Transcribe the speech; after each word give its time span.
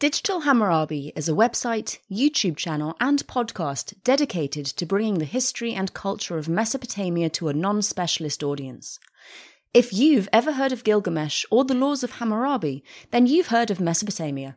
Digital 0.00 0.40
Hammurabi 0.40 1.12
is 1.14 1.28
a 1.28 1.34
website, 1.34 1.98
YouTube 2.10 2.56
channel, 2.56 2.96
and 3.00 3.26
podcast 3.26 3.92
dedicated 4.02 4.64
to 4.64 4.86
bringing 4.86 5.18
the 5.18 5.26
history 5.26 5.74
and 5.74 5.92
culture 5.92 6.38
of 6.38 6.48
Mesopotamia 6.48 7.28
to 7.28 7.48
a 7.48 7.52
non 7.52 7.82
specialist 7.82 8.42
audience. 8.42 8.98
If 9.74 9.92
you've 9.92 10.26
ever 10.32 10.52
heard 10.52 10.72
of 10.72 10.84
Gilgamesh 10.84 11.44
or 11.50 11.66
the 11.66 11.74
laws 11.74 12.02
of 12.02 12.12
Hammurabi, 12.12 12.82
then 13.10 13.26
you've 13.26 13.48
heard 13.48 13.70
of 13.70 13.78
Mesopotamia. 13.78 14.56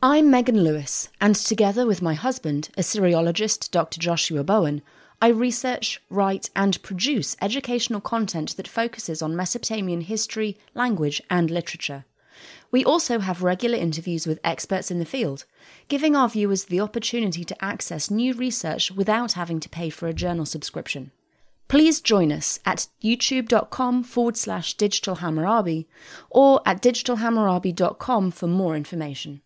I'm 0.00 0.30
Megan 0.30 0.62
Lewis, 0.62 1.08
and 1.20 1.34
together 1.34 1.88
with 1.88 2.00
my 2.00 2.14
husband, 2.14 2.68
Assyriologist 2.78 3.72
Dr. 3.72 3.98
Joshua 3.98 4.44
Bowen, 4.44 4.80
I 5.20 5.30
research, 5.30 6.00
write, 6.08 6.50
and 6.54 6.80
produce 6.84 7.36
educational 7.42 8.00
content 8.00 8.56
that 8.56 8.68
focuses 8.68 9.22
on 9.22 9.34
Mesopotamian 9.34 10.02
history, 10.02 10.56
language, 10.72 11.20
and 11.28 11.50
literature. 11.50 12.04
We 12.70 12.84
also 12.84 13.20
have 13.20 13.42
regular 13.42 13.78
interviews 13.78 14.26
with 14.26 14.40
experts 14.42 14.90
in 14.90 14.98
the 14.98 15.04
field, 15.04 15.44
giving 15.88 16.16
our 16.16 16.28
viewers 16.28 16.64
the 16.64 16.80
opportunity 16.80 17.44
to 17.44 17.64
access 17.64 18.10
new 18.10 18.34
research 18.34 18.90
without 18.90 19.32
having 19.32 19.60
to 19.60 19.68
pay 19.68 19.90
for 19.90 20.08
a 20.08 20.14
journal 20.14 20.46
subscription. 20.46 21.12
Please 21.68 22.00
join 22.00 22.30
us 22.30 22.60
at 22.66 22.88
youtube.com 23.02 24.02
forward 24.02 24.36
slash 24.36 24.74
digital 24.74 25.16
Hammurabi 25.16 25.88
or 26.30 26.60
at 26.66 26.82
digitalhammurabi.com 26.82 28.30
for 28.30 28.46
more 28.46 28.76
information. 28.76 29.40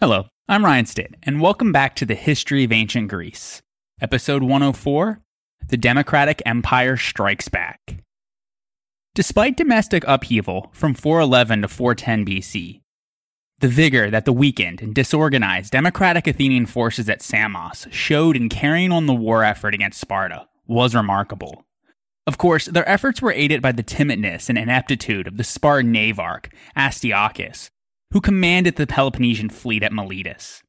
Hello, 0.00 0.28
I'm 0.48 0.64
Ryan 0.64 0.86
Stitt, 0.86 1.16
and 1.24 1.40
welcome 1.40 1.72
back 1.72 1.96
to 1.96 2.06
the 2.06 2.14
History 2.14 2.62
of 2.62 2.70
Ancient 2.70 3.08
Greece. 3.08 3.62
Episode 4.00 4.44
104 4.44 5.20
The 5.70 5.76
Democratic 5.76 6.40
Empire 6.46 6.96
Strikes 6.96 7.48
Back. 7.48 8.04
Despite 9.16 9.56
domestic 9.56 10.04
upheaval 10.06 10.70
from 10.72 10.94
411 10.94 11.62
to 11.62 11.68
410 11.68 12.24
BC, 12.24 12.80
the 13.58 13.66
vigor 13.66 14.08
that 14.08 14.24
the 14.24 14.32
weakened 14.32 14.80
and 14.80 14.94
disorganized 14.94 15.72
democratic 15.72 16.28
Athenian 16.28 16.66
forces 16.66 17.08
at 17.08 17.20
Samos 17.20 17.88
showed 17.90 18.36
in 18.36 18.48
carrying 18.48 18.92
on 18.92 19.06
the 19.06 19.14
war 19.14 19.42
effort 19.42 19.74
against 19.74 20.00
Sparta 20.00 20.46
was 20.68 20.94
remarkable. 20.94 21.66
Of 22.24 22.38
course, 22.38 22.66
their 22.66 22.88
efforts 22.88 23.20
were 23.20 23.32
aided 23.32 23.60
by 23.60 23.72
the 23.72 23.82
timidness 23.82 24.48
and 24.48 24.56
ineptitude 24.56 25.26
of 25.26 25.38
the 25.38 25.42
Spartan 25.42 25.90
navarch, 25.90 26.50
Astyochus, 26.76 27.70
who 28.12 28.20
commanded 28.20 28.76
the 28.76 28.86
Peloponnesian 28.86 29.50
fleet 29.50 29.82
at 29.82 29.92
Miletus. 29.92 30.62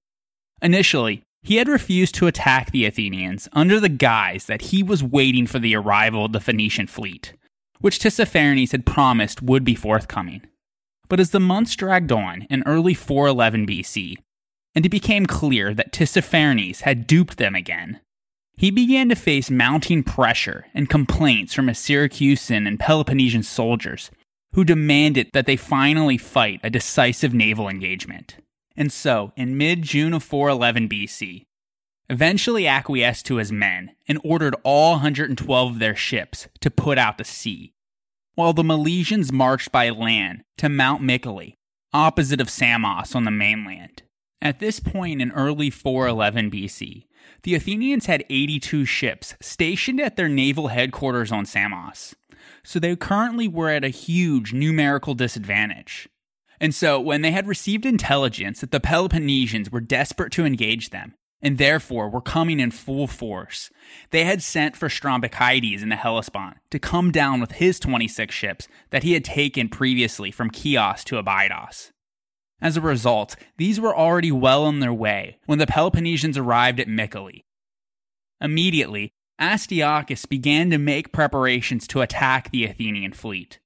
Initially, 0.62 1.24
he 1.42 1.56
had 1.56 1.70
refused 1.70 2.16
to 2.16 2.28
attack 2.28 2.72
the 2.72 2.86
Athenians 2.86 3.48
under 3.54 3.80
the 3.80 3.90
guise 3.90 4.46
that 4.46 4.64
he 4.64 4.84
was 4.84 5.04
waiting 5.04 5.48
for 5.48 5.60
the 5.60 5.76
arrival 5.76 6.26
of 6.26 6.34
the 6.34 6.42
Phoenician 6.42 6.88
fleet, 6.88 7.34
which 7.80 8.00
Tissaphernes 8.00 8.72
had 8.72 8.86
promised 8.86 9.42
would 9.42 9.64
be 9.64 9.76
forthcoming. 9.76 10.42
But 11.08 11.20
as 11.20 11.32
the 11.32 11.40
months 11.40 11.76
dragged 11.76 12.12
on 12.12 12.44
in 12.50 12.64
early 12.66 12.94
411 12.94 13.66
BC, 13.66 14.18
and 14.76 14.86
it 14.86 14.90
became 14.90 15.26
clear 15.26 15.74
that 15.74 15.94
Tissaphernes 15.94 16.82
had 16.82 17.08
duped 17.08 17.38
them 17.38 17.56
again, 17.56 18.02
he 18.56 18.70
began 18.70 19.08
to 19.08 19.16
face 19.16 19.50
mounting 19.50 20.04
pressure 20.04 20.66
and 20.74 20.90
complaints 20.90 21.54
from 21.54 21.70
his 21.70 21.78
Syracusan 21.78 22.68
and 22.68 22.78
Peloponnesian 22.78 23.44
soldiers 23.44 24.12
who 24.54 24.64
demanded 24.64 25.30
that 25.34 25.46
they 25.46 25.56
finally 25.56 26.18
fight 26.18 26.60
a 26.64 26.70
decisive 26.70 27.34
naval 27.34 27.68
engagement. 27.68 28.38
And 28.76 28.92
so, 28.92 29.32
in 29.36 29.58
mid 29.58 29.82
June 29.84 30.14
of 30.14 30.24
411 30.24 30.90
BC, 30.90 31.44
eventually 32.10 32.66
acquiesced 32.66 33.26
to 33.28 33.36
his 33.36 33.52
men 33.52 33.92
and 34.08 34.20
ordered 34.24 34.56
all 34.64 34.94
112 34.94 35.72
of 35.74 35.80
their 35.80 35.96
ships 35.96 36.48
to 36.62 36.72
put 36.72 36.98
out 36.98 37.18
to 37.18 37.24
sea, 37.24 37.74
while 38.36 38.54
the 38.54 38.64
Milesians 38.64 39.32
marched 39.32 39.72
by 39.72 39.90
land 39.90 40.44
to 40.58 40.70
Mount 40.70 41.02
Mycale, 41.02 41.56
opposite 41.94 42.42
of 42.42 42.50
Samos 42.50 43.14
on 43.16 43.26
the 43.26 43.32
mainland. 43.32 44.04
At 44.42 44.60
this 44.60 44.80
point 44.80 45.22
in 45.22 45.32
early 45.32 45.70
411 45.70 46.50
BC, 46.50 47.06
the 47.44 47.56
Athenians 47.56 48.06
had 48.06 48.26
82 48.30 48.86
ships 48.86 49.36
stationed 49.42 50.00
at 50.00 50.16
their 50.16 50.30
naval 50.30 50.70
headquarters 50.70 51.32
on 51.32 51.46
Samos 51.46 52.16
so 52.70 52.78
they 52.78 52.96
currently 52.96 53.48
were 53.48 53.70
at 53.70 53.84
a 53.84 53.90
huge 53.90 54.54
numerical 54.54 55.16
disadvantage. 55.16 56.08
And 56.60 56.76
so, 56.76 57.00
when 57.00 57.24
they 57.24 57.32
had 57.32 57.48
received 57.48 57.84
intelligence 57.84 58.62
that 58.62 58.70
the 58.70 58.80
Peloponnesians 58.80 59.72
were 59.72 59.82
desperate 59.82 60.32
to 60.34 60.46
engage 60.46 60.92
them, 60.92 61.16
and 61.42 61.58
therefore 61.58 62.12
were 62.12 62.22
coming 62.22 62.60
in 62.60 62.70
full 62.70 63.08
force, 63.08 63.72
they 64.12 64.24
had 64.24 64.44
sent 64.44 64.78
for 64.78 64.88
Strombichides 64.88 65.82
in 65.82 65.90
the 65.90 65.96
Hellespont 65.96 66.58
to 66.70 66.78
come 66.78 67.12
down 67.12 67.42
with 67.42 67.54
his 67.54 67.80
26 67.80 68.36
ships 68.36 68.68
that 68.92 69.02
he 69.02 69.14
had 69.14 69.26
taken 69.26 69.68
previously 69.68 70.30
from 70.30 70.52
Chios 70.52 71.04
to 71.06 71.18
Abydos. 71.18 71.92
As 72.62 72.78
a 72.78 72.82
result, 72.82 73.36
these 73.58 73.80
were 73.80 73.98
already 73.98 74.32
well 74.32 74.66
on 74.66 74.80
their 74.80 74.94
way 74.94 75.40
when 75.48 75.58
the 75.58 75.66
Peloponnesians 75.66 76.38
arrived 76.38 76.80
at 76.80 76.88
Mycale. 76.88 77.42
Immediately, 78.40 79.12
Astyochus 79.40 80.28
began 80.28 80.70
to 80.70 80.78
make 80.78 81.14
preparations 81.14 81.88
to 81.88 82.02
attack 82.02 82.52
the 82.52 82.66
Athenian 82.66 83.14
fleet. 83.14 83.60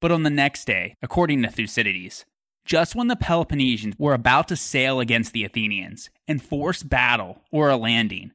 But 0.00 0.10
on 0.10 0.22
the 0.22 0.30
next 0.30 0.64
day, 0.64 0.94
according 1.02 1.42
to 1.42 1.50
Thucydides, 1.50 2.24
just 2.64 2.94
when 2.94 3.08
the 3.08 3.16
Peloponnesians 3.16 3.94
were 3.98 4.14
about 4.14 4.48
to 4.48 4.56
sail 4.56 5.00
against 5.00 5.32
the 5.32 5.44
Athenians 5.44 6.10
and 6.26 6.42
force 6.42 6.82
battle 6.82 7.42
or 7.50 7.68
a 7.68 7.76
landing, 7.76 8.32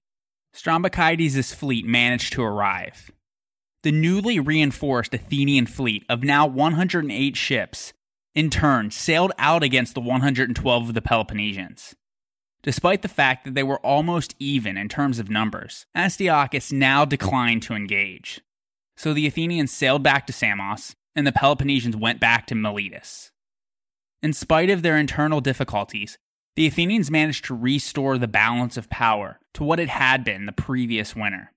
Strombichides' 0.56 1.54
fleet 1.54 1.86
managed 1.86 2.34
to 2.34 2.44
arrive. 2.44 3.12
The 3.82 3.92
newly 3.92 4.40
reinforced 4.40 5.14
Athenian 5.14 5.66
fleet 5.66 6.06
of 6.08 6.24
now 6.24 6.46
108 6.46 7.36
ships, 7.36 7.94
in 8.36 8.50
turn, 8.50 8.92
sailed 8.92 9.32
out 9.38 9.64
against 9.64 9.94
the 9.94 10.02
112 10.02 10.90
of 10.90 10.94
the 10.94 11.02
Peloponnesians. 11.02 11.96
Despite 12.64 13.02
the 13.02 13.10
fact 13.10 13.44
that 13.44 13.56
they 13.56 13.64
were 13.64 13.80
almost 13.80 14.36
even 14.40 14.78
in 14.78 14.88
terms 14.88 15.20
of 15.20 15.30
numbers, 15.30 15.86
Astyochus 15.96 16.72
now 16.72 17.04
declined 17.04 17.62
to 17.64 17.74
engage. 17.74 18.42
So 18.96 19.14
the 19.14 19.28
Athenians 19.28 19.72
sailed 19.72 20.02
back 20.02 20.26
to 20.28 20.34
Samos, 20.34 20.96
and 21.16 21.28
the 21.28 21.34
Peloponnesians 21.34 21.96
went 21.96 22.22
back 22.22 22.48
to 22.48 22.56
Miletus. 22.56 23.32
In 24.22 24.32
spite 24.32 24.70
of 24.70 24.82
their 24.82 24.98
internal 24.98 25.42
difficulties, 25.42 26.18
the 26.56 26.66
Athenians 26.66 27.12
managed 27.12 27.46
to 27.46 27.56
restore 27.56 28.18
the 28.18 28.28
balance 28.28 28.78
of 28.78 28.90
power 28.90 29.40
to 29.56 29.64
what 29.64 29.80
it 29.80 29.90
had 29.90 30.24
been 30.24 30.46
the 30.46 30.52
previous 30.54 31.16
winter. 31.16 31.52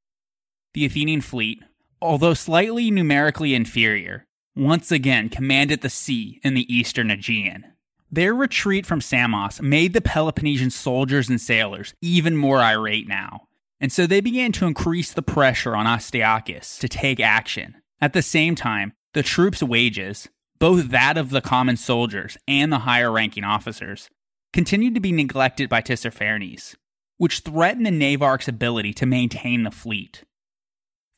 The 0.74 0.84
Athenian 0.84 1.20
fleet, 1.20 1.62
although 2.02 2.34
slightly 2.34 2.90
numerically 2.90 3.54
inferior, 3.54 4.26
once 4.56 4.90
again 4.90 5.28
commanded 5.28 5.82
the 5.82 5.90
sea 5.90 6.40
in 6.42 6.54
the 6.54 6.74
eastern 6.74 7.10
Aegean. 7.10 7.64
Their 8.10 8.34
retreat 8.34 8.86
from 8.86 9.00
Samos 9.00 9.60
made 9.60 9.92
the 9.92 10.00
Peloponnesian 10.00 10.70
soldiers 10.70 11.28
and 11.28 11.40
sailors 11.40 11.94
even 12.00 12.36
more 12.36 12.60
irate 12.60 13.08
now, 13.08 13.48
and 13.80 13.92
so 13.92 14.06
they 14.06 14.20
began 14.20 14.52
to 14.52 14.66
increase 14.66 15.12
the 15.12 15.22
pressure 15.22 15.74
on 15.74 15.86
Astyochus 15.86 16.78
to 16.78 16.88
take 16.88 17.20
action. 17.20 17.76
At 18.00 18.12
the 18.12 18.22
same 18.22 18.54
time, 18.54 18.92
the 19.12 19.22
troops' 19.22 19.62
wages, 19.62 20.28
both 20.58 20.88
that 20.90 21.18
of 21.18 21.30
the 21.30 21.40
common 21.40 21.76
soldiers 21.76 22.36
and 22.46 22.72
the 22.72 22.80
higher 22.80 23.10
ranking 23.10 23.44
officers, 23.44 24.08
continued 24.52 24.94
to 24.94 25.00
be 25.00 25.12
neglected 25.12 25.68
by 25.68 25.82
Tissaphernes, 25.82 26.76
which 27.18 27.40
threatened 27.40 27.86
the 27.86 27.90
Navarch's 27.90 28.48
ability 28.48 28.92
to 28.94 29.06
maintain 29.06 29.64
the 29.64 29.70
fleet. 29.70 30.22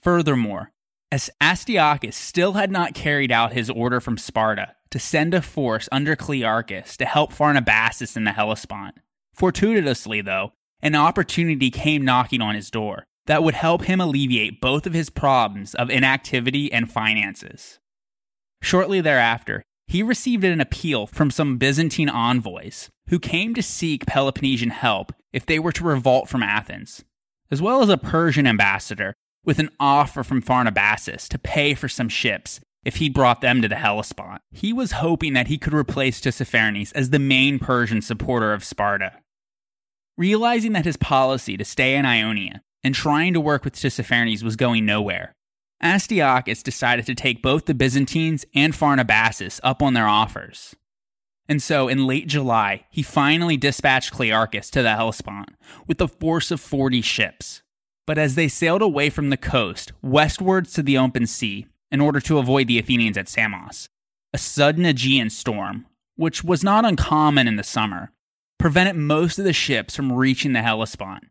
Furthermore, 0.00 0.72
as 1.10 1.30
Astyochus 1.40 2.14
still 2.14 2.54
had 2.54 2.70
not 2.70 2.94
carried 2.94 3.32
out 3.32 3.52
his 3.52 3.70
order 3.70 4.00
from 4.00 4.18
Sparta 4.18 4.74
to 4.90 4.98
send 4.98 5.34
a 5.34 5.42
force 5.42 5.88
under 5.90 6.16
Clearchus 6.16 6.96
to 6.96 7.04
help 7.04 7.32
Pharnabazus 7.32 8.16
in 8.16 8.24
the 8.24 8.32
Hellespont. 8.32 8.96
Fortuitously, 9.34 10.20
though, 10.20 10.52
an 10.80 10.94
opportunity 10.94 11.70
came 11.70 12.04
knocking 12.04 12.40
on 12.40 12.54
his 12.54 12.70
door 12.70 13.04
that 13.26 13.42
would 13.42 13.54
help 13.54 13.84
him 13.84 14.00
alleviate 14.00 14.60
both 14.60 14.86
of 14.86 14.94
his 14.94 15.10
problems 15.10 15.74
of 15.74 15.90
inactivity 15.90 16.72
and 16.72 16.90
finances. 16.90 17.78
Shortly 18.62 19.00
thereafter, 19.00 19.62
he 19.86 20.02
received 20.02 20.44
an 20.44 20.60
appeal 20.60 21.06
from 21.06 21.30
some 21.30 21.56
Byzantine 21.56 22.08
envoys 22.08 22.90
who 23.08 23.18
came 23.18 23.54
to 23.54 23.62
seek 23.62 24.06
Peloponnesian 24.06 24.70
help 24.70 25.12
if 25.32 25.46
they 25.46 25.58
were 25.58 25.72
to 25.72 25.84
revolt 25.84 26.28
from 26.28 26.42
Athens, 26.42 27.04
as 27.50 27.62
well 27.62 27.82
as 27.82 27.88
a 27.88 27.96
Persian 27.96 28.46
ambassador 28.46 29.14
with 29.48 29.58
an 29.58 29.70
offer 29.80 30.22
from 30.22 30.42
Pharnabazus 30.42 31.26
to 31.26 31.38
pay 31.38 31.72
for 31.72 31.88
some 31.88 32.10
ships 32.10 32.60
if 32.84 32.96
he 32.96 33.08
brought 33.08 33.40
them 33.40 33.62
to 33.62 33.68
the 33.68 33.76
Hellespont. 33.76 34.42
He 34.50 34.74
was 34.74 34.92
hoping 34.92 35.32
that 35.32 35.46
he 35.46 35.56
could 35.56 35.72
replace 35.72 36.20
Tissaphernes 36.20 36.92
as 36.94 37.08
the 37.08 37.18
main 37.18 37.58
Persian 37.58 38.02
supporter 38.02 38.52
of 38.52 38.62
Sparta. 38.62 39.14
Realizing 40.18 40.74
that 40.74 40.84
his 40.84 40.98
policy 40.98 41.56
to 41.56 41.64
stay 41.64 41.94
in 41.96 42.04
Ionia 42.04 42.60
and 42.84 42.94
trying 42.94 43.32
to 43.32 43.40
work 43.40 43.64
with 43.64 43.72
Tissaphernes 43.72 44.42
was 44.42 44.54
going 44.54 44.84
nowhere, 44.84 45.32
Astyochus 45.82 46.62
decided 46.62 47.06
to 47.06 47.14
take 47.14 47.40
both 47.40 47.64
the 47.64 47.72
Byzantines 47.72 48.44
and 48.54 48.74
Pharnabazus 48.74 49.60
up 49.62 49.82
on 49.82 49.94
their 49.94 50.08
offers. 50.08 50.76
And 51.48 51.62
so, 51.62 51.88
in 51.88 52.06
late 52.06 52.26
July, 52.26 52.84
he 52.90 53.02
finally 53.02 53.56
dispatched 53.56 54.12
Clearchus 54.12 54.68
to 54.72 54.82
the 54.82 54.94
Hellespont 54.94 55.48
with 55.86 56.02
a 56.02 56.08
force 56.08 56.50
of 56.50 56.60
40 56.60 57.00
ships. 57.00 57.62
But 58.08 58.16
as 58.16 58.36
they 58.36 58.48
sailed 58.48 58.80
away 58.80 59.10
from 59.10 59.28
the 59.28 59.36
coast, 59.36 59.92
westwards 60.00 60.72
to 60.72 60.82
the 60.82 60.96
open 60.96 61.26
sea, 61.26 61.66
in 61.90 62.00
order 62.00 62.20
to 62.20 62.38
avoid 62.38 62.66
the 62.66 62.78
Athenians 62.78 63.18
at 63.18 63.28
Samos, 63.28 63.90
a 64.32 64.38
sudden 64.38 64.86
Aegean 64.86 65.28
storm, 65.28 65.84
which 66.16 66.42
was 66.42 66.64
not 66.64 66.86
uncommon 66.86 67.46
in 67.46 67.56
the 67.56 67.62
summer, 67.62 68.10
prevented 68.58 68.96
most 68.96 69.38
of 69.38 69.44
the 69.44 69.52
ships 69.52 69.94
from 69.94 70.10
reaching 70.10 70.54
the 70.54 70.62
Hellespont. 70.62 71.24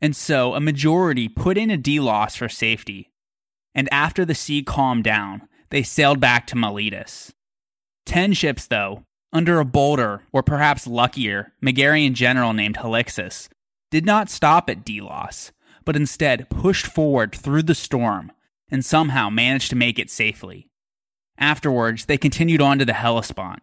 And 0.00 0.16
so, 0.16 0.54
a 0.54 0.60
majority 0.60 1.28
put 1.28 1.58
in 1.58 1.70
a 1.70 1.76
Delos 1.76 2.34
for 2.34 2.48
safety. 2.48 3.12
And 3.74 3.86
after 3.92 4.24
the 4.24 4.34
sea 4.34 4.62
calmed 4.62 5.04
down, 5.04 5.46
they 5.68 5.82
sailed 5.82 6.18
back 6.18 6.46
to 6.46 6.56
Miletus. 6.56 7.34
Ten 8.06 8.32
ships, 8.32 8.66
though, 8.66 9.04
under 9.34 9.60
a 9.60 9.66
bolder, 9.66 10.22
or 10.32 10.42
perhaps 10.42 10.86
luckier, 10.86 11.52
Megarian 11.62 12.14
general 12.14 12.54
named 12.54 12.76
Helixus, 12.76 13.50
did 13.90 14.06
not 14.06 14.30
stop 14.30 14.70
at 14.70 14.82
Delos, 14.82 15.52
but 15.86 15.96
instead 15.96 16.50
pushed 16.50 16.86
forward 16.86 17.34
through 17.34 17.62
the 17.62 17.74
storm 17.74 18.30
and 18.70 18.84
somehow 18.84 19.30
managed 19.30 19.70
to 19.70 19.76
make 19.76 19.98
it 19.98 20.10
safely. 20.10 20.68
Afterwards, 21.38 22.04
they 22.04 22.18
continued 22.18 22.60
on 22.60 22.78
to 22.78 22.84
the 22.84 22.92
Hellespont. 22.92 23.62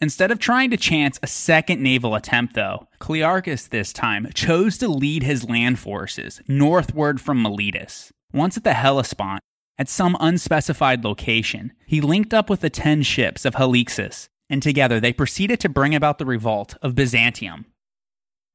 Instead 0.00 0.32
of 0.32 0.40
trying 0.40 0.70
to 0.70 0.76
chance 0.76 1.20
a 1.22 1.28
second 1.28 1.80
naval 1.80 2.16
attempt, 2.16 2.54
though, 2.54 2.88
Clearchus 2.98 3.68
this 3.68 3.92
time 3.92 4.26
chose 4.34 4.76
to 4.78 4.88
lead 4.88 5.22
his 5.22 5.48
land 5.48 5.78
forces 5.78 6.40
northward 6.48 7.20
from 7.20 7.40
Miletus. 7.40 8.12
Once 8.32 8.56
at 8.56 8.64
the 8.64 8.72
Hellespont, 8.72 9.40
at 9.78 9.88
some 9.88 10.16
unspecified 10.18 11.04
location, 11.04 11.72
he 11.86 12.00
linked 12.00 12.34
up 12.34 12.50
with 12.50 12.62
the 12.62 12.70
ten 12.70 13.02
ships 13.02 13.44
of 13.44 13.54
Helixus 13.54 14.28
and 14.52 14.62
together 14.62 15.00
they 15.00 15.14
proceeded 15.14 15.58
to 15.60 15.68
bring 15.70 15.94
about 15.94 16.18
the 16.18 16.26
revolt 16.26 16.76
of 16.82 16.94
Byzantium. 16.94 17.64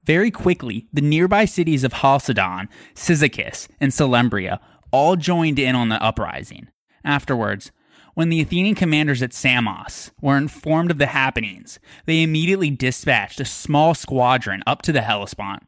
Very 0.04 0.32
quickly, 0.32 0.88
the 0.94 1.02
nearby 1.02 1.46
cities 1.46 1.84
of 1.84 1.94
Chalcedon, 1.94 2.70
Cyzicus, 2.96 3.68
and 3.80 3.92
Selymbria 3.92 4.60
all 4.92 5.16
joined 5.16 5.60
in 5.60 5.76
on 5.76 5.90
the 5.90 6.02
uprising. 6.02 6.70
Afterwards, 7.04 7.72
when 8.14 8.30
the 8.30 8.42
Athenian 8.42 8.76
commanders 8.76 9.22
at 9.22 9.34
Samos 9.34 10.12
were 10.22 10.38
informed 10.38 10.92
of 10.92 10.98
the 10.98 11.08
happenings, 11.08 11.80
they 12.06 12.24
immediately 12.24 12.72
dispatched 12.72 13.40
a 13.40 13.46
small 13.46 13.94
squadron 13.94 14.64
up 14.66 14.82
to 14.84 14.92
the 14.92 15.02
Hellespont, 15.02 15.64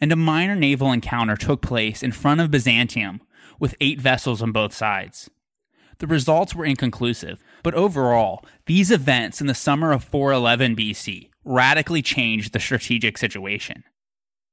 and 0.00 0.10
a 0.10 0.16
minor 0.16 0.54
naval 0.54 0.92
encounter 0.92 1.36
took 1.36 1.60
place 1.60 2.02
in 2.02 2.12
front 2.12 2.40
of 2.40 2.50
Byzantium 2.50 3.20
with 3.58 3.76
eight 3.80 4.00
vessels 4.00 4.40
on 4.40 4.52
both 4.52 4.72
sides. 4.72 5.28
The 5.98 6.06
results 6.06 6.54
were 6.54 6.64
inconclusive, 6.64 7.42
but 7.62 7.74
overall, 7.74 8.42
these 8.64 8.90
events 8.90 9.40
in 9.40 9.46
the 9.46 9.54
summer 9.54 9.92
of 9.92 10.02
411 10.02 10.74
BC 10.74 11.29
radically 11.44 12.02
changed 12.02 12.52
the 12.52 12.60
strategic 12.60 13.18
situation. 13.18 13.84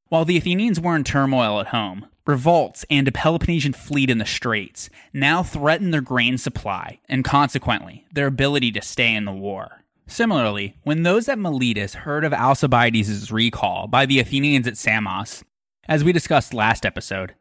While 0.09 0.25
the 0.25 0.37
Athenians 0.37 0.79
were 0.79 0.95
in 0.95 1.03
turmoil 1.03 1.59
at 1.59 1.67
home, 1.67 2.07
revolts 2.25 2.85
and 2.89 3.07
a 3.07 3.11
Peloponnesian 3.11 3.73
fleet 3.73 4.09
in 4.09 4.17
the 4.17 4.25
straits 4.25 4.89
now 5.13 5.43
threatened 5.43 5.93
their 5.93 6.01
grain 6.01 6.37
supply 6.37 6.99
and 7.09 7.25
consequently 7.25 8.05
their 8.13 8.27
ability 8.27 8.71
to 8.71 8.81
stay 8.81 9.13
in 9.13 9.25
the 9.25 9.31
war. 9.31 9.83
Similarly, 10.07 10.77
when 10.83 11.03
those 11.03 11.27
at 11.27 11.39
Miletus 11.39 11.95
heard 11.95 12.23
of 12.23 12.33
Alcibiades' 12.33 13.31
recall 13.31 13.87
by 13.87 14.05
the 14.05 14.19
Athenians 14.19 14.67
at 14.67 14.77
Samos, 14.77 15.43
as 15.89 16.03
we 16.03 16.13
discussed 16.13 16.53
last 16.53 16.85
episode, 16.85 17.33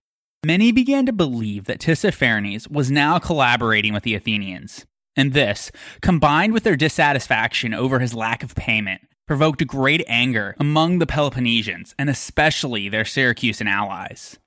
Many 0.47 0.71
began 0.71 1.07
to 1.07 1.13
believe 1.13 1.65
that 1.65 1.81
Tissaphernes 1.81 2.71
was 2.71 2.89
now 2.89 3.19
collaborating 3.19 3.93
with 3.93 4.05
the 4.05 4.15
Athenians, 4.15 4.87
and 5.17 5.33
this, 5.33 5.73
combined 6.03 6.53
with 6.53 6.63
their 6.63 6.77
dissatisfaction 6.77 7.75
over 7.75 7.99
his 7.99 8.15
lack 8.15 8.45
of 8.45 8.55
payment, 8.55 9.01
provoked 9.27 9.67
great 9.67 10.05
anger 10.07 10.55
among 10.59 10.99
the 10.99 11.07
Peloponnesians 11.07 11.95
and 11.99 12.09
especially 12.09 12.89
their 12.89 13.05
Syracusan 13.05 13.67
allies. 13.67 14.39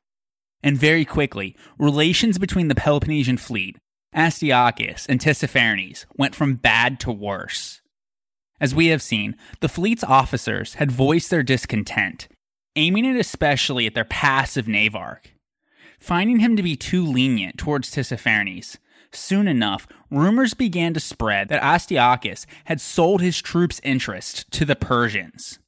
And 0.61 0.77
very 0.77 1.05
quickly, 1.05 1.55
relations 1.77 2.37
between 2.37 2.67
the 2.67 2.75
Peloponnesian 2.75 3.37
fleet, 3.37 3.77
Astyochus, 4.15 5.05
and 5.07 5.19
Tissaphernes 5.19 6.05
went 6.17 6.35
from 6.35 6.55
bad 6.55 6.99
to 7.01 7.11
worse. 7.11 7.81
As 8.59 8.75
we 8.75 8.87
have 8.87 9.01
seen, 9.01 9.35
the 9.61 9.69
fleet's 9.69 10.03
officers 10.03 10.75
had 10.75 10.91
voiced 10.91 11.29
their 11.29 11.43
discontent, 11.43 12.27
aiming 12.75 13.05
it 13.05 13.15
especially 13.15 13.87
at 13.87 13.93
their 13.93 14.05
passive 14.05 14.67
navarch 14.67 15.33
finding 15.99 16.39
him 16.39 16.55
to 16.55 16.63
be 16.63 16.75
too 16.75 17.05
lenient 17.05 17.57
towards 17.57 17.91
Tissaphernes. 17.91 18.77
Soon 19.11 19.47
enough, 19.47 19.87
rumors 20.11 20.53
began 20.53 20.93
to 20.93 20.99
spread 20.99 21.49
that 21.49 21.61
Astyochus 21.61 22.45
had 22.65 22.79
sold 22.79 23.21
his 23.21 23.41
troops' 23.41 23.81
interest 23.83 24.49
to 24.51 24.65
the 24.65 24.75
Persians. 24.75 25.59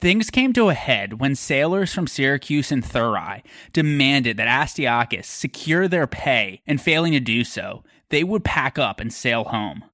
Things 0.00 0.30
came 0.30 0.52
to 0.54 0.70
a 0.70 0.74
head 0.74 1.20
when 1.20 1.34
sailors 1.34 1.92
from 1.92 2.06
Syracuse 2.06 2.72
and 2.72 2.82
Thurii 2.82 3.42
demanded 3.72 4.36
that 4.36 4.48
Astyochus 4.48 5.26
secure 5.26 5.88
their 5.88 6.06
pay, 6.06 6.62
and 6.66 6.80
failing 6.80 7.12
to 7.12 7.20
do 7.20 7.44
so, 7.44 7.84
they 8.08 8.24
would 8.24 8.44
pack 8.44 8.78
up 8.78 8.98
and 8.98 9.12
sail 9.12 9.44
home 9.44 9.84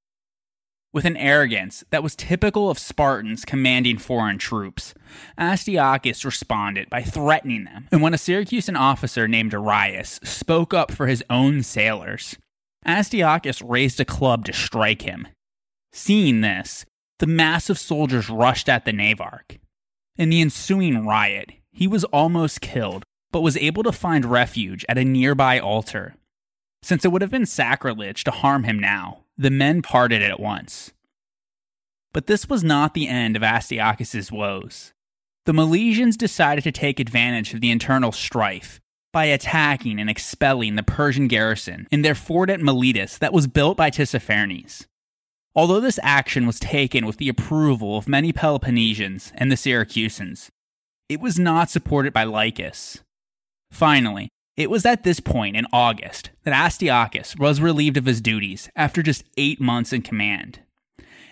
with 0.96 1.04
an 1.04 1.16
arrogance 1.18 1.84
that 1.90 2.02
was 2.02 2.16
typical 2.16 2.70
of 2.70 2.78
Spartans 2.78 3.44
commanding 3.44 3.98
foreign 3.98 4.38
troops. 4.38 4.94
Astyochus 5.38 6.24
responded 6.24 6.88
by 6.88 7.02
threatening 7.02 7.64
them, 7.64 7.86
and 7.92 8.00
when 8.00 8.14
a 8.14 8.16
Syracusan 8.16 8.78
officer 8.78 9.28
named 9.28 9.52
Arius 9.52 10.18
spoke 10.24 10.72
up 10.72 10.90
for 10.90 11.06
his 11.06 11.22
own 11.28 11.62
sailors, 11.62 12.36
Astyochus 12.86 13.62
raised 13.66 14.00
a 14.00 14.04
club 14.04 14.44
to 14.44 14.52
strike 14.52 15.02
him. 15.02 15.26
Seeing 15.92 16.40
this, 16.40 16.84
the 17.18 17.26
mass 17.26 17.68
of 17.68 17.78
soldiers 17.78 18.30
rushed 18.30 18.68
at 18.68 18.84
the 18.84 18.92
Navarch. 18.92 19.58
In 20.16 20.30
the 20.30 20.40
ensuing 20.40 21.06
riot, 21.06 21.52
he 21.72 21.86
was 21.86 22.04
almost 22.04 22.60
killed, 22.60 23.04
but 23.32 23.40
was 23.40 23.56
able 23.56 23.82
to 23.82 23.92
find 23.92 24.24
refuge 24.24 24.84
at 24.88 24.98
a 24.98 25.04
nearby 25.04 25.58
altar. 25.58 26.14
Since 26.82 27.04
it 27.04 27.12
would 27.12 27.22
have 27.22 27.30
been 27.30 27.46
sacrilege 27.46 28.24
to 28.24 28.30
harm 28.30 28.64
him 28.64 28.78
now, 28.78 29.24
the 29.36 29.50
men 29.50 29.82
parted 29.82 30.22
at 30.22 30.40
once. 30.40 30.92
But 32.12 32.26
this 32.26 32.48
was 32.48 32.62
not 32.62 32.94
the 32.94 33.08
end 33.08 33.36
of 33.36 33.42
Astyochus's 33.42 34.30
woes. 34.30 34.94
The 35.44 35.52
Milesians 35.52 36.16
decided 36.16 36.64
to 36.64 36.72
take 36.72 36.98
advantage 36.98 37.52
of 37.52 37.60
the 37.60 37.70
internal 37.70 38.12
strife 38.12 38.80
by 39.16 39.24
attacking 39.24 39.98
and 39.98 40.10
expelling 40.10 40.74
the 40.74 40.82
Persian 40.82 41.26
garrison 41.26 41.88
in 41.90 42.02
their 42.02 42.14
fort 42.14 42.50
at 42.50 42.60
Miletus 42.60 43.16
that 43.16 43.32
was 43.32 43.46
built 43.46 43.74
by 43.74 43.88
Tissaphernes. 43.90 44.84
Although 45.54 45.80
this 45.80 45.98
action 46.02 46.46
was 46.46 46.60
taken 46.60 47.06
with 47.06 47.16
the 47.16 47.30
approval 47.30 47.96
of 47.96 48.10
many 48.10 48.30
Peloponnesians 48.30 49.32
and 49.36 49.50
the 49.50 49.56
Syracusans, 49.56 50.50
it 51.08 51.18
was 51.18 51.38
not 51.38 51.70
supported 51.70 52.12
by 52.12 52.26
Lichas. 52.26 53.00
Finally, 53.70 54.28
it 54.54 54.68
was 54.68 54.84
at 54.84 55.02
this 55.02 55.20
point 55.20 55.56
in 55.56 55.66
August 55.72 56.28
that 56.42 56.52
Astyochus 56.52 57.38
was 57.38 57.58
relieved 57.58 57.96
of 57.96 58.04
his 58.04 58.20
duties 58.20 58.68
after 58.76 59.02
just 59.02 59.24
eight 59.38 59.62
months 59.62 59.94
in 59.94 60.02
command. 60.02 60.60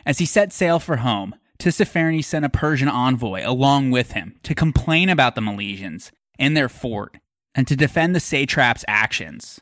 As 0.07 0.21
he 0.21 0.25
set 0.25 0.55
sail 0.55 0.79
for 0.79 0.97
home, 0.97 1.35
Tissaphernes 1.59 2.25
sent 2.25 2.47
a 2.47 2.49
Persian 2.49 2.89
envoy 2.89 3.43
along 3.45 3.91
with 3.91 4.13
him 4.13 4.37
to 4.43 4.55
complain 4.55 5.11
about 5.11 5.35
the 5.35 5.43
Milesians 5.43 6.13
and 6.39 6.57
their 6.57 6.71
fort 6.71 7.19
and 7.55 7.67
to 7.69 7.77
defend 7.77 8.15
the 8.15 8.21
satrap's 8.21 8.85
actions. 8.89 9.61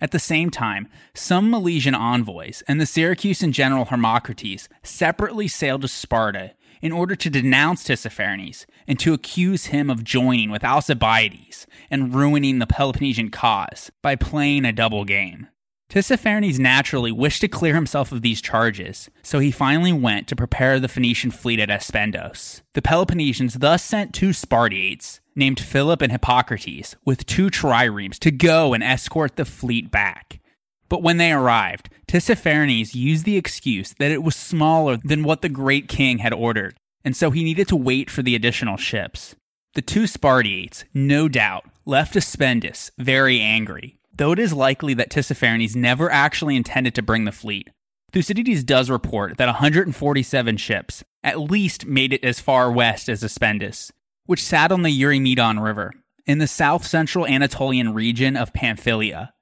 At 0.00 0.10
the 0.10 0.18
same 0.18 0.50
time, 0.50 0.88
some 1.14 1.50
Milesian 1.50 1.94
envoys 1.94 2.62
and 2.66 2.80
the 2.80 2.86
Syracusan 2.86 3.52
general 3.52 3.84
Hermocrates 3.86 4.68
separately 4.82 5.46
sailed 5.46 5.82
to 5.82 5.88
Sparta 5.88 6.54
in 6.80 6.90
order 6.90 7.14
to 7.14 7.30
denounce 7.30 7.84
Tissaphernes 7.84 8.66
and 8.88 8.98
to 8.98 9.14
accuse 9.14 9.66
him 9.66 9.88
of 9.88 10.02
joining 10.02 10.50
with 10.50 10.64
Alcibiades 10.64 11.66
and 11.90 12.12
ruining 12.12 12.58
the 12.58 12.66
Peloponnesian 12.66 13.30
cause 13.30 13.92
by 14.02 14.16
playing 14.16 14.64
a 14.64 14.72
double 14.72 15.04
game. 15.04 15.46
Tissaphernes 15.92 16.58
naturally 16.58 17.12
wished 17.12 17.42
to 17.42 17.48
clear 17.48 17.74
himself 17.74 18.12
of 18.12 18.22
these 18.22 18.40
charges, 18.40 19.10
so 19.22 19.40
he 19.40 19.50
finally 19.50 19.92
went 19.92 20.26
to 20.28 20.34
prepare 20.34 20.80
the 20.80 20.88
Phoenician 20.88 21.30
fleet 21.30 21.60
at 21.60 21.68
Aspendos. 21.68 22.62
The 22.72 22.80
Peloponnesians 22.80 23.58
thus 23.58 23.84
sent 23.84 24.14
two 24.14 24.32
Spartiates, 24.32 25.20
named 25.36 25.60
Philip 25.60 26.00
and 26.00 26.10
Hippocrates, 26.10 26.96
with 27.04 27.26
two 27.26 27.50
triremes 27.50 28.18
to 28.20 28.30
go 28.30 28.72
and 28.72 28.82
escort 28.82 29.36
the 29.36 29.44
fleet 29.44 29.90
back. 29.90 30.40
But 30.88 31.02
when 31.02 31.18
they 31.18 31.30
arrived, 31.30 31.90
Tissaphernes 32.08 32.94
used 32.94 33.26
the 33.26 33.36
excuse 33.36 33.92
that 33.98 34.10
it 34.10 34.22
was 34.22 34.34
smaller 34.34 34.96
than 34.96 35.24
what 35.24 35.42
the 35.42 35.50
great 35.50 35.88
king 35.88 36.20
had 36.20 36.32
ordered, 36.32 36.74
and 37.04 37.14
so 37.14 37.30
he 37.30 37.44
needed 37.44 37.68
to 37.68 37.76
wait 37.76 38.08
for 38.08 38.22
the 38.22 38.34
additional 38.34 38.78
ships. 38.78 39.36
The 39.74 39.82
two 39.82 40.06
Spartiates, 40.06 40.86
no 40.94 41.28
doubt, 41.28 41.66
left 41.84 42.14
Aspendus 42.14 42.90
very 42.96 43.40
angry, 43.40 43.98
though 44.14 44.32
it 44.32 44.38
is 44.38 44.52
likely 44.52 44.94
that 44.94 45.10
Tissaphernes 45.10 45.74
never 45.74 46.10
actually 46.10 46.56
intended 46.56 46.94
to 46.94 47.02
bring 47.02 47.24
the 47.24 47.32
fleet. 47.32 47.70
Thucydides 48.12 48.64
does 48.64 48.90
report 48.90 49.38
that 49.38 49.46
147 49.46 50.56
ships 50.58 51.02
at 51.24 51.40
least 51.40 51.86
made 51.86 52.12
it 52.12 52.24
as 52.24 52.40
far 52.40 52.70
west 52.70 53.08
as 53.08 53.22
Aspendus, 53.22 53.90
which 54.26 54.42
sat 54.42 54.70
on 54.70 54.82
the 54.82 55.02
Eurymedon 55.02 55.62
River 55.62 55.92
in 56.26 56.38
the 56.38 56.46
south 56.46 56.86
central 56.86 57.26
Anatolian 57.26 57.94
region 57.94 58.36
of 58.36 58.52
Pamphylia. 58.52 59.32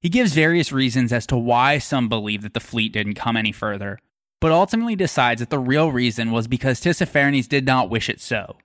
He 0.00 0.08
gives 0.08 0.34
various 0.34 0.72
reasons 0.72 1.12
as 1.12 1.26
to 1.28 1.36
why 1.36 1.78
some 1.78 2.08
believe 2.08 2.42
that 2.42 2.54
the 2.54 2.60
fleet 2.60 2.92
didn't 2.92 3.14
come 3.14 3.36
any 3.36 3.52
further, 3.52 3.98
but 4.40 4.52
ultimately 4.52 4.96
decides 4.96 5.40
that 5.40 5.50
the 5.50 5.58
real 5.58 5.92
reason 5.92 6.32
was 6.32 6.48
because 6.48 6.80
Tissaphernes 6.80 7.48
did 7.48 7.64
not 7.64 7.88
wish 7.88 8.08
it 8.08 8.20
so. 8.20 8.56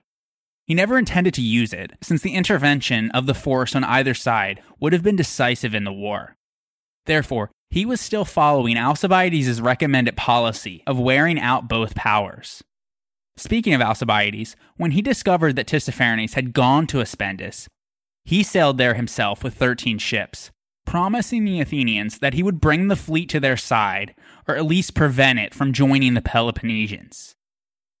He 0.68 0.74
never 0.74 0.98
intended 0.98 1.32
to 1.32 1.42
use 1.42 1.72
it, 1.72 1.92
since 2.02 2.20
the 2.20 2.34
intervention 2.34 3.10
of 3.12 3.24
the 3.24 3.32
force 3.32 3.74
on 3.74 3.84
either 3.84 4.12
side 4.12 4.60
would 4.78 4.92
have 4.92 5.02
been 5.02 5.16
decisive 5.16 5.74
in 5.74 5.84
the 5.84 5.92
war. 5.92 6.36
Therefore, 7.06 7.50
he 7.70 7.86
was 7.86 8.02
still 8.02 8.26
following 8.26 8.76
Alcibiades' 8.76 9.62
recommended 9.62 10.14
policy 10.14 10.82
of 10.86 11.00
wearing 11.00 11.40
out 11.40 11.70
both 11.70 11.94
powers. 11.94 12.62
Speaking 13.38 13.72
of 13.72 13.80
Alcibiades, 13.80 14.56
when 14.76 14.90
he 14.90 15.00
discovered 15.00 15.56
that 15.56 15.66
Tissaphernes 15.66 16.34
had 16.34 16.52
gone 16.52 16.86
to 16.88 16.98
Aspendus, 16.98 17.66
he 18.26 18.42
sailed 18.42 18.76
there 18.76 18.94
himself 18.94 19.42
with 19.42 19.54
13 19.54 19.96
ships, 19.96 20.50
promising 20.84 21.46
the 21.46 21.62
Athenians 21.62 22.18
that 22.18 22.34
he 22.34 22.42
would 22.42 22.60
bring 22.60 22.88
the 22.88 22.96
fleet 22.96 23.30
to 23.30 23.40
their 23.40 23.56
side, 23.56 24.14
or 24.46 24.54
at 24.54 24.66
least 24.66 24.94
prevent 24.94 25.38
it 25.38 25.54
from 25.54 25.72
joining 25.72 26.12
the 26.12 26.20
Peloponnesians. 26.20 27.36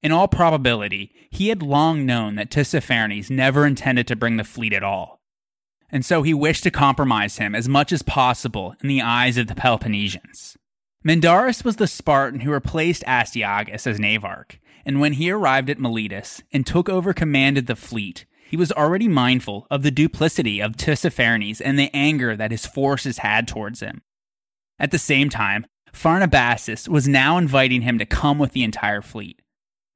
In 0.02 0.12
all 0.12 0.28
probability, 0.28 1.12
he 1.30 1.48
had 1.48 1.62
long 1.62 2.06
known 2.06 2.36
that 2.36 2.50
Tissaphernes 2.50 3.30
never 3.30 3.66
intended 3.66 4.06
to 4.08 4.16
bring 4.16 4.36
the 4.36 4.44
fleet 4.44 4.72
at 4.72 4.84
all, 4.84 5.20
and 5.90 6.04
so 6.04 6.22
he 6.22 6.34
wished 6.34 6.62
to 6.64 6.70
compromise 6.70 7.38
him 7.38 7.54
as 7.54 7.68
much 7.68 7.92
as 7.92 8.02
possible 8.02 8.74
in 8.82 8.88
the 8.88 9.02
eyes 9.02 9.36
of 9.36 9.48
the 9.48 9.54
Peloponnesians. 9.54 10.56
Mindarus 11.04 11.64
was 11.64 11.76
the 11.76 11.86
Spartan 11.86 12.40
who 12.40 12.52
replaced 12.52 13.04
Astyages 13.06 13.86
as 13.86 13.98
Navarch, 13.98 14.60
and 14.84 15.00
when 15.00 15.14
he 15.14 15.30
arrived 15.30 15.70
at 15.70 15.80
Miletus 15.80 16.42
and 16.52 16.66
took 16.66 16.88
over 16.88 17.12
command 17.12 17.58
of 17.58 17.66
the 17.66 17.76
fleet, 17.76 18.24
he 18.48 18.56
was 18.56 18.72
already 18.72 19.08
mindful 19.08 19.66
of 19.70 19.82
the 19.82 19.90
duplicity 19.90 20.60
of 20.60 20.76
Tissaphernes 20.76 21.60
and 21.64 21.78
the 21.78 21.90
anger 21.92 22.36
that 22.36 22.50
his 22.50 22.66
forces 22.66 23.18
had 23.18 23.46
towards 23.46 23.80
him. 23.80 24.02
At 24.78 24.90
the 24.90 24.98
same 24.98 25.28
time, 25.28 25.66
Pharnabazus 25.92 26.88
was 26.88 27.08
now 27.08 27.36
inviting 27.36 27.82
him 27.82 27.98
to 27.98 28.06
come 28.06 28.38
with 28.38 28.52
the 28.52 28.62
entire 28.62 29.02
fleet, 29.02 29.42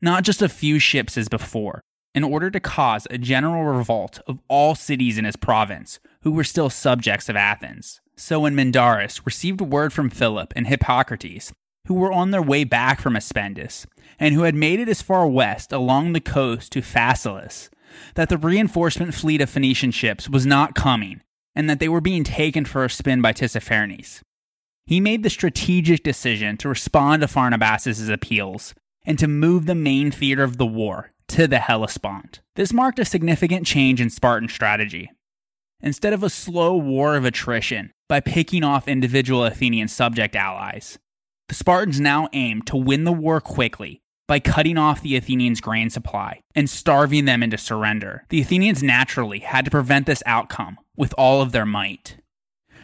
not 0.03 0.25
just 0.25 0.43
a 0.43 0.49
few 0.49 0.79
ships 0.79 1.17
as 1.17 1.29
before, 1.29 1.81
in 2.15 2.25
order 2.25 2.51
to 2.51 2.61
cause 2.61 3.07
a 3.09 3.17
general 3.17 3.65
revolt 3.65 4.21
of 4.27 4.41
all 4.49 4.75
cities 4.75 5.17
in 5.17 5.25
his 5.25 5.37
province 5.37 6.01
who 6.23 6.33
were 6.33 6.45
still 6.45 6.69
subjects 6.69 7.29
of 7.29 7.37
Athens. 7.37 8.01
So 8.17 8.41
when 8.41 8.55
Mindarus 8.55 9.25
received 9.25 9.61
word 9.61 9.93
from 9.93 10.11
Philip 10.11 10.53
and 10.55 10.67
Hippocrates, 10.67 11.53
who 11.87 11.95
were 11.95 12.13
on 12.13 12.31
their 12.31 12.43
way 12.43 12.65
back 12.65 13.01
from 13.01 13.15
Aspendus, 13.15 13.87
and 14.19 14.35
who 14.35 14.43
had 14.43 14.55
made 14.55 14.81
it 14.81 14.89
as 14.89 15.03
far 15.03 15.27
west 15.27 15.73
along 15.73 16.13
the 16.13 16.21
coast 16.21 16.73
to 16.73 16.83
Phaselis, 16.83 17.71
that 18.15 18.29
the 18.29 18.39
reinforcement 18.39 19.15
fleet 19.15 19.41
of 19.41 19.51
Phoenician 19.51 19.91
ships 19.91 20.29
was 20.29 20.47
not 20.47 20.75
coming, 20.75 21.23
and 21.55 21.69
that 21.69 21.81
they 21.81 21.89
were 21.89 22.01
being 22.01 22.25
taken 22.25 22.65
for 22.65 22.85
a 22.85 22.91
spin 22.91 23.21
by 23.21 23.33
Tissaphernes. 23.33 24.21
He 24.87 25.01
made 25.01 25.23
the 25.23 25.31
strategic 25.31 26.03
decision 26.03 26.57
to 26.59 26.69
respond 26.69 27.23
to 27.23 27.29
Pharnabazus' 27.29 28.13
appeals 28.13 28.75
and 29.05 29.19
to 29.19 29.27
move 29.27 29.67
the 29.67 29.75
main 29.75 30.11
theater 30.11 30.43
of 30.43 30.57
the 30.57 30.67
war 30.67 31.13
to 31.29 31.47
the 31.47 31.59
Hellespont. 31.59 32.41
This 32.57 32.73
marked 32.73 32.99
a 32.99 33.05
significant 33.05 33.67
change 33.67 34.01
in 34.01 34.11
Spartan 34.11 34.49
strategy. 34.49 35.11
Instead 35.81 36.13
of 36.13 36.23
a 36.23 36.31
slow 36.31 36.77
war 36.77 37.17
of 37.17 37.25
attrition 37.25 37.93
by 38.09 38.21
picking 38.21 38.63
off 38.63 38.87
individual 38.87 39.45
Athenian 39.45 39.89
subject 39.89 40.37
allies, 40.37 40.99
the 41.49 41.55
Spartans 41.55 42.01
now 42.01 42.29
aimed 42.33 42.67
to 42.69 42.77
win 42.77 43.05
the 43.05 43.13
war 43.13 43.41
quickly 43.41 44.03
by 44.29 44.39
cutting 44.39 44.79
off 44.79 45.03
the 45.03 45.17
Athenians' 45.17 45.61
grain 45.61 45.91
supply 45.91 46.41
and 46.55 46.71
starving 46.71 47.25
them 47.25 47.43
into 47.43 47.59
surrender. 47.59 48.25
The 48.29 48.41
Athenians 48.41 48.83
naturally 48.83 49.41
had 49.41 49.65
to 49.65 49.71
prevent 49.71 50.07
this 50.07 50.23
outcome 50.25 50.79
with 50.97 51.13
all 51.19 51.43
of 51.43 51.53
their 51.53 51.67
might. 51.67 52.17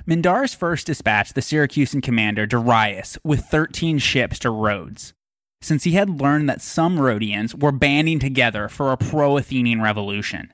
Mindarus 0.07 0.55
first 0.55 0.87
dispatched 0.87 1.35
the 1.35 1.43
Syracusan 1.43 2.03
commander 2.03 2.47
Dorieus 2.47 3.19
with 3.25 3.45
13 3.45 3.99
ships 3.99 4.39
to 4.41 4.51
Rhodes, 4.51 5.13
since 5.61 5.85
he 5.85 5.93
had 5.93 6.21
learned 6.21 6.49
that 6.49 6.61
some 6.61 7.01
Rhodians 7.01 7.55
were 7.55 7.73
banding 7.73 8.19
together 8.19 8.69
for 8.69 8.93
a 8.93 8.97
pro 8.97 9.37
Athenian 9.37 9.83
revolution. 9.83 10.53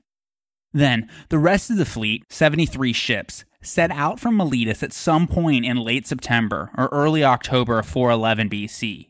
Then, 0.72 1.08
the 1.28 1.38
rest 1.38 1.70
of 1.70 1.76
the 1.76 1.84
fleet, 1.84 2.24
73 2.30 2.92
ships, 2.92 3.44
set 3.62 3.90
out 3.90 4.18
from 4.18 4.36
Miletus 4.36 4.82
at 4.82 4.92
some 4.92 5.26
point 5.26 5.64
in 5.64 5.76
late 5.76 6.06
September 6.06 6.70
or 6.76 6.88
early 6.92 7.24
October 7.24 7.78
of 7.78 7.86
411 7.86 8.50
BC. 8.50 9.08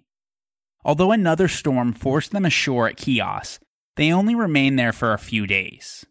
Although 0.84 1.12
another 1.12 1.48
storm 1.48 1.92
forced 1.92 2.32
them 2.32 2.44
ashore 2.44 2.88
at 2.88 3.00
Chios, 3.00 3.58
they 3.96 4.12
only 4.12 4.34
remained 4.34 4.78
there 4.78 4.92
for 4.92 5.12
a 5.12 5.18
few 5.18 5.46
days. 5.46 6.04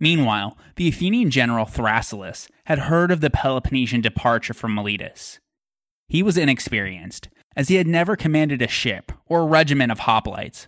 Meanwhile, 0.00 0.56
the 0.76 0.88
Athenian 0.88 1.30
general 1.30 1.66
Thrasyllus 1.66 2.48
had 2.64 2.80
heard 2.80 3.10
of 3.10 3.20
the 3.20 3.30
Peloponnesian 3.30 4.00
departure 4.00 4.54
from 4.54 4.74
Miletus. 4.74 5.38
He 6.08 6.22
was 6.22 6.38
inexperienced, 6.38 7.28
as 7.56 7.68
he 7.68 7.76
had 7.76 7.86
never 7.86 8.16
commanded 8.16 8.62
a 8.62 8.68
ship 8.68 9.12
or 9.26 9.40
a 9.40 9.46
regiment 9.46 9.90
of 9.90 10.00
hoplites, 10.00 10.66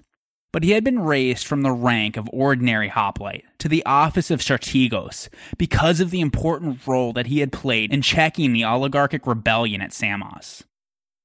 but 0.52 0.62
he 0.62 0.72
had 0.72 0.84
been 0.84 0.98
raised 0.98 1.46
from 1.46 1.62
the 1.62 1.72
rank 1.72 2.16
of 2.16 2.28
ordinary 2.32 2.88
hoplite 2.88 3.44
to 3.58 3.68
the 3.68 3.84
office 3.86 4.30
of 4.30 4.40
strategos 4.40 5.28
because 5.56 6.00
of 6.00 6.10
the 6.10 6.20
important 6.20 6.86
role 6.86 7.12
that 7.12 7.28
he 7.28 7.40
had 7.40 7.52
played 7.52 7.92
in 7.92 8.02
checking 8.02 8.52
the 8.52 8.64
oligarchic 8.64 9.26
rebellion 9.26 9.80
at 9.80 9.92
Samos. 9.92 10.64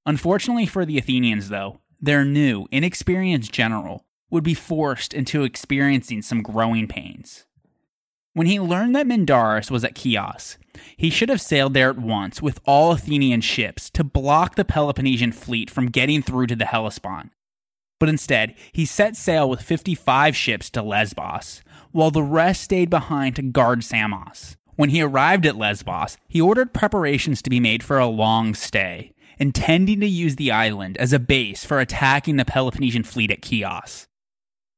Unfortunately 0.06 0.66
for 0.66 0.86
the 0.86 0.98
Athenians, 0.98 1.50
though, 1.50 1.82
their 2.00 2.24
new, 2.24 2.68
inexperienced 2.72 3.52
general 3.52 4.06
would 4.30 4.44
be 4.44 4.54
forced 4.54 5.14
into 5.14 5.44
experiencing 5.44 6.22
some 6.22 6.44
growing 6.44 6.88
pains. 6.88 7.47
When 8.38 8.46
he 8.46 8.60
learned 8.60 8.96
that 8.96 9.08
Mindarus 9.08 9.72
was 9.72 9.84
at 9.84 9.98
Chios, 9.98 10.60
he 10.96 11.10
should 11.10 11.30
have 11.30 11.42
sailed 11.42 11.74
there 11.74 11.90
at 11.90 11.98
once 11.98 12.40
with 12.40 12.60
all 12.68 12.92
Athenian 12.92 13.42
ships 13.42 13.90
to 13.90 14.04
block 14.04 14.54
the 14.54 14.64
Peloponnesian 14.64 15.32
fleet 15.32 15.72
from 15.72 15.90
getting 15.90 16.22
through 16.22 16.46
to 16.46 16.56
the 16.56 16.68
Hellespont. 16.68 17.32
But 18.00 18.10
instead, 18.10 18.54
he 18.72 18.86
set 18.86 19.16
sail 19.16 19.50
with 19.50 19.64
55 19.64 20.36
ships 20.36 20.70
to 20.70 20.84
Lesbos, 20.84 21.64
while 21.92 22.12
the 22.12 22.22
rest 22.22 22.62
stayed 22.62 22.92
behind 22.92 23.38
to 23.38 23.42
guard 23.42 23.84
Samos. 23.84 24.56
When 24.76 24.92
he 24.92 25.02
arrived 25.02 25.48
at 25.48 25.58
Lesbos, 25.58 26.20
he 26.28 26.40
ordered 26.40 26.76
preparations 26.76 27.42
to 27.42 27.50
be 27.50 27.60
made 27.60 27.82
for 27.82 27.98
a 27.98 28.06
long 28.06 28.54
stay, 28.54 29.14
intending 29.40 30.00
to 30.02 30.08
use 30.08 30.36
the 30.36 30.52
island 30.52 30.96
as 30.98 31.12
a 31.12 31.18
base 31.18 31.66
for 31.66 31.80
attacking 31.80 32.36
the 32.36 32.46
Peloponnesian 32.46 33.02
fleet 33.02 33.32
at 33.32 33.44
Chios. 33.44 34.08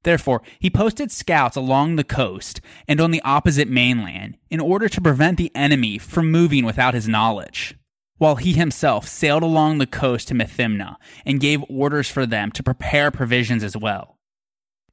Therefore, 0.03 0.41
he 0.59 0.69
posted 0.69 1.11
scouts 1.11 1.57
along 1.57 1.95
the 1.95 2.03
coast 2.03 2.61
and 2.87 3.01
on 3.01 3.11
the 3.11 3.21
opposite 3.23 3.67
mainland 3.67 4.37
in 4.49 4.59
order 4.59 4.87
to 4.87 5.01
prevent 5.01 5.37
the 5.37 5.51
enemy 5.55 5.97
from 5.97 6.31
moving 6.31 6.65
without 6.65 6.93
his 6.93 7.07
knowledge, 7.07 7.75
while 8.17 8.37
he 8.37 8.53
himself 8.53 9.07
sailed 9.07 9.43
along 9.43 9.77
the 9.77 9.87
coast 9.87 10.29
to 10.29 10.33
Methymna 10.33 10.95
and 11.25 11.41
gave 11.41 11.63
orders 11.69 12.09
for 12.09 12.25
them 12.25 12.51
to 12.51 12.63
prepare 12.63 13.11
provisions 13.11 13.63
as 13.63 13.75
well. 13.75 14.17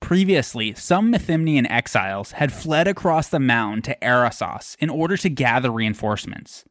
Previously, 0.00 0.74
some 0.74 1.12
Methymnian 1.12 1.70
exiles 1.70 2.32
had 2.32 2.52
fled 2.52 2.86
across 2.86 3.28
the 3.28 3.40
mountain 3.40 3.82
to 3.82 3.96
Eresos 4.02 4.76
in 4.78 4.90
order 4.90 5.16
to 5.16 5.28
gather 5.30 5.70
reinforcements. 5.70 6.64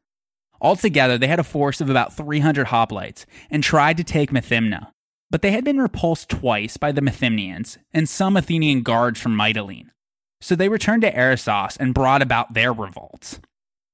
Altogether, 0.62 1.18
they 1.18 1.28
had 1.28 1.40
a 1.40 1.44
force 1.44 1.82
of 1.82 1.90
about 1.90 2.16
300 2.16 2.68
hoplites 2.68 3.26
and 3.50 3.64
tried 3.64 3.98
to 3.98 4.04
take 4.04 4.32
Methymna, 4.32 4.92
but 5.30 5.42
they 5.42 5.52
had 5.52 5.64
been 5.64 5.80
repulsed 5.80 6.30
twice 6.30 6.78
by 6.78 6.92
the 6.92 7.02
Methymnians 7.02 7.78
and 7.94 8.08
some 8.08 8.38
Athenian 8.38 8.84
guards 8.84 9.20
from 9.20 9.36
Mytilene. 9.36 9.90
So 10.42 10.56
they 10.56 10.70
returned 10.70 11.02
to 11.02 11.12
Eresos 11.12 11.78
and 11.80 11.94
brought 11.94 12.22
about 12.22 12.54
their 12.54 12.72
revolts. 12.72 13.40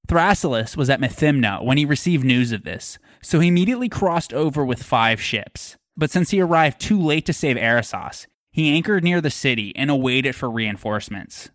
Thrasyllus 0.07 0.75
was 0.75 0.89
at 0.89 0.99
Methymna 0.99 1.63
when 1.63 1.77
he 1.77 1.85
received 1.85 2.25
news 2.25 2.51
of 2.51 2.63
this, 2.63 2.99
so 3.21 3.39
he 3.39 3.47
immediately 3.47 3.87
crossed 3.87 4.33
over 4.33 4.65
with 4.65 4.83
five 4.83 5.21
ships. 5.21 5.77
But 5.95 6.11
since 6.11 6.31
he 6.31 6.41
arrived 6.41 6.81
too 6.81 6.99
late 6.99 7.25
to 7.27 7.33
save 7.33 7.55
Eresos, 7.55 8.27
he 8.51 8.75
anchored 8.75 9.03
near 9.03 9.21
the 9.21 9.29
city 9.29 9.73
and 9.75 9.89
awaited 9.89 10.35
for 10.35 10.49
reinforcements. 10.49 11.49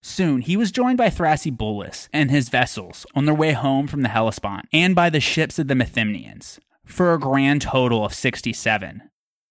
Soon, 0.00 0.42
he 0.42 0.56
was 0.56 0.70
joined 0.70 0.98
by 0.98 1.10
Thrasybulus 1.10 2.08
and 2.12 2.30
his 2.30 2.48
vessels 2.48 3.04
on 3.16 3.24
their 3.24 3.34
way 3.34 3.52
home 3.52 3.88
from 3.88 4.02
the 4.02 4.08
Hellespont, 4.08 4.68
and 4.72 4.94
by 4.94 5.10
the 5.10 5.18
ships 5.18 5.58
of 5.58 5.66
the 5.66 5.74
Methymnians 5.74 6.60
for 6.88 7.12
a 7.12 7.18
grand 7.18 7.62
total 7.62 8.04
of 8.04 8.14
67. 8.14 9.02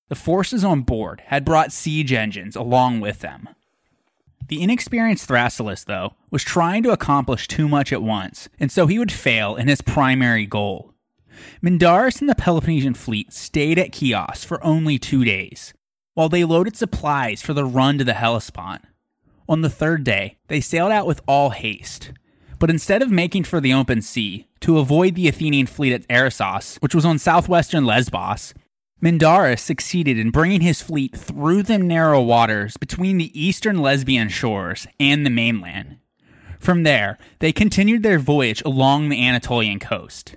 The 0.09 0.15
forces 0.15 0.63
on 0.63 0.81
board 0.81 1.21
had 1.27 1.45
brought 1.45 1.71
siege 1.71 2.13
engines 2.13 2.55
along 2.55 2.99
with 2.99 3.19
them. 3.19 3.49
The 4.47 4.61
inexperienced 4.61 5.27
Thrasyllus, 5.27 5.83
though, 5.83 6.15
was 6.31 6.43
trying 6.43 6.83
to 6.83 6.91
accomplish 6.91 7.47
too 7.47 7.67
much 7.67 7.91
at 7.91 8.01
once, 8.01 8.47
and 8.59 8.71
so 8.71 8.87
he 8.87 8.97
would 8.97 9.11
fail 9.11 9.55
in 9.55 9.67
his 9.67 9.81
primary 9.81 10.45
goal. 10.45 10.93
Mindarus 11.61 12.21
and 12.21 12.29
the 12.29 12.35
Peloponnesian 12.35 12.93
fleet 12.93 13.33
stayed 13.33 13.77
at 13.77 13.93
Chios 13.93 14.45
for 14.45 14.63
only 14.63 14.97
two 14.97 15.25
days, 15.25 15.73
while 16.13 16.29
they 16.29 16.45
loaded 16.45 16.77
supplies 16.77 17.41
for 17.41 17.53
the 17.53 17.65
run 17.65 17.97
to 17.97 18.03
the 18.03 18.13
Hellespont. 18.13 18.83
On 19.49 19.61
the 19.61 19.69
third 19.69 20.03
day, 20.03 20.37
they 20.47 20.61
sailed 20.61 20.91
out 20.91 21.05
with 21.05 21.21
all 21.27 21.51
haste. 21.51 22.11
But 22.59 22.69
instead 22.69 23.01
of 23.01 23.11
making 23.11 23.43
for 23.43 23.61
the 23.61 23.73
open 23.73 24.01
sea, 24.01 24.47
to 24.61 24.79
avoid 24.79 25.15
the 25.15 25.27
Athenian 25.27 25.67
fleet 25.67 25.93
at 25.93 26.07
Erissos, 26.07 26.77
which 26.77 26.95
was 26.95 27.05
on 27.05 27.19
southwestern 27.19 27.85
Lesbos, 27.85 28.53
Mindarus 28.99 29.61
succeeded 29.61 30.17
in 30.17 30.31
bringing 30.31 30.61
his 30.61 30.81
fleet 30.81 31.15
through 31.15 31.61
the 31.61 31.77
narrow 31.77 32.19
waters 32.21 32.77
between 32.77 33.17
the 33.17 33.39
eastern 33.39 33.79
Lesbian 33.79 34.27
shores 34.27 34.87
and 34.99 35.23
the 35.23 35.29
mainland. 35.29 35.97
From 36.59 36.81
there, 36.81 37.19
they 37.37 37.51
continued 37.51 38.01
their 38.01 38.17
voyage 38.17 38.63
along 38.65 39.09
the 39.09 39.23
Anatolian 39.23 39.77
coast. 39.77 40.35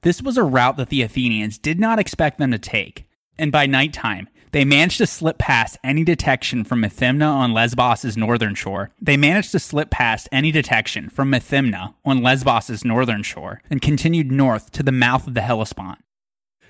This 0.00 0.22
was 0.22 0.38
a 0.38 0.42
route 0.42 0.78
that 0.78 0.88
the 0.88 1.02
Athenians 1.02 1.58
did 1.58 1.78
not 1.78 1.98
expect 1.98 2.38
them 2.38 2.52
to 2.52 2.58
take, 2.58 3.04
and 3.38 3.52
by 3.52 3.66
nighttime, 3.66 4.28
they 4.52 4.64
managed 4.64 4.98
to 4.98 5.06
slip 5.06 5.38
past 5.38 5.78
any 5.84 6.02
detection 6.02 6.64
from 6.64 6.82
Methymna 6.82 7.28
on 7.28 7.52
Lesbos' 7.52 8.16
northern 8.16 8.54
shore. 8.54 8.90
They 9.00 9.16
managed 9.16 9.52
to 9.52 9.58
slip 9.58 9.90
past 9.90 10.28
any 10.32 10.50
detection 10.50 11.08
from 11.08 11.30
Methymna 11.30 11.94
on 12.04 12.22
Lesbos' 12.22 12.84
northern 12.84 13.22
shore 13.22 13.62
and 13.70 13.80
continued 13.80 14.32
north 14.32 14.72
to 14.72 14.82
the 14.82 14.92
mouth 14.92 15.26
of 15.26 15.34
the 15.34 15.42
Hellespont. 15.42 15.98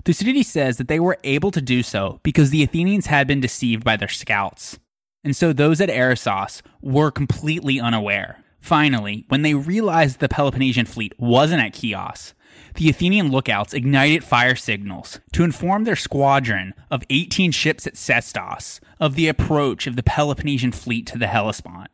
Thucydides 0.04 0.48
says 0.48 0.76
that 0.76 0.88
they 0.88 1.00
were 1.00 1.18
able 1.24 1.50
to 1.50 1.60
do 1.60 1.82
so 1.82 2.20
because 2.22 2.50
the 2.50 2.62
Athenians 2.62 3.06
had 3.06 3.26
been 3.26 3.40
deceived 3.40 3.84
by 3.84 3.96
their 3.96 4.08
scouts. 4.08 4.78
And 5.24 5.36
so 5.36 5.52
those 5.52 5.80
at 5.80 5.90
Erissos 5.90 6.62
were 6.80 7.10
completely 7.10 7.78
unaware. 7.78 8.42
Finally, 8.60 9.24
when 9.28 9.42
they 9.42 9.54
realized 9.54 10.20
the 10.20 10.28
Peloponnesian 10.28 10.86
fleet 10.86 11.14
wasn't 11.18 11.62
at 11.62 11.74
Chios, 11.74 12.34
the 12.80 12.88
Athenian 12.88 13.30
lookouts 13.30 13.74
ignited 13.74 14.24
fire 14.24 14.56
signals 14.56 15.20
to 15.32 15.44
inform 15.44 15.84
their 15.84 15.94
squadron 15.94 16.72
of 16.90 17.02
18 17.10 17.52
ships 17.52 17.86
at 17.86 17.94
Sestos 17.94 18.80
of 18.98 19.16
the 19.16 19.28
approach 19.28 19.86
of 19.86 19.96
the 19.96 20.02
Peloponnesian 20.02 20.72
fleet 20.72 21.06
to 21.08 21.18
the 21.18 21.26
Hellespont. 21.26 21.90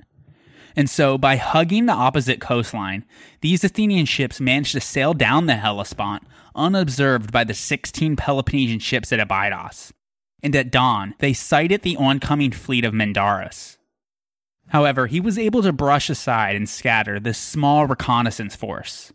And 0.77 0.89
so, 0.89 1.19
by 1.19 1.35
hugging 1.35 1.87
the 1.87 1.93
opposite 1.93 2.41
coastline, 2.41 3.05
these 3.41 3.65
Athenian 3.65 4.07
ships 4.07 4.41
managed 4.41 4.75
to 4.75 4.81
sail 4.81 5.13
down 5.13 5.47
the 5.47 5.57
Hellespont 5.57 6.23
unobserved 6.55 7.33
by 7.33 7.43
the 7.43 7.53
16 7.53 8.15
Peloponnesian 8.15 8.79
ships 8.79 9.13
at 9.13 9.19
Abydos. 9.19 9.93
And 10.41 10.55
at 10.55 10.71
dawn, 10.71 11.17
they 11.19 11.33
sighted 11.33 11.83
the 11.83 11.97
oncoming 11.97 12.53
fleet 12.53 12.85
of 12.85 12.95
Mindarus. 12.95 13.77
However, 14.69 15.09
he 15.09 15.19
was 15.19 15.37
able 15.37 15.63
to 15.63 15.73
brush 15.73 16.09
aside 16.09 16.55
and 16.55 16.69
scatter 16.69 17.19
this 17.19 17.39
small 17.39 17.87
reconnaissance 17.87 18.55
force. 18.55 19.13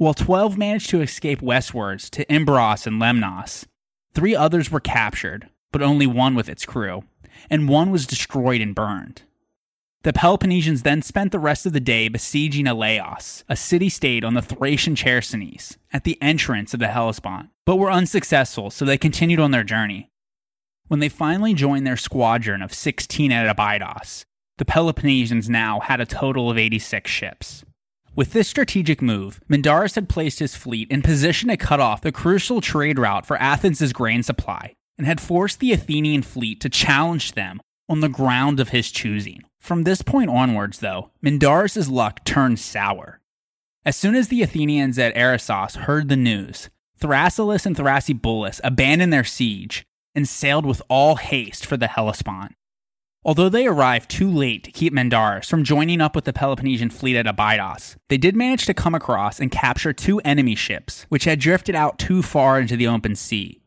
While 0.00 0.14
12 0.14 0.56
managed 0.56 0.88
to 0.90 1.02
escape 1.02 1.42
westwards 1.42 2.08
to 2.08 2.24
Imbros 2.24 2.86
and 2.86 2.98
Lemnos, 3.02 3.66
three 4.14 4.34
others 4.34 4.70
were 4.70 4.80
captured, 4.80 5.50
but 5.72 5.82
only 5.82 6.06
one 6.06 6.34
with 6.34 6.48
its 6.48 6.64
crew, 6.64 7.04
and 7.50 7.68
one 7.68 7.90
was 7.90 8.06
destroyed 8.06 8.62
and 8.62 8.74
burned. 8.74 9.24
The 10.04 10.14
Peloponnesians 10.14 10.84
then 10.84 11.02
spent 11.02 11.32
the 11.32 11.38
rest 11.38 11.66
of 11.66 11.74
the 11.74 11.80
day 11.80 12.08
besieging 12.08 12.64
Elaeos, 12.64 13.44
a 13.46 13.54
city 13.56 13.90
state 13.90 14.24
on 14.24 14.32
the 14.32 14.40
Thracian 14.40 14.94
Chersonese, 14.94 15.76
at 15.92 16.04
the 16.04 16.16
entrance 16.22 16.72
of 16.72 16.80
the 16.80 16.88
Hellespont, 16.88 17.50
but 17.66 17.76
were 17.76 17.92
unsuccessful, 17.92 18.70
so 18.70 18.86
they 18.86 18.96
continued 18.96 19.38
on 19.38 19.50
their 19.50 19.64
journey. 19.64 20.08
When 20.88 21.00
they 21.00 21.10
finally 21.10 21.52
joined 21.52 21.86
their 21.86 21.98
squadron 21.98 22.62
of 22.62 22.72
16 22.72 23.32
at 23.32 23.46
Abydos, 23.46 24.24
the 24.56 24.64
Peloponnesians 24.64 25.50
now 25.50 25.80
had 25.80 26.00
a 26.00 26.06
total 26.06 26.50
of 26.50 26.56
86 26.56 27.10
ships. 27.10 27.66
With 28.16 28.32
this 28.32 28.48
strategic 28.48 29.00
move, 29.00 29.40
Mindarus 29.48 29.94
had 29.94 30.08
placed 30.08 30.40
his 30.40 30.56
fleet 30.56 30.90
in 30.90 31.00
position 31.00 31.48
to 31.48 31.56
cut 31.56 31.80
off 31.80 32.00
the 32.00 32.10
crucial 32.10 32.60
trade 32.60 32.98
route 32.98 33.24
for 33.24 33.36
Athens' 33.36 33.92
grain 33.92 34.22
supply, 34.22 34.74
and 34.98 35.06
had 35.06 35.20
forced 35.20 35.60
the 35.60 35.72
Athenian 35.72 36.22
fleet 36.22 36.60
to 36.60 36.68
challenge 36.68 37.32
them 37.32 37.60
on 37.88 38.00
the 38.00 38.08
ground 38.08 38.58
of 38.58 38.70
his 38.70 38.90
choosing. 38.90 39.42
From 39.60 39.84
this 39.84 40.02
point 40.02 40.28
onwards, 40.28 40.80
though, 40.80 41.10
Mindarus' 41.22 41.88
luck 41.88 42.24
turned 42.24 42.58
sour. 42.58 43.20
As 43.84 43.96
soon 43.96 44.14
as 44.14 44.28
the 44.28 44.42
Athenians 44.42 44.98
at 44.98 45.14
Erissos 45.14 45.76
heard 45.76 46.08
the 46.08 46.16
news, 46.16 46.68
Thrasyllus 46.98 47.64
and 47.64 47.76
Thrasybulus 47.76 48.60
abandoned 48.62 49.12
their 49.12 49.24
siege 49.24 49.86
and 50.14 50.28
sailed 50.28 50.66
with 50.66 50.82
all 50.88 51.16
haste 51.16 51.64
for 51.64 51.76
the 51.76 51.86
Hellespont. 51.86 52.54
Although 53.22 53.50
they 53.50 53.66
arrived 53.66 54.10
too 54.10 54.30
late 54.30 54.64
to 54.64 54.72
keep 54.72 54.94
Mindarus 54.94 55.46
from 55.46 55.62
joining 55.62 56.00
up 56.00 56.16
with 56.16 56.24
the 56.24 56.32
Peloponnesian 56.32 56.88
fleet 56.88 57.16
at 57.16 57.26
Abydos, 57.26 57.96
they 58.08 58.16
did 58.16 58.34
manage 58.34 58.64
to 58.64 58.72
come 58.72 58.94
across 58.94 59.38
and 59.38 59.50
capture 59.50 59.92
two 59.92 60.20
enemy 60.20 60.54
ships, 60.54 61.04
which 61.10 61.24
had 61.24 61.38
drifted 61.38 61.74
out 61.74 61.98
too 61.98 62.22
far 62.22 62.58
into 62.58 62.76
the 62.76 62.86
open 62.86 63.14
sea. 63.14 63.60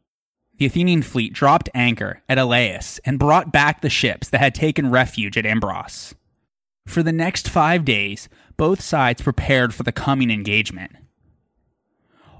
The 0.57 0.65
Athenian 0.65 1.03
fleet 1.03 1.33
dropped 1.33 1.69
anchor 1.75 2.23
at 2.27 2.39
Elaeus 2.39 2.99
and 3.05 3.19
brought 3.19 3.51
back 3.51 3.81
the 3.81 3.89
ships 3.89 4.27
that 4.29 4.41
had 4.41 4.55
taken 4.55 4.89
refuge 4.89 5.37
at 5.37 5.45
Imbros. 5.45 6.15
For 6.87 7.03
the 7.03 7.11
next 7.11 7.47
five 7.47 7.85
days, 7.85 8.29
both 8.57 8.81
sides 8.81 9.21
prepared 9.21 9.73
for 9.73 9.83
the 9.83 9.91
coming 9.91 10.31
engagement. 10.31 10.93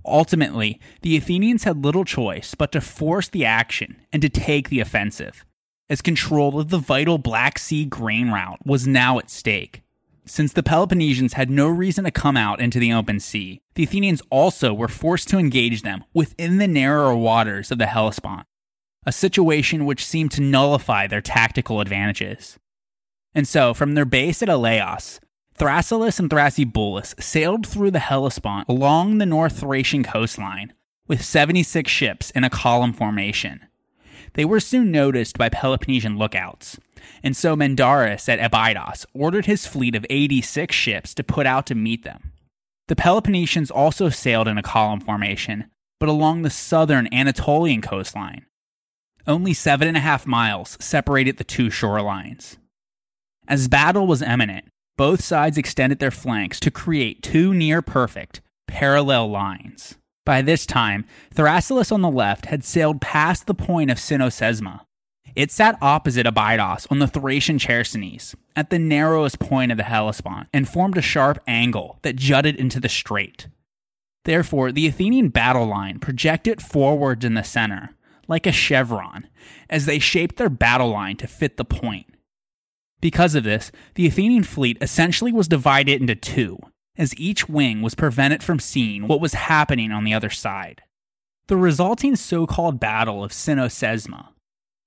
Ultimately, 0.03 0.79
the 1.01 1.15
Athenians 1.15 1.63
had 1.63 1.85
little 1.85 2.05
choice 2.05 2.55
but 2.55 2.71
to 2.71 2.81
force 2.81 3.29
the 3.29 3.45
action 3.45 4.01
and 4.11 4.21
to 4.21 4.29
take 4.29 4.69
the 4.69 4.79
offensive 4.79 5.45
as 5.89 6.01
control 6.01 6.59
of 6.59 6.69
the 6.69 6.77
vital 6.77 7.17
Black 7.17 7.59
Sea 7.59 7.85
grain 7.85 8.29
route 8.29 8.59
was 8.65 8.87
now 8.87 9.19
at 9.19 9.29
stake. 9.29 9.83
Since 10.25 10.53
the 10.53 10.63
Peloponnesians 10.63 11.33
had 11.33 11.49
no 11.49 11.67
reason 11.67 12.05
to 12.05 12.11
come 12.11 12.37
out 12.37 12.61
into 12.61 12.79
the 12.79 12.93
open 12.93 13.19
sea, 13.19 13.61
the 13.75 13.83
Athenians 13.83 14.21
also 14.29 14.73
were 14.73 14.87
forced 14.87 15.27
to 15.29 15.37
engage 15.37 15.81
them 15.81 16.05
within 16.13 16.57
the 16.57 16.67
narrower 16.67 17.15
waters 17.15 17.71
of 17.71 17.77
the 17.77 17.87
Hellespont, 17.87 18.47
a 19.05 19.11
situation 19.11 19.85
which 19.85 20.05
seemed 20.05 20.31
to 20.31 20.41
nullify 20.41 21.07
their 21.07 21.21
tactical 21.21 21.81
advantages. 21.81 22.57
And 23.35 23.47
so, 23.47 23.73
from 23.73 23.95
their 23.95 24.05
base 24.05 24.41
at 24.41 24.47
Elaeos, 24.47 25.19
Thrasyllus 25.57 26.19
and 26.19 26.29
Thrasybulus 26.29 27.21
sailed 27.21 27.67
through 27.67 27.91
the 27.91 27.99
Hellespont 27.99 28.67
along 28.69 29.17
the 29.17 29.25
North 29.25 29.59
Thracian 29.59 30.03
coastline 30.03 30.73
with 31.07 31.23
76 31.23 31.91
ships 31.91 32.31
in 32.31 32.43
a 32.43 32.49
column 32.49 32.93
formation. 32.93 33.59
They 34.33 34.45
were 34.45 34.59
soon 34.59 34.91
noticed 34.91 35.37
by 35.37 35.49
Peloponnesian 35.49 36.17
lookouts, 36.17 36.79
and 37.21 37.35
so 37.37 37.55
Mindarus 37.55 38.27
at 38.27 38.39
Abydos 38.39 39.05
ordered 39.13 39.45
his 39.45 39.67
fleet 39.67 39.95
of 39.95 40.05
86 40.09 40.75
ships 40.75 41.13
to 41.15 41.23
put 41.23 41.45
out 41.45 41.65
to 41.67 41.75
meet 41.75 42.03
them. 42.03 42.31
The 42.87 42.95
Peloponnesians 42.95 43.71
also 43.71 44.09
sailed 44.09 44.47
in 44.47 44.57
a 44.57 44.63
column 44.63 44.99
formation, 44.99 45.65
but 45.99 46.09
along 46.09 46.41
the 46.41 46.49
southern 46.49 47.13
Anatolian 47.13 47.81
coastline. 47.81 48.45
Only 49.25 49.53
seven 49.53 49.87
and 49.87 49.95
a 49.95 50.01
half 50.01 50.25
miles 50.25 50.77
separated 50.81 51.37
the 51.37 51.45
two 51.45 51.67
shorelines. 51.67 52.57
As 53.47 53.67
battle 53.67 54.05
was 54.05 54.21
imminent, 54.21 54.65
both 54.97 55.23
sides 55.23 55.57
extended 55.57 55.99
their 55.99 56.11
flanks 56.11 56.59
to 56.59 56.71
create 56.71 57.23
two 57.23 57.53
near 57.53 57.81
perfect, 57.81 58.41
parallel 58.67 59.29
lines. 59.29 59.95
By 60.25 60.41
this 60.41 60.65
time, 60.65 61.05
Thrasyllus 61.33 61.91
on 61.91 62.01
the 62.01 62.09
left 62.09 62.45
had 62.45 62.63
sailed 62.63 63.01
past 63.01 63.45
the 63.45 63.53
point 63.53 63.91
of 63.91 63.97
Cynossema. 63.97 64.81
It 65.35 65.51
sat 65.51 65.77
opposite 65.81 66.27
Abydos 66.27 66.87
on 66.89 66.99
the 66.99 67.07
Thracian 67.07 67.57
Chersonese, 67.57 68.35
at 68.55 68.69
the 68.69 68.79
narrowest 68.79 69.39
point 69.39 69.71
of 69.71 69.77
the 69.77 69.83
Hellespont, 69.83 70.47
and 70.53 70.69
formed 70.69 70.97
a 70.97 71.01
sharp 71.01 71.39
angle 71.47 71.99
that 72.03 72.15
jutted 72.15 72.55
into 72.55 72.79
the 72.79 72.89
strait. 72.89 73.47
Therefore, 74.25 74.71
the 74.71 74.87
Athenian 74.87 75.29
battle 75.29 75.65
line 75.65 75.99
projected 75.99 76.61
forwards 76.61 77.25
in 77.25 77.33
the 77.33 77.43
center, 77.43 77.95
like 78.27 78.45
a 78.45 78.51
chevron, 78.51 79.27
as 79.69 79.85
they 79.85 79.99
shaped 79.99 80.37
their 80.37 80.49
battle 80.49 80.89
line 80.89 81.17
to 81.17 81.27
fit 81.27 81.57
the 81.57 81.65
point. 81.65 82.05
Because 83.01 83.35
of 83.35 83.43
this, 83.43 83.71
the 83.95 84.07
Athenian 84.07 84.43
fleet 84.43 84.77
essentially 84.79 85.33
was 85.33 85.49
divided 85.49 85.99
into 85.99 86.15
two, 86.15 86.57
as 86.97 87.17
each 87.17 87.49
wing 87.49 87.81
was 87.81 87.95
prevented 87.95 88.43
from 88.43 88.59
seeing 88.59 89.07
what 89.07 89.21
was 89.21 89.33
happening 89.33 89.91
on 89.91 90.03
the 90.03 90.13
other 90.13 90.29
side. 90.29 90.81
The 91.47 91.57
resulting 91.57 92.15
so 92.15 92.45
called 92.45 92.79
Battle 92.79 93.23
of 93.23 93.31
Cynossema 93.31 94.29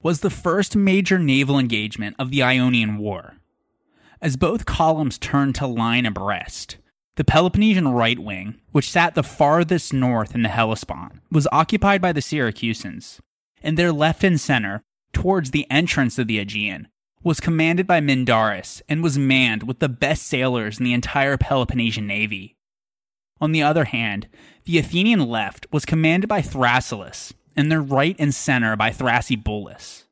was 0.02 0.20
the 0.20 0.30
first 0.30 0.76
major 0.76 1.18
naval 1.18 1.58
engagement 1.58 2.16
of 2.18 2.30
the 2.30 2.42
Ionian 2.42 2.98
War. 2.98 3.36
As 4.20 4.36
both 4.36 4.66
columns 4.66 5.18
turned 5.18 5.54
to 5.56 5.66
line 5.66 6.06
abreast, 6.06 6.78
the 7.16 7.24
Peloponnesian 7.24 7.88
right 7.88 8.18
wing, 8.18 8.60
which 8.72 8.90
sat 8.90 9.14
the 9.14 9.22
farthest 9.22 9.92
north 9.92 10.34
in 10.34 10.42
the 10.42 10.48
Hellespont, 10.48 11.14
was 11.30 11.48
occupied 11.50 12.00
by 12.00 12.12
the 12.12 12.20
Syracusans, 12.20 13.20
and 13.62 13.76
their 13.76 13.92
left 13.92 14.22
and 14.22 14.40
center, 14.40 14.82
towards 15.12 15.50
the 15.50 15.68
entrance 15.70 16.18
of 16.18 16.26
the 16.26 16.38
Aegean, 16.38 16.88
was 17.26 17.40
commanded 17.40 17.88
by 17.88 17.98
Mindarus 18.00 18.80
and 18.88 19.02
was 19.02 19.18
manned 19.18 19.64
with 19.64 19.80
the 19.80 19.88
best 19.88 20.28
sailors 20.28 20.78
in 20.78 20.84
the 20.84 20.92
entire 20.92 21.36
Peloponnesian 21.36 22.06
navy. 22.06 22.54
On 23.40 23.50
the 23.50 23.64
other 23.64 23.86
hand, 23.86 24.28
the 24.64 24.78
Athenian 24.78 25.26
left 25.26 25.66
was 25.72 25.84
commanded 25.84 26.28
by 26.28 26.40
Thrasyllus, 26.40 27.32
and 27.56 27.68
their 27.68 27.82
right 27.82 28.14
and 28.20 28.32
center 28.32 28.76
by 28.76 28.90
Thrasybulus. 28.90 30.04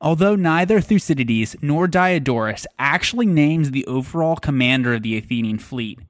Although 0.00 0.34
neither 0.34 0.80
Thucydides 0.80 1.54
nor 1.62 1.86
Diodorus 1.86 2.66
actually 2.76 3.26
names 3.26 3.70
the 3.70 3.86
overall 3.86 4.34
commander 4.34 4.94
of 4.94 5.04
the 5.04 5.16
Athenian 5.16 5.60
fleet, 5.60 6.00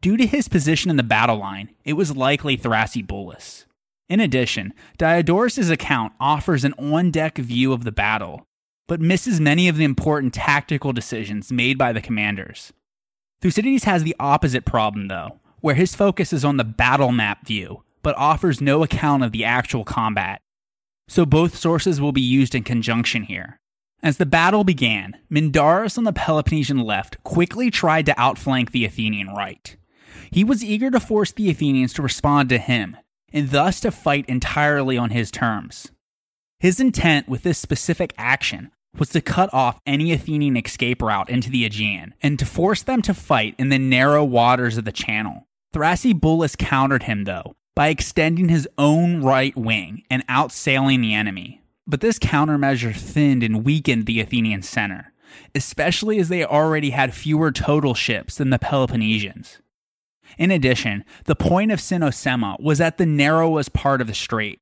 due 0.00 0.16
to 0.16 0.24
his 0.24 0.46
position 0.46 0.88
in 0.88 0.96
the 0.96 1.02
battle 1.02 1.38
line, 1.38 1.70
it 1.84 1.94
was 1.94 2.16
likely 2.16 2.56
Thrasybulus. 2.56 3.64
In 4.08 4.20
addition, 4.20 4.72
Diodorus' 4.98 5.68
account 5.68 6.12
offers 6.20 6.62
an 6.62 6.74
on 6.74 7.10
deck 7.10 7.38
view 7.38 7.72
of 7.72 7.82
the 7.82 7.90
battle, 7.90 8.45
but 8.86 9.00
misses 9.00 9.40
many 9.40 9.68
of 9.68 9.76
the 9.76 9.84
important 9.84 10.34
tactical 10.34 10.92
decisions 10.92 11.52
made 11.52 11.76
by 11.76 11.92
the 11.92 12.00
commanders. 12.00 12.72
Thucydides 13.40 13.84
has 13.84 14.02
the 14.02 14.16
opposite 14.18 14.64
problem, 14.64 15.08
though, 15.08 15.38
where 15.60 15.74
his 15.74 15.94
focus 15.94 16.32
is 16.32 16.44
on 16.44 16.56
the 16.56 16.64
battle 16.64 17.12
map 17.12 17.46
view, 17.46 17.82
but 18.02 18.16
offers 18.16 18.60
no 18.60 18.82
account 18.82 19.22
of 19.22 19.32
the 19.32 19.44
actual 19.44 19.84
combat. 19.84 20.40
So 21.08 21.26
both 21.26 21.56
sources 21.56 22.00
will 22.00 22.12
be 22.12 22.20
used 22.20 22.54
in 22.54 22.62
conjunction 22.62 23.24
here. 23.24 23.60
As 24.02 24.18
the 24.18 24.26
battle 24.26 24.64
began, 24.64 25.16
Mindarus 25.30 25.98
on 25.98 26.04
the 26.04 26.12
Peloponnesian 26.12 26.78
left 26.78 27.22
quickly 27.24 27.70
tried 27.70 28.06
to 28.06 28.20
outflank 28.20 28.70
the 28.70 28.84
Athenian 28.84 29.28
right. 29.28 29.76
He 30.30 30.44
was 30.44 30.64
eager 30.64 30.90
to 30.90 31.00
force 31.00 31.32
the 31.32 31.50
Athenians 31.50 31.92
to 31.94 32.02
respond 32.02 32.48
to 32.50 32.58
him, 32.58 32.96
and 33.32 33.50
thus 33.50 33.80
to 33.80 33.90
fight 33.90 34.24
entirely 34.28 34.96
on 34.98 35.10
his 35.10 35.30
terms. 35.30 35.90
His 36.58 36.80
intent 36.80 37.28
with 37.28 37.42
this 37.42 37.58
specific 37.58 38.14
action 38.16 38.70
was 38.98 39.10
to 39.10 39.20
cut 39.20 39.52
off 39.52 39.80
any 39.86 40.12
Athenian 40.12 40.56
escape 40.56 41.02
route 41.02 41.28
into 41.28 41.50
the 41.50 41.66
Aegean 41.66 42.14
and 42.22 42.38
to 42.38 42.46
force 42.46 42.82
them 42.82 43.02
to 43.02 43.12
fight 43.12 43.54
in 43.58 43.68
the 43.68 43.78
narrow 43.78 44.24
waters 44.24 44.78
of 44.78 44.86
the 44.86 44.92
channel. 44.92 45.46
Thrasybulus 45.74 46.56
countered 46.56 47.02
him, 47.02 47.24
though, 47.24 47.54
by 47.74 47.88
extending 47.88 48.48
his 48.48 48.66
own 48.78 49.22
right 49.22 49.54
wing 49.54 50.02
and 50.10 50.26
outsailing 50.28 51.02
the 51.02 51.12
enemy. 51.12 51.60
But 51.86 52.00
this 52.00 52.18
countermeasure 52.18 52.96
thinned 52.96 53.42
and 53.42 53.64
weakened 53.64 54.06
the 54.06 54.20
Athenian 54.20 54.62
center, 54.62 55.12
especially 55.54 56.18
as 56.18 56.30
they 56.30 56.44
already 56.44 56.90
had 56.90 57.14
fewer 57.14 57.52
total 57.52 57.92
ships 57.92 58.36
than 58.36 58.48
the 58.48 58.58
Peloponnesians. 58.58 59.60
In 60.38 60.50
addition, 60.50 61.04
the 61.24 61.36
point 61.36 61.70
of 61.70 61.80
Cynossema 61.80 62.60
was 62.60 62.80
at 62.80 62.96
the 62.96 63.06
narrowest 63.06 63.72
part 63.72 64.00
of 64.00 64.06
the 64.06 64.14
strait, 64.14 64.58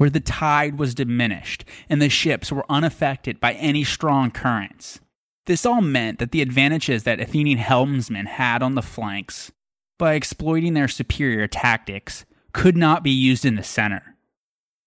where 0.00 0.08
the 0.08 0.18
tide 0.18 0.78
was 0.78 0.94
diminished 0.94 1.62
and 1.90 2.00
the 2.00 2.08
ships 2.08 2.50
were 2.50 2.64
unaffected 2.70 3.38
by 3.38 3.52
any 3.52 3.84
strong 3.84 4.30
currents. 4.30 4.98
This 5.44 5.66
all 5.66 5.82
meant 5.82 6.18
that 6.20 6.32
the 6.32 6.40
advantages 6.40 7.02
that 7.02 7.20
Athenian 7.20 7.58
helmsmen 7.58 8.24
had 8.24 8.62
on 8.62 8.76
the 8.76 8.80
flanks, 8.80 9.52
by 9.98 10.14
exploiting 10.14 10.72
their 10.72 10.88
superior 10.88 11.46
tactics, 11.46 12.24
could 12.54 12.78
not 12.78 13.02
be 13.02 13.10
used 13.10 13.44
in 13.44 13.56
the 13.56 13.62
center. 13.62 14.16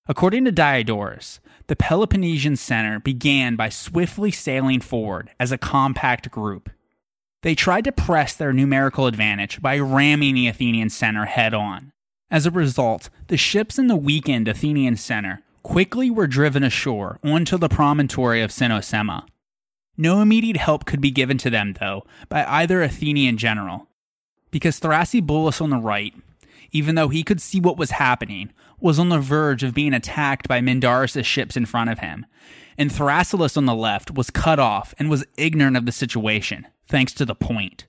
According 0.07 0.45
to 0.45 0.51
Diodorus, 0.51 1.39
the 1.67 1.75
Peloponnesian 1.75 2.55
center 2.55 2.99
began 2.99 3.55
by 3.55 3.69
swiftly 3.69 4.31
sailing 4.31 4.81
forward 4.81 5.29
as 5.39 5.51
a 5.51 5.59
compact 5.59 6.31
group. 6.31 6.71
They 7.43 7.53
tried 7.53 7.83
to 7.83 7.91
press 7.91 8.33
their 8.33 8.51
numerical 8.51 9.05
advantage 9.05 9.61
by 9.61 9.77
ramming 9.77 10.33
the 10.33 10.47
Athenian 10.47 10.89
center 10.89 11.25
head 11.25 11.53
on, 11.53 11.92
as 12.33 12.47
a 12.47 12.51
result, 12.51 13.11
the 13.27 13.37
ships 13.37 13.77
in 13.77 13.85
the 13.85 13.95
weakened 13.95 14.47
Athenian 14.47 14.97
center 14.97 15.43
quickly 15.61 16.09
were 16.09 16.25
driven 16.25 16.63
ashore 16.63 17.19
onto 17.23 17.59
the 17.59 17.69
promontory 17.69 18.41
of 18.41 18.49
Cynossema. 18.49 19.27
No 19.97 20.19
immediate 20.19 20.57
help 20.57 20.85
could 20.85 20.99
be 20.99 21.11
given 21.11 21.37
to 21.37 21.51
them, 21.51 21.75
though, 21.79 22.03
by 22.29 22.43
either 22.43 22.81
Athenian 22.81 23.37
general, 23.37 23.87
because 24.49 24.79
Thrasybulus 24.79 25.61
on 25.61 25.69
the 25.69 25.77
right, 25.77 26.15
even 26.71 26.95
though 26.95 27.09
he 27.09 27.23
could 27.23 27.39
see 27.39 27.59
what 27.59 27.77
was 27.77 27.91
happening, 27.91 28.51
was 28.79 28.97
on 28.97 29.09
the 29.09 29.19
verge 29.19 29.61
of 29.61 29.75
being 29.75 29.93
attacked 29.93 30.47
by 30.47 30.59
Mindarus' 30.59 31.23
ships 31.23 31.55
in 31.55 31.67
front 31.67 31.91
of 31.91 31.99
him, 31.99 32.25
and 32.79 32.91
Thrasyllus 32.91 33.55
on 33.55 33.67
the 33.67 33.75
left 33.75 34.09
was 34.09 34.31
cut 34.31 34.57
off 34.57 34.95
and 34.97 35.07
was 35.07 35.23
ignorant 35.37 35.77
of 35.77 35.85
the 35.85 35.91
situation, 35.91 36.65
thanks 36.87 37.13
to 37.13 37.25
the 37.25 37.35
point. 37.35 37.85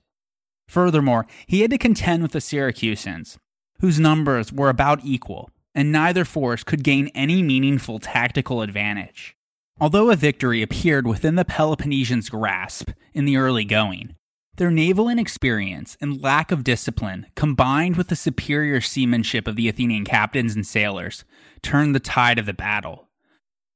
Furthermore, 0.67 1.25
he 1.47 1.61
had 1.61 1.71
to 1.71 1.79
contend 1.79 2.21
with 2.21 2.31
the 2.31 2.39
Syracusans, 2.39 3.39
whose 3.79 3.99
numbers 3.99 4.51
were 4.51 4.69
about 4.69 5.03
equal, 5.03 5.49
and 5.73 5.91
neither 5.91 6.25
force 6.25 6.63
could 6.63 6.83
gain 6.83 7.09
any 7.09 7.43
meaningful 7.43 7.99
tactical 7.99 8.61
advantage. 8.61 9.35
Although 9.79 10.09
a 10.09 10.15
victory 10.15 10.61
appeared 10.61 11.05
within 11.05 11.35
the 11.35 11.43
Peloponnesians' 11.43 12.29
grasp 12.29 12.91
in 13.13 13.25
the 13.25 13.35
early 13.35 13.65
going, 13.65 14.15
their 14.55 14.71
naval 14.71 15.09
inexperience 15.09 15.97
and 15.99 16.21
lack 16.21 16.51
of 16.51 16.63
discipline, 16.63 17.25
combined 17.35 17.97
with 17.97 18.07
the 18.07 18.15
superior 18.15 18.79
seamanship 18.79 19.47
of 19.47 19.57
the 19.57 19.67
Athenian 19.67 20.05
captains 20.05 20.55
and 20.55 20.65
sailors, 20.65 21.25
turned 21.61 21.93
the 21.93 21.99
tide 21.99 22.39
of 22.39 22.45
the 22.45 22.53
battle. 22.53 23.09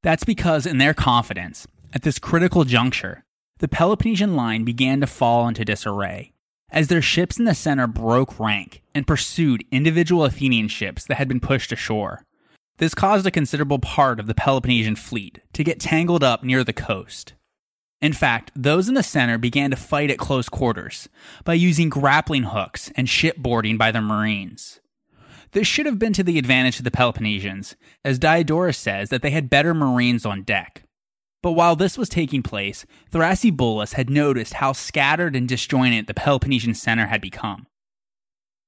That's 0.03 0.23
because, 0.23 0.65
in 0.65 0.77
their 0.77 0.93
confidence, 0.93 1.67
at 1.91 2.03
this 2.03 2.17
critical 2.17 2.63
juncture, 2.63 3.25
the 3.57 3.67
Peloponnesian 3.67 4.37
line 4.37 4.63
began 4.63 5.01
to 5.01 5.07
fall 5.07 5.49
into 5.49 5.65
disarray, 5.65 6.31
as 6.71 6.87
their 6.87 7.01
ships 7.01 7.39
in 7.39 7.45
the 7.45 7.55
center 7.55 7.87
broke 7.87 8.39
rank 8.39 8.81
and 8.93 9.07
pursued 9.07 9.65
individual 9.71 10.25
Athenian 10.25 10.67
ships 10.67 11.05
that 11.05 11.17
had 11.17 11.27
been 11.27 11.39
pushed 11.39 11.71
ashore. 11.71 12.25
This 12.77 12.95
caused 12.95 13.25
a 13.27 13.31
considerable 13.31 13.79
part 13.79 14.19
of 14.19 14.27
the 14.27 14.33
Peloponnesian 14.33 14.95
fleet 14.95 15.39
to 15.53 15.63
get 15.63 15.79
tangled 15.79 16.23
up 16.23 16.43
near 16.43 16.63
the 16.63 16.73
coast. 16.73 17.33
In 18.01 18.13
fact, 18.13 18.51
those 18.55 18.87
in 18.87 18.95
the 18.95 19.03
center 19.03 19.37
began 19.37 19.71
to 19.71 19.75
fight 19.75 20.09
at 20.09 20.17
close 20.17 20.47
quarters 20.47 21.09
by 21.43 21.55
using 21.55 21.89
grappling 21.89 22.43
hooks 22.43 22.91
and 22.95 23.07
shipboarding 23.07 23.77
by 23.77 23.91
their 23.91 24.01
marines. 24.01 24.79
This 25.51 25.67
should 25.67 25.85
have 25.85 25.99
been 25.99 26.13
to 26.13 26.23
the 26.23 26.37
advantage 26.37 26.77
of 26.77 26.85
the 26.85 26.91
Peloponnesians, 26.91 27.75
as 28.05 28.19
Diodorus 28.19 28.77
says 28.77 29.09
that 29.09 29.21
they 29.21 29.31
had 29.31 29.49
better 29.49 29.73
marines 29.73 30.25
on 30.25 30.43
deck. 30.43 30.83
But 31.41 31.53
while 31.53 31.75
this 31.75 31.97
was 31.97 32.09
taking 32.09 32.43
place, 32.43 32.85
Thrasybulus 33.11 33.93
had 33.93 34.09
noticed 34.09 34.55
how 34.55 34.73
scattered 34.73 35.35
and 35.35 35.47
disjointed 35.47 36.07
the 36.07 36.13
Peloponnesian 36.13 36.75
center 36.75 37.07
had 37.07 37.21
become. 37.21 37.67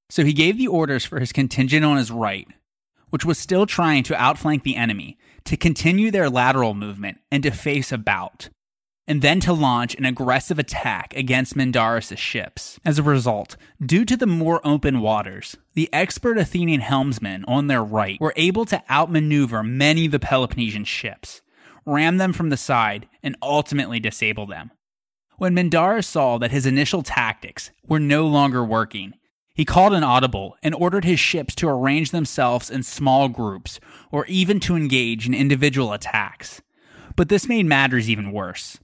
So 0.10 0.24
he 0.24 0.34
gave 0.34 0.58
the 0.58 0.68
orders 0.68 1.06
for 1.06 1.20
his 1.20 1.34
contingent 1.34 1.86
on 1.86 1.98
his 1.98 2.12
right, 2.12 2.48
which 3.10 3.26
was 3.26 3.38
still 3.38 3.66
trying 3.66 4.04
to 4.04 4.22
outflank 4.22 4.64
the 4.64 4.76
enemy, 4.76 5.18
to 5.46 5.58
continue 5.58 6.12
their 6.12 6.30
lateral 6.30 6.74
movement 6.74 7.18
and 7.30 7.44
to 7.44 7.52
face 7.52 7.92
about, 7.92 8.50
and 9.08 9.22
then 9.22 9.42
to 9.42 9.52
launch 9.52 9.96
an 9.96 10.06
aggressive 10.06 10.60
attack 10.60 11.14
against 11.16 11.56
Mindarus' 11.56 12.18
ships. 12.18 12.80
As 12.86 13.00
a 13.00 13.04
result, 13.04 13.58
due 13.86 14.06
to 14.06 14.16
the 14.16 14.28
more 14.28 14.62
open 14.66 15.02
waters, 15.02 15.58
the 15.74 15.90
expert 15.92 16.38
Athenian 16.38 16.82
helmsmen 16.82 17.44
on 17.48 17.68
their 17.68 17.84
right 17.84 18.20
were 18.22 18.34
able 18.38 18.64
to 18.66 18.84
outmaneuver 18.90 19.64
many 19.64 20.06
of 20.06 20.12
the 20.12 20.20
Peloponnesian 20.20 20.86
ships 20.86 21.41
ram 21.86 22.18
them 22.18 22.34
from 22.34 22.50
the 22.50 22.58
side, 22.58 23.08
and 23.24 23.36
ultimately 23.42 24.00
disable 24.00 24.46
them. 24.46 24.72
When 25.38 25.56
Mindarus 25.56 26.06
saw 26.06 26.38
that 26.38 26.52
his 26.52 26.66
initial 26.66 27.02
tactics 27.02 27.72
were 27.88 28.00
no 28.00 28.28
longer 28.28 28.64
working, 28.64 29.14
he 29.54 29.66
called 29.66 29.94
an 29.94 30.04
audible 30.04 30.56
and 30.64 30.74
ordered 30.74 31.04
his 31.04 31.20
ships 31.20 31.56
to 31.56 31.68
arrange 31.68 32.12
themselves 32.12 32.70
in 32.70 32.84
small 32.84 33.28
groups 33.28 33.80
or 34.12 34.26
even 34.28 34.60
to 34.62 34.76
engage 34.76 35.28
in 35.28 35.34
individual 35.34 35.94
attacks. 35.94 36.62
But 37.16 37.30
this 37.30 37.48
made 37.48 37.66
matters 37.66 38.10
even 38.10 38.32
worse. 38.32 38.80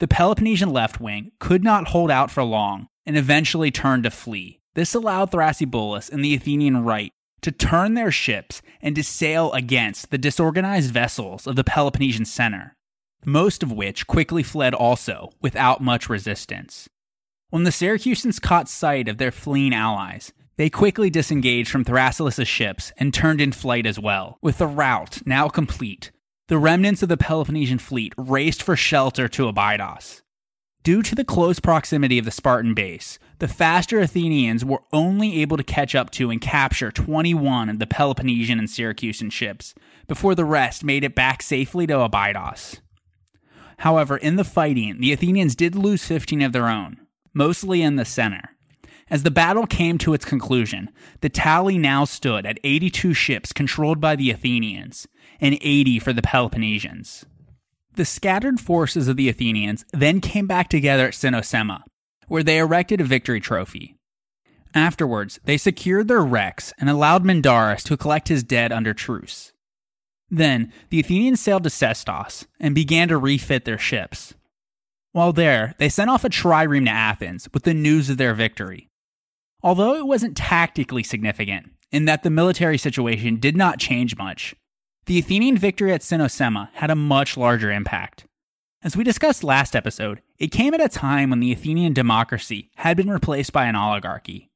The 0.00 0.08
Peloponnesian 0.08 0.70
left 0.70 1.00
wing 1.00 1.32
could 1.40 1.62
not 1.64 1.88
hold 1.88 2.10
out 2.10 2.30
for 2.30 2.42
long 2.42 2.88
and 3.04 3.16
eventually 3.16 3.70
turned 3.70 4.04
to 4.04 4.10
flee. 4.10 4.60
This 4.74 4.94
allowed 4.94 5.30
Thrasybulus 5.30 6.10
and 6.10 6.24
the 6.24 6.34
Athenian 6.34 6.84
right 6.84 7.12
to 7.42 7.52
turn 7.52 7.94
their 7.94 8.10
ships 8.10 8.62
and 8.80 8.94
to 8.96 9.02
sail 9.02 9.52
against 9.52 10.10
the 10.10 10.18
disorganized 10.18 10.92
vessels 10.92 11.46
of 11.46 11.56
the 11.56 11.64
Peloponnesian 11.64 12.24
center, 12.24 12.76
most 13.24 13.62
of 13.62 13.72
which 13.72 14.06
quickly 14.06 14.42
fled 14.42 14.74
also 14.74 15.30
without 15.40 15.82
much 15.82 16.08
resistance. 16.08 16.88
When 17.50 17.64
the 17.64 17.70
Syracusans 17.70 18.40
caught 18.40 18.68
sight 18.68 19.08
of 19.08 19.18
their 19.18 19.32
fleeing 19.32 19.74
allies, 19.74 20.32
they 20.56 20.68
quickly 20.68 21.08
disengaged 21.08 21.70
from 21.70 21.84
Thrasyllus' 21.84 22.46
ships 22.46 22.92
and 22.98 23.14
turned 23.14 23.40
in 23.40 23.52
flight 23.52 23.86
as 23.86 23.98
well. 23.98 24.38
With 24.42 24.58
the 24.58 24.66
rout 24.66 25.20
now 25.24 25.48
complete, 25.48 26.10
the 26.48 26.58
remnants 26.58 27.02
of 27.02 27.08
the 27.08 27.16
Peloponnesian 27.16 27.78
fleet 27.78 28.12
raced 28.18 28.62
for 28.62 28.74
shelter 28.74 29.28
to 29.28 29.48
Abydos. 29.48 30.22
Due 30.82 31.02
to 31.02 31.14
the 31.14 31.24
close 31.24 31.60
proximity 31.60 32.18
of 32.18 32.24
the 32.24 32.30
Spartan 32.30 32.74
base, 32.74 33.18
the 33.38 33.48
faster 33.48 34.00
Athenians 34.00 34.64
were 34.64 34.82
only 34.92 35.40
able 35.40 35.56
to 35.56 35.62
catch 35.62 35.94
up 35.94 36.10
to 36.10 36.30
and 36.30 36.40
capture 36.40 36.90
21 36.90 37.68
of 37.68 37.78
the 37.78 37.86
Peloponnesian 37.86 38.58
and 38.58 38.68
Syracusan 38.68 39.30
ships 39.30 39.74
before 40.06 40.34
the 40.34 40.44
rest 40.44 40.82
made 40.82 41.04
it 41.04 41.14
back 41.14 41.42
safely 41.42 41.86
to 41.86 42.00
Abydos. 42.00 42.80
However, 43.78 44.16
in 44.16 44.36
the 44.36 44.44
fighting, 44.44 45.00
the 45.00 45.12
Athenians 45.12 45.54
did 45.54 45.76
lose 45.76 46.04
15 46.04 46.42
of 46.42 46.52
their 46.52 46.68
own, 46.68 46.98
mostly 47.32 47.82
in 47.82 47.94
the 47.94 48.04
center. 48.04 48.56
As 49.10 49.22
the 49.22 49.30
battle 49.30 49.66
came 49.66 49.98
to 49.98 50.14
its 50.14 50.24
conclusion, 50.24 50.90
the 51.20 51.28
tally 51.28 51.78
now 51.78 52.04
stood 52.04 52.44
at 52.44 52.58
82 52.64 53.14
ships 53.14 53.52
controlled 53.52 54.00
by 54.00 54.16
the 54.16 54.30
Athenians 54.30 55.06
and 55.40 55.56
80 55.60 56.00
for 56.00 56.12
the 56.12 56.22
Peloponnesians. 56.22 57.24
The 57.94 58.04
scattered 58.04 58.60
forces 58.60 59.08
of 59.08 59.16
the 59.16 59.28
Athenians 59.28 59.84
then 59.92 60.20
came 60.20 60.46
back 60.46 60.68
together 60.68 61.06
at 61.06 61.14
Cynossema, 61.14 61.82
where 62.28 62.42
they 62.42 62.58
erected 62.58 63.00
a 63.00 63.04
victory 63.04 63.40
trophy. 63.40 63.96
Afterwards, 64.74 65.40
they 65.44 65.56
secured 65.56 66.08
their 66.08 66.22
wrecks 66.22 66.72
and 66.78 66.88
allowed 66.88 67.24
Mindarus 67.24 67.82
to 67.84 67.96
collect 67.96 68.28
his 68.28 68.42
dead 68.42 68.70
under 68.70 68.94
truce. 68.94 69.52
Then, 70.30 70.72
the 70.90 71.00
Athenians 71.00 71.40
sailed 71.40 71.64
to 71.64 71.70
Sestos 71.70 72.46
and 72.60 72.74
began 72.74 73.08
to 73.08 73.16
refit 73.16 73.64
their 73.64 73.78
ships. 73.78 74.34
While 75.12 75.32
there, 75.32 75.74
they 75.78 75.88
sent 75.88 76.10
off 76.10 76.24
a 76.24 76.28
trireme 76.28 76.84
to 76.84 76.90
Athens 76.90 77.48
with 77.54 77.62
the 77.64 77.74
news 77.74 78.10
of 78.10 78.18
their 78.18 78.34
victory. 78.34 78.88
Although 79.62 79.96
it 79.96 80.06
wasn't 80.06 80.36
tactically 80.36 81.02
significant, 81.02 81.70
in 81.90 82.04
that 82.04 82.22
the 82.22 82.30
military 82.30 82.76
situation 82.76 83.40
did 83.40 83.56
not 83.56 83.78
change 83.78 84.16
much, 84.16 84.54
the 85.06 85.18
Athenian 85.18 85.56
victory 85.56 85.92
at 85.92 86.02
Cynossema 86.02 86.68
had 86.74 86.90
a 86.90 86.94
much 86.94 87.36
larger 87.36 87.72
impact. 87.72 88.26
As 88.82 88.96
we 88.96 89.02
discussed 89.02 89.42
last 89.42 89.74
episode, 89.74 90.20
it 90.38 90.48
came 90.48 90.74
at 90.74 90.80
a 90.80 90.88
time 90.88 91.30
when 91.30 91.40
the 91.40 91.52
Athenian 91.52 91.92
democracy 91.92 92.70
had 92.76 92.96
been 92.96 93.10
replaced 93.10 93.52
by 93.52 93.66
an 93.66 93.76
oligarchy, 93.76 94.50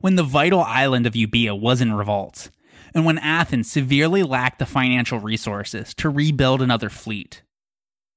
when 0.00 0.16
the 0.16 0.22
vital 0.22 0.60
island 0.60 1.06
of 1.06 1.14
Euboea 1.14 1.58
was 1.58 1.80
in 1.80 1.92
revolt, 1.92 2.50
and 2.94 3.04
when 3.04 3.18
Athens 3.18 3.70
severely 3.70 4.22
lacked 4.22 4.58
the 4.58 4.66
financial 4.66 5.18
resources 5.20 5.94
to 5.94 6.08
rebuild 6.08 6.60
another 6.60 6.88
fleet. 6.88 7.42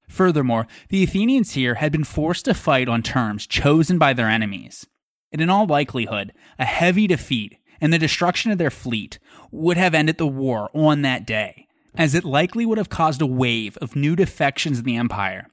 Furthermore, 0.10 0.68
the 0.90 1.04
Athenians 1.04 1.52
here 1.52 1.76
had 1.76 1.92
been 1.92 2.04
forced 2.04 2.46
to 2.46 2.54
fight 2.54 2.90
on 2.90 3.04
terms 3.04 3.48
chosen 3.48 3.98
by 3.98 4.14
their 4.14 4.30
enemies, 4.30 4.88
and 5.32 5.42
in 5.42 5.50
all 5.50 5.66
likelihood, 5.66 6.34
a 6.58 6.66
heavy 6.66 7.08
defeat 7.08 7.58
and 7.80 7.92
the 7.92 8.00
destruction 8.00 8.52
of 8.52 8.58
their 8.58 8.72
fleet 8.72 9.20
would 9.52 9.78
have 9.78 9.94
ended 9.94 10.18
the 10.18 10.28
war 10.28 10.70
on 10.74 11.02
that 11.02 11.26
day 11.26 11.68
as 11.96 12.16
it 12.16 12.24
likely 12.24 12.66
would 12.66 12.78
have 12.78 12.90
caused 12.90 13.22
a 13.22 13.26
wave 13.26 13.78
of 13.78 13.96
new 13.96 14.16
defections 14.16 14.80
in 14.80 14.86
the 14.86 14.96
empire. 14.96 15.48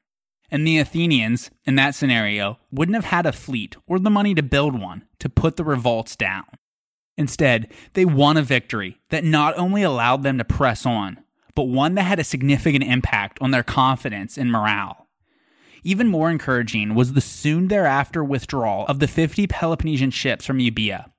And 0.50 0.66
the 0.66 0.78
Athenians, 0.78 1.50
in 1.64 1.76
that 1.76 1.94
scenario, 1.94 2.58
wouldn't 2.72 2.96
have 2.96 3.06
had 3.06 3.26
a 3.26 3.32
fleet 3.32 3.76
or 3.86 3.98
the 3.98 4.10
money 4.10 4.34
to 4.34 4.42
build 4.42 4.78
one 4.80 5.04
to 5.20 5.28
put 5.28 5.56
the 5.56 5.64
revolts 5.64 6.16
down. 6.16 6.44
Instead, 7.16 7.72
they 7.92 8.04
won 8.04 8.36
a 8.36 8.42
victory 8.42 8.98
that 9.10 9.24
not 9.24 9.56
only 9.56 9.82
allowed 9.82 10.22
them 10.22 10.38
to 10.38 10.44
press 10.44 10.84
on, 10.84 11.20
but 11.54 11.64
one 11.64 11.94
that 11.94 12.04
had 12.04 12.18
a 12.18 12.24
significant 12.24 12.84
impact 12.84 13.38
on 13.40 13.50
their 13.50 13.62
confidence 13.62 14.38
and 14.38 14.50
morale. 14.50 15.08
Even 15.82 16.08
more 16.08 16.30
encouraging 16.30 16.94
was 16.94 17.12
the 17.12 17.20
soon 17.20 17.68
thereafter 17.68 18.24
withdrawal 18.24 18.86
of 18.86 18.98
the 18.98 19.08
50 19.08 19.46
Peloponnesian 19.46 20.10
ships 20.10 20.44
from 20.44 20.58
Euboea, 20.58 21.10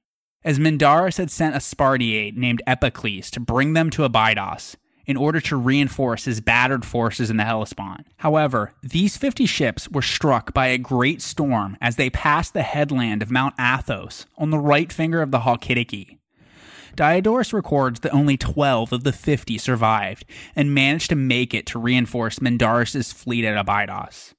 as 0.43 0.59
Mindarus 0.59 1.17
had 1.17 1.31
sent 1.31 1.55
a 1.55 1.59
Spartiate 1.59 2.35
named 2.35 2.61
Epicles 2.67 3.29
to 3.31 3.39
bring 3.39 3.73
them 3.73 3.89
to 3.91 4.03
Abydos 4.03 4.75
in 5.11 5.17
order 5.17 5.39
to 5.41 5.57
reinforce 5.57 6.25
his 6.25 6.41
battered 6.41 6.85
forces 6.85 7.29
in 7.29 7.37
the 7.37 7.43
Hellespont. 7.43 8.07
However, 8.17 8.73
these 8.81 9.17
50 9.17 9.45
ships 9.45 9.89
were 9.89 10.01
struck 10.01 10.53
by 10.53 10.67
a 10.67 10.77
great 10.77 11.21
storm 11.21 11.77
as 11.81 11.97
they 11.97 12.09
passed 12.09 12.53
the 12.53 12.63
headland 12.63 13.21
of 13.21 13.29
Mount 13.29 13.53
Athos 13.59 14.25
on 14.37 14.49
the 14.49 14.57
right 14.57 14.91
finger 14.91 15.21
of 15.21 15.31
the 15.31 15.41
Halkidiki. 15.41 16.17
Diodorus 16.95 17.51
records 17.53 17.99
that 17.99 18.13
only 18.13 18.37
12 18.37 18.93
of 18.93 19.03
the 19.03 19.11
50 19.11 19.57
survived 19.57 20.25
and 20.55 20.73
managed 20.73 21.09
to 21.09 21.15
make 21.15 21.53
it 21.53 21.65
to 21.67 21.79
reinforce 21.79 22.39
Mindarus' 22.39 23.13
fleet 23.13 23.45
at 23.45 23.57
Abydos. 23.57 24.33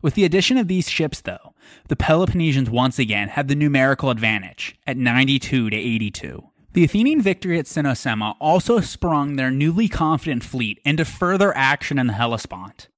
With 0.00 0.14
the 0.14 0.24
addition 0.24 0.58
of 0.58 0.68
these 0.68 0.88
ships, 0.88 1.22
though, 1.22 1.54
the 1.88 1.96
Peloponnesians 1.96 2.70
once 2.70 2.98
again 2.98 3.28
had 3.28 3.48
the 3.48 3.56
numerical 3.56 4.10
advantage 4.10 4.76
at 4.86 4.96
92 4.96 5.70
to 5.70 5.76
82. 5.76 6.48
The 6.72 6.84
Athenian 6.84 7.22
victory 7.22 7.58
at 7.58 7.64
Cynossema 7.64 8.36
also 8.40 8.80
sprung 8.80 9.36
their 9.36 9.50
newly 9.50 9.88
confident 9.88 10.44
fleet 10.44 10.80
into 10.84 11.04
further 11.04 11.56
action 11.56 11.98
in 11.98 12.08
the 12.08 12.12
Hellespont. 12.12 12.88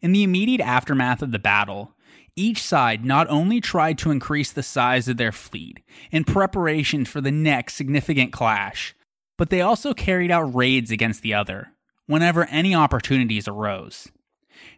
In 0.00 0.12
the 0.12 0.22
immediate 0.22 0.62
aftermath 0.62 1.22
of 1.22 1.30
the 1.30 1.38
battle, 1.38 1.94
each 2.34 2.62
side 2.62 3.04
not 3.04 3.28
only 3.28 3.60
tried 3.60 3.98
to 3.98 4.10
increase 4.10 4.50
the 4.50 4.62
size 4.62 5.08
of 5.08 5.18
their 5.18 5.32
fleet 5.32 5.80
in 6.10 6.24
preparation 6.24 7.04
for 7.04 7.20
the 7.20 7.30
next 7.30 7.74
significant 7.74 8.32
clash, 8.32 8.94
but 9.36 9.50
they 9.50 9.60
also 9.60 9.92
carried 9.92 10.30
out 10.30 10.54
raids 10.54 10.90
against 10.90 11.22
the 11.22 11.34
other 11.34 11.72
whenever 12.06 12.46
any 12.46 12.74
opportunities 12.74 13.46
arose. 13.46 14.08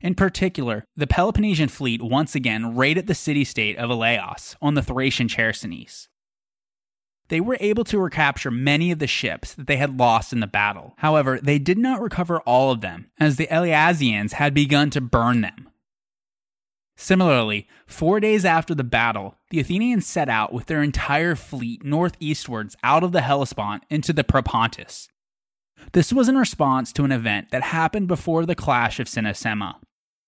In 0.01 0.14
particular, 0.14 0.85
the 0.97 1.07
Peloponnesian 1.07 1.68
fleet 1.68 2.03
once 2.03 2.35
again 2.35 2.77
raided 2.77 3.07
the 3.07 3.14
city 3.14 3.44
state 3.44 3.77
of 3.77 3.90
Elaeos 3.90 4.57
on 4.61 4.75
the 4.75 4.83
Thracian 4.83 5.29
Chersonese. 5.29 6.09
They 7.29 7.41
were 7.41 7.57
able 7.61 7.85
to 7.85 7.99
recapture 7.99 8.51
many 8.51 8.91
of 8.91 8.99
the 8.99 9.07
ships 9.07 9.55
that 9.55 9.67
they 9.67 9.77
had 9.77 9.99
lost 9.99 10.33
in 10.33 10.41
the 10.41 10.47
battle. 10.47 10.95
However, 10.99 11.41
they 11.43 11.59
did 11.59 11.79
not 11.79 12.01
recover 12.01 12.41
all 12.41 12.71
of 12.71 12.81
them, 12.81 13.11
as 13.19 13.37
the 13.37 13.47
Eleasians 13.47 14.33
had 14.33 14.53
begun 14.53 14.91
to 14.91 15.01
burn 15.01 15.41
them. 15.41 15.71
Similarly, 16.97 17.67
four 17.87 18.21
days 18.21 18.45
after 18.45 18.75
the 18.75 18.85
battle, 18.85 19.37
the 19.51 19.59
Athenians 19.59 20.07
set 20.07 20.29
out 20.29 20.53
with 20.53 20.67
their 20.67 20.83
entire 20.83 21.35
fleet 21.35 21.85
northeastwards 21.85 22.77
out 22.85 23.03
of 23.03 23.13
the 23.13 23.23
Hellespont 23.23 23.85
into 23.91 24.13
the 24.13 24.23
Propontis. 24.23 25.09
This 25.93 26.13
was 26.13 26.29
in 26.29 26.39
response 26.39 26.93
to 26.93 27.05
an 27.05 27.13
event 27.13 27.51
that 27.51 27.63
happened 27.63 28.07
before 28.07 28.47
the 28.47 28.55
clash 28.55 29.01
of 29.01 29.09
Cynossema, 29.09 29.77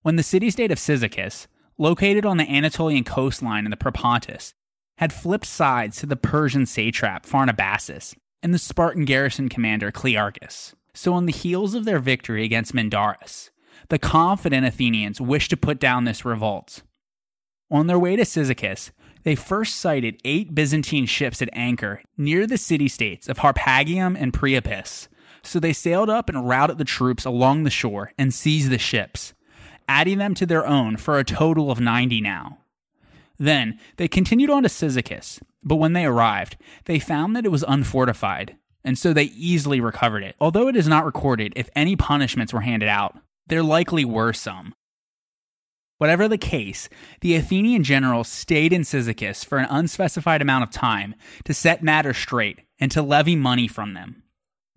when 0.03 0.17
the 0.17 0.23
city 0.23 0.51
state 0.51 0.73
of 0.73 0.79
Cyzicus, 0.79 1.47
located 1.79 2.27
on 2.27 2.37
the 2.37 2.51
Anatolian 2.51 3.05
coastline 3.05 3.65
in 3.65 3.71
the 3.71 3.77
Propontis, 3.77 4.55
had 4.99 5.13
flipped 5.13 5.47
sides 5.47 5.97
to 5.99 6.07
the 6.07 6.17
Persian 6.17 6.67
satrap 6.67 7.27
Pharnabazus 7.27 8.15
and 8.43 8.55
the 8.55 8.59
Spartan 8.59 9.05
garrison 9.05 9.49
commander 9.49 9.91
Clearchus. 9.91 10.75
So, 10.95 11.13
on 11.13 11.27
the 11.27 11.33
heels 11.33 11.75
of 11.75 11.85
their 11.85 11.99
victory 11.99 12.45
against 12.45 12.75
Mindarus, 12.75 13.51
the 13.89 13.99
confident 13.99 14.67
Athenians 14.67 15.21
wished 15.21 15.51
to 15.51 15.57
put 15.57 15.79
down 15.79 16.05
this 16.05 16.25
revolt. 16.25 16.83
On 17.71 17.87
their 17.87 17.99
way 17.99 18.17
to 18.17 18.25
Cyzicus, 18.25 18.93
they 19.25 19.35
first 19.35 19.77
sighted 19.77 20.21
eight 20.25 20.55
Byzantine 20.55 21.07
ships 21.07 21.43
at 21.43 21.49
anchor 21.53 22.01
near 22.17 22.47
the 22.47 22.57
city 22.57 22.89
states 22.89 23.29
of 23.29 23.39
Harpagium 23.39 24.17
and 24.19 24.33
Priapus. 24.33 25.09
So 25.43 25.61
they 25.61 25.73
sailed 25.73 26.09
up 26.09 26.29
and 26.29 26.49
routed 26.49 26.79
the 26.79 26.85
troops 26.85 27.25
along 27.25 27.65
the 27.65 27.71
shore 27.71 28.13
and 28.17 28.33
seized 28.33 28.71
the 28.71 28.79
ships, 28.79 29.35
adding 29.89 30.19
them 30.19 30.35
to 30.35 30.47
their 30.47 30.67
own 30.67 30.97
for 30.97 31.19
a 31.19 31.25
total 31.25 31.71
of 31.71 31.81
90 31.81 32.21
now. 32.21 32.59
Then 33.39 33.79
they 33.97 34.09
continued 34.09 34.51
on 34.51 34.63
to 34.63 34.69
Cyzicus, 34.69 35.41
but 35.63 35.77
when 35.77 35.93
they 35.93 36.05
arrived, 36.07 36.57
they 36.85 36.99
found 36.99 37.35
that 37.37 37.45
it 37.45 37.51
was 37.51 37.65
unfortified, 37.65 38.57
and 38.85 38.99
so 38.99 39.13
they 39.13 39.25
easily 39.25 39.81
recovered 39.81 40.23
it. 40.23 40.37
Although 40.41 40.69
it 40.69 40.77
is 40.77 40.89
not 40.89 41.05
recorded 41.05 41.53
if 41.57 41.69
any 41.75 41.97
punishments 41.97 42.53
were 42.53 42.61
handed 42.61 42.89
out, 42.89 43.17
there 43.47 43.63
likely 43.63 44.05
were 44.05 44.33
some. 44.33 44.75
Whatever 45.99 46.29
the 46.29 46.39
case, 46.39 46.89
the 47.23 47.35
Athenian 47.37 47.83
generals 47.83 48.29
stayed 48.29 48.73
in 48.73 48.83
Cyzicus 48.83 49.45
for 49.45 49.59
an 49.59 49.69
unspecified 49.71 50.43
amount 50.43 50.65
of 50.65 50.71
time 50.71 51.15
to 51.45 51.55
set 51.55 51.83
matters 51.83 52.19
straight 52.19 52.61
and 52.79 52.91
to 52.93 53.01
levy 53.01 53.35
money 53.35 53.67
from 53.67 53.95
them. 53.95 54.23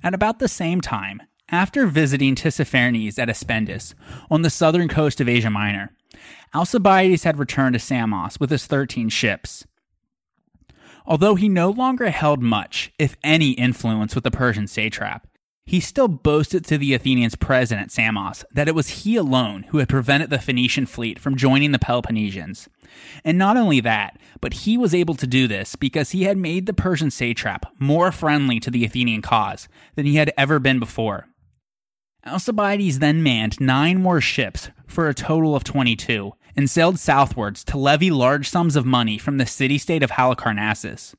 At 0.01 0.13
about 0.13 0.39
the 0.39 0.47
same 0.47 0.79
time, 0.79 1.21
after 1.49 1.87
visiting 1.87 2.35
Tissaphernes 2.35 3.19
at 3.19 3.27
Aspendus 3.27 3.93
on 4.31 4.43
the 4.43 4.49
southern 4.49 4.87
coast 4.87 5.19
of 5.19 5.27
Asia 5.27 5.49
Minor, 5.49 5.91
Alcibiades 6.53 7.23
had 7.23 7.39
returned 7.39 7.73
to 7.73 7.79
Samos 7.79 8.39
with 8.39 8.49
his 8.49 8.65
13 8.65 9.10
ships. 9.10 9.65
Although 11.05 11.36
he 11.36 11.49
no 11.49 11.69
longer 11.69 12.10
held 12.10 12.41
much, 12.41 12.91
if 12.99 13.15
any, 13.23 13.51
influence 13.51 14.15
with 14.15 14.23
the 14.23 14.32
Persian 14.32 14.67
satrap, 14.67 15.27
he 15.69 15.79
still 15.79 16.08
boasted 16.08 16.65
to 16.65 16.79
the 16.79 16.95
Athenians 16.95 17.36
present 17.36 17.79
at 17.79 17.91
Samos 17.91 18.43
that 18.51 18.67
it 18.67 18.73
was 18.73 19.03
he 19.03 19.15
alone 19.15 19.63
who 19.69 19.77
had 19.77 19.88
prevented 19.88 20.32
the 20.32 20.39
Phoenician 20.39 20.88
fleet 20.88 21.19
from 21.19 21.36
joining 21.36 21.71
the 21.71 21.77
Peloponnesians. 21.77 22.67
And 23.23 23.38
not 23.38 23.55
only 23.55 23.79
that, 23.82 24.17
but 24.41 24.53
he 24.53 24.79
was 24.79 24.95
able 24.95 25.13
to 25.13 25.27
do 25.27 25.47
this 25.47 25.75
because 25.75 26.10
he 26.10 26.23
had 26.23 26.38
made 26.38 26.65
the 26.65 26.73
Persian 26.73 27.12
satrap 27.12 27.67
more 27.77 28.12
friendly 28.12 28.60
to 28.62 28.71
the 28.71 28.84
Athenian 28.84 29.21
cause 29.21 29.67
than 29.93 30.08
he 30.08 30.15
had 30.15 30.34
ever 30.36 30.58
been 30.58 30.79
before. 30.79 31.28
Alcibiades 32.25 32.99
then 32.99 33.23
manned 33.23 33.60
nine 33.62 34.01
more 34.01 34.19
ships 34.19 34.69
for 34.88 35.08
a 35.08 35.13
total 35.13 35.55
of 35.55 35.63
22 35.63 36.34
and 36.55 36.69
sailed 36.69 36.99
southwards 36.99 37.63
to 37.63 37.77
levy 37.77 38.12
large 38.12 38.49
sums 38.49 38.75
of 38.75 38.86
money 38.86 39.17
from 39.17 39.38
the 39.38 39.45
city 39.45 39.77
state 39.77 40.03
of 40.03 40.12
Halicarnassus. 40.12 41.15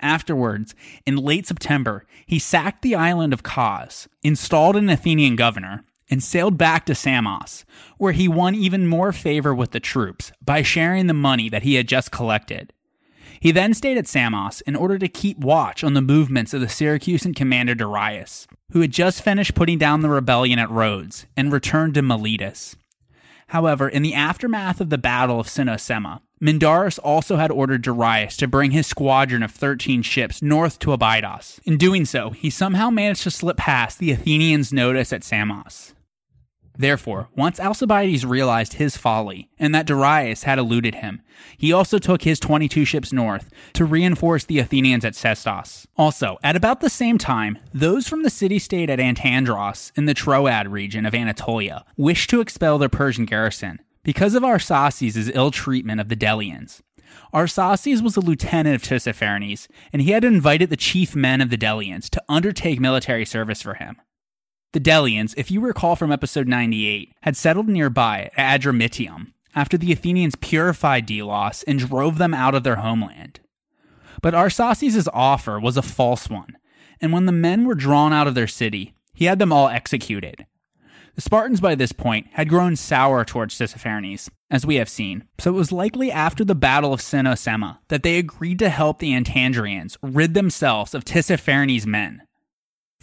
Afterwards, 0.00 0.74
in 1.06 1.16
late 1.16 1.46
September, 1.46 2.04
he 2.26 2.38
sacked 2.38 2.82
the 2.82 2.94
island 2.94 3.32
of 3.32 3.42
Kos, 3.42 4.08
installed 4.22 4.76
an 4.76 4.90
Athenian 4.90 5.36
governor, 5.36 5.84
and 6.10 6.22
sailed 6.22 6.58
back 6.58 6.84
to 6.86 6.94
Samos, 6.94 7.64
where 7.96 8.12
he 8.12 8.28
won 8.28 8.54
even 8.54 8.86
more 8.86 9.12
favor 9.12 9.54
with 9.54 9.70
the 9.70 9.80
troops 9.80 10.32
by 10.44 10.62
sharing 10.62 11.06
the 11.06 11.14
money 11.14 11.48
that 11.48 11.62
he 11.62 11.74
had 11.74 11.88
just 11.88 12.10
collected. 12.10 12.72
He 13.40 13.50
then 13.50 13.74
stayed 13.74 13.98
at 13.98 14.06
Samos 14.06 14.60
in 14.62 14.76
order 14.76 14.98
to 14.98 15.08
keep 15.08 15.38
watch 15.38 15.84
on 15.84 15.94
the 15.94 16.00
movements 16.00 16.54
of 16.54 16.60
the 16.60 16.66
Syracusan 16.66 17.34
commander 17.34 17.74
Dorieus, 17.74 18.46
who 18.72 18.80
had 18.80 18.90
just 18.90 19.22
finished 19.22 19.54
putting 19.54 19.78
down 19.78 20.00
the 20.00 20.08
rebellion 20.08 20.58
at 20.58 20.70
Rhodes 20.70 21.26
and 21.36 21.52
returned 21.52 21.94
to 21.94 22.02
Miletus. 22.02 22.76
However, 23.48 23.88
in 23.88 24.02
the 24.02 24.14
aftermath 24.14 24.80
of 24.80 24.90
the 24.90 24.98
Battle 24.98 25.38
of 25.38 25.46
Cynossema, 25.46 26.20
Mindarus 26.40 26.98
also 26.98 27.36
had 27.36 27.50
ordered 27.50 27.82
Dorieus 27.82 28.36
to 28.36 28.48
bring 28.48 28.72
his 28.72 28.86
squadron 28.86 29.42
of 29.42 29.52
13 29.52 30.02
ships 30.02 30.42
north 30.42 30.78
to 30.80 30.92
Abydos. 30.92 31.60
In 31.64 31.78
doing 31.78 32.04
so, 32.04 32.30
he 32.30 32.50
somehow 32.50 32.90
managed 32.90 33.22
to 33.22 33.30
slip 33.30 33.56
past 33.56 33.98
the 33.98 34.10
Athenians' 34.10 34.72
notice 34.72 35.12
at 35.12 35.24
Samos. 35.24 35.94
Therefore, 36.78 37.28
once 37.34 37.58
Alcibiades 37.58 38.26
realized 38.26 38.74
his 38.74 38.96
folly 38.96 39.48
and 39.58 39.74
that 39.74 39.86
Dorieus 39.86 40.44
had 40.44 40.58
eluded 40.58 40.96
him, 40.96 41.22
he 41.56 41.72
also 41.72 41.98
took 41.98 42.22
his 42.22 42.38
22 42.38 42.84
ships 42.84 43.12
north 43.12 43.50
to 43.74 43.84
reinforce 43.84 44.44
the 44.44 44.58
Athenians 44.58 45.04
at 45.04 45.14
Sestos. 45.14 45.86
Also, 45.96 46.38
at 46.42 46.56
about 46.56 46.80
the 46.80 46.90
same 46.90 47.18
time, 47.18 47.58
those 47.72 48.06
from 48.08 48.22
the 48.22 48.30
city 48.30 48.58
state 48.58 48.90
at 48.90 48.98
Antandros 48.98 49.90
in 49.96 50.04
the 50.04 50.14
Troad 50.14 50.68
region 50.68 51.06
of 51.06 51.14
Anatolia 51.14 51.84
wished 51.96 52.30
to 52.30 52.40
expel 52.40 52.78
their 52.78 52.88
Persian 52.88 53.24
garrison 53.24 53.80
because 54.02 54.34
of 54.34 54.42
Arsaces' 54.42 55.30
ill 55.34 55.50
treatment 55.50 56.00
of 56.00 56.08
the 56.08 56.16
Delians. 56.16 56.82
Arsaces 57.32 58.02
was 58.02 58.16
a 58.16 58.20
lieutenant 58.20 58.76
of 58.76 58.82
Tissaphernes, 58.82 59.68
and 59.92 60.02
he 60.02 60.10
had 60.12 60.24
invited 60.24 60.70
the 60.70 60.76
chief 60.76 61.16
men 61.16 61.40
of 61.40 61.50
the 61.50 61.58
Delians 61.58 62.08
to 62.10 62.22
undertake 62.28 62.80
military 62.80 63.24
service 63.24 63.62
for 63.62 63.74
him. 63.74 63.96
The 64.76 64.80
Delians, 64.80 65.32
if 65.38 65.50
you 65.50 65.62
recall 65.62 65.96
from 65.96 66.12
episode 66.12 66.46
98, 66.46 67.14
had 67.22 67.34
settled 67.34 67.66
nearby 67.66 68.28
at 68.36 68.60
Adramyttium 68.60 69.32
after 69.54 69.78
the 69.78 69.90
Athenians 69.90 70.34
purified 70.34 71.06
Delos 71.06 71.62
and 71.62 71.78
drove 71.78 72.18
them 72.18 72.34
out 72.34 72.54
of 72.54 72.62
their 72.62 72.76
homeland. 72.76 73.40
But 74.20 74.34
Arsaces' 74.34 75.08
offer 75.14 75.58
was 75.58 75.78
a 75.78 75.82
false 75.82 76.28
one, 76.28 76.58
and 77.00 77.10
when 77.10 77.24
the 77.24 77.32
men 77.32 77.64
were 77.64 77.74
drawn 77.74 78.12
out 78.12 78.26
of 78.26 78.34
their 78.34 78.46
city, 78.46 78.92
he 79.14 79.24
had 79.24 79.38
them 79.38 79.50
all 79.50 79.68
executed. 79.68 80.44
The 81.14 81.22
Spartans 81.22 81.62
by 81.62 81.74
this 81.74 81.92
point 81.92 82.26
had 82.32 82.50
grown 82.50 82.76
sour 82.76 83.24
towards 83.24 83.56
Tissaphernes, 83.56 84.28
as 84.50 84.66
we 84.66 84.74
have 84.74 84.90
seen, 84.90 85.24
so 85.38 85.52
it 85.52 85.56
was 85.56 85.72
likely 85.72 86.12
after 86.12 86.44
the 86.44 86.54
Battle 86.54 86.92
of 86.92 87.00
Cynossema 87.00 87.78
that 87.88 88.02
they 88.02 88.18
agreed 88.18 88.58
to 88.58 88.68
help 88.68 88.98
the 88.98 89.14
Antandrians 89.14 89.96
rid 90.02 90.34
themselves 90.34 90.92
of 90.94 91.06
Tissaphernes' 91.06 91.86
men. 91.86 92.25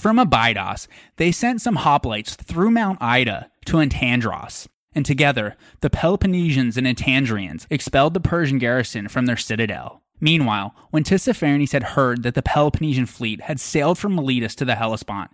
From 0.04 0.20
Abydos, 0.20 0.90
they 1.16 1.32
sent 1.32 1.62
some 1.62 1.78
hoplites 1.78 2.36
through 2.36 2.72
Mount 2.72 3.02
Ida 3.02 3.50
to 3.68 3.78
Antandros, 3.78 4.68
and 4.94 5.06
together 5.06 5.56
the 5.80 5.90
Peloponnesians 5.90 6.76
and 6.76 6.86
Antandrians 6.86 7.66
expelled 7.70 8.14
the 8.14 8.20
Persian 8.20 8.58
garrison 8.58 9.08
from 9.08 9.28
their 9.28 9.38
citadel. 9.38 10.04
Meanwhile, 10.20 10.76
when 10.90 11.06
Tissaphernes 11.06 11.72
had 11.72 11.94
heard 11.96 12.24
that 12.24 12.36
the 12.36 12.42
Peloponnesian 12.42 13.06
fleet 13.06 13.44
had 13.44 13.62
sailed 13.62 13.98
from 13.98 14.14
Miletus 14.14 14.56
to 14.56 14.66
the 14.66 14.76
Hellespont, 14.76 15.32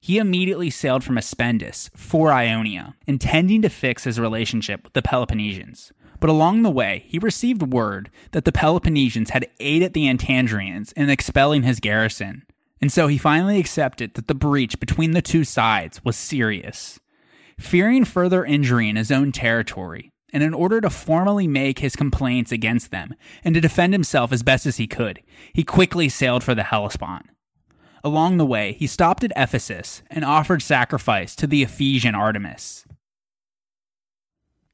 he 0.00 0.18
immediately 0.18 0.68
sailed 0.68 1.04
from 1.04 1.16
Aspendus 1.16 1.88
for 1.94 2.32
Ionia, 2.32 2.96
intending 3.06 3.62
to 3.62 3.68
fix 3.68 4.02
his 4.02 4.18
relationship 4.18 4.82
with 4.82 4.94
the 4.94 5.02
Peloponnesians. 5.02 5.92
But 6.18 6.28
along 6.28 6.62
the 6.62 6.70
way, 6.70 7.04
he 7.06 7.20
received 7.20 7.72
word 7.72 8.10
that 8.32 8.44
the 8.44 8.50
Peloponnesians 8.50 9.30
had 9.30 9.48
aided 9.60 9.92
the 9.92 10.08
Antandrians 10.08 10.92
in 10.94 11.08
expelling 11.08 11.62
his 11.62 11.78
garrison, 11.78 12.42
and 12.80 12.92
so 12.92 13.06
he 13.06 13.18
finally 13.18 13.58
accepted 13.58 14.14
that 14.14 14.28
the 14.28 14.34
breach 14.34 14.78
between 14.80 15.12
the 15.12 15.22
two 15.22 15.44
sides 15.44 16.04
was 16.04 16.16
serious. 16.16 17.00
Fearing 17.58 18.04
further 18.04 18.44
injury 18.44 18.88
in 18.88 18.96
his 18.96 19.10
own 19.10 19.32
territory, 19.32 20.12
and 20.32 20.42
in 20.42 20.54
order 20.54 20.80
to 20.80 20.90
formally 20.90 21.48
make 21.48 21.78
his 21.80 21.96
complaints 21.96 22.52
against 22.52 22.90
them 22.90 23.14
and 23.42 23.54
to 23.54 23.60
defend 23.60 23.92
himself 23.92 24.32
as 24.32 24.42
best 24.42 24.66
as 24.66 24.76
he 24.76 24.86
could, 24.86 25.20
he 25.52 25.64
quickly 25.64 26.08
sailed 26.08 26.44
for 26.44 26.54
the 26.54 26.64
Hellespont. 26.64 27.26
Along 28.04 28.36
the 28.36 28.46
way, 28.46 28.72
he 28.72 28.86
stopped 28.86 29.24
at 29.24 29.32
Ephesus 29.34 30.02
and 30.08 30.24
offered 30.24 30.62
sacrifice 30.62 31.34
to 31.36 31.46
the 31.46 31.62
Ephesian 31.62 32.14
Artemis. 32.14 32.84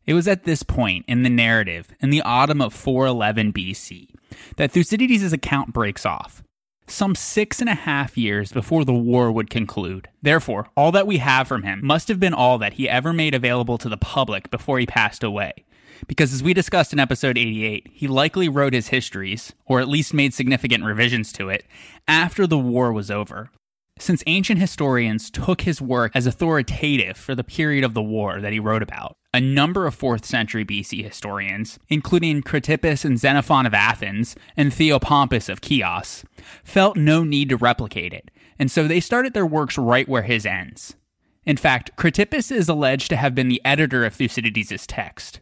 It 0.06 0.14
was 0.14 0.28
at 0.28 0.44
this 0.44 0.62
point 0.62 1.06
in 1.08 1.22
the 1.22 1.30
narrative, 1.30 1.88
in 2.00 2.10
the 2.10 2.20
autumn 2.22 2.60
of 2.60 2.74
411 2.74 3.52
BC, 3.52 4.10
that 4.56 4.72
Thucydides' 4.72 5.32
account 5.32 5.72
breaks 5.72 6.04
off, 6.04 6.43
some 6.86 7.14
six 7.14 7.60
and 7.60 7.68
a 7.68 7.74
half 7.74 8.16
years 8.18 8.52
before 8.52 8.84
the 8.84 8.92
war 8.92 9.32
would 9.32 9.50
conclude. 9.50 10.08
Therefore, 10.22 10.68
all 10.76 10.92
that 10.92 11.06
we 11.06 11.18
have 11.18 11.48
from 11.48 11.62
him 11.62 11.80
must 11.82 12.08
have 12.08 12.20
been 12.20 12.34
all 12.34 12.58
that 12.58 12.74
he 12.74 12.88
ever 12.88 13.12
made 13.12 13.34
available 13.34 13.78
to 13.78 13.88
the 13.88 13.96
public 13.96 14.50
before 14.50 14.78
he 14.78 14.86
passed 14.86 15.22
away 15.22 15.64
because 16.06 16.32
as 16.32 16.42
we 16.42 16.54
discussed 16.54 16.92
in 16.92 16.98
episode 16.98 17.38
88, 17.38 17.88
he 17.92 18.08
likely 18.08 18.48
wrote 18.48 18.72
his 18.72 18.88
histories, 18.88 19.52
or 19.66 19.80
at 19.80 19.88
least 19.88 20.14
made 20.14 20.34
significant 20.34 20.84
revisions 20.84 21.32
to 21.34 21.48
it, 21.48 21.64
after 22.06 22.46
the 22.46 22.58
war 22.58 22.92
was 22.92 23.10
over. 23.10 23.50
Since 23.98 24.24
ancient 24.26 24.60
historians 24.60 25.30
took 25.30 25.62
his 25.62 25.80
work 25.80 26.12
as 26.14 26.26
authoritative 26.26 27.16
for 27.16 27.34
the 27.34 27.44
period 27.44 27.84
of 27.84 27.94
the 27.94 28.02
war 28.02 28.40
that 28.40 28.52
he 28.52 28.60
wrote 28.60 28.82
about, 28.82 29.16
a 29.34 29.40
number 29.40 29.84
of 29.84 29.98
4th 29.98 30.24
century 30.24 30.64
BC 30.64 31.02
historians, 31.02 31.80
including 31.88 32.40
Cratippus 32.40 33.04
and 33.04 33.18
Xenophon 33.18 33.66
of 33.66 33.74
Athens 33.74 34.36
and 34.56 34.70
Theopompus 34.70 35.48
of 35.48 35.58
Chios, 35.60 36.24
felt 36.62 36.96
no 36.96 37.24
need 37.24 37.48
to 37.48 37.56
replicate 37.56 38.12
it, 38.12 38.30
and 38.60 38.70
so 38.70 38.86
they 38.86 39.00
started 39.00 39.34
their 39.34 39.44
works 39.44 39.76
right 39.76 40.08
where 40.08 40.22
his 40.22 40.46
ends. 40.46 40.94
In 41.44 41.56
fact, 41.56 41.96
Cratippus 41.96 42.52
is 42.52 42.68
alleged 42.68 43.10
to 43.10 43.16
have 43.16 43.34
been 43.34 43.48
the 43.48 43.60
editor 43.64 44.04
of 44.04 44.14
Thucydides' 44.14 44.86
text. 44.86 45.40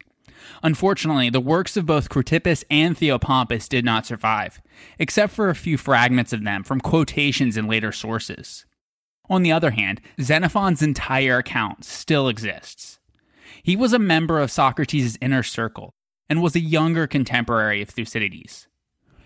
Unfortunately, 0.63 1.29
the 1.29 1.39
works 1.39 1.77
of 1.77 1.85
both 1.85 2.09
Cratippus 2.09 2.63
and 2.71 2.97
Theopompus 2.97 3.69
did 3.69 3.85
not 3.85 4.07
survive, 4.07 4.59
except 4.97 5.31
for 5.31 5.49
a 5.49 5.55
few 5.55 5.77
fragments 5.77 6.33
of 6.33 6.43
them 6.43 6.63
from 6.63 6.81
quotations 6.81 7.57
in 7.57 7.67
later 7.67 7.91
sources. 7.91 8.65
On 9.29 9.43
the 9.43 9.51
other 9.51 9.71
hand, 9.71 10.01
Xenophon's 10.19 10.81
entire 10.81 11.37
account 11.37 11.85
still 11.85 12.27
exists. 12.27 12.97
He 13.63 13.77
was 13.77 13.93
a 13.93 13.99
member 13.99 14.39
of 14.39 14.51
Socrates' 14.51 15.17
inner 15.21 15.41
circle 15.41 15.93
and 16.29 16.41
was 16.41 16.53
a 16.55 16.59
younger 16.59 17.07
contemporary 17.07 17.81
of 17.81 17.89
Thucydides. 17.89 18.67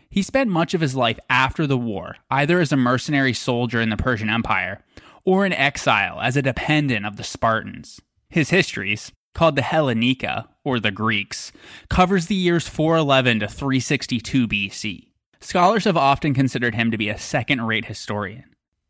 He 0.10 0.22
spent 0.22 0.50
much 0.50 0.76
of 0.76 0.82
his 0.82 0.96
life 0.96 1.20
after 1.28 1.66
the 1.66 1.78
war, 1.78 2.18
either 2.30 2.60
as 2.60 2.72
a 2.72 2.78
mercenary 2.78 3.34
soldier 3.34 3.82
in 3.82 3.90
the 3.90 3.98
Persian 3.98 4.30
Empire 4.30 4.84
or 5.26 5.46
in 5.46 5.54
exile 5.54 6.22
as 6.22 6.38
a 6.38 6.42
dependent 6.44 7.06
of 7.06 7.18
the 7.18 7.24
Spartans. 7.24 8.00
His 8.30 8.52
histories, 8.52 9.12
called 9.34 9.56
the 9.56 9.62
Hellenica, 9.64 10.48
or 10.64 10.80
the 10.80 10.92
Greeks, 10.92 11.52
covers 11.90 12.28
the 12.28 12.36
years 12.36 12.68
411 12.68 13.40
to 13.40 13.48
362 13.48 14.48
BC. 14.48 15.08
Scholars 15.42 15.86
have 15.86 15.98
often 15.98 16.34
considered 16.34 16.76
him 16.76 16.92
to 16.92 16.98
be 16.98 17.10
a 17.10 17.18
second 17.18 17.64
rate 17.64 17.86
historian. 17.86 18.46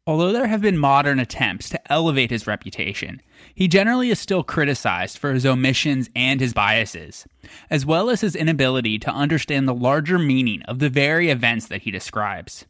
Although 0.07 0.31
there 0.31 0.47
have 0.47 0.61
been 0.61 0.77
modern 0.77 1.19
attempts 1.19 1.67
to 1.69 1.91
elevate 1.91 2.31
his 2.31 2.47
reputation, 2.47 3.21
he 3.53 3.67
generally 3.67 4.09
is 4.09 4.19
still 4.19 4.41
criticized 4.41 5.17
for 5.17 5.33
his 5.33 5.45
omissions 5.45 6.09
and 6.15 6.39
his 6.39 6.53
biases, 6.53 7.27
as 7.69 7.85
well 7.85 8.09
as 8.09 8.21
his 8.21 8.33
inability 8.33 8.99
to 8.99 9.11
understand 9.11 9.67
the 9.67 9.75
larger 9.75 10.17
meaning 10.17 10.61
of 10.63 10.79
the 10.79 10.89
very 10.89 11.29
events 11.29 11.67
that 11.67 11.81
he 11.81 11.91
describes. 11.91 12.65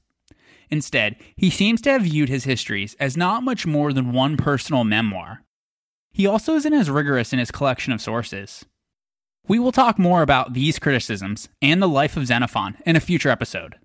Instead, 0.71 1.15
he 1.35 1.51
seems 1.51 1.79
to 1.81 1.91
have 1.91 2.01
viewed 2.01 2.27
his 2.27 2.45
histories 2.45 2.95
as 2.99 3.15
not 3.15 3.43
much 3.43 3.67
more 3.67 3.93
than 3.93 4.11
one 4.11 4.35
personal 4.35 4.83
memoir, 4.83 5.43
he 6.11 6.25
also 6.25 6.55
isn't 6.55 6.73
as 6.73 6.89
rigorous 6.89 7.31
in 7.31 7.37
his 7.37 7.51
collection 7.51 7.93
of 7.93 8.01
sources. 8.01 8.65
We 9.47 9.59
will 9.59 9.71
talk 9.71 9.99
more 9.99 10.23
about 10.23 10.53
these 10.53 10.79
criticisms 10.79 11.47
and 11.61 11.79
the 11.79 11.87
life 11.87 12.17
of 12.17 12.25
Xenophon 12.25 12.79
in 12.87 12.95
a 12.95 12.99
future 12.99 13.29
episode. 13.29 13.75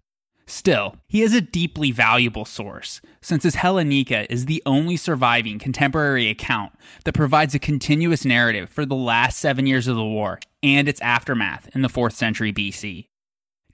Still, 0.47 0.97
he 1.07 1.23
is 1.23 1.35
a 1.35 1.41
deeply 1.41 1.93
valuable 1.93 2.45
source, 2.45 3.01
since 3.21 3.45
his 3.45 3.57
Hellenica 3.57 4.27
is 4.29 4.47
the 4.47 4.63
only 4.67 4.97
surviving 4.97 5.59
contemporary 5.59 6.29
account 6.29 6.73
that 7.05 7.15
provides 7.15 7.55
a 7.55 7.59
continuous 7.59 8.25
narrative 8.25 8.69
for 8.69 8.85
the 8.85 8.95
last 8.95 9.39
seven 9.39 9.67
years 9.67 9.87
of 9.87 9.97
the 9.97 10.05
war 10.05 10.41
and 10.63 10.89
its 10.89 11.01
aftermath 11.01 11.69
in 11.75 11.83
the 11.83 11.89
4th 11.89 12.13
century 12.13 12.53
BC. 12.53 13.07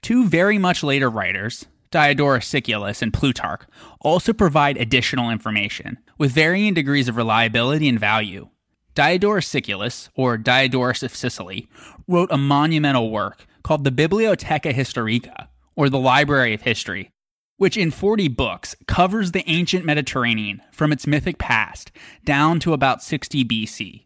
Two 0.01 0.27
very 0.27 0.57
much 0.57 0.83
later 0.83 1.09
writers, 1.09 1.65
Diodorus 1.91 2.47
Siculus 2.47 3.01
and 3.01 3.11
Plutarch, 3.11 3.63
also 3.99 4.31
provide 4.31 4.77
additional 4.77 5.29
information, 5.29 5.97
with 6.17 6.31
varying 6.31 6.73
degrees 6.73 7.07
of 7.07 7.17
reliability 7.17 7.89
and 7.89 7.99
value. 7.99 8.49
Diodorus 8.95 9.47
Siculus, 9.47 10.09
or 10.15 10.37
Diodorus 10.37 11.03
of 11.03 11.15
Sicily, 11.15 11.67
wrote 12.07 12.31
a 12.31 12.37
monumental 12.37 13.09
work 13.09 13.45
called 13.63 13.83
the 13.83 13.91
Bibliotheca 13.91 14.73
Historica, 14.73 15.48
or 15.79 15.89
the 15.89 15.97
Library 15.97 16.53
of 16.53 16.63
History, 16.63 17.09
which 17.55 17.77
in 17.77 17.89
40 17.89 18.27
books 18.27 18.75
covers 18.85 19.31
the 19.31 19.49
ancient 19.49 19.85
Mediterranean 19.85 20.61
from 20.73 20.91
its 20.91 21.07
mythic 21.07 21.37
past 21.37 21.89
down 22.25 22.59
to 22.59 22.73
about 22.73 23.01
60 23.01 23.45
BC. 23.45 24.05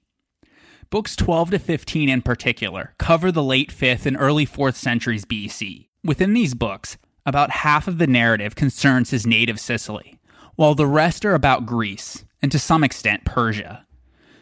Books 0.92 1.16
12 1.16 1.50
to 1.50 1.58
15 1.58 2.10
in 2.10 2.22
particular 2.22 2.94
cover 3.00 3.32
the 3.32 3.42
late 3.42 3.72
5th 3.72 4.06
and 4.06 4.16
early 4.20 4.46
4th 4.46 4.76
centuries 4.76 5.26
BC. 5.26 5.88
Within 6.04 6.36
these 6.36 6.54
books, 6.54 6.98
about 7.26 7.50
half 7.50 7.88
of 7.88 7.98
the 7.98 8.06
narrative 8.06 8.54
concerns 8.54 9.10
his 9.10 9.26
native 9.26 9.60
Sicily, 9.60 10.20
while 10.56 10.76
the 10.76 10.86
rest 10.86 11.26
are 11.26 11.34
about 11.34 11.66
Greece, 11.66 12.24
and 12.40 12.52
to 12.52 12.60
some 12.60 12.84
extent 12.84 13.26
Persia. 13.26 13.88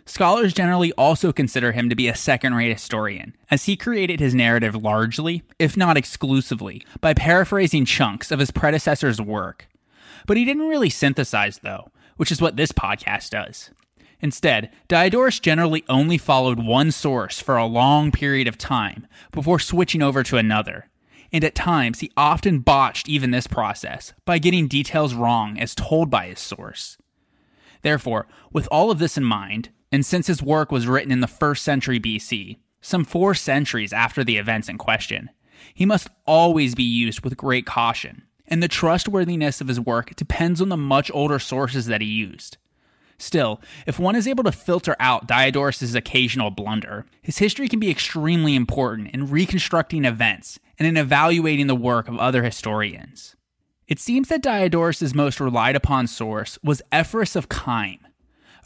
Scholars 0.05 0.53
generally 0.53 0.91
also 0.93 1.31
consider 1.31 1.71
him 1.71 1.89
to 1.89 1.95
be 1.95 2.07
a 2.07 2.15
second 2.15 2.55
rate 2.55 2.71
historian, 2.71 3.35
as 3.49 3.65
he 3.65 3.75
created 3.77 4.19
his 4.19 4.35
narrative 4.35 4.75
largely, 4.75 5.43
if 5.59 5.77
not 5.77 5.97
exclusively, 5.97 6.83
by 6.99 7.13
paraphrasing 7.13 7.85
chunks 7.85 8.31
of 8.31 8.39
his 8.39 8.51
predecessor's 8.51 9.21
work. 9.21 9.67
But 10.25 10.37
he 10.37 10.45
didn't 10.45 10.67
really 10.67 10.89
synthesize, 10.89 11.59
though, 11.59 11.91
which 12.17 12.31
is 12.31 12.41
what 12.41 12.57
this 12.57 12.71
podcast 12.71 13.29
does. 13.29 13.71
Instead, 14.21 14.69
Diodorus 14.87 15.39
generally 15.39 15.83
only 15.89 16.17
followed 16.17 16.59
one 16.59 16.91
source 16.91 17.39
for 17.39 17.57
a 17.57 17.65
long 17.65 18.11
period 18.11 18.47
of 18.47 18.57
time 18.57 19.07
before 19.31 19.59
switching 19.59 20.01
over 20.01 20.21
to 20.23 20.37
another, 20.37 20.89
and 21.31 21.43
at 21.43 21.55
times 21.55 21.99
he 21.99 22.11
often 22.15 22.59
botched 22.59 23.09
even 23.09 23.31
this 23.31 23.47
process 23.47 24.13
by 24.25 24.37
getting 24.37 24.67
details 24.67 25.13
wrong 25.15 25.57
as 25.57 25.73
told 25.73 26.09
by 26.09 26.27
his 26.27 26.39
source. 26.39 26.97
Therefore, 27.81 28.27
with 28.51 28.67
all 28.71 28.91
of 28.91 28.99
this 28.99 29.17
in 29.17 29.23
mind, 29.23 29.69
and 29.91 30.05
since 30.05 30.27
his 30.27 30.41
work 30.41 30.71
was 30.71 30.87
written 30.87 31.11
in 31.11 31.19
the 31.19 31.27
first 31.27 31.63
century 31.63 31.99
BC, 31.99 32.57
some 32.81 33.05
four 33.05 33.35
centuries 33.35 33.93
after 33.93 34.23
the 34.23 34.37
events 34.37 34.69
in 34.69 34.77
question, 34.77 35.29
he 35.73 35.85
must 35.85 36.09
always 36.25 36.75
be 36.75 36.83
used 36.83 37.21
with 37.21 37.37
great 37.37 37.65
caution, 37.65 38.23
and 38.47 38.61
the 38.61 38.67
trustworthiness 38.67 39.61
of 39.61 39.67
his 39.67 39.79
work 39.79 40.15
depends 40.15 40.61
on 40.61 40.69
the 40.69 40.77
much 40.77 41.11
older 41.13 41.39
sources 41.39 41.85
that 41.85 42.01
he 42.01 42.07
used. 42.07 42.57
Still, 43.17 43.61
if 43.85 43.99
one 43.99 44.15
is 44.15 44.27
able 44.27 44.43
to 44.45 44.51
filter 44.51 44.95
out 44.99 45.27
Diodorus' 45.27 45.93
occasional 45.93 46.49
blunder, 46.49 47.05
his 47.21 47.37
history 47.37 47.67
can 47.67 47.79
be 47.79 47.91
extremely 47.91 48.55
important 48.55 49.09
in 49.09 49.29
reconstructing 49.29 50.05
events 50.05 50.59
and 50.79 50.87
in 50.87 50.97
evaluating 50.97 51.67
the 51.67 51.75
work 51.75 52.07
of 52.07 52.17
other 52.17 52.43
historians. 52.43 53.35
It 53.87 53.99
seems 53.99 54.29
that 54.29 54.41
Diodorus' 54.41 55.13
most 55.13 55.39
relied 55.39 55.75
upon 55.75 56.07
source 56.07 56.57
was 56.63 56.81
Ephorus 56.91 57.35
of 57.35 57.47
Kyme, 57.47 57.99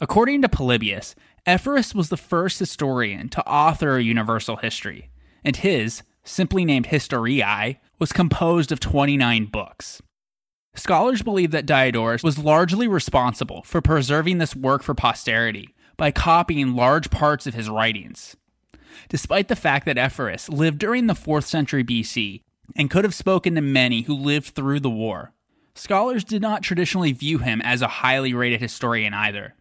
According 0.00 0.42
to 0.42 0.48
Polybius, 0.48 1.14
Ephorus 1.46 1.94
was 1.94 2.10
the 2.10 2.16
first 2.16 2.58
historian 2.58 3.28
to 3.30 3.46
author 3.46 3.96
a 3.96 4.02
universal 4.02 4.56
history, 4.56 5.10
and 5.42 5.56
his, 5.56 6.02
simply 6.22 6.64
named 6.64 6.86
Historiae, 6.86 7.80
was 7.98 8.12
composed 8.12 8.72
of 8.72 8.80
29 8.80 9.46
books. 9.46 10.02
Scholars 10.74 11.22
believe 11.22 11.52
that 11.52 11.64
Diodorus 11.64 12.22
was 12.22 12.38
largely 12.38 12.86
responsible 12.86 13.62
for 13.62 13.80
preserving 13.80 14.36
this 14.36 14.54
work 14.54 14.82
for 14.82 14.92
posterity 14.92 15.74
by 15.96 16.10
copying 16.10 16.74
large 16.74 17.10
parts 17.10 17.46
of 17.46 17.54
his 17.54 17.70
writings. 17.70 18.36
Despite 19.08 19.48
the 19.48 19.56
fact 19.56 19.86
that 19.86 19.96
Ephorus 19.96 20.50
lived 20.50 20.78
during 20.78 21.06
the 21.06 21.14
4th 21.14 21.44
century 21.44 21.84
BC 21.84 22.42
and 22.74 22.90
could 22.90 23.04
have 23.04 23.14
spoken 23.14 23.54
to 23.54 23.62
many 23.62 24.02
who 24.02 24.14
lived 24.14 24.48
through 24.48 24.80
the 24.80 24.90
war, 24.90 25.32
scholars 25.74 26.24
did 26.24 26.42
not 26.42 26.62
traditionally 26.62 27.12
view 27.12 27.38
him 27.38 27.62
as 27.62 27.80
a 27.80 27.88
highly 27.88 28.34
rated 28.34 28.60
historian 28.60 29.14
either. 29.14 29.54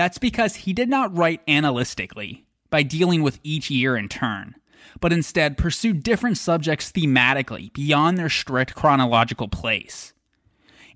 That's 0.00 0.16
because 0.16 0.56
he 0.56 0.72
did 0.72 0.88
not 0.88 1.14
write 1.14 1.42
analytically, 1.46 2.46
by 2.70 2.82
dealing 2.82 3.22
with 3.22 3.38
each 3.42 3.70
year 3.70 3.98
in 3.98 4.08
turn, 4.08 4.54
but 4.98 5.12
instead 5.12 5.58
pursued 5.58 6.02
different 6.02 6.38
subjects 6.38 6.90
thematically 6.90 7.70
beyond 7.74 8.16
their 8.16 8.30
strict 8.30 8.74
chronological 8.74 9.46
place. 9.46 10.14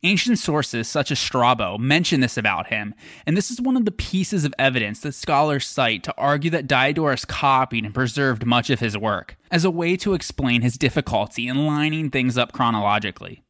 Ancient 0.05 0.39
sources 0.39 0.89
such 0.89 1.11
as 1.11 1.19
Strabo 1.19 1.77
mention 1.77 2.21
this 2.21 2.39
about 2.39 2.69
him, 2.69 2.95
and 3.27 3.37
this 3.37 3.51
is 3.51 3.61
one 3.61 3.77
of 3.77 3.85
the 3.85 3.91
pieces 3.91 4.47
of 4.47 4.55
evidence 4.59 5.01
that 5.01 5.13
scholars 5.13 5.67
cite 5.67 6.03
to 6.05 6.15
argue 6.17 6.51
that 6.53 6.67
Diodorus 6.67 7.27
copied 7.27 7.85
and 7.85 7.93
preserved 7.93 8.47
much 8.47 8.71
of 8.71 8.81
his 8.81 8.97
work, 8.97 9.37
as 9.51 9.67
a 9.67 9.71
way 9.71 9.99
to 9.99 10.15
explain 10.15 10.63
his 10.63 10.79
difficulty 10.79 11.47
in 11.47 11.67
lining 11.67 12.09
things 12.09 12.39
up 12.39 12.53
chronologically. 12.53 13.43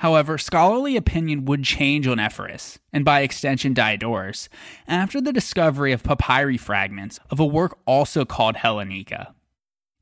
However, 0.00 0.38
scholarly 0.38 0.96
opinion 0.96 1.44
would 1.44 1.62
change 1.62 2.06
on 2.06 2.18
Ephorus, 2.18 2.78
and 2.90 3.04
by 3.04 3.20
extension 3.20 3.74
Diodorus, 3.74 4.48
after 4.88 5.20
the 5.20 5.30
discovery 5.30 5.92
of 5.92 6.02
papyri 6.02 6.56
fragments 6.56 7.20
of 7.28 7.38
a 7.38 7.44
work 7.44 7.78
also 7.84 8.24
called 8.24 8.56
Hellenica. 8.56 9.34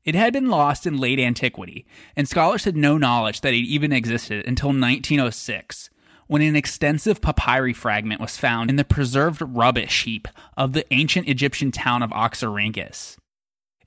It 0.05 0.15
had 0.15 0.31
been 0.31 0.47
lost 0.47 0.87
in 0.87 0.97
late 0.97 1.19
antiquity, 1.19 1.85
and 2.15 2.29
scholars 2.29 2.63
had 2.63 2.77
no 2.77 2.97
knowledge 2.97 3.41
that 3.41 3.53
it 3.53 3.57
even 3.57 3.91
existed 3.91 4.47
until 4.47 4.69
1906, 4.69 5.89
when 6.27 6.41
an 6.41 6.55
extensive 6.55 7.19
papyri 7.19 7.73
fragment 7.73 8.21
was 8.21 8.37
found 8.37 8.69
in 8.69 8.77
the 8.77 8.85
preserved 8.85 9.41
rubbish 9.45 10.05
heap 10.05 10.29
of 10.55 10.71
the 10.71 10.85
ancient 10.93 11.27
Egyptian 11.27 11.73
town 11.73 12.03
of 12.03 12.11
Oxyrhynchus. 12.11 13.17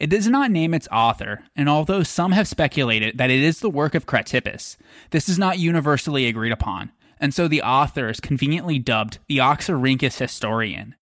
It 0.03 0.11
does 0.11 0.27
not 0.27 0.51
name 0.51 0.75
its 0.75 0.89
author, 0.91 1.45
and 1.55 1.69
although 1.69 2.03
some 2.03 2.33
have 2.33 2.49
speculated 2.49 3.19
that 3.19 3.31
it 3.31 3.41
is 3.41 3.61
the 3.61 3.71
work 3.71 3.95
of 3.95 4.05
Cratippus, 4.05 4.77
this 5.11 5.29
is 5.29 5.39
not 5.39 5.61
universally 5.61 6.27
agreed 6.27 6.51
upon, 6.51 6.91
and 7.21 7.33
so 7.33 7.47
the 7.47 7.63
author 7.63 8.09
is 8.09 8.19
conveniently 8.19 8.81
dubbed 8.81 9.21
the 9.29 9.39
Oxyrhynchus 9.39 10.19
historian. 10.19 10.97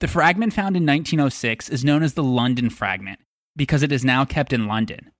The 0.00 0.08
fragment 0.08 0.52
found 0.52 0.76
in 0.76 0.84
1906 0.84 1.70
is 1.70 1.86
known 1.86 2.02
as 2.02 2.12
the 2.12 2.22
London 2.22 2.68
fragment 2.68 3.20
because 3.56 3.82
it 3.82 3.92
is 3.92 4.04
now 4.04 4.26
kept 4.26 4.52
in 4.52 4.66
London. 4.66 5.10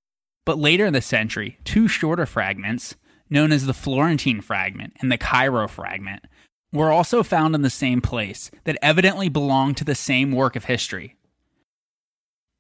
But 0.45 0.59
later 0.59 0.85
in 0.85 0.93
the 0.93 1.01
century, 1.01 1.59
two 1.65 1.89
shorter 1.89 2.27
fragments, 2.27 2.95
known 3.31 3.53
as 3.53 3.65
the 3.65 3.73
Florentine 3.73 4.43
fragment 4.43 4.93
and 5.01 5.11
the 5.11 5.17
Cairo 5.17 5.67
fragment, 5.67 6.27
were 6.75 6.93
also 6.93 7.23
found 7.23 7.55
in 7.55 7.63
the 7.63 7.71
same 7.71 8.03
place 8.03 8.51
that 8.65 8.77
evidently 8.83 9.31
belonged 9.31 9.79
to 9.79 9.85
the 9.87 9.95
same 9.95 10.31
work 10.31 10.57
of 10.57 10.67
history. 10.67 11.15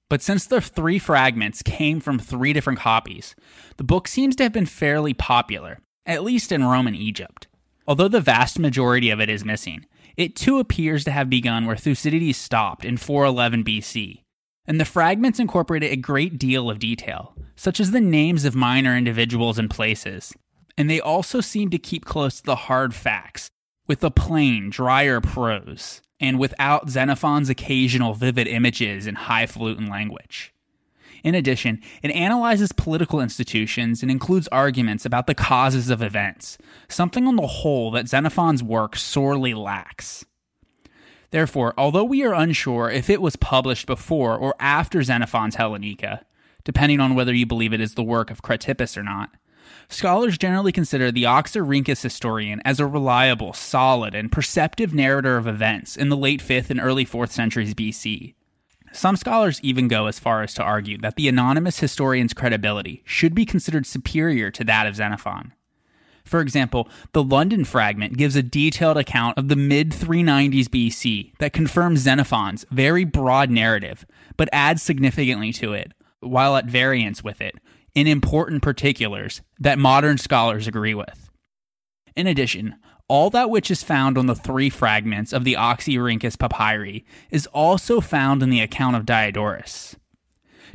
But 0.08 0.22
since 0.22 0.46
the 0.46 0.60
three 0.60 0.98
fragments 0.98 1.62
came 1.62 2.00
from 2.00 2.18
three 2.18 2.52
different 2.52 2.78
copies, 2.78 3.34
the 3.76 3.84
book 3.84 4.08
seems 4.08 4.34
to 4.36 4.42
have 4.44 4.52
been 4.52 4.66
fairly 4.66 5.12
popular, 5.12 5.80
at 6.06 6.24
least 6.24 6.50
in 6.50 6.64
Roman 6.64 6.94
Egypt. 6.94 7.46
Although 7.86 8.08
the 8.08 8.20
vast 8.20 8.58
majority 8.58 9.10
of 9.10 9.20
it 9.20 9.28
is 9.28 9.44
missing, 9.44 9.84
it 10.16 10.34
too 10.34 10.58
appears 10.58 11.04
to 11.04 11.10
have 11.10 11.30
begun 11.30 11.66
where 11.66 11.76
Thucydides 11.76 12.38
stopped 12.38 12.84
in 12.84 12.96
411 12.96 13.64
BC, 13.64 14.22
and 14.66 14.80
the 14.80 14.84
fragments 14.84 15.38
incorporated 15.38 15.92
a 15.92 15.96
great 15.96 16.38
deal 16.38 16.70
of 16.70 16.78
detail, 16.78 17.36
such 17.54 17.78
as 17.78 17.90
the 17.90 18.00
names 18.00 18.44
of 18.44 18.54
minor 18.54 18.96
individuals 18.96 19.58
and 19.58 19.70
places. 19.70 20.34
And 20.76 20.88
they 20.88 21.00
also 21.00 21.40
seem 21.40 21.70
to 21.70 21.78
keep 21.78 22.04
close 22.04 22.38
to 22.38 22.44
the 22.44 22.56
hard 22.56 22.94
facts, 22.94 23.48
with 23.86 24.02
a 24.02 24.10
plain, 24.10 24.70
drier 24.70 25.20
prose, 25.20 26.02
and 26.20 26.38
without 26.38 26.88
Xenophon's 26.90 27.48
occasional 27.48 28.14
vivid 28.14 28.46
images 28.46 29.06
and 29.06 29.16
highfalutin 29.16 29.88
language. 29.88 30.52
In 31.24 31.34
addition, 31.34 31.80
it 32.02 32.10
analyzes 32.12 32.72
political 32.72 33.20
institutions 33.20 34.02
and 34.02 34.10
includes 34.10 34.48
arguments 34.48 35.04
about 35.04 35.26
the 35.26 35.34
causes 35.34 35.90
of 35.90 36.02
events, 36.02 36.58
something 36.88 37.26
on 37.26 37.36
the 37.36 37.46
whole 37.46 37.90
that 37.92 38.08
Xenophon's 38.08 38.62
work 38.62 38.96
sorely 38.96 39.54
lacks. 39.54 40.24
Therefore, 41.30 41.74
although 41.76 42.04
we 42.04 42.24
are 42.24 42.34
unsure 42.34 42.90
if 42.90 43.10
it 43.10 43.20
was 43.20 43.36
published 43.36 43.86
before 43.86 44.36
or 44.36 44.54
after 44.58 45.02
Xenophon's 45.02 45.56
Hellenica, 45.56 46.22
depending 46.64 47.00
on 47.00 47.14
whether 47.14 47.34
you 47.34 47.46
believe 47.46 47.72
it 47.72 47.80
is 47.80 47.94
the 47.94 48.02
work 48.02 48.30
of 48.30 48.42
Cratippus 48.42 48.96
or 48.96 49.02
not, 49.02 49.30
scholars 49.88 50.38
generally 50.38 50.72
consider 50.72 51.10
the 51.10 51.24
Oxyrhynchus 51.24 52.02
historian 52.02 52.60
as 52.64 52.80
a 52.80 52.86
reliable, 52.86 53.52
solid, 53.52 54.14
and 54.14 54.32
perceptive 54.32 54.94
narrator 54.94 55.36
of 55.36 55.46
events 55.46 55.96
in 55.96 56.08
the 56.08 56.16
late 56.16 56.42
5th 56.42 56.70
and 56.70 56.80
early 56.80 57.04
4th 57.04 57.30
centuries 57.30 57.74
BC. 57.74 58.34
Some 58.92 59.16
scholars 59.16 59.60
even 59.62 59.88
go 59.88 60.06
as 60.06 60.18
far 60.18 60.42
as 60.42 60.54
to 60.54 60.62
argue 60.62 60.98
that 60.98 61.16
the 61.16 61.28
anonymous 61.28 61.80
historian's 61.80 62.32
credibility 62.32 63.02
should 63.04 63.34
be 63.34 63.44
considered 63.44 63.86
superior 63.86 64.50
to 64.50 64.64
that 64.64 64.86
of 64.86 64.96
Xenophon. 64.96 65.52
For 66.24 66.40
example, 66.40 66.88
the 67.12 67.22
London 67.22 67.64
fragment 67.64 68.18
gives 68.18 68.36
a 68.36 68.42
detailed 68.42 68.98
account 68.98 69.38
of 69.38 69.48
the 69.48 69.56
mid 69.56 69.90
390s 69.90 70.68
BC 70.68 71.32
that 71.38 71.54
confirms 71.54 72.00
Xenophon's 72.00 72.66
very 72.70 73.04
broad 73.04 73.50
narrative, 73.50 74.04
but 74.36 74.50
adds 74.52 74.82
significantly 74.82 75.52
to 75.54 75.72
it, 75.72 75.92
while 76.20 76.56
at 76.56 76.66
variance 76.66 77.24
with 77.24 77.40
it, 77.40 77.54
in 77.98 78.06
important 78.06 78.62
particulars 78.62 79.42
that 79.58 79.78
modern 79.78 80.18
scholars 80.18 80.66
agree 80.66 80.94
with. 80.94 81.28
In 82.16 82.26
addition, 82.26 82.76
all 83.08 83.30
that 83.30 83.50
which 83.50 83.70
is 83.70 83.82
found 83.82 84.16
on 84.16 84.26
the 84.26 84.34
three 84.34 84.70
fragments 84.70 85.32
of 85.32 85.44
the 85.44 85.54
Oxyrhynchus 85.54 86.38
papyri 86.38 87.04
is 87.30 87.46
also 87.48 88.00
found 88.00 88.42
in 88.42 88.50
the 88.50 88.60
account 88.60 88.96
of 88.96 89.06
Diodorus. 89.06 89.96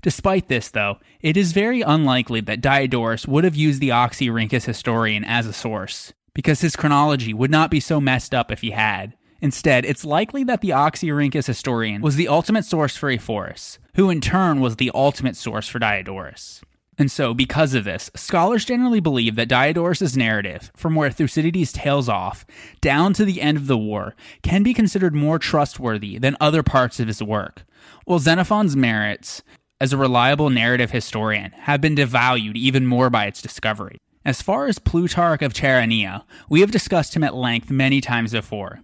Despite 0.02 0.50
this, 0.50 0.70
though, 0.70 0.98
it 1.22 1.38
is 1.38 1.54
very 1.54 1.82
unlikely 1.82 2.42
that 2.42 2.62
Diodorus 2.62 3.26
would 3.28 3.46
have 3.46 3.56
used 3.56 3.80
the 3.80 3.90
Oxyrhynchus 3.90 4.66
historian 4.66 5.24
as 5.24 5.46
a 5.46 5.54
source, 5.54 6.12
because 6.34 6.62
his 6.62 6.76
chronology 6.76 7.34
would 7.34 7.52
not 7.52 7.72
be 7.72 7.80
so 7.80 8.02
messed 8.02 8.34
up 8.34 8.52
if 8.52 8.62
he 8.62 8.72
had. 8.72 9.14
Instead, 9.40 9.86
it's 9.86 10.04
likely 10.04 10.44
that 10.44 10.62
the 10.62 10.70
Oxyrhynchus 10.70 11.48
historian 11.48 12.02
was 12.02 12.16
the 12.16 12.28
ultimate 12.28 12.66
source 12.66 12.98
for 12.98 13.10
Ephorus, 13.10 13.78
who 13.96 14.10
in 14.10 14.22
turn 14.22 14.60
was 14.60 14.78
the 14.78 14.92
ultimate 14.94 15.36
source 15.36 15.68
for 15.68 15.80
Diodorus. 15.80 16.62
And 16.98 17.10
so, 17.12 17.34
because 17.34 17.74
of 17.74 17.86
this, 17.86 18.12
scholars 18.16 18.66
generally 18.66 19.00
believe 19.00 19.36
that 19.36 19.50
Diodorus' 19.50 20.16
narrative, 20.16 20.72
from 20.76 20.94
where 20.94 21.10
Thucydides 21.10 21.74
tails 21.74 22.08
off 22.08 22.46
down 22.82 23.14
to 23.14 23.26
the 23.26 23.42
end 23.42 23.58
of 23.58 23.68
the 23.68 23.78
war, 23.78 24.16
can 24.44 24.62
be 24.62 24.74
considered 24.74 25.16
more 25.16 25.40
trustworthy 25.40 26.18
than 26.20 26.38
other 26.40 26.62
parts 26.62 27.00
of 27.00 27.08
his 27.08 27.24
work, 27.24 27.64
while 28.06 28.20
Xenophon's 28.20 28.76
merits 28.76 29.42
as 29.82 29.92
a 29.92 29.98
reliable 29.98 30.50
narrative 30.50 30.92
historian 30.92 31.52
have 31.52 31.82
been 31.82 31.96
devalued 31.96 32.56
even 32.56 32.86
more 32.86 33.10
by 33.10 33.26
its 33.26 33.42
discovery. 33.42 33.98
As 34.24 34.42
far 34.42 34.68
as 34.68 34.80
Plutarch 34.80 35.42
of 35.42 35.54
Chaeronea, 35.54 36.24
we 36.48 36.62
have 36.62 36.72
discussed 36.72 37.16
him 37.16 37.24
at 37.24 37.36
length 37.36 37.70
many 37.70 38.00
times 38.00 38.32
before. 38.32 38.82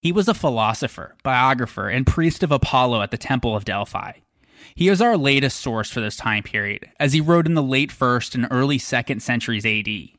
He 0.00 0.10
was 0.10 0.26
a 0.26 0.34
philosopher, 0.34 1.14
biographer, 1.22 1.88
and 1.88 2.04
priest 2.04 2.42
of 2.42 2.50
Apollo 2.50 3.02
at 3.02 3.12
the 3.12 3.18
Temple 3.18 3.54
of 3.54 3.64
Delphi. 3.64 4.14
He 4.74 4.88
is 4.88 5.00
our 5.00 5.16
latest 5.16 5.60
source 5.60 5.90
for 5.90 6.00
this 6.00 6.16
time 6.16 6.42
period, 6.42 6.90
as 6.98 7.12
he 7.12 7.20
wrote 7.20 7.46
in 7.46 7.54
the 7.54 7.62
late 7.62 7.90
1st 7.90 8.34
and 8.34 8.48
early 8.50 8.78
2nd 8.78 9.20
centuries 9.20 9.66
AD. 9.66 10.18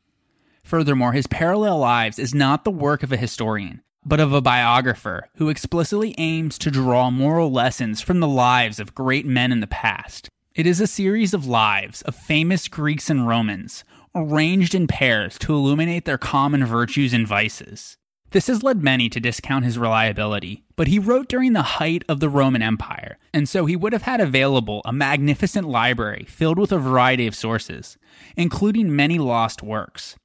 Furthermore, 0.62 1.12
his 1.12 1.26
parallel 1.26 1.78
lives 1.78 2.18
is 2.18 2.34
not 2.34 2.64
the 2.64 2.70
work 2.70 3.02
of 3.02 3.12
a 3.12 3.16
historian, 3.16 3.82
but 4.04 4.20
of 4.20 4.32
a 4.32 4.40
biographer 4.40 5.28
who 5.36 5.48
explicitly 5.48 6.14
aims 6.18 6.58
to 6.58 6.70
draw 6.70 7.10
moral 7.10 7.50
lessons 7.50 8.00
from 8.00 8.20
the 8.20 8.28
lives 8.28 8.80
of 8.80 8.94
great 8.94 9.26
men 9.26 9.52
in 9.52 9.60
the 9.60 9.66
past. 9.66 10.28
It 10.54 10.66
is 10.66 10.80
a 10.80 10.86
series 10.86 11.34
of 11.34 11.46
lives 11.46 12.02
of 12.02 12.14
famous 12.14 12.68
Greeks 12.68 13.10
and 13.10 13.26
Romans, 13.26 13.84
arranged 14.14 14.74
in 14.74 14.86
pairs 14.86 15.36
to 15.40 15.52
illuminate 15.52 16.04
their 16.04 16.18
common 16.18 16.64
virtues 16.64 17.12
and 17.12 17.26
vices. 17.26 17.96
This 18.34 18.48
has 18.48 18.64
led 18.64 18.82
many 18.82 19.08
to 19.10 19.20
discount 19.20 19.64
his 19.64 19.78
reliability, 19.78 20.64
but 20.74 20.88
he 20.88 20.98
wrote 20.98 21.28
during 21.28 21.52
the 21.52 21.78
height 21.78 22.02
of 22.08 22.18
the 22.18 22.28
Roman 22.28 22.62
Empire, 22.62 23.16
and 23.32 23.48
so 23.48 23.64
he 23.64 23.76
would 23.76 23.92
have 23.92 24.02
had 24.02 24.20
available 24.20 24.82
a 24.84 24.92
magnificent 24.92 25.68
library 25.68 26.26
filled 26.28 26.58
with 26.58 26.72
a 26.72 26.78
variety 26.78 27.28
of 27.28 27.36
sources, 27.36 27.96
including 28.36 28.96
many 28.96 29.20
lost 29.20 29.62
works. 29.62 30.16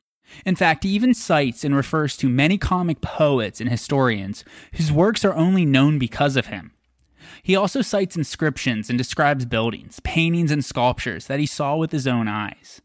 In 0.43 0.55
fact, 0.55 0.85
he 0.85 0.89
even 0.89 1.13
cites 1.13 1.63
and 1.63 1.75
refers 1.75 2.17
to 2.17 2.27
many 2.27 2.57
comic 2.57 2.99
poets 2.99 3.61
and 3.61 3.69
historians 3.69 4.43
whose 4.73 4.91
works 4.91 5.23
are 5.23 5.35
only 5.35 5.63
known 5.63 5.99
because 5.99 6.35
of 6.35 6.47
him. 6.47 6.71
He 7.43 7.55
also 7.55 7.83
cites 7.83 8.17
inscriptions 8.17 8.89
and 8.89 8.97
describes 8.97 9.45
buildings, 9.45 9.99
paintings, 9.99 10.49
and 10.49 10.65
sculptures 10.65 11.27
that 11.27 11.39
he 11.39 11.45
saw 11.45 11.75
with 11.75 11.91
his 11.91 12.07
own 12.07 12.27
eyes. 12.27 12.81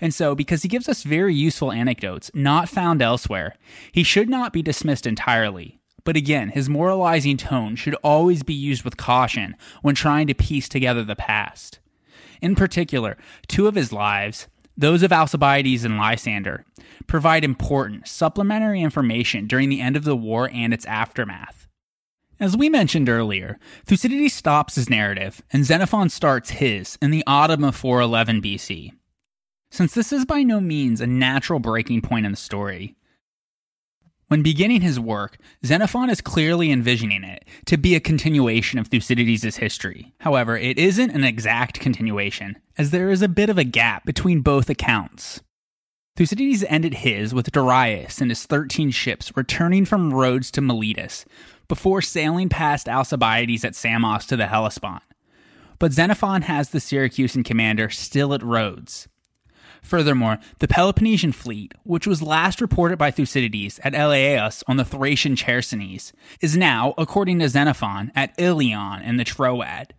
And 0.00 0.14
so, 0.14 0.34
because 0.34 0.62
he 0.62 0.68
gives 0.68 0.88
us 0.88 1.02
very 1.02 1.34
useful 1.34 1.72
anecdotes 1.72 2.30
not 2.32 2.68
found 2.68 3.02
elsewhere, 3.02 3.54
he 3.92 4.02
should 4.02 4.30
not 4.30 4.52
be 4.52 4.62
dismissed 4.62 5.06
entirely, 5.06 5.80
but 6.04 6.16
again, 6.16 6.48
his 6.50 6.68
moralizing 6.68 7.36
tone 7.36 7.76
should 7.76 7.94
always 8.02 8.42
be 8.42 8.54
used 8.54 8.82
with 8.82 8.96
caution 8.96 9.56
when 9.82 9.94
trying 9.94 10.26
to 10.26 10.34
piece 10.34 10.68
together 10.68 11.04
the 11.04 11.16
past. 11.16 11.78
In 12.40 12.54
particular, 12.54 13.18
two 13.48 13.68
of 13.68 13.74
his 13.74 13.92
lives, 13.92 14.48
those 14.76 15.02
of 15.02 15.12
Alcibiades 15.12 15.84
and 15.84 15.98
Lysander, 15.98 16.64
provide 17.06 17.44
important 17.44 18.08
supplementary 18.08 18.80
information 18.80 19.46
during 19.46 19.68
the 19.68 19.80
end 19.80 19.96
of 19.96 20.04
the 20.04 20.16
war 20.16 20.48
and 20.52 20.72
its 20.72 20.86
aftermath. 20.86 21.68
As 22.38 22.56
we 22.56 22.70
mentioned 22.70 23.10
earlier, 23.10 23.58
Thucydides 23.84 24.32
stops 24.32 24.76
his 24.76 24.88
narrative, 24.88 25.42
and 25.52 25.66
Xenophon 25.66 26.08
starts 26.08 26.50
his 26.50 26.96
in 27.02 27.10
the 27.10 27.24
autumn 27.26 27.64
of 27.64 27.76
411 27.76 28.40
BC. 28.40 28.92
Since 29.70 29.94
this 29.94 30.12
is 30.12 30.24
by 30.24 30.42
no 30.42 30.60
means 30.60 31.00
a 31.00 31.06
natural 31.06 31.60
breaking 31.60 32.02
point 32.02 32.26
in 32.26 32.32
the 32.32 32.36
story, 32.36 32.96
when 34.30 34.42
beginning 34.42 34.80
his 34.80 35.00
work, 35.00 35.38
Xenophon 35.66 36.08
is 36.08 36.20
clearly 36.20 36.70
envisioning 36.70 37.24
it 37.24 37.44
to 37.66 37.76
be 37.76 37.96
a 37.96 38.00
continuation 38.00 38.78
of 38.78 38.86
Thucydides' 38.86 39.56
history. 39.56 40.12
However, 40.20 40.56
it 40.56 40.78
isn't 40.78 41.10
an 41.10 41.24
exact 41.24 41.80
continuation, 41.80 42.56
as 42.78 42.92
there 42.92 43.10
is 43.10 43.22
a 43.22 43.28
bit 43.28 43.50
of 43.50 43.58
a 43.58 43.64
gap 43.64 44.04
between 44.04 44.40
both 44.40 44.70
accounts. 44.70 45.40
Thucydides 46.16 46.64
ended 46.68 46.94
his 46.94 47.34
with 47.34 47.50
Darius 47.50 48.20
and 48.20 48.30
his 48.30 48.46
13 48.46 48.92
ships 48.92 49.36
returning 49.36 49.84
from 49.84 50.14
Rhodes 50.14 50.52
to 50.52 50.60
Miletus 50.60 51.24
before 51.66 52.00
sailing 52.00 52.48
past 52.48 52.88
Alcibiades 52.88 53.64
at 53.64 53.74
Samos 53.74 54.26
to 54.26 54.36
the 54.36 54.46
Hellespont. 54.46 55.02
But 55.80 55.92
Xenophon 55.92 56.42
has 56.42 56.70
the 56.70 56.78
Syracusan 56.78 57.44
commander 57.44 57.90
still 57.90 58.32
at 58.32 58.44
Rhodes, 58.44 59.08
Furthermore, 59.82 60.38
the 60.58 60.68
Peloponnesian 60.68 61.32
fleet, 61.32 61.74
which 61.84 62.06
was 62.06 62.22
last 62.22 62.60
reported 62.60 62.98
by 62.98 63.10
Thucydides 63.10 63.80
at 63.82 63.94
Elaeus 63.94 64.62
on 64.66 64.76
the 64.76 64.84
Thracian 64.84 65.34
Chersonese, 65.34 66.12
is 66.40 66.56
now, 66.56 66.94
according 66.98 67.38
to 67.40 67.48
Xenophon, 67.48 68.12
at 68.14 68.34
Ilion 68.38 69.02
in 69.02 69.16
the 69.16 69.24
Troad. 69.24 69.94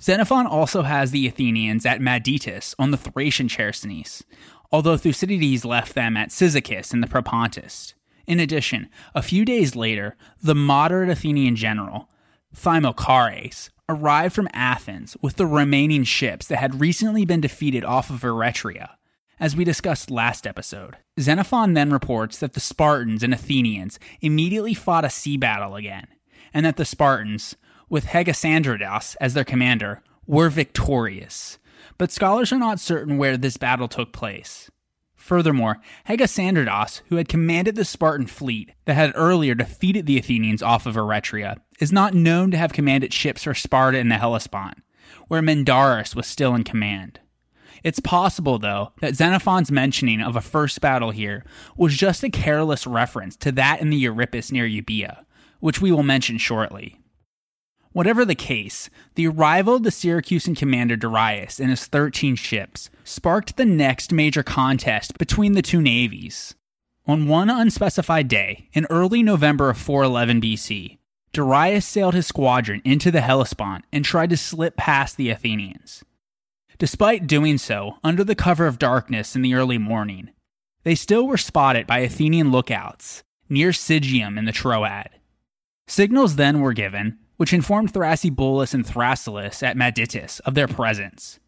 Xenophon 0.00 0.46
also 0.46 0.82
has 0.82 1.10
the 1.10 1.26
Athenians 1.26 1.86
at 1.86 2.00
Madytus 2.00 2.74
on 2.78 2.90
the 2.90 2.98
Thracian 2.98 3.48
Chersonese, 3.48 4.22
although 4.70 4.96
Thucydides 4.96 5.64
left 5.64 5.94
them 5.94 6.16
at 6.16 6.30
Cyzicus 6.30 6.92
in 6.92 7.00
the 7.00 7.06
Propontis. 7.06 7.94
In 8.26 8.40
addition, 8.40 8.88
a 9.14 9.22
few 9.22 9.44
days 9.44 9.74
later, 9.74 10.16
the 10.42 10.54
moderate 10.54 11.08
Athenian 11.08 11.56
general, 11.56 12.10
Thymochares, 12.54 13.70
arrived 13.88 14.34
from 14.34 14.48
Athens 14.52 15.16
with 15.22 15.36
the 15.36 15.46
remaining 15.46 16.04
ships 16.04 16.46
that 16.48 16.58
had 16.58 16.80
recently 16.80 17.24
been 17.24 17.40
defeated 17.40 17.84
off 17.84 18.10
of 18.10 18.20
Eretria 18.22 18.90
as 19.38 19.56
we 19.56 19.64
discussed 19.64 20.10
last 20.10 20.46
episode. 20.46 20.96
Xenophon 21.20 21.74
then 21.74 21.90
reports 21.90 22.38
that 22.38 22.54
the 22.54 22.60
Spartans 22.60 23.22
and 23.22 23.34
Athenians 23.34 23.98
immediately 24.20 24.74
fought 24.74 25.04
a 25.04 25.10
sea 25.10 25.36
battle 25.36 25.76
again, 25.76 26.06
and 26.54 26.64
that 26.64 26.76
the 26.76 26.84
Spartans, 26.84 27.56
with 27.88 28.06
Hegesandridas 28.06 29.16
as 29.20 29.34
their 29.34 29.44
commander, 29.44 30.02
were 30.26 30.48
victorious. 30.48 31.58
But 31.98 32.12
scholars 32.12 32.52
are 32.52 32.58
not 32.58 32.80
certain 32.80 33.18
where 33.18 33.36
this 33.36 33.56
battle 33.56 33.88
took 33.88 34.12
place. 34.12 34.70
Furthermore, 35.14 35.78
Hegesandridas, 36.08 37.02
who 37.08 37.16
had 37.16 37.28
commanded 37.28 37.74
the 37.74 37.84
Spartan 37.84 38.26
fleet 38.26 38.70
that 38.84 38.94
had 38.94 39.12
earlier 39.16 39.54
defeated 39.54 40.06
the 40.06 40.18
Athenians 40.18 40.62
off 40.62 40.86
of 40.86 40.94
Eretria, 40.94 41.56
is 41.80 41.92
not 41.92 42.14
known 42.14 42.50
to 42.52 42.56
have 42.56 42.72
commanded 42.72 43.12
ships 43.12 43.42
for 43.42 43.52
Sparta 43.52 43.98
in 43.98 44.08
the 44.08 44.18
Hellespont, 44.18 44.78
where 45.26 45.42
Mindarus 45.42 46.14
was 46.14 46.26
still 46.26 46.54
in 46.54 46.62
command. 46.62 47.18
It's 47.82 48.00
possible, 48.00 48.58
though, 48.58 48.92
that 49.00 49.16
Xenophon's 49.16 49.70
mentioning 49.70 50.20
of 50.20 50.36
a 50.36 50.40
first 50.40 50.80
battle 50.80 51.10
here 51.10 51.44
was 51.76 51.96
just 51.96 52.22
a 52.24 52.30
careless 52.30 52.86
reference 52.86 53.36
to 53.36 53.52
that 53.52 53.80
in 53.80 53.90
the 53.90 53.96
Euripus 53.96 54.52
near 54.52 54.66
Euboea, 54.66 55.24
which 55.60 55.80
we 55.80 55.92
will 55.92 56.02
mention 56.02 56.38
shortly. 56.38 57.00
Whatever 57.92 58.26
the 58.26 58.34
case, 58.34 58.90
the 59.14 59.26
arrival 59.26 59.76
of 59.76 59.82
the 59.82 59.90
Syracusan 59.90 60.54
commander 60.54 60.96
Darius 60.96 61.58
and 61.58 61.70
his 61.70 61.86
13 61.86 62.36
ships 62.36 62.90
sparked 63.04 63.56
the 63.56 63.64
next 63.64 64.12
major 64.12 64.42
contest 64.42 65.16
between 65.16 65.52
the 65.52 65.62
two 65.62 65.80
navies. 65.80 66.54
On 67.06 67.26
one 67.26 67.48
unspecified 67.48 68.28
day, 68.28 68.68
in 68.74 68.86
early 68.90 69.22
November 69.22 69.70
of 69.70 69.78
411 69.78 70.42
BC, 70.42 70.98
Darius 71.32 71.86
sailed 71.86 72.14
his 72.14 72.26
squadron 72.26 72.82
into 72.84 73.10
the 73.10 73.20
Hellespont 73.20 73.84
and 73.92 74.04
tried 74.04 74.30
to 74.30 74.36
slip 74.36 74.76
past 74.76 75.16
the 75.16 75.30
Athenians. 75.30 76.04
Despite 76.78 77.26
doing 77.26 77.56
so 77.56 77.96
under 78.04 78.22
the 78.22 78.34
cover 78.34 78.66
of 78.66 78.78
darkness 78.78 79.34
in 79.34 79.40
the 79.40 79.54
early 79.54 79.78
morning, 79.78 80.30
they 80.82 80.94
still 80.94 81.26
were 81.26 81.38
spotted 81.38 81.86
by 81.86 82.00
Athenian 82.00 82.50
lookouts 82.50 83.24
near 83.48 83.70
Sigium 83.70 84.36
in 84.36 84.44
the 84.44 84.52
Troad. 84.52 85.08
Signals 85.88 86.36
then 86.36 86.60
were 86.60 86.74
given, 86.74 87.18
which 87.38 87.54
informed 87.54 87.94
Thrasybulus 87.94 88.74
and 88.74 88.84
Thrasyllus 88.84 89.62
at 89.62 89.76
Madytus 89.76 90.40
of 90.40 90.54
their 90.54 90.68
presence. 90.68 91.38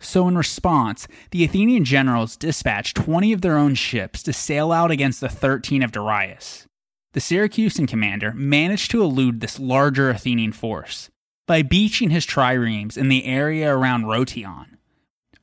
So, 0.00 0.28
in 0.28 0.36
response, 0.36 1.08
the 1.30 1.44
Athenian 1.44 1.86
generals 1.86 2.36
dispatched 2.36 2.96
20 2.96 3.32
of 3.32 3.40
their 3.40 3.56
own 3.56 3.74
ships 3.74 4.22
to 4.24 4.34
sail 4.34 4.70
out 4.70 4.90
against 4.90 5.22
the 5.22 5.30
13 5.30 5.82
of 5.82 5.92
Darius. 5.92 6.66
The 7.14 7.20
Syracusan 7.20 7.88
commander 7.88 8.34
managed 8.34 8.90
to 8.90 9.02
elude 9.02 9.40
this 9.40 9.58
larger 9.58 10.10
Athenian 10.10 10.52
force 10.52 11.08
by 11.46 11.62
beaching 11.62 12.10
his 12.10 12.26
triremes 12.26 12.96
in 12.96 13.08
the 13.08 13.24
area 13.26 13.74
around 13.74 14.04
Rhoeteon 14.04 14.74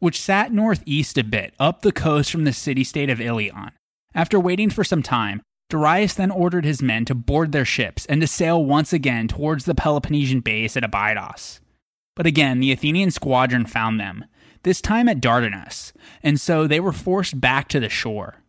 which 0.01 0.19
sat 0.19 0.51
northeast 0.51 1.15
a 1.19 1.23
bit 1.23 1.53
up 1.59 1.83
the 1.83 1.91
coast 1.91 2.31
from 2.31 2.43
the 2.43 2.51
city 2.51 2.83
state 2.83 3.09
of 3.09 3.21
Ilion. 3.21 3.69
After 4.15 4.39
waiting 4.39 4.71
for 4.71 4.83
some 4.83 5.03
time, 5.03 5.43
Darius 5.69 6.15
then 6.15 6.31
ordered 6.31 6.65
his 6.65 6.81
men 6.81 7.05
to 7.05 7.15
board 7.15 7.51
their 7.51 7.65
ships 7.65 8.07
and 8.07 8.19
to 8.19 8.27
sail 8.27 8.65
once 8.65 8.91
again 8.91 9.27
towards 9.27 9.65
the 9.65 9.75
Peloponnesian 9.75 10.39
base 10.39 10.75
at 10.75 10.83
Abydos. 10.83 11.61
But 12.15 12.25
again, 12.25 12.59
the 12.59 12.71
Athenian 12.71 13.11
squadron 13.11 13.67
found 13.67 13.99
them, 13.99 14.25
this 14.63 14.81
time 14.81 15.07
at 15.07 15.21
Dardanus, 15.21 15.93
and 16.23 16.41
so 16.41 16.65
they 16.65 16.79
were 16.79 16.91
forced 16.91 17.39
back 17.39 17.67
to 17.69 17.79
the 17.79 17.87
shore. 17.87 18.41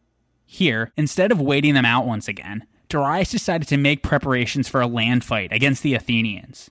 Here, 0.46 0.90
instead 0.96 1.30
of 1.30 1.40
waiting 1.40 1.74
them 1.74 1.84
out 1.84 2.06
once 2.06 2.28
again, 2.28 2.66
Darius 2.88 3.30
decided 3.30 3.68
to 3.68 3.76
make 3.76 4.02
preparations 4.02 4.68
for 4.68 4.80
a 4.80 4.86
land 4.86 5.22
fight 5.22 5.52
against 5.52 5.82
the 5.82 5.94
Athenians. 5.94 6.70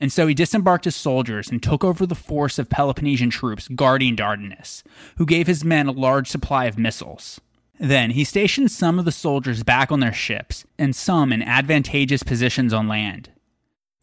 And 0.00 0.12
so 0.12 0.26
he 0.26 0.34
disembarked 0.34 0.84
his 0.84 0.94
soldiers 0.94 1.50
and 1.50 1.62
took 1.62 1.82
over 1.82 2.06
the 2.06 2.14
force 2.14 2.58
of 2.58 2.70
Peloponnesian 2.70 3.30
troops 3.30 3.66
guarding 3.68 4.14
Dardanus, 4.14 4.84
who 5.16 5.26
gave 5.26 5.46
his 5.46 5.64
men 5.64 5.88
a 5.88 5.92
large 5.92 6.28
supply 6.28 6.66
of 6.66 6.78
missiles. 6.78 7.40
Then 7.80 8.10
he 8.10 8.24
stationed 8.24 8.70
some 8.70 8.98
of 8.98 9.04
the 9.04 9.12
soldiers 9.12 9.62
back 9.62 9.90
on 9.90 10.00
their 10.00 10.12
ships, 10.12 10.64
and 10.78 10.94
some 10.94 11.32
in 11.32 11.42
advantageous 11.42 12.22
positions 12.22 12.72
on 12.72 12.88
land. 12.88 13.30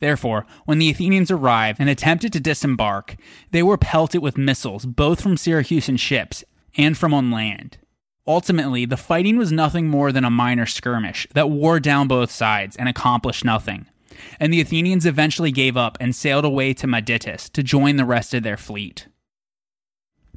Therefore, 0.01 0.45
when 0.65 0.79
the 0.79 0.89
Athenians 0.89 1.31
arrived 1.31 1.79
and 1.79 1.89
attempted 1.89 2.33
to 2.33 2.39
disembark, 2.39 3.15
they 3.51 3.63
were 3.63 3.77
pelted 3.77 4.21
with 4.21 4.37
missiles 4.37 4.85
both 4.85 5.21
from 5.21 5.35
Syracusan 5.35 5.97
ships 5.97 6.43
and 6.77 6.97
from 6.97 7.13
on 7.13 7.31
land. 7.31 7.77
Ultimately, 8.27 8.85
the 8.85 8.97
fighting 8.97 9.37
was 9.37 9.51
nothing 9.51 9.87
more 9.87 10.11
than 10.11 10.25
a 10.25 10.29
minor 10.29 10.65
skirmish 10.65 11.27
that 11.33 11.49
wore 11.49 11.79
down 11.79 12.07
both 12.07 12.31
sides 12.31 12.75
and 12.75 12.89
accomplished 12.89 13.45
nothing 13.45 13.87
and 14.39 14.53
the 14.53 14.61
Athenians 14.61 15.05
eventually 15.05 15.51
gave 15.51 15.77
up 15.77 15.97
and 15.99 16.15
sailed 16.15 16.45
away 16.45 16.73
to 16.75 16.87
Madytus 16.87 17.51
to 17.51 17.63
join 17.63 17.95
the 17.95 18.05
rest 18.05 18.33
of 18.33 18.43
their 18.43 18.57
fleet. 18.57 19.07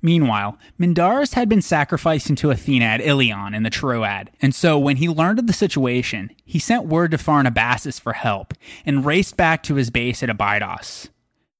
Meanwhile, 0.01 0.59
Mindarus 0.79 1.35
had 1.35 1.49
been 1.49 1.63
sacrificing 1.63 2.37
to 2.37 2.51
Athena 2.51 2.85
at 2.85 3.01
Ilion 3.01 3.55
in 3.55 3.65
the 3.65 3.71
Troad, 3.71 4.31
and 4.41 4.55
so 4.55 4.79
when 4.79 4.97
he 4.97 5.09
learned 5.09 5.41
of 5.41 5.47
the 5.47 5.53
situation, 5.53 6.31
he 6.45 6.59
sent 6.59 6.87
word 6.87 7.11
to 7.11 7.19
Pharnabazus 7.19 8.01
for 8.01 8.13
help 8.13 8.55
and 8.87 9.05
raced 9.05 9.37
back 9.37 9.63
to 9.65 9.75
his 9.75 9.91
base 9.91 10.23
at 10.23 10.31
Abydos. 10.31 11.09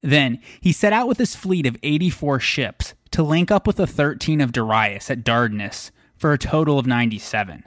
Then 0.03 0.41
he 0.61 0.73
set 0.73 0.93
out 0.93 1.09
with 1.09 1.19
his 1.19 1.35
fleet 1.35 1.67
of 1.67 1.77
84 1.83 2.39
ships 2.41 2.95
to 3.11 3.23
link 3.23 3.51
up 3.51 3.67
with 3.67 3.77
the 3.77 3.87
13 3.87 4.41
of 4.41 4.53
Darius 4.53 5.11
at 5.11 5.25
Dardanus 5.25 5.91
for 6.17 6.33
a 6.33 6.39
total 6.39 6.79
of 6.79 6.87
97. 6.87 7.65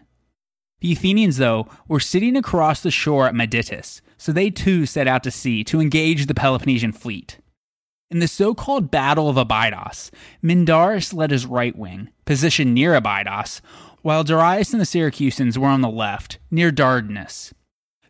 The 0.80 0.94
Athenians, 0.94 1.38
though, 1.38 1.68
were 1.88 2.00
sitting 2.00 2.36
across 2.36 2.82
the 2.82 2.92
shore 2.92 3.28
at 3.28 3.36
Madytus, 3.36 4.02
so 4.22 4.32
they 4.32 4.52
too 4.52 4.86
set 4.86 5.08
out 5.08 5.24
to 5.24 5.32
sea 5.32 5.64
to 5.64 5.82
engage 5.82 6.28
the 6.28 6.36
Peloponnesian 6.36 6.92
fleet. 6.92 7.40
In 8.12 8.20
the 8.20 8.28
so 8.28 8.54
called 8.54 8.92
Battle 8.92 9.28
of 9.28 9.36
Abydos, 9.36 10.12
Mindarus 10.44 11.12
led 11.12 11.32
his 11.32 11.48
right 11.48 11.76
wing, 11.76 12.10
positioned 12.24 12.76
near 12.76 12.94
Abydos, 12.94 13.64
while 14.04 14.24
Darius 14.24 14.74
and 14.74 14.80
the 14.80 14.86
Syracusans 14.86 15.58
were 15.58 15.70
on 15.70 15.82
the 15.82 15.90
left, 15.90 16.38
near 16.52 16.72
Dardanus. 16.72 17.52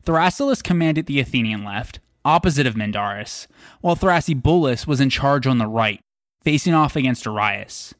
Thrasyllus 0.05 0.61
commanded 0.61 1.05
the 1.05 1.21
Athenian 1.21 1.63
left, 1.63 2.01
opposite 2.25 2.67
of 2.67 2.75
Mindarus, 2.75 3.47
while 3.79 3.95
Thrasybulus 3.95 4.85
was 4.85 4.99
in 4.99 5.09
charge 5.09 5.47
on 5.47 5.59
the 5.59 5.67
right, 5.67 6.01
facing 6.43 6.73
off 6.73 6.97
against 6.97 7.23
Darius. 7.23 7.93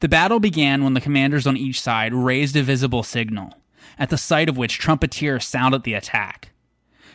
The 0.00 0.08
battle 0.08 0.38
began 0.38 0.84
when 0.84 0.94
the 0.94 1.00
commanders 1.00 1.48
on 1.48 1.56
each 1.56 1.80
side 1.80 2.14
raised 2.14 2.54
a 2.54 2.62
visible 2.62 3.02
signal 3.02 3.52
at 3.98 4.10
the 4.10 4.16
sight 4.16 4.48
of 4.48 4.56
which 4.56 4.78
trumpeters 4.78 5.44
sounded 5.44 5.82
the 5.82 5.94
attack. 5.94 6.51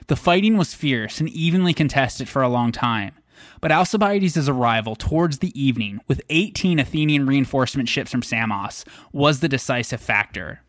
The 0.07 0.15
fighting 0.15 0.57
was 0.57 0.73
fierce 0.73 1.19
and 1.19 1.27
evenly 1.29 1.73
contested 1.73 2.29
for 2.29 2.41
a 2.41 2.47
long 2.47 2.71
time, 2.71 3.13
but 3.59 3.71
Alcibiades' 3.73 4.47
arrival 4.47 4.95
towards 4.95 5.39
the 5.39 5.59
evening 5.59 5.99
with 6.07 6.21
18 6.29 6.79
Athenian 6.79 7.25
reinforcement 7.25 7.89
ships 7.89 8.11
from 8.11 8.21
Samos 8.21 8.85
was 9.11 9.41
the 9.41 9.49
decisive 9.49 9.99
factor. 9.99 10.61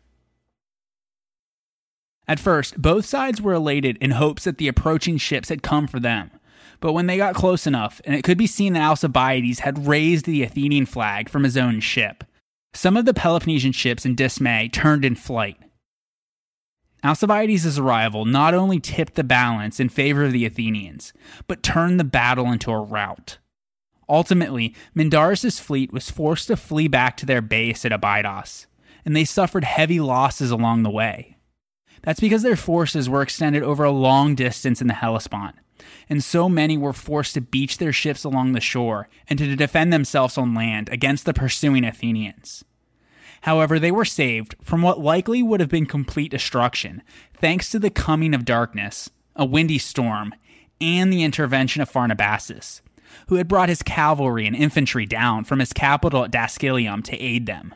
At 2.27 2.39
first, 2.39 2.81
both 2.81 3.05
sides 3.05 3.41
were 3.41 3.53
elated 3.53 3.97
in 3.97 4.11
hopes 4.11 4.43
that 4.43 4.57
the 4.57 4.67
approaching 4.67 5.17
ships 5.17 5.49
had 5.49 5.63
come 5.63 5.87
for 5.87 5.99
them. 5.99 6.31
But 6.81 6.93
when 6.93 7.07
they 7.07 7.17
got 7.17 7.33
close 7.33 7.65
enough, 7.65 8.01
and 8.05 8.15
it 8.15 8.23
could 8.23 8.37
be 8.37 8.45
seen 8.45 8.73
that 8.73 8.83
Alcibiades 8.83 9.59
had 9.59 9.87
raised 9.87 10.25
the 10.25 10.43
Athenian 10.43 10.85
flag 10.85 11.29
from 11.29 11.43
his 11.43 11.57
own 11.57 11.79
ship, 11.79 12.23
some 12.73 12.97
of 12.97 13.05
the 13.05 13.13
Peloponnesian 13.13 13.71
ships 13.71 14.05
in 14.05 14.15
dismay 14.15 14.69
turned 14.69 15.03
in 15.03 15.15
flight. 15.15 15.57
Alcibiades' 17.03 17.79
arrival 17.79 18.25
not 18.25 18.53
only 18.53 18.79
tipped 18.79 19.15
the 19.15 19.23
balance 19.23 19.79
in 19.79 19.89
favor 19.89 20.25
of 20.25 20.33
the 20.33 20.45
Athenians, 20.45 21.13
but 21.47 21.63
turned 21.63 21.99
the 21.99 22.03
battle 22.03 22.51
into 22.51 22.71
a 22.71 22.79
rout. 22.79 23.37
Ultimately, 24.09 24.75
Mindarus' 24.93 25.59
fleet 25.59 25.93
was 25.93 26.09
forced 26.09 26.47
to 26.47 26.57
flee 26.57 26.87
back 26.87 27.15
to 27.17 27.25
their 27.25 27.41
base 27.41 27.85
at 27.85 27.91
Abydos, 27.91 28.67
and 29.05 29.15
they 29.15 29.23
suffered 29.23 29.63
heavy 29.63 29.99
losses 29.99 30.51
along 30.51 30.83
the 30.83 30.89
way. 30.89 31.37
That's 32.01 32.19
because 32.19 32.43
their 32.43 32.55
forces 32.55 33.09
were 33.09 33.21
extended 33.21 33.63
over 33.63 33.83
a 33.83 33.91
long 33.91 34.35
distance 34.35 34.81
in 34.81 34.87
the 34.87 34.93
Hellespont, 34.93 35.55
and 36.09 36.23
so 36.23 36.49
many 36.49 36.77
were 36.77 36.93
forced 36.93 37.35
to 37.35 37.41
beach 37.41 37.77
their 37.77 37.93
ships 37.93 38.23
along 38.23 38.53
the 38.53 38.59
shore 38.59 39.07
and 39.27 39.37
to 39.39 39.55
defend 39.55 39.93
themselves 39.93 40.37
on 40.37 40.53
land 40.55 40.89
against 40.89 41.25
the 41.25 41.33
pursuing 41.33 41.85
Athenians. 41.85 42.63
However, 43.41 43.79
they 43.79 43.91
were 43.91 44.05
saved 44.05 44.55
from 44.61 44.81
what 44.81 44.99
likely 44.99 45.41
would 45.41 45.59
have 45.59 45.69
been 45.69 45.85
complete 45.85 46.31
destruction 46.31 47.01
thanks 47.37 47.69
to 47.71 47.79
the 47.79 47.89
coming 47.89 48.33
of 48.33 48.45
darkness, 48.45 49.09
a 49.35 49.45
windy 49.45 49.77
storm, 49.77 50.33
and 50.81 51.11
the 51.11 51.23
intervention 51.23 51.81
of 51.81 51.91
Pharnabazus, 51.91 52.81
who 53.27 53.35
had 53.35 53.47
brought 53.47 53.69
his 53.69 53.83
cavalry 53.83 54.45
and 54.45 54.55
infantry 54.55 55.05
down 55.05 55.43
from 55.43 55.59
his 55.59 55.73
capital 55.73 56.23
at 56.23 56.31
Dascylium 56.31 57.03
to 57.05 57.17
aid 57.17 57.45
them. 57.45 57.75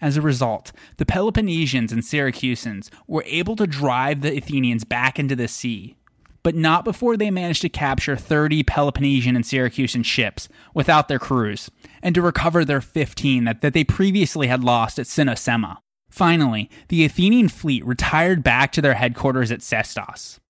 As 0.00 0.16
a 0.16 0.22
result, 0.22 0.72
the 0.96 1.06
Peloponnesians 1.06 1.92
and 1.92 2.02
Syracusans 2.02 2.90
were 3.06 3.24
able 3.26 3.54
to 3.56 3.66
drive 3.68 4.20
the 4.20 4.36
Athenians 4.36 4.84
back 4.84 5.18
into 5.18 5.36
the 5.36 5.46
sea, 5.46 5.96
but 6.42 6.54
not 6.54 6.84
before 6.84 7.16
they 7.16 7.30
managed 7.30 7.62
to 7.62 7.68
capture 7.68 8.16
30 8.16 8.62
Peloponnesian 8.64 9.36
and 9.36 9.44
Syracusan 9.44 10.04
ships 10.04 10.48
without 10.74 11.08
their 11.08 11.18
crews, 11.18 11.70
and 12.02 12.14
to 12.14 12.22
recover 12.22 12.64
their 12.64 12.80
15 12.80 13.44
that, 13.44 13.60
that 13.60 13.74
they 13.74 13.84
previously 13.84 14.48
had 14.48 14.64
lost 14.64 14.98
at 14.98 15.06
Cynossema. 15.06 15.78
Finally, 16.10 16.68
the 16.88 17.04
Athenian 17.04 17.48
fleet 17.48 17.84
retired 17.86 18.42
back 18.42 18.72
to 18.72 18.82
their 18.82 18.94
headquarters 18.94 19.50
at 19.50 19.62
Sestos. 19.62 20.40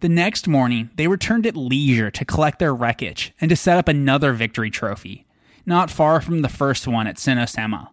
The 0.00 0.08
next 0.08 0.48
morning, 0.48 0.90
they 0.96 1.08
returned 1.08 1.46
at 1.46 1.56
leisure 1.56 2.10
to 2.10 2.24
collect 2.24 2.58
their 2.58 2.74
wreckage 2.74 3.32
and 3.40 3.48
to 3.48 3.56
set 3.56 3.78
up 3.78 3.88
another 3.88 4.32
victory 4.32 4.70
trophy, 4.70 5.26
not 5.64 5.90
far 5.90 6.20
from 6.20 6.42
the 6.42 6.48
first 6.48 6.86
one 6.86 7.06
at 7.06 7.16
Cynossema. 7.16 7.88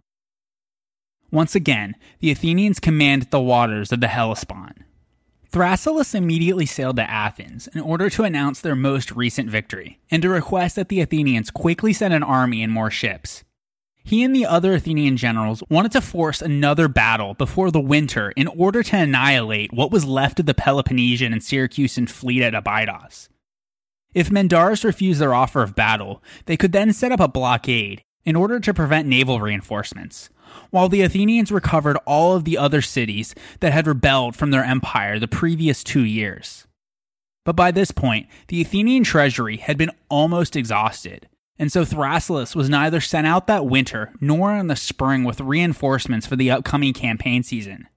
Once 1.32 1.56
again, 1.56 1.96
the 2.20 2.32
Athenians 2.32 2.80
commanded 2.80 3.32
the 3.32 3.40
waters 3.40 3.92
of 3.92 4.02
the 4.02 4.08
Hellespont. 4.08 4.78
Thrasyllus 5.54 6.16
immediately 6.16 6.66
sailed 6.66 6.96
to 6.96 7.08
Athens 7.08 7.68
in 7.68 7.82
order 7.82 8.10
to 8.10 8.24
announce 8.24 8.60
their 8.60 8.76
most 8.76 9.12
recent 9.12 9.52
victory 9.52 10.00
and 10.10 10.24
to 10.24 10.30
request 10.30 10.76
that 10.76 10.90
the 10.90 11.00
Athenians 11.00 11.52
quickly 11.52 11.94
send 11.94 12.12
an 12.12 12.24
army 12.24 12.64
and 12.64 12.74
more 12.74 12.90
ships. 12.90 13.44
He 14.04 14.24
and 14.24 14.36
the 14.36 14.48
other 14.48 14.74
Athenian 14.74 15.16
generals 15.16 15.62
wanted 15.70 15.92
to 15.92 16.02
force 16.02 16.42
another 16.42 16.88
battle 16.88 17.36
before 17.36 17.70
the 17.70 17.80
winter 17.80 18.34
in 18.36 18.48
order 18.48 18.82
to 18.82 18.98
annihilate 18.98 19.72
what 19.72 19.92
was 19.92 20.06
left 20.06 20.40
of 20.40 20.48
the 20.48 20.56
Peloponnesian 20.56 21.32
and 21.32 21.42
Syracusan 21.44 22.10
fleet 22.10 22.42
at 22.42 22.56
Abydos. 22.56 23.30
If 24.16 24.32
Mindarus 24.32 24.84
refused 24.84 25.22
their 25.22 25.36
offer 25.36 25.62
of 25.62 25.76
battle, 25.76 26.24
they 26.46 26.58
could 26.58 26.72
then 26.72 26.92
set 26.94 27.12
up 27.12 27.20
a 27.20 27.28
blockade 27.28 28.02
in 28.26 28.36
order 28.36 28.60
to 28.60 28.74
prevent 28.74 29.08
naval 29.08 29.40
reinforcements, 29.40 30.32
while 30.70 30.90
the 30.90 31.02
Athenians 31.02 31.52
recovered 31.52 31.98
all 32.06 32.36
of 32.36 32.44
the 32.44 32.58
other 32.58 32.82
cities 32.82 33.36
that 33.60 33.74
had 33.74 33.88
rebelled 33.88 34.36
from 34.36 34.52
their 34.52 34.64
empire 34.64 35.20
the 35.20 35.28
previous 35.28 35.84
two 35.84 36.04
years. 36.04 36.68
But 37.46 37.56
by 37.56 37.72
this 37.72 37.92
point, 37.92 38.28
the 38.48 38.62
Athenian 38.62 39.04
treasury 39.04 39.58
had 39.58 39.78
been 39.78 39.92
almost 40.10 40.56
exhausted, 40.56 41.28
and 41.60 41.72
so 41.72 41.84
Thrasyllus 41.84 42.56
was 42.56 42.70
neither 42.70 43.02
sent 43.02 43.28
out 43.28 43.48
that 43.48 43.66
winter 43.66 44.14
nor 44.22 44.56
in 44.56 44.68
the 44.68 44.76
spring 44.76 45.24
with 45.24 45.42
reinforcements 45.42 46.26
for 46.26 46.36
the 46.36 46.52
upcoming 46.52 46.94
campaign 46.94 47.44
season. 47.44 47.88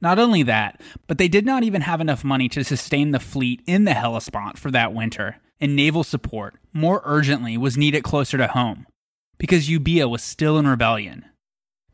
Not 0.00 0.18
only 0.18 0.42
that, 0.42 0.80
but 1.06 1.18
they 1.18 1.28
did 1.28 1.46
not 1.46 1.62
even 1.62 1.82
have 1.82 2.00
enough 2.00 2.24
money 2.24 2.48
to 2.50 2.64
sustain 2.64 3.12
the 3.12 3.20
fleet 3.20 3.62
in 3.66 3.84
the 3.84 3.94
Hellespont 3.94 4.58
for 4.58 4.70
that 4.72 4.92
winter, 4.92 5.36
and 5.60 5.76
naval 5.76 6.02
support, 6.02 6.56
more 6.72 7.00
urgently, 7.04 7.56
was 7.56 7.78
needed 7.78 8.02
closer 8.02 8.36
to 8.36 8.48
home, 8.48 8.86
because 9.38 9.68
Euboea 9.68 10.10
was 10.10 10.22
still 10.22 10.58
in 10.58 10.66
rebellion. 10.66 11.24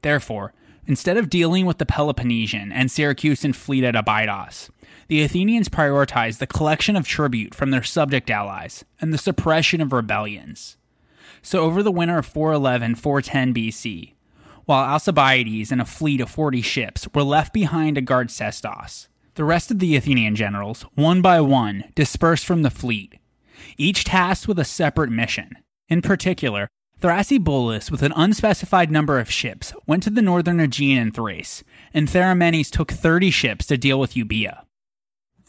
Therefore, 0.02 0.52
instead 0.86 1.16
of 1.16 1.30
dealing 1.30 1.66
with 1.66 1.78
the 1.78 1.86
Peloponnesian 1.86 2.72
and 2.72 2.88
Syracusan 2.88 3.54
fleet 3.54 3.84
at 3.84 3.96
Abydos, 3.96 4.70
the 5.08 5.22
Athenians 5.22 5.68
prioritized 5.68 6.38
the 6.38 6.46
collection 6.46 6.96
of 6.96 7.06
tribute 7.06 7.54
from 7.54 7.70
their 7.70 7.82
subject 7.82 8.30
allies 8.30 8.84
and 9.00 9.12
the 9.12 9.18
suppression 9.18 9.80
of 9.80 9.92
rebellions. 9.92 10.76
So, 11.42 11.60
over 11.60 11.82
the 11.82 11.92
winter 11.92 12.18
of 12.18 12.26
411 12.26 12.96
410 12.96 13.54
BC, 13.54 14.12
while 14.64 14.84
Alcibiades 14.84 15.72
and 15.72 15.80
a 15.80 15.86
fleet 15.86 16.20
of 16.20 16.28
40 16.28 16.60
ships 16.60 17.08
were 17.14 17.22
left 17.22 17.52
behind 17.54 17.94
to 17.94 18.02
guard 18.02 18.30
Sestos, 18.30 19.08
the 19.34 19.44
rest 19.44 19.70
of 19.70 19.78
the 19.78 19.96
Athenian 19.96 20.34
generals, 20.34 20.82
one 20.94 21.22
by 21.22 21.40
one, 21.40 21.84
dispersed 21.94 22.44
from 22.44 22.62
the 22.62 22.70
fleet, 22.70 23.18
each 23.76 24.04
tasked 24.04 24.48
with 24.48 24.58
a 24.58 24.64
separate 24.64 25.10
mission. 25.10 25.56
In 25.88 26.02
particular, 26.02 26.68
Thrasybulus, 27.00 27.92
with 27.92 28.02
an 28.02 28.12
unspecified 28.16 28.90
number 28.90 29.20
of 29.20 29.30
ships, 29.30 29.72
went 29.86 30.02
to 30.02 30.10
the 30.10 30.20
northern 30.20 30.58
Aegean 30.58 30.98
and 30.98 31.14
Thrace, 31.14 31.62
and 31.94 32.08
Theramenes 32.08 32.70
took 32.72 32.90
30 32.90 33.30
ships 33.30 33.66
to 33.66 33.78
deal 33.78 34.00
with 34.00 34.14
Euboea. 34.14 34.64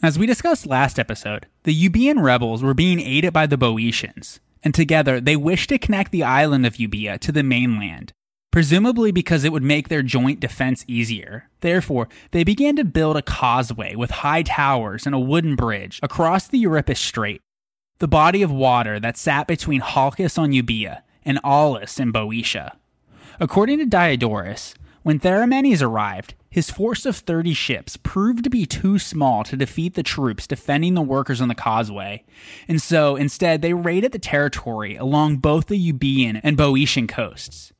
As 0.00 0.16
we 0.16 0.26
discussed 0.26 0.64
last 0.64 0.96
episode, 0.96 1.46
the 1.64 1.74
Euboean 1.74 2.22
rebels 2.22 2.62
were 2.62 2.72
being 2.72 3.00
aided 3.00 3.32
by 3.32 3.46
the 3.46 3.58
Boeotians, 3.58 4.38
and 4.62 4.72
together 4.72 5.20
they 5.20 5.34
wished 5.34 5.70
to 5.70 5.78
connect 5.78 6.12
the 6.12 6.22
island 6.22 6.66
of 6.66 6.76
Euboea 6.76 7.18
to 7.18 7.32
the 7.32 7.42
mainland, 7.42 8.12
presumably 8.52 9.10
because 9.10 9.42
it 9.42 9.50
would 9.50 9.64
make 9.64 9.88
their 9.88 10.04
joint 10.04 10.38
defense 10.38 10.84
easier. 10.86 11.48
Therefore, 11.62 12.08
they 12.30 12.44
began 12.44 12.76
to 12.76 12.84
build 12.84 13.16
a 13.16 13.22
causeway 13.22 13.96
with 13.96 14.12
high 14.12 14.44
towers 14.44 15.04
and 15.04 15.16
a 15.16 15.18
wooden 15.18 15.56
bridge 15.56 15.98
across 16.00 16.46
the 16.46 16.58
Euripus 16.58 17.00
Strait, 17.00 17.40
the 17.98 18.06
body 18.06 18.40
of 18.40 18.52
water 18.52 19.00
that 19.00 19.18
sat 19.18 19.48
between 19.48 19.80
Halkis 19.80 20.38
on 20.38 20.52
Euboea 20.52 21.02
and 21.24 21.38
Aulis 21.44 21.98
in 22.00 22.12
Boeotia. 22.12 22.76
According 23.38 23.78
to 23.78 23.86
Diodorus, 23.86 24.74
when 25.02 25.18
Theramenes 25.18 25.82
arrived, 25.82 26.34
his 26.50 26.70
force 26.70 27.06
of 27.06 27.16
30 27.16 27.54
ships 27.54 27.96
proved 27.96 28.44
to 28.44 28.50
be 28.50 28.66
too 28.66 28.98
small 28.98 29.44
to 29.44 29.56
defeat 29.56 29.94
the 29.94 30.02
troops 30.02 30.46
defending 30.46 30.94
the 30.94 31.00
workers 31.00 31.40
on 31.40 31.48
the 31.48 31.54
causeway, 31.54 32.24
and 32.66 32.82
so 32.82 33.16
instead 33.16 33.62
they 33.62 33.72
raided 33.72 34.12
the 34.12 34.18
territory 34.18 34.96
along 34.96 35.36
both 35.36 35.66
the 35.66 35.92
Euboean 35.92 36.40
and 36.42 36.56
Boeotian 36.56 37.06
coasts. 37.06 37.72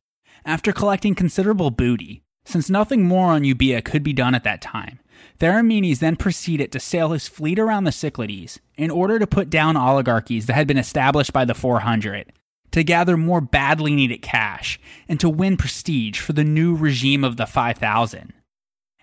After 0.45 0.71
collecting 0.71 1.13
considerable 1.13 1.69
booty, 1.69 2.23
since 2.45 2.69
nothing 2.69 3.03
more 3.03 3.27
on 3.27 3.43
Euboea 3.43 3.83
could 3.83 4.03
be 4.03 4.13
done 4.13 4.33
at 4.33 4.43
that 4.45 4.61
time, 4.61 4.99
Theramenes 5.39 5.99
then 5.99 6.15
proceeded 6.15 6.71
to 6.71 6.79
sail 6.79 7.09
his 7.09 7.27
fleet 7.27 7.59
around 7.59 7.83
the 7.83 7.91
Cyclades 7.91 8.59
in 8.77 8.89
order 8.89 9.19
to 9.19 9.27
put 9.27 9.49
down 9.49 9.77
oligarchies 9.77 10.47
that 10.47 10.53
had 10.53 10.67
been 10.67 10.77
established 10.77 11.33
by 11.33 11.45
the 11.45 11.53
400 11.53 12.31
to 12.71 12.83
gather 12.83 13.17
more 13.17 13.41
badly 13.41 13.93
needed 13.93 14.21
cash, 14.21 14.79
and 15.07 15.19
to 15.19 15.29
win 15.29 15.57
prestige 15.57 16.19
for 16.19 16.33
the 16.33 16.43
new 16.43 16.75
regime 16.75 17.23
of 17.23 17.37
the 17.37 17.45
5000. 17.45 18.33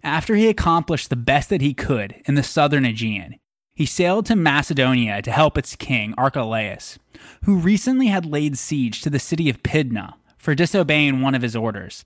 After 0.03 0.35
he 0.35 0.49
accomplished 0.49 1.11
the 1.11 1.17
best 1.17 1.51
that 1.51 1.61
he 1.61 1.75
could 1.75 2.23
in 2.27 2.35
the 2.35 2.43
southern 2.43 2.85
Aegean, 2.85 3.37
he 3.75 3.87
sailed 3.87 4.27
to 4.27 4.37
Macedonia 4.37 5.23
to 5.23 5.31
help 5.31 5.57
its 5.57 5.77
king, 5.77 6.15
Archelaus, 6.17 6.99
who 7.45 7.57
recently 7.57 8.09
had 8.09 8.27
laid 8.27 8.59
siege 8.59 9.03
to 9.03 9.11
the 9.11 9.19
city 9.19 9.49
of 9.49 9.63
Pydna 9.63 10.15
for 10.37 10.55
disobeying 10.55 11.21
one 11.21 11.35
of 11.35 11.43
his 11.43 11.55
orders. 11.55 12.05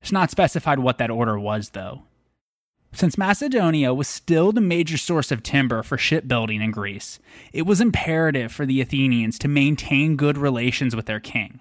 It's 0.00 0.12
not 0.12 0.30
specified 0.30 0.78
what 0.78 0.98
that 0.98 1.10
order 1.10 1.38
was, 1.38 1.70
though. 1.70 2.04
Since 2.98 3.16
Macedonia 3.16 3.94
was 3.94 4.08
still 4.08 4.50
the 4.50 4.60
major 4.60 4.98
source 4.98 5.30
of 5.30 5.44
timber 5.44 5.84
for 5.84 5.96
shipbuilding 5.96 6.60
in 6.60 6.72
Greece, 6.72 7.20
it 7.52 7.62
was 7.62 7.80
imperative 7.80 8.50
for 8.50 8.66
the 8.66 8.80
Athenians 8.80 9.38
to 9.38 9.46
maintain 9.46 10.16
good 10.16 10.36
relations 10.36 10.96
with 10.96 11.06
their 11.06 11.20
king, 11.20 11.60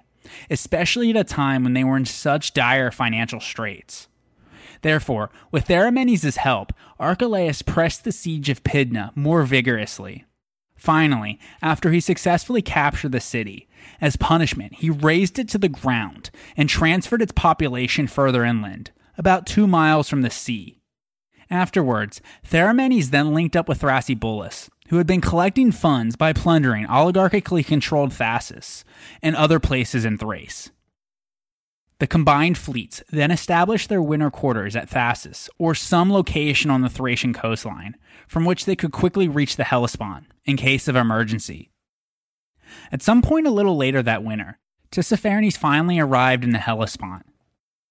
especially 0.50 1.12
at 1.12 1.16
a 1.16 1.24
time 1.24 1.64
when 1.64 1.74
they 1.74 1.84
were 1.84 1.96
in 1.96 2.06
such 2.06 2.56
dire 2.56 2.90
financial 2.90 3.40
straits. 3.40 4.08
Therefore, 4.82 5.30
with 5.52 5.68
Theramenes' 5.68 6.38
help, 6.38 6.74
Archelaus 7.00 7.62
pressed 7.62 8.04
the 8.04 8.12
siege 8.12 8.50
of 8.50 8.64
Pydna 8.64 9.16
more 9.16 9.44
vigorously. 9.44 10.26
Finally, 10.76 11.40
after 11.62 11.92
he 11.92 12.00
successfully 12.00 12.64
captured 12.64 13.12
the 13.12 13.20
city, 13.20 13.70
as 14.02 14.16
punishment, 14.16 14.74
he 14.74 14.90
razed 14.90 15.38
it 15.38 15.48
to 15.50 15.60
the 15.60 15.70
ground 15.70 16.32
and 16.56 16.68
transferred 16.68 17.22
its 17.22 17.32
population 17.32 18.08
further 18.08 18.44
inland, 18.44 18.90
about 19.20 19.46
two 19.46 19.68
miles 19.68 20.10
from 20.10 20.24
the 20.24 20.32
sea, 20.32 20.78
Afterwards, 21.50 22.22
Theramenes 22.46 23.10
then 23.12 23.34
linked 23.34 23.56
up 23.56 23.70
with 23.70 23.82
Thrasybulus, 23.82 24.70
who 24.90 24.98
had 24.98 25.08
been 25.08 25.22
collecting 25.22 25.72
funds 25.72 26.16
by 26.16 26.34
plundering 26.34 26.86
oligarchically 26.88 27.66
controlled 27.66 28.12
Thasus 28.12 28.84
and 29.22 29.36
other 29.36 29.60
places 29.60 30.06
in 30.06 30.18
Thrace. 30.18 30.72
The 32.00 32.08
combined 32.08 32.58
fleets 32.58 33.02
then 33.10 33.32
established 33.32 33.90
their 33.90 34.02
winter 34.02 34.30
quarters 34.30 34.76
at 34.76 34.90
Thasus 34.90 35.50
or 35.58 35.74
some 35.74 36.12
location 36.12 36.70
on 36.70 36.82
the 36.82 36.90
Thracian 36.90 37.34
coastline, 37.34 37.96
from 38.28 38.46
which 38.46 38.66
they 38.66 38.76
could 38.76 38.92
quickly 38.92 39.28
reach 39.28 39.56
the 39.56 39.64
Hellespont 39.64 40.28
in 40.46 40.58
case 40.58 40.88
of 40.88 40.96
emergency. 40.96 41.72
At 42.92 43.02
some 43.02 43.22
point 43.22 43.48
a 43.48 43.52
little 43.52 43.76
later 43.76 44.04
that 44.04 44.24
winter, 44.24 44.60
Tissaphernes 44.92 45.58
finally 45.58 46.00
arrived 46.00 46.44
in 46.44 46.52
the 46.52 46.60
Hellespont. 46.60 47.26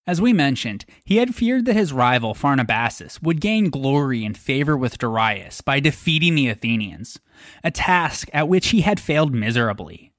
As 0.07 0.21
we 0.21 0.33
mentioned, 0.33 0.85
he 1.05 1.17
had 1.17 1.35
feared 1.35 1.65
that 1.65 1.75
his 1.75 1.93
rival 1.93 2.33
Pharnabazus 2.33 3.21
would 3.23 3.41
gain 3.41 3.71
glory 3.71 4.25
and 4.25 4.39
favor 4.39 4.77
with 4.77 4.99
Darius 4.99 5.61
by 5.61 5.81
defeating 5.81 6.37
the 6.37 6.49
Athenians, 6.49 7.19
a 7.65 7.73
task 7.73 8.29
at 8.33 8.49
which 8.49 8.69
he 8.69 8.83
had 8.83 9.01
failed 9.01 9.35
miserably. 9.35 10.13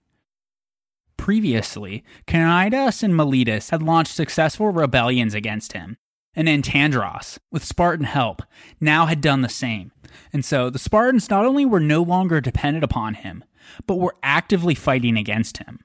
Previously, 1.16 2.04
Cnidus 2.28 3.02
and 3.02 3.16
Miletus 3.16 3.70
had 3.70 3.82
launched 3.82 4.14
successful 4.14 4.70
rebellions 4.70 5.34
against 5.34 5.74
him, 5.74 5.98
and 6.36 6.50
Antandros, 6.50 7.40
with 7.50 7.64
Spartan 7.64 8.06
help, 8.06 8.42
now 8.80 9.06
had 9.06 9.22
done 9.22 9.42
the 9.42 9.50
same. 9.50 9.92
And 10.34 10.44
so 10.44 10.70
the 10.70 10.80
Spartans 10.80 11.30
not 11.30 11.46
only 11.46 11.66
were 11.66 11.80
no 11.80 12.02
longer 12.02 12.42
dependent 12.42 12.84
upon 12.84 13.16
him, 13.16 13.44
but 13.86 14.00
were 14.00 14.16
actively 14.22 14.76
fighting 14.76 15.18
against 15.18 15.58
him. 15.58 15.80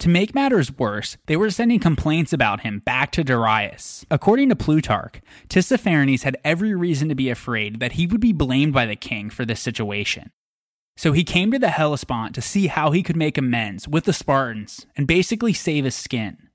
To 0.00 0.08
make 0.08 0.34
matters 0.34 0.76
worse, 0.78 1.16
they 1.26 1.36
were 1.36 1.50
sending 1.50 1.80
complaints 1.80 2.32
about 2.32 2.60
him 2.60 2.78
back 2.78 3.10
to 3.12 3.24
Darius. 3.24 4.06
According 4.10 4.48
to 4.50 4.56
Plutarch, 4.56 5.20
Tissaphernes 5.48 6.22
had 6.22 6.36
every 6.44 6.72
reason 6.72 7.08
to 7.08 7.16
be 7.16 7.30
afraid 7.30 7.80
that 7.80 7.92
he 7.92 8.06
would 8.06 8.20
be 8.20 8.32
blamed 8.32 8.72
by 8.72 8.86
the 8.86 8.94
king 8.94 9.28
for 9.28 9.44
this 9.44 9.60
situation. 9.60 10.30
So 10.96 11.12
he 11.12 11.24
came 11.24 11.50
to 11.50 11.58
the 11.58 11.70
Hellespont 11.70 12.34
to 12.34 12.40
see 12.40 12.68
how 12.68 12.92
he 12.92 13.02
could 13.02 13.16
make 13.16 13.36
amends 13.38 13.88
with 13.88 14.04
the 14.04 14.12
Spartans 14.12 14.86
and 14.96 15.06
basically 15.06 15.52
save 15.52 15.84
his 15.84 15.96
skin. 15.96 16.48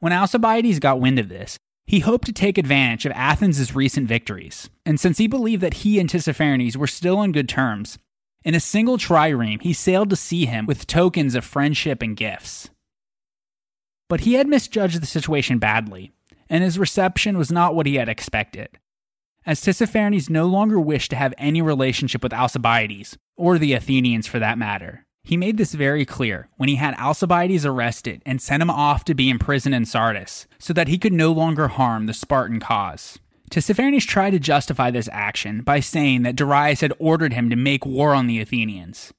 When 0.00 0.12
Alcibiades 0.12 0.78
got 0.78 1.00
wind 1.00 1.18
of 1.18 1.28
this, 1.28 1.58
he 1.86 2.00
hoped 2.00 2.26
to 2.26 2.32
take 2.32 2.58
advantage 2.58 3.04
of 3.04 3.12
Athens' 3.12 3.74
recent 3.74 4.08
victories, 4.08 4.70
and 4.86 4.98
since 4.98 5.18
he 5.18 5.26
believed 5.26 5.62
that 5.62 5.74
he 5.74 5.98
and 5.98 6.08
Tissaphernes 6.08 6.76
were 6.76 6.86
still 6.86 7.18
on 7.18 7.32
good 7.32 7.48
terms, 7.48 7.98
in 8.44 8.54
a 8.54 8.60
single 8.60 8.98
trireme 8.98 9.62
he 9.62 9.72
sailed 9.72 10.10
to 10.10 10.16
see 10.16 10.46
him 10.46 10.66
with 10.66 10.86
tokens 10.86 11.34
of 11.34 11.44
friendship 11.44 12.02
and 12.02 12.16
gifts. 12.16 12.70
But 14.08 14.20
he 14.20 14.34
had 14.34 14.46
misjudged 14.46 15.00
the 15.00 15.06
situation 15.06 15.58
badly, 15.58 16.12
and 16.48 16.62
his 16.62 16.78
reception 16.78 17.38
was 17.38 17.50
not 17.50 17.74
what 17.74 17.86
he 17.86 17.94
had 17.96 18.08
expected 18.08 18.78
as 19.44 19.60
Tissaphernes 19.60 20.30
no 20.30 20.46
longer 20.46 20.78
wished 20.78 21.10
to 21.10 21.16
have 21.16 21.34
any 21.38 21.60
relationship 21.60 22.22
with 22.22 22.32
Alcibiades, 22.32 23.16
or 23.36 23.58
the 23.58 23.72
Athenians 23.72 24.26
for 24.26 24.38
that 24.38 24.58
matter. 24.58 25.04
He 25.24 25.36
made 25.36 25.56
this 25.56 25.72
very 25.72 26.04
clear 26.04 26.48
when 26.56 26.68
he 26.68 26.76
had 26.76 26.94
Alcibiades 26.98 27.64
arrested 27.64 28.22
and 28.26 28.42
sent 28.42 28.62
him 28.62 28.70
off 28.70 29.04
to 29.04 29.14
be 29.14 29.30
imprisoned 29.30 29.74
in 29.74 29.84
Sardis, 29.84 30.46
so 30.58 30.72
that 30.72 30.88
he 30.88 30.98
could 30.98 31.12
no 31.12 31.32
longer 31.32 31.68
harm 31.68 32.06
the 32.06 32.14
Spartan 32.14 32.60
cause. 32.60 33.18
Tissaphernes 33.52 34.06
tried 34.06 34.30
to 34.30 34.38
justify 34.38 34.90
this 34.90 35.10
action 35.12 35.60
by 35.60 35.78
saying 35.78 36.22
that 36.22 36.36
Darius 36.36 36.80
had 36.80 36.94
ordered 36.98 37.34
him 37.34 37.50
to 37.50 37.56
make 37.56 37.84
war 37.84 38.14
on 38.14 38.26
the 38.26 38.40
Athenians. 38.40 39.12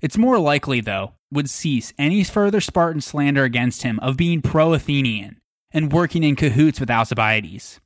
It's 0.00 0.18
more 0.18 0.40
likely, 0.40 0.80
though, 0.80 1.12
would 1.30 1.48
cease 1.48 1.92
any 1.96 2.24
further 2.24 2.60
Spartan 2.60 3.00
slander 3.00 3.44
against 3.44 3.84
him 3.84 4.00
of 4.00 4.16
being 4.16 4.42
pro 4.42 4.74
Athenian 4.74 5.40
and 5.70 5.92
working 5.92 6.24
in 6.24 6.34
cahoots 6.34 6.80
with 6.80 6.90
Alcibiades. 6.90 7.78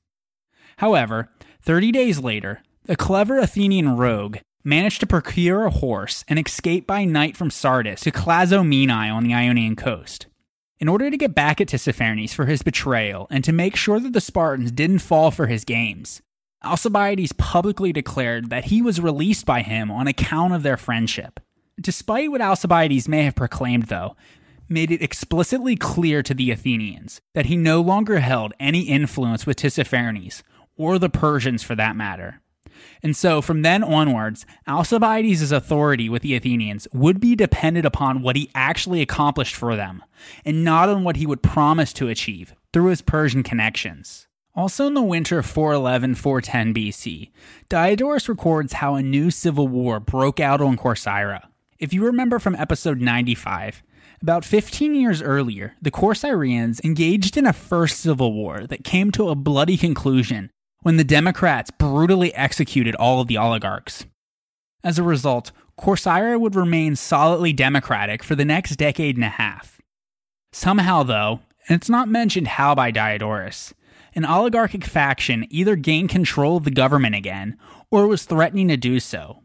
However, 0.79 1.29
30 1.61 1.93
days 1.93 2.19
later, 2.19 2.63
a 2.89 2.97
clever 2.97 3.39
Athenian 3.39 3.99
rogue 3.99 4.39
managed 4.65 5.01
to 5.01 5.07
procure 5.07 5.67
a 5.67 5.71
horse 5.71 6.25
and 6.29 6.39
escape 6.39 6.87
by 6.87 7.05
night 7.05 7.37
from 7.37 7.51
Sardis 7.51 8.01
to 8.01 8.11
Clazomenae 8.11 9.13
on 9.15 9.25
the 9.25 9.35
Ionian 9.35 9.77
coast. 9.77 10.29
In 10.81 10.89
order 10.89 11.11
to 11.11 11.17
get 11.19 11.35
back 11.35 11.61
at 11.61 11.69
Tissaphernes 11.69 12.33
for 12.33 12.47
his 12.47 12.63
betrayal 12.63 13.27
and 13.31 13.45
to 13.45 13.53
make 13.53 13.77
sure 13.77 14.01
that 14.01 14.15
the 14.15 14.21
Spartans 14.21 14.73
didn't 14.73 15.01
fall 15.01 15.31
for 15.31 15.47
his 15.47 15.67
games, 15.67 16.23
Alcibiades 16.65 17.33
publicly 17.33 17.93
declared 17.93 18.49
that 18.49 18.65
he 18.67 18.81
was 18.81 18.99
released 18.99 19.45
by 19.45 19.61
him 19.61 19.91
on 19.91 20.07
account 20.07 20.55
of 20.55 20.63
their 20.63 20.79
friendship. 20.79 21.39
Despite 21.79 22.31
what 22.31 22.41
Alcibiades 22.41 23.09
may 23.09 23.25
have 23.25 23.35
proclaimed, 23.35 23.85
though, 23.85 24.17
made 24.71 24.91
it 24.91 25.03
explicitly 25.03 25.77
clear 25.77 26.23
to 26.23 26.33
the 26.33 26.51
Athenians 26.51 27.21
that 27.35 27.47
he 27.47 27.59
no 27.59 27.83
longer 27.83 28.21
held 28.21 28.55
any 28.59 28.83
influence 28.83 29.45
with 29.45 29.59
Tissaphernes, 29.59 30.43
or 30.77 30.99
the 30.99 31.11
Persians 31.11 31.63
for 31.63 31.75
that 31.75 31.95
matter. 31.95 32.41
And 33.03 33.17
so 33.17 33.41
from 33.41 33.63
then 33.63 33.83
onwards, 33.83 34.45
Alcibiades' 34.69 35.53
authority 35.53 36.09
with 36.09 36.23
the 36.23 36.35
Athenians 36.35 36.87
would 36.93 37.21
be 37.21 37.35
dependent 37.35 37.87
upon 37.87 38.23
what 38.23 38.37
he 38.37 38.51
actually 38.55 39.01
accomplished 39.01 39.55
for 39.55 39.77
them, 39.77 40.05
and 40.45 40.65
not 40.65 40.89
on 40.89 41.05
what 41.05 41.17
he 41.17 41.27
would 41.27 41.43
promise 41.43 41.93
to 41.95 42.09
achieve 42.09 42.55
through 42.73 42.91
his 42.91 43.03
Persian 43.03 43.43
connections. 43.43 44.27
Also 44.55 44.87
in 44.87 44.95
the 44.95 45.03
winter 45.03 45.39
of 45.39 45.47
411 45.47 46.17
410 46.17 46.75
BC, 46.75 47.31
Diodorus 47.69 48.29
records 48.29 48.75
how 48.75 48.95
a 48.95 49.03
new 49.03 49.31
civil 49.31 49.69
war 49.69 50.01
broke 50.01 50.41
out 50.41 50.61
on 50.61 50.77
Corcyra. 50.77 51.43
If 51.79 51.95
you 51.95 52.05
remember 52.05 52.39
from 52.39 52.57
episode 52.57 53.01
95, 53.01 53.83
about 54.21 54.45
15 54.45 54.95
years 54.95 55.23
earlier, 55.23 55.77
the 55.81 55.91
Corcyraeans 55.91 56.85
engaged 56.85 57.39
in 57.39 57.47
a 57.47 57.55
first 57.55 58.01
civil 58.01 58.35
war 58.35 58.67
that 58.67 58.85
came 58.85 59.11
to 59.13 59.31
a 59.31 59.35
bloody 59.35 59.79
conclusion 59.79 60.51
when 60.83 60.97
the 60.97 61.05
Democrats 61.05 61.71
brutally 61.71 62.35
executed 62.35 62.95
all 62.95 63.21
of 63.21 63.29
the 63.29 63.37
oligarchs. 63.37 64.07
As 64.83 64.99
a 64.99 65.03
result, 65.03 65.53
Corcyra 65.79 66.39
would 66.41 66.55
remain 66.55 66.97
solidly 66.97 67.53
Democratic 67.53 68.23
for 68.23 68.35
the 68.35 68.45
next 68.45 68.77
decade 68.77 69.17
and 69.17 69.25
a 69.25 69.29
half. 69.29 69.81
Somehow, 70.53 71.03
though, 71.03 71.41
and 71.69 71.77
it's 71.77 71.89
not 71.89 72.09
mentioned 72.09 72.49
how 72.49 72.75
by 72.75 72.91
Diodorus, 72.91 73.73
an 74.15 74.25
oligarchic 74.25 74.85
faction 74.85 75.47
either 75.51 75.77
gained 75.77 76.09
control 76.09 76.57
of 76.57 76.65
the 76.65 76.71
government 76.71 77.15
again 77.15 77.57
or 77.91 78.07
was 78.07 78.25
threatening 78.25 78.69
to 78.69 78.77
do 78.77 79.01
so. 79.01 79.43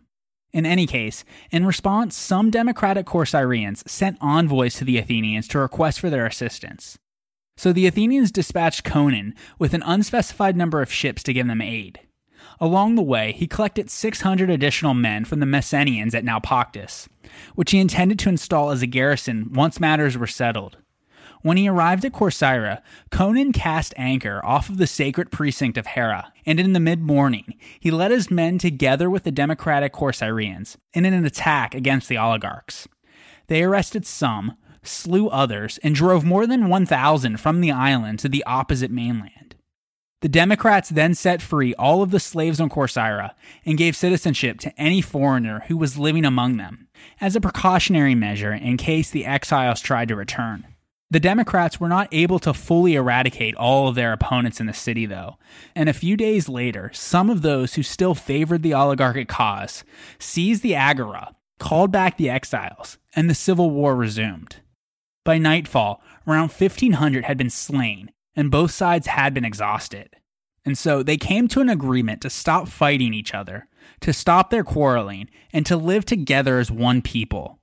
In 0.51 0.65
any 0.65 0.87
case, 0.87 1.25
in 1.51 1.65
response, 1.65 2.15
some 2.15 2.49
Democratic 2.49 3.05
Corcyraeans 3.05 3.87
sent 3.87 4.17
envoys 4.21 4.75
to 4.75 4.85
the 4.85 4.97
Athenians 4.97 5.47
to 5.49 5.59
request 5.59 5.99
for 5.99 6.09
their 6.09 6.25
assistance. 6.25 6.97
So 7.57 7.71
the 7.71 7.87
Athenians 7.87 8.31
dispatched 8.31 8.83
Conon 8.83 9.33
with 9.57 9.73
an 9.73 9.83
unspecified 9.85 10.57
number 10.57 10.81
of 10.81 10.91
ships 10.91 11.23
to 11.23 11.33
give 11.33 11.47
them 11.47 11.61
aid. 11.61 11.99
Along 12.59 12.95
the 12.95 13.01
way, 13.01 13.31
he 13.33 13.47
collected 13.47 13.89
600 13.89 14.49
additional 14.49 14.93
men 14.93 15.25
from 15.25 15.39
the 15.39 15.45
Messenians 15.45 16.13
at 16.13 16.23
Naupactus, 16.23 17.07
which 17.55 17.71
he 17.71 17.79
intended 17.79 18.19
to 18.19 18.29
install 18.29 18.71
as 18.71 18.81
a 18.81 18.87
garrison 18.87 19.51
once 19.53 19.79
matters 19.79 20.17
were 20.17 20.27
settled. 20.27 20.77
When 21.41 21.57
he 21.57 21.67
arrived 21.67 22.03
at 22.05 22.13
Corcyra, 22.13 22.81
Conon 23.11 23.53
cast 23.53 23.93
anchor 23.97 24.43
off 24.43 24.69
of 24.69 24.77
the 24.77 24.87
sacred 24.87 25.31
precinct 25.31 25.77
of 25.77 25.85
Hera, 25.85 26.33
and 26.45 26.59
in 26.59 26.73
the 26.73 26.79
mid 26.79 27.01
morning, 27.01 27.55
he 27.79 27.91
led 27.91 28.11
his 28.11 28.31
men 28.31 28.57
together 28.57 29.09
with 29.09 29.23
the 29.23 29.31
democratic 29.31 29.93
Corcyraeans 29.93 30.77
in 30.93 31.05
an 31.05 31.25
attack 31.25 31.75
against 31.75 32.09
the 32.09 32.17
oligarchs. 32.17 32.87
They 33.47 33.63
arrested 33.63 34.07
some, 34.07 34.57
slew 34.87 35.29
others, 35.29 35.79
and 35.83 35.95
drove 35.95 36.23
more 36.23 36.47
than 36.47 36.69
1,000 36.69 37.37
from 37.39 37.61
the 37.61 37.71
island 37.71 38.19
to 38.19 38.29
the 38.29 38.43
opposite 38.45 38.91
mainland. 38.91 39.55
The 40.21 40.29
Democrats 40.29 40.89
then 40.89 41.13
set 41.13 41.41
free 41.41 41.75
all 41.75 42.01
of 42.01 42.11
the 42.11 42.19
slaves 42.19 42.59
on 42.59 42.69
Corcyra 42.69 43.31
and 43.65 43.77
gave 43.77 43.95
citizenship 43.95 44.59
to 44.61 44.81
any 44.81 45.01
foreigner 45.01 45.65
who 45.67 45.77
was 45.77 45.99
living 45.99 46.25
among 46.25 46.57
them, 46.57 46.87
as 47.21 47.35
a 47.35 47.41
precautionary 47.41 48.15
measure 48.15 48.53
in 48.53 48.77
case 48.77 49.11
the 49.11 49.25
exiles 49.25 49.81
tried 49.81 50.07
to 50.07 50.15
return. 50.15 50.65
The 51.11 51.19
Democrats 51.19 51.79
were 51.79 51.87
not 51.87 52.09
able 52.11 52.39
to 52.39 52.53
fully 52.53 52.95
eradicate 52.95 53.55
all 53.55 53.87
of 53.87 53.95
their 53.95 54.11
opponents 54.11 54.59
in 54.59 54.65
the 54.65 54.73
city, 54.73 55.05
though, 55.05 55.37
and 55.75 55.87
a 55.87 55.93
few 55.93 56.17
days 56.17 56.49
later, 56.49 56.89
some 56.93 57.29
of 57.29 57.43
those 57.43 57.75
who 57.75 57.83
still 57.83 58.15
favored 58.15 58.63
the 58.63 58.73
oligarchic 58.73 59.27
cause 59.27 59.83
seized 60.17 60.63
the 60.63 60.73
agora, 60.73 61.35
called 61.59 61.91
back 61.91 62.17
the 62.17 62.29
exiles, 62.29 62.97
and 63.15 63.29
the 63.29 63.35
civil 63.35 63.69
war 63.69 63.95
resumed. 63.95 64.57
By 65.25 65.39
nightfall, 65.39 66.01
around 66.27 66.51
1,500 66.51 67.25
had 67.25 67.37
been 67.37 67.49
slain, 67.49 68.11
and 68.35 68.51
both 68.51 68.71
sides 68.71 69.07
had 69.07 69.33
been 69.33 69.43
exhausted. 69.43 70.09
And 70.63 70.77
so 70.77 71.03
they 71.03 71.17
came 71.17 71.47
to 71.49 71.61
an 71.61 71.69
agreement 71.69 72.21
to 72.21 72.29
stop 72.29 72.67
fighting 72.67 73.13
each 73.13 73.33
other, 73.33 73.67
to 74.01 74.13
stop 74.13 74.49
their 74.49 74.63
quarreling, 74.63 75.29
and 75.51 75.65
to 75.65 75.77
live 75.77 76.05
together 76.05 76.59
as 76.59 76.71
one 76.71 77.01
people. 77.01 77.59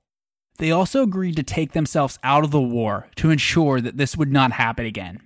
They 0.57 0.71
also 0.71 1.03
agreed 1.03 1.35
to 1.37 1.43
take 1.43 1.71
themselves 1.71 2.19
out 2.21 2.43
of 2.43 2.51
the 2.51 2.61
war 2.61 3.09
to 3.15 3.31
ensure 3.31 3.81
that 3.81 3.97
this 3.97 4.15
would 4.15 4.31
not 4.31 4.53
happen 4.53 4.85
again. 4.85 5.21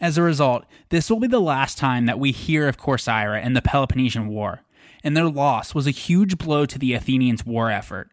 As 0.00 0.16
a 0.16 0.22
result, 0.22 0.64
this 0.88 1.10
will 1.10 1.20
be 1.20 1.26
the 1.26 1.40
last 1.40 1.76
time 1.76 2.06
that 2.06 2.18
we 2.18 2.32
hear 2.32 2.68
of 2.68 2.78
Corcyra 2.78 3.40
and 3.44 3.54
the 3.54 3.62
Peloponnesian 3.62 4.28
War, 4.28 4.62
and 5.04 5.16
their 5.16 5.28
loss 5.28 5.74
was 5.74 5.86
a 5.86 5.92
huge 5.92 6.38
blow 6.38 6.64
to 6.64 6.78
the 6.78 6.94
Athenians' 6.94 7.44
war 7.44 7.70
effort. 7.70 8.08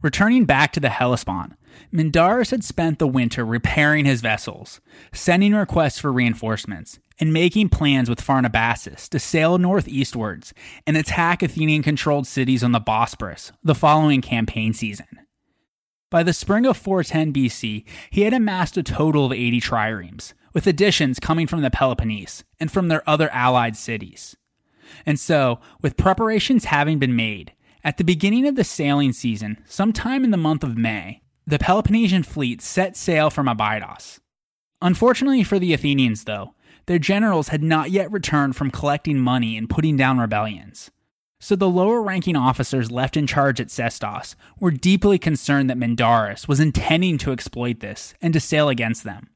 Returning 0.00 0.44
back 0.44 0.72
to 0.72 0.80
the 0.80 0.88
Hellespont, 0.88 1.54
Mindarus 1.92 2.50
had 2.50 2.64
spent 2.64 2.98
the 2.98 3.08
winter 3.08 3.44
repairing 3.44 4.04
his 4.04 4.20
vessels, 4.20 4.80
sending 5.12 5.54
requests 5.54 5.98
for 5.98 6.12
reinforcements, 6.12 6.98
and 7.18 7.32
making 7.32 7.68
plans 7.68 8.08
with 8.08 8.24
Pharnabazus 8.24 9.08
to 9.10 9.18
sail 9.18 9.58
northeastwards 9.58 10.54
and 10.86 10.96
attack 10.96 11.42
Athenian 11.42 11.82
controlled 11.82 12.26
cities 12.26 12.64
on 12.64 12.72
the 12.72 12.80
Bosporus 12.80 13.52
the 13.62 13.74
following 13.74 14.20
campaign 14.22 14.72
season. 14.72 15.06
By 16.10 16.22
the 16.22 16.32
spring 16.32 16.66
of 16.66 16.76
410 16.76 17.32
BC, 17.32 17.84
he 18.10 18.22
had 18.22 18.32
amassed 18.32 18.76
a 18.76 18.82
total 18.82 19.26
of 19.26 19.32
80 19.32 19.60
triremes, 19.60 20.32
with 20.52 20.66
additions 20.66 21.20
coming 21.20 21.46
from 21.46 21.62
the 21.62 21.70
Peloponnese 21.70 22.42
and 22.58 22.70
from 22.70 22.88
their 22.88 23.08
other 23.08 23.30
allied 23.30 23.76
cities. 23.76 24.36
And 25.06 25.20
so, 25.20 25.60
with 25.80 25.96
preparations 25.96 26.64
having 26.64 26.98
been 26.98 27.14
made, 27.14 27.52
at 27.84 27.96
the 27.96 28.04
beginning 28.04 28.46
of 28.48 28.56
the 28.56 28.64
sailing 28.64 29.12
season, 29.12 29.62
sometime 29.66 30.24
in 30.24 30.32
the 30.32 30.36
month 30.36 30.64
of 30.64 30.76
May, 30.76 31.22
the 31.50 31.58
Peloponnesian 31.58 32.22
fleet 32.22 32.62
set 32.62 32.96
sail 32.96 33.28
from 33.28 33.48
Abydos. 33.48 34.20
Unfortunately 34.80 35.42
for 35.42 35.58
the 35.58 35.74
Athenians, 35.74 36.22
though, 36.22 36.54
their 36.86 37.00
generals 37.00 37.48
had 37.48 37.62
not 37.62 37.90
yet 37.90 38.10
returned 38.12 38.54
from 38.54 38.70
collecting 38.70 39.18
money 39.18 39.56
and 39.56 39.68
putting 39.68 39.96
down 39.96 40.20
rebellions. 40.20 40.92
So 41.40 41.56
the 41.56 41.68
lower 41.68 42.02
ranking 42.02 42.36
officers 42.36 42.92
left 42.92 43.16
in 43.16 43.26
charge 43.26 43.60
at 43.60 43.70
Sestos 43.70 44.36
were 44.60 44.70
deeply 44.70 45.18
concerned 45.18 45.68
that 45.70 45.78
Mindarus 45.78 46.46
was 46.46 46.60
intending 46.60 47.18
to 47.18 47.32
exploit 47.32 47.80
this 47.80 48.14
and 48.22 48.32
to 48.32 48.38
sail 48.40 48.68
against 48.68 49.02
them. 49.02 49.30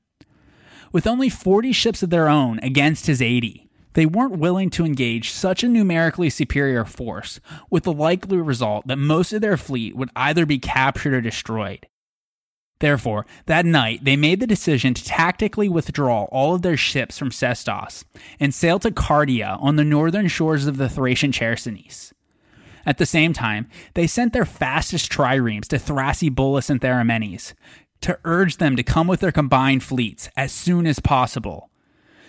With 0.93 1.09
only 1.09 1.29
40 1.29 1.73
ships 1.73 2.05
of 2.05 2.11
their 2.11 2.29
own 2.29 2.61
against 2.61 3.07
his 3.07 3.21
80, 3.21 3.69
they 3.95 4.07
weren't 4.07 4.39
willing 4.39 4.71
to 4.71 4.85
engage 4.85 5.31
such 5.31 5.65
a 5.65 5.69
numerically 5.69 6.31
superior 6.31 6.85
force, 6.85 7.41
with 7.71 7.85
the 7.85 7.93
likely 7.93 8.37
result 8.39 8.87
that 8.87 8.99
most 8.99 9.33
of 9.33 9.41
their 9.41 9.57
fleet 9.57 9.97
would 9.97 10.11
either 10.15 10.47
be 10.47 10.61
captured 10.61 11.15
or 11.15 11.21
destroyed. 11.21 11.89
Therefore, 12.81 13.25
that 13.47 13.65
night 13.65 14.05
they 14.05 14.17
made 14.17 14.41
the 14.41 14.47
decision 14.47 14.95
to 14.95 15.05
tactically 15.05 15.69
withdraw 15.69 16.25
all 16.25 16.55
of 16.55 16.63
their 16.63 16.77
ships 16.77 17.19
from 17.19 17.31
Sestos 17.31 18.05
and 18.41 18.53
sail 18.53 18.79
to 18.81 18.91
Cardia 18.91 19.57
on 19.63 19.77
the 19.77 19.85
northern 19.85 20.29
shores 20.29 20.67
of 20.67 20.77
the 20.77 20.89
Thracian 20.89 21.33
Chersonese. 21.33 22.13
At 22.87 22.99
the 22.99 23.07
same 23.07 23.33
time, 23.33 23.69
they 23.95 24.07
sent 24.07 24.33
their 24.33 24.45
fastest 24.45 25.11
triremes 25.11 25.69
to 25.69 25.77
Thrasybulus 25.77 26.69
and 26.69 26.81
Theramenes 26.81 27.55
to 28.03 28.19
urge 28.25 28.59
them 28.59 28.77
to 28.77 28.83
come 28.83 29.07
with 29.07 29.21
their 29.21 29.33
combined 29.33 29.83
fleets 29.83 30.29
as 30.37 30.53
soon 30.53 30.87
as 30.87 30.99
possible. 31.01 31.71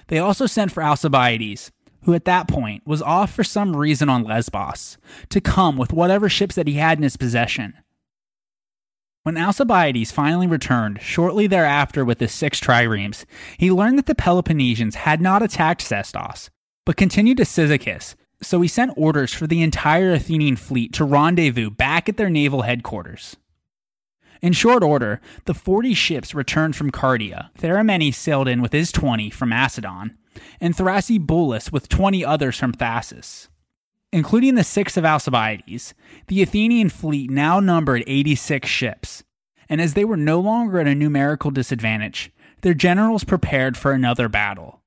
They 0.08 0.20
also 0.20 0.46
sent 0.46 0.72
for 0.72 0.82
Alcibiades, 0.84 1.72
who 2.04 2.14
at 2.14 2.26
that 2.26 2.48
point 2.48 2.86
was 2.86 3.02
off 3.02 3.34
for 3.34 3.44
some 3.44 3.76
reason 3.76 4.08
on 4.08 4.24
Lesbos, 4.24 4.98
to 5.30 5.42
come 5.42 5.76
with 5.76 5.92
whatever 5.92 6.30
ships 6.30 6.56
that 6.56 6.68
he 6.68 6.76
had 6.76 7.00
in 7.00 7.04
his 7.04 7.18
possession. 7.18 7.74
When 9.26 9.38
Alcibiades 9.38 10.12
finally 10.12 10.46
returned 10.46 11.02
shortly 11.02 11.48
thereafter 11.48 12.06
with 12.06 12.20
his 12.20 12.32
six 12.32 12.60
triremes, 12.60 13.26
he 13.58 13.72
learned 13.72 13.98
that 13.98 14.06
the 14.06 14.14
Peloponnesians 14.14 14.94
had 14.94 15.20
not 15.20 15.42
attacked 15.42 15.82
Sestos, 15.82 16.52
but 16.86 16.96
continued 16.96 17.38
to 17.38 17.44
Cyzicus, 17.44 18.14
so 18.44 18.62
he 18.62 18.68
sent 18.68 18.94
orders 18.96 19.34
for 19.34 19.48
the 19.48 19.64
entire 19.64 20.12
Athenian 20.12 20.58
fleet 20.58 20.94
to 20.94 21.04
rendezvous 21.04 21.72
back 21.72 22.08
at 22.08 22.18
their 22.18 22.30
naval 22.30 22.62
headquarters. 22.62 23.36
In 24.44 24.54
short 24.54 24.84
order, 24.84 25.20
the 25.46 25.56
40 25.56 25.96
ships 25.96 26.36
returned 26.36 26.76
from 26.76 26.92
Cardia. 26.92 27.50
Theramenes 27.58 28.14
sailed 28.14 28.48
in 28.48 28.62
with 28.62 28.74
his 28.74 28.92
20 28.92 29.32
from 29.32 29.50
Macedon, 29.50 30.16
and 30.62 30.76
Thrasybulus 30.76 31.72
with 31.72 31.90
20 31.90 32.24
others 32.24 32.60
from 32.60 32.74
Thasus. 32.74 33.48
Including 34.16 34.56
the 34.56 34.64
six 34.64 34.96
of 34.96 35.04
Alcibiades, 35.04 35.94
the 36.28 36.42
Athenian 36.42 36.88
fleet 36.88 37.30
now 37.30 37.60
numbered 37.60 38.02
86 38.08 38.66
ships, 38.66 39.26
and 39.68 39.82
as 39.82 39.94
they 39.94 40.06
were 40.06 40.16
no 40.16 40.40
longer 40.40 40.80
at 40.80 40.88
a 40.88 40.96
numerical 40.96 41.52
disadvantage, 41.52 42.32
their 42.62 42.74
generals 42.74 43.26
prepared 43.26 43.76
for 43.76 43.92
another 43.92 44.30
battle. 44.30 44.82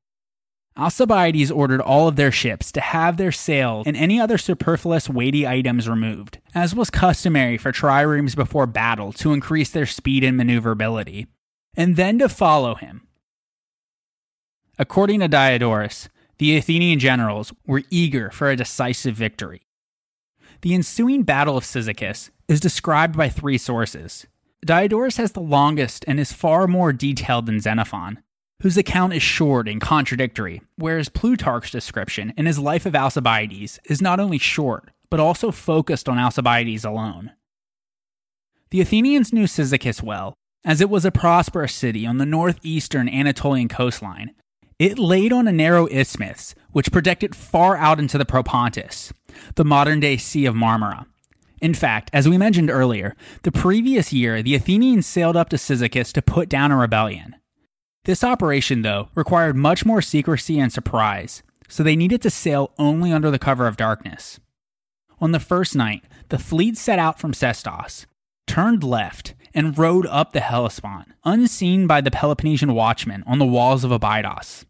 Alcibiades 0.79 1.51
ordered 1.51 1.83
all 1.83 2.09
of 2.09 2.17
their 2.17 2.33
ships 2.33 2.73
to 2.73 2.81
have 2.81 3.19
their 3.19 3.31
sails 3.31 3.87
and 3.87 3.99
any 3.99 4.19
other 4.19 4.39
superfluous 4.39 5.11
weighty 5.11 5.47
items 5.47 5.91
removed, 5.91 6.39
as 6.55 6.75
was 6.75 6.89
customary 6.89 7.59
for 7.59 7.71
triremes 7.71 8.35
before 8.35 8.67
battle 8.67 9.13
to 9.13 9.35
increase 9.35 9.69
their 9.69 9.85
speed 9.85 10.25
and 10.25 10.39
maneuverability, 10.39 11.27
and 11.77 11.97
then 11.97 12.19
to 12.19 12.31
follow 12.31 12.77
him. 12.77 13.07
According 14.79 15.21
to 15.21 15.29
Diodorus, 15.29 16.09
the 16.39 16.57
Athenian 16.57 16.99
generals 16.99 17.53
were 17.67 17.83
eager 17.91 18.31
for 18.31 18.49
a 18.49 18.57
decisive 18.57 19.17
victory. 19.17 19.63
The 20.63 20.75
ensuing 20.75 21.23
Battle 21.23 21.57
of 21.57 21.65
Cyzicus 21.65 22.31
is 22.49 22.61
described 22.61 23.17
by 23.17 23.29
three 23.29 23.59
sources. 23.59 24.27
Diodorus 24.65 25.17
has 25.17 25.33
the 25.33 25.41
longest 25.41 26.05
and 26.09 26.19
is 26.19 26.33
far 26.33 26.67
more 26.67 26.93
detailed 26.93 27.47
than 27.47 27.61
Xenophon, 27.61 28.23
whose 28.63 28.77
account 28.77 29.13
is 29.13 29.23
short 29.23 29.69
and 29.69 29.81
contradictory, 29.81 30.63
whereas 30.77 31.09
Plutarch's 31.09 31.71
description 31.71 32.33
in 32.37 32.47
his 32.47 32.59
Life 32.59 32.87
of 32.87 32.97
Alcibiades 32.97 33.79
is 33.85 34.03
not 34.03 34.19
only 34.19 34.39
short, 34.39 34.91
but 35.11 35.21
also 35.21 35.51
focused 35.51 36.09
on 36.09 36.19
Alcibiades 36.19 36.85
alone. 36.85 37.33
The 38.71 38.81
Athenians 38.81 39.33
knew 39.33 39.47
Cyzicus 39.47 40.03
well, 40.03 40.35
as 40.65 40.81
it 40.81 40.91
was 40.91 41.05
a 41.05 41.13
prosperous 41.13 41.73
city 41.73 42.05
on 42.05 42.19
the 42.19 42.27
northeastern 42.27 43.09
Anatolian 43.09 43.69
coastline 43.69 44.35
it 44.79 44.99
laid 44.99 45.33
on 45.33 45.49
a 45.49 45.53
narrow 45.53 45.87
isthmus, 45.87 46.55
which 46.71 46.93
projected 46.93 47.35
far 47.35 47.77
out 47.77 47.99
into 47.99 48.17
the 48.17 48.25
Propontis, 48.25 49.13
the 49.57 49.65
modern 49.65 50.01
day 50.01 50.17
Sea 50.17 50.47
of 50.47 50.55
Marmara. 50.55 51.07
In 51.61 51.75
fact, 51.75 52.11
as 52.13 52.29
we 52.29 52.39
mentioned 52.39 52.71
earlier, 52.71 53.17
the 53.43 53.51
previous 53.51 54.13
year 54.13 54.43
the 54.43 54.55
Athenians 54.55 55.07
sailed 55.07 55.37
up 55.37 55.49
to 55.49 55.57
Cyzicus 55.57 56.13
to 56.13 56.23
put 56.23 56.49
down 56.49 56.71
a 56.71 56.77
rebellion. 56.77 57.35
This 58.05 58.23
operation, 58.23 58.83
though, 58.83 59.09
required 59.15 59.57
much 59.57 59.85
more 59.85 60.01
secrecy 60.01 60.59
and 60.59 60.73
surprise, 60.73 61.43
so 61.69 61.83
they 61.83 61.97
needed 61.97 62.23
to 62.23 62.31
sail 62.31 62.73
only 62.79 63.13
under 63.13 63.31
the 63.31 63.39
cover 63.39 63.67
of 63.67 63.77
darkness. 63.77 64.39
On 65.21 65.33
the 65.33 65.41
first 65.41 65.75
night, 65.75 66.05
the 66.29 66.39
fleet 66.39 66.79
set 66.79 67.01
out 67.01 67.19
from 67.19 67.35
Sestos, 67.35 68.07
turned 68.47 68.85
left, 68.85 69.35
and 69.53 69.77
rowed 69.77 70.07
up 70.07 70.33
the 70.33 70.41
Hellespont, 70.41 71.09
unseen 71.25 71.89
by 71.89 72.01
the 72.01 72.13
Peloponnesian 72.13 72.73
watchmen 72.75 73.25
on 73.27 73.41
the 73.41 73.45
walls 73.45 73.83
of 73.83 73.91
Abydos. 73.91 74.65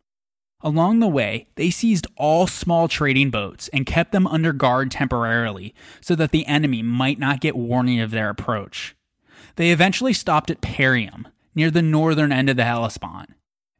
Along 0.60 0.98
the 0.98 1.08
way, 1.08 1.46
they 1.54 1.70
seized 1.70 2.08
all 2.16 2.46
small 2.46 2.88
trading 2.88 3.30
boats 3.30 3.68
and 3.68 3.86
kept 3.86 4.10
them 4.10 4.26
under 4.26 4.52
guard 4.52 4.90
temporarily 4.90 5.74
so 6.00 6.16
that 6.16 6.32
the 6.32 6.46
enemy 6.46 6.82
might 6.82 7.18
not 7.18 7.40
get 7.40 7.56
warning 7.56 8.00
of 8.00 8.10
their 8.10 8.28
approach. 8.28 8.96
They 9.54 9.70
eventually 9.70 10.12
stopped 10.12 10.50
at 10.50 10.60
Parium, 10.60 11.28
near 11.54 11.70
the 11.70 11.82
northern 11.82 12.32
end 12.32 12.50
of 12.50 12.56
the 12.56 12.64
Hellespont. 12.64 13.30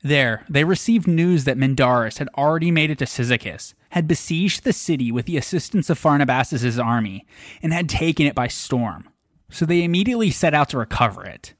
There, 0.02 0.44
they 0.48 0.62
received 0.62 1.08
news 1.08 1.44
that 1.44 1.58
Mindarus 1.58 2.18
had 2.18 2.28
already 2.36 2.70
made 2.70 2.90
it 2.90 2.98
to 2.98 3.06
Cyzicus, 3.06 3.74
had 3.90 4.06
besieged 4.06 4.62
the 4.62 4.72
city 4.72 5.10
with 5.10 5.26
the 5.26 5.36
assistance 5.36 5.90
of 5.90 6.00
Pharnabazus' 6.00 6.82
army, 6.82 7.26
and 7.60 7.72
had 7.72 7.88
taken 7.88 8.26
it 8.26 8.34
by 8.34 8.46
storm. 8.46 9.08
So 9.50 9.64
they 9.66 9.82
immediately 9.82 10.30
set 10.30 10.54
out 10.54 10.68
to 10.70 10.78
recover 10.78 11.24
it. 11.24 11.54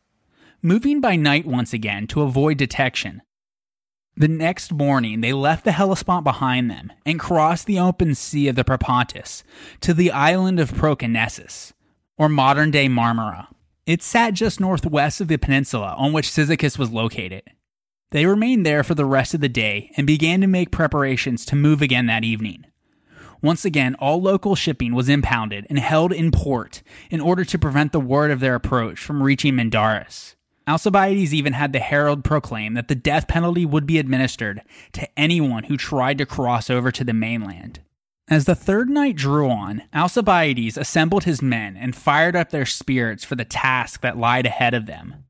Moving 0.62 1.00
by 1.00 1.16
night 1.16 1.46
once 1.46 1.72
again 1.72 2.06
to 2.08 2.22
avoid 2.22 2.58
detection, 2.58 3.22
the 4.18 4.28
next 4.28 4.72
morning, 4.72 5.20
they 5.20 5.32
left 5.32 5.64
the 5.64 5.72
Hellespont 5.72 6.24
behind 6.24 6.68
them 6.68 6.92
and 7.06 7.20
crossed 7.20 7.66
the 7.66 7.78
open 7.78 8.16
sea 8.16 8.48
of 8.48 8.56
the 8.56 8.64
Propontis 8.64 9.44
to 9.80 9.94
the 9.94 10.10
island 10.10 10.58
of 10.58 10.72
Proconnesus, 10.72 11.72
or 12.16 12.28
modern 12.28 12.72
day 12.72 12.88
Marmara. 12.88 13.46
It 13.86 14.02
sat 14.02 14.34
just 14.34 14.58
northwest 14.58 15.20
of 15.20 15.28
the 15.28 15.36
peninsula 15.36 15.94
on 15.96 16.12
which 16.12 16.30
Cyzicus 16.30 16.76
was 16.76 16.90
located. 16.90 17.42
They 18.10 18.26
remained 18.26 18.66
there 18.66 18.82
for 18.82 18.96
the 18.96 19.04
rest 19.04 19.34
of 19.34 19.40
the 19.40 19.48
day 19.48 19.92
and 19.96 20.06
began 20.06 20.40
to 20.40 20.46
make 20.48 20.72
preparations 20.72 21.44
to 21.46 21.56
move 21.56 21.80
again 21.80 22.06
that 22.06 22.24
evening. 22.24 22.64
Once 23.40 23.64
again, 23.64 23.94
all 24.00 24.20
local 24.20 24.56
shipping 24.56 24.94
was 24.94 25.08
impounded 25.08 25.64
and 25.70 25.78
held 25.78 26.12
in 26.12 26.32
port 26.32 26.82
in 27.08 27.20
order 27.20 27.44
to 27.44 27.58
prevent 27.58 27.92
the 27.92 28.00
word 28.00 28.32
of 28.32 28.40
their 28.40 28.56
approach 28.56 28.98
from 28.98 29.22
reaching 29.22 29.54
Mindarus. 29.54 30.34
Alcibiades 30.68 31.32
even 31.32 31.54
had 31.54 31.72
the 31.72 31.78
herald 31.78 32.22
proclaim 32.22 32.74
that 32.74 32.88
the 32.88 32.94
death 32.94 33.26
penalty 33.26 33.64
would 33.64 33.86
be 33.86 33.98
administered 33.98 34.60
to 34.92 35.08
anyone 35.18 35.64
who 35.64 35.78
tried 35.78 36.18
to 36.18 36.26
cross 36.26 36.68
over 36.68 36.92
to 36.92 37.04
the 37.04 37.14
mainland. 37.14 37.80
As 38.28 38.44
the 38.44 38.54
third 38.54 38.90
night 38.90 39.16
drew 39.16 39.48
on, 39.48 39.84
Alcibiades 39.94 40.76
assembled 40.76 41.24
his 41.24 41.40
men 41.40 41.74
and 41.78 41.96
fired 41.96 42.36
up 42.36 42.50
their 42.50 42.66
spirits 42.66 43.24
for 43.24 43.34
the 43.34 43.46
task 43.46 44.02
that 44.02 44.18
lied 44.18 44.44
ahead 44.44 44.74
of 44.74 44.84
them. 44.84 45.24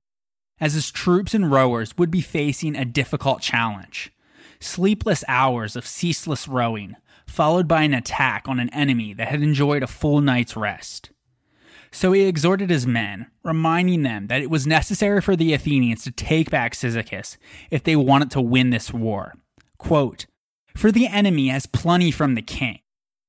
As 0.61 0.75
his 0.75 0.91
troops 0.91 1.35
and 1.35 1.53
rowers 1.53 1.97
would 1.97 2.11
be 2.11 2.21
facing 2.21 2.75
a 2.75 2.85
difficult 2.85 3.41
challenge 3.41 4.13
sleepless 4.61 5.23
hours 5.29 5.77
of 5.77 5.87
ceaseless 5.87 6.49
rowing, 6.49 6.97
followed 7.29 7.69
by 7.69 7.83
an 7.83 7.95
attack 7.95 8.49
on 8.49 8.59
an 8.59 8.69
enemy 8.71 9.13
that 9.13 9.29
had 9.29 9.41
enjoyed 9.41 9.85
a 9.85 9.87
full 9.87 10.21
night's 10.21 10.57
rest. 10.57 11.11
So 11.91 12.13
he 12.13 12.23
exhorted 12.23 12.71
his 12.71 12.87
men, 12.87 13.27
reminding 13.43 14.03
them 14.03 14.27
that 14.27 14.43
it 14.43 14.51
was 14.51 14.67
necessary 14.67 15.21
for 15.21 15.37
the 15.37 15.53
Athenians 15.53 16.05
to 16.05 16.11
take 16.11 16.51
back 16.51 16.75
Cyzicus 16.75 17.37
if 17.71 17.83
they 17.83 17.97
wanted 17.97 18.31
to 18.33 18.41
win 18.41 18.71
this 18.71 18.93
war. 18.93 19.35
Quote, 19.79 20.27
For 20.77 20.93
the 20.93 21.07
enemy 21.07 21.49
has 21.49 21.67
plenty 21.67 22.11
from 22.11 22.35
the 22.35 22.43
king, 22.43 22.81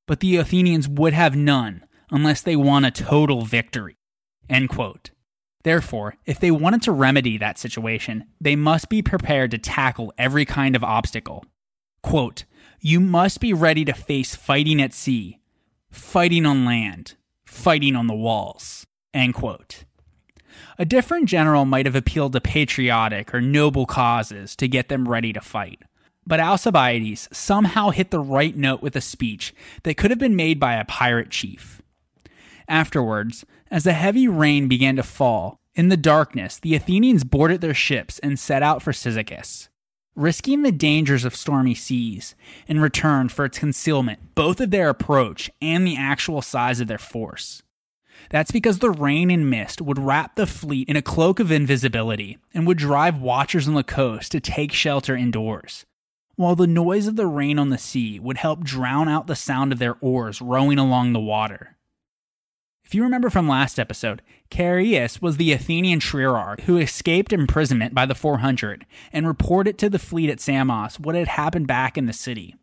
but 0.07 0.19
the 0.19 0.37
Athenians 0.37 0.87
would 0.87 1.13
have 1.13 1.35
none 1.35 1.85
unless 2.11 2.41
they 2.41 2.55
won 2.55 2.83
a 2.83 2.91
total 2.91 3.45
victory. 3.45 3.95
End 4.49 4.69
quote. 4.69 5.11
Therefore, 5.63 6.15
if 6.25 6.39
they 6.39 6.51
wanted 6.51 6.81
to 6.83 6.91
remedy 6.91 7.37
that 7.37 7.59
situation, 7.59 8.25
they 8.39 8.55
must 8.55 8.89
be 8.89 9.01
prepared 9.01 9.51
to 9.51 9.57
tackle 9.57 10.13
every 10.17 10.45
kind 10.45 10.75
of 10.75 10.83
obstacle. 10.83 11.45
Quote, 12.01 12.45
You 12.79 12.99
must 12.99 13.39
be 13.39 13.53
ready 13.53 13.83
to 13.85 13.93
face 13.93 14.35
fighting 14.35 14.81
at 14.81 14.93
sea, 14.93 15.39
fighting 15.91 16.45
on 16.45 16.65
land, 16.65 17.15
fighting 17.59 17.95
on 17.95 18.07
the 18.07 18.15
walls. 18.15 18.87
End 19.13 19.33
quote. 19.33 19.83
A 20.77 20.85
different 20.85 21.27
general 21.27 21.65
might 21.65 21.85
have 21.85 21.95
appealed 21.95 22.33
to 22.33 22.41
patriotic 22.41 23.33
or 23.33 23.41
noble 23.41 23.85
causes 23.85 24.55
to 24.55 24.67
get 24.67 24.89
them 24.89 25.07
ready 25.07 25.33
to 25.33 25.41
fight. 25.41 25.81
But 26.25 26.39
Alcibiades 26.39 27.27
somehow 27.31 27.89
hit 27.89 28.11
the 28.11 28.19
right 28.19 28.55
note 28.55 28.81
with 28.81 28.95
a 28.95 29.01
speech 29.01 29.53
that 29.83 29.97
could 29.97 30.11
have 30.11 30.19
been 30.19 30.35
made 30.35 30.59
by 30.59 30.75
a 30.75 30.85
pirate 30.85 31.31
chief. 31.31 31.81
Afterwards, 32.67 33.45
as 33.71 33.83
the 33.83 33.93
heavy 33.93 34.27
rain 34.27 34.67
began 34.67 34.95
to 34.95 35.03
fall, 35.03 35.59
in 35.75 35.89
the 35.89 35.97
darkness, 35.97 36.59
the 36.59 36.75
Athenians 36.75 37.23
boarded 37.23 37.61
their 37.61 37.73
ships 37.73 38.19
and 38.19 38.37
set 38.37 38.61
out 38.61 38.81
for 38.81 38.91
Cyzicus. 38.91 39.68
Risking 40.19 40.63
the 40.63 40.73
dangers 40.73 41.23
of 41.23 41.33
stormy 41.33 41.73
seas 41.73 42.35
in 42.67 42.81
return 42.81 43.29
for 43.29 43.45
its 43.45 43.57
concealment, 43.57 44.35
both 44.35 44.59
of 44.59 44.69
their 44.69 44.89
approach 44.89 45.49
and 45.61 45.87
the 45.87 45.95
actual 45.95 46.41
size 46.41 46.81
of 46.81 46.89
their 46.89 46.97
force. 46.97 47.63
That's 48.29 48.51
because 48.51 48.79
the 48.79 48.91
rain 48.91 49.31
and 49.31 49.49
mist 49.49 49.81
would 49.81 49.97
wrap 49.97 50.35
the 50.35 50.45
fleet 50.45 50.89
in 50.89 50.97
a 50.97 51.01
cloak 51.01 51.39
of 51.39 51.53
invisibility 51.53 52.37
and 52.53 52.67
would 52.67 52.77
drive 52.77 53.21
watchers 53.21 53.65
on 53.65 53.75
the 53.75 53.81
coast 53.81 54.33
to 54.33 54.41
take 54.41 54.73
shelter 54.73 55.15
indoors, 55.15 55.85
while 56.35 56.57
the 56.57 56.67
noise 56.67 57.07
of 57.07 57.15
the 57.15 57.25
rain 57.25 57.57
on 57.57 57.69
the 57.69 57.77
sea 57.77 58.19
would 58.19 58.39
help 58.39 58.65
drown 58.65 59.07
out 59.07 59.27
the 59.27 59.37
sound 59.37 59.71
of 59.71 59.79
their 59.79 59.95
oars 60.01 60.41
rowing 60.41 60.77
along 60.77 61.13
the 61.13 61.21
water. 61.21 61.77
If 62.89 62.95
you 62.95 63.03
remember 63.03 63.29
from 63.29 63.47
last 63.47 63.79
episode, 63.79 64.23
Chaereas 64.49 65.21
was 65.21 65.37
the 65.37 65.51
Athenian 65.51 65.99
trierarch 65.99 66.61
who 66.61 66.79
escaped 66.79 67.31
imprisonment 67.31 67.93
by 67.93 68.07
the 68.07 68.15
400 68.15 68.83
and 69.13 69.27
reported 69.27 69.77
to 69.77 69.91
the 69.91 69.99
fleet 69.99 70.31
at 70.31 70.39
Samos 70.39 70.99
what 70.99 71.13
had 71.13 71.27
happened 71.27 71.67
back 71.67 71.99
in 71.99 72.07
the 72.07 72.13
city. 72.13 72.55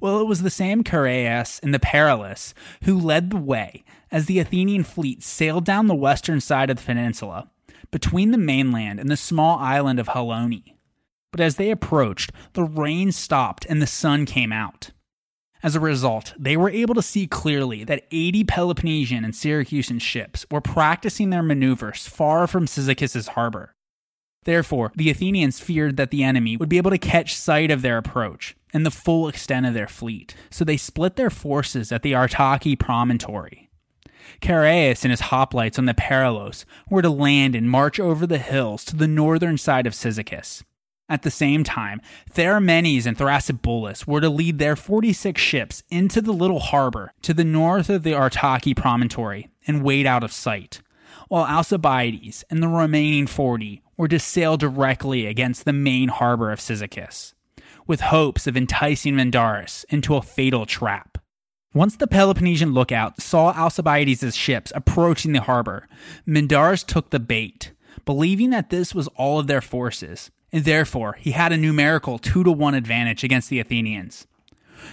Well, 0.00 0.18
it 0.18 0.26
was 0.26 0.42
the 0.42 0.50
same 0.50 0.82
Chaereas 0.82 1.60
in 1.62 1.70
the 1.70 1.78
Paralus 1.78 2.52
who 2.82 2.98
led 2.98 3.30
the 3.30 3.36
way 3.36 3.84
as 4.10 4.26
the 4.26 4.40
Athenian 4.40 4.82
fleet 4.82 5.22
sailed 5.22 5.66
down 5.66 5.86
the 5.86 5.94
western 5.94 6.40
side 6.40 6.68
of 6.68 6.78
the 6.78 6.82
peninsula, 6.82 7.48
between 7.92 8.32
the 8.32 8.38
mainland 8.38 8.98
and 8.98 9.08
the 9.08 9.16
small 9.16 9.56
island 9.60 10.00
of 10.00 10.08
Halone. 10.08 10.74
But 11.30 11.38
as 11.38 11.54
they 11.54 11.70
approached, 11.70 12.32
the 12.54 12.64
rain 12.64 13.12
stopped 13.12 13.66
and 13.68 13.80
the 13.80 13.86
sun 13.86 14.26
came 14.26 14.52
out. 14.52 14.90
As 15.62 15.74
a 15.74 15.80
result, 15.80 16.32
they 16.38 16.56
were 16.56 16.70
able 16.70 16.94
to 16.94 17.02
see 17.02 17.26
clearly 17.26 17.84
that 17.84 18.06
80 18.10 18.44
Peloponnesian 18.44 19.24
and 19.24 19.34
Syracusan 19.34 20.00
ships 20.00 20.46
were 20.50 20.60
practicing 20.60 21.30
their 21.30 21.42
maneuvers 21.42 22.06
far 22.06 22.46
from 22.46 22.66
Cyzicus's 22.66 23.28
harbor. 23.28 23.74
Therefore, 24.44 24.90
the 24.96 25.10
Athenians 25.10 25.60
feared 25.60 25.98
that 25.98 26.10
the 26.10 26.24
enemy 26.24 26.56
would 26.56 26.70
be 26.70 26.78
able 26.78 26.90
to 26.90 26.98
catch 26.98 27.34
sight 27.36 27.70
of 27.70 27.82
their 27.82 27.98
approach 27.98 28.56
and 28.72 28.86
the 28.86 28.90
full 28.90 29.28
extent 29.28 29.66
of 29.66 29.74
their 29.74 29.88
fleet, 29.88 30.34
so 30.48 30.64
they 30.64 30.78
split 30.78 31.16
their 31.16 31.28
forces 31.28 31.92
at 31.92 32.02
the 32.02 32.12
Artake 32.12 32.78
promontory. 32.78 33.68
Chaereas 34.40 35.04
and 35.04 35.10
his 35.10 35.22
hoplites 35.22 35.78
on 35.78 35.84
the 35.84 35.94
Paralus 35.94 36.64
were 36.88 37.02
to 37.02 37.10
land 37.10 37.54
and 37.54 37.70
march 37.70 38.00
over 38.00 38.26
the 38.26 38.38
hills 38.38 38.84
to 38.86 38.96
the 38.96 39.08
northern 39.08 39.58
side 39.58 39.86
of 39.86 39.92
Cyzicus, 39.92 40.62
at 41.10 41.22
the 41.22 41.30
same 41.30 41.64
time, 41.64 42.00
Theramenes 42.32 43.04
and 43.04 43.18
Thrasybulus 43.18 44.06
were 44.06 44.20
to 44.20 44.30
lead 44.30 44.58
their 44.58 44.76
46 44.76 45.40
ships 45.40 45.82
into 45.90 46.22
the 46.22 46.32
little 46.32 46.60
harbor 46.60 47.12
to 47.22 47.34
the 47.34 47.44
north 47.44 47.90
of 47.90 48.04
the 48.04 48.12
Artake 48.12 48.76
promontory 48.76 49.50
and 49.66 49.82
wait 49.82 50.06
out 50.06 50.22
of 50.22 50.32
sight, 50.32 50.80
while 51.28 51.44
Alcibiades 51.44 52.44
and 52.48 52.62
the 52.62 52.68
remaining 52.68 53.26
40 53.26 53.82
were 53.96 54.08
to 54.08 54.20
sail 54.20 54.56
directly 54.56 55.26
against 55.26 55.64
the 55.64 55.72
main 55.72 56.08
harbor 56.08 56.52
of 56.52 56.60
Cyzicus, 56.60 57.34
with 57.86 58.00
hopes 58.00 58.46
of 58.46 58.56
enticing 58.56 59.16
Mindarus 59.16 59.84
into 59.90 60.14
a 60.14 60.22
fatal 60.22 60.64
trap. 60.64 61.18
Once 61.74 61.96
the 61.96 62.06
Peloponnesian 62.06 62.72
lookout 62.72 63.20
saw 63.20 63.52
Alcibiades' 63.52 64.34
ships 64.34 64.72
approaching 64.74 65.32
the 65.32 65.42
harbor, 65.42 65.88
Mindarus 66.26 66.84
took 66.84 67.10
the 67.10 67.20
bait, 67.20 67.72
believing 68.04 68.50
that 68.50 68.70
this 68.70 68.94
was 68.94 69.08
all 69.16 69.38
of 69.38 69.46
their 69.46 69.60
forces 69.60 70.30
and 70.52 70.64
therefore 70.64 71.16
he 71.20 71.32
had 71.32 71.52
a 71.52 71.56
numerical 71.56 72.18
2 72.18 72.44
to 72.44 72.52
1 72.52 72.74
advantage 72.74 73.24
against 73.24 73.48
the 73.50 73.60
Athenians. 73.60 74.26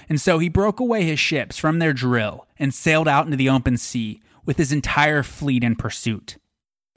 And 0.09 0.19
so 0.19 0.39
he 0.39 0.49
broke 0.49 0.79
away 0.79 1.03
his 1.03 1.19
ships 1.19 1.57
from 1.57 1.79
their 1.79 1.93
drill 1.93 2.45
and 2.59 2.73
sailed 2.73 3.07
out 3.07 3.25
into 3.25 3.37
the 3.37 3.49
open 3.49 3.77
sea 3.77 4.21
with 4.45 4.57
his 4.57 4.71
entire 4.71 5.23
fleet 5.23 5.63
in 5.63 5.75
pursuit. 5.75 6.37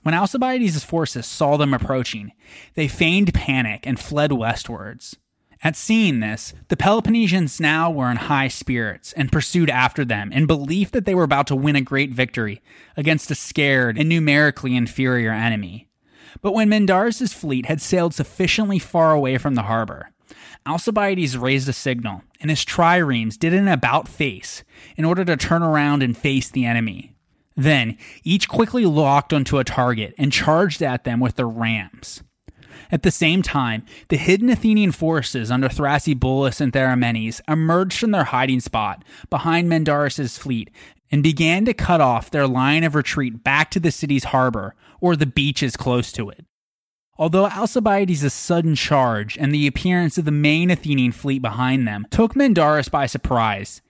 When 0.02 0.14
Alcibiades' 0.14 0.82
forces 0.82 1.26
saw 1.26 1.56
them 1.56 1.74
approaching, 1.74 2.32
they 2.74 2.88
feigned 2.88 3.34
panic 3.34 3.86
and 3.86 4.00
fled 4.00 4.32
westwards. 4.32 5.16
At 5.62 5.76
seeing 5.76 6.20
this, 6.20 6.54
the 6.68 6.76
Peloponnesians 6.76 7.60
now 7.60 7.90
were 7.90 8.10
in 8.10 8.16
high 8.16 8.48
spirits 8.48 9.12
and 9.12 9.30
pursued 9.30 9.68
after 9.68 10.06
them 10.06 10.32
in 10.32 10.46
belief 10.46 10.90
that 10.92 11.04
they 11.04 11.14
were 11.14 11.24
about 11.24 11.46
to 11.48 11.56
win 11.56 11.76
a 11.76 11.82
great 11.82 12.12
victory 12.12 12.62
against 12.96 13.30
a 13.30 13.34
scared 13.34 13.98
and 13.98 14.08
numerically 14.08 14.74
inferior 14.74 15.32
enemy. 15.32 15.89
But 16.42 16.54
when 16.54 16.68
Mindarus' 16.68 17.32
fleet 17.32 17.66
had 17.66 17.80
sailed 17.80 18.14
sufficiently 18.14 18.78
far 18.78 19.12
away 19.12 19.38
from 19.38 19.54
the 19.54 19.62
harbor, 19.62 20.10
Alcibiades 20.66 21.36
raised 21.36 21.68
a 21.68 21.72
signal, 21.72 22.22
and 22.40 22.50
his 22.50 22.64
triremes 22.64 23.38
did 23.38 23.54
an 23.54 23.68
about 23.68 24.08
face 24.08 24.62
in 24.96 25.04
order 25.04 25.24
to 25.24 25.36
turn 25.36 25.62
around 25.62 26.02
and 26.02 26.16
face 26.16 26.50
the 26.50 26.64
enemy. 26.64 27.14
Then, 27.56 27.98
each 28.24 28.48
quickly 28.48 28.86
locked 28.86 29.32
onto 29.32 29.58
a 29.58 29.64
target 29.64 30.14
and 30.16 30.32
charged 30.32 30.82
at 30.82 31.04
them 31.04 31.20
with 31.20 31.36
their 31.36 31.48
rams. 31.48 32.22
At 32.92 33.02
the 33.02 33.10
same 33.10 33.42
time, 33.42 33.84
the 34.08 34.16
hidden 34.16 34.50
Athenian 34.50 34.92
forces 34.92 35.50
under 35.50 35.68
Thrasybulus 35.68 36.60
and 36.60 36.72
Theramenes 36.72 37.40
emerged 37.48 37.98
from 37.98 38.10
their 38.10 38.24
hiding 38.24 38.60
spot 38.60 39.04
behind 39.30 39.68
Mindarus' 39.68 40.38
fleet 40.38 40.70
and 41.10 41.22
began 41.22 41.64
to 41.64 41.74
cut 41.74 42.00
off 42.00 42.30
their 42.30 42.46
line 42.46 42.84
of 42.84 42.94
retreat 42.94 43.42
back 43.44 43.70
to 43.72 43.80
the 43.80 43.90
city's 43.90 44.24
harbor 44.24 44.74
or 45.00 45.16
the 45.16 45.26
beaches 45.26 45.76
close 45.76 46.12
to 46.12 46.30
it. 46.30 46.44
Although 47.18 47.46
Alcibiades' 47.46 48.32
sudden 48.32 48.74
charge 48.74 49.36
and 49.36 49.52
the 49.54 49.66
appearance 49.66 50.16
of 50.16 50.24
the 50.24 50.30
main 50.30 50.70
Athenian 50.70 51.12
fleet 51.12 51.42
behind 51.42 51.86
them 51.86 52.06
took 52.10 52.34
Mindarus 52.34 52.88
by 52.90 53.06
surprise, 53.06 53.82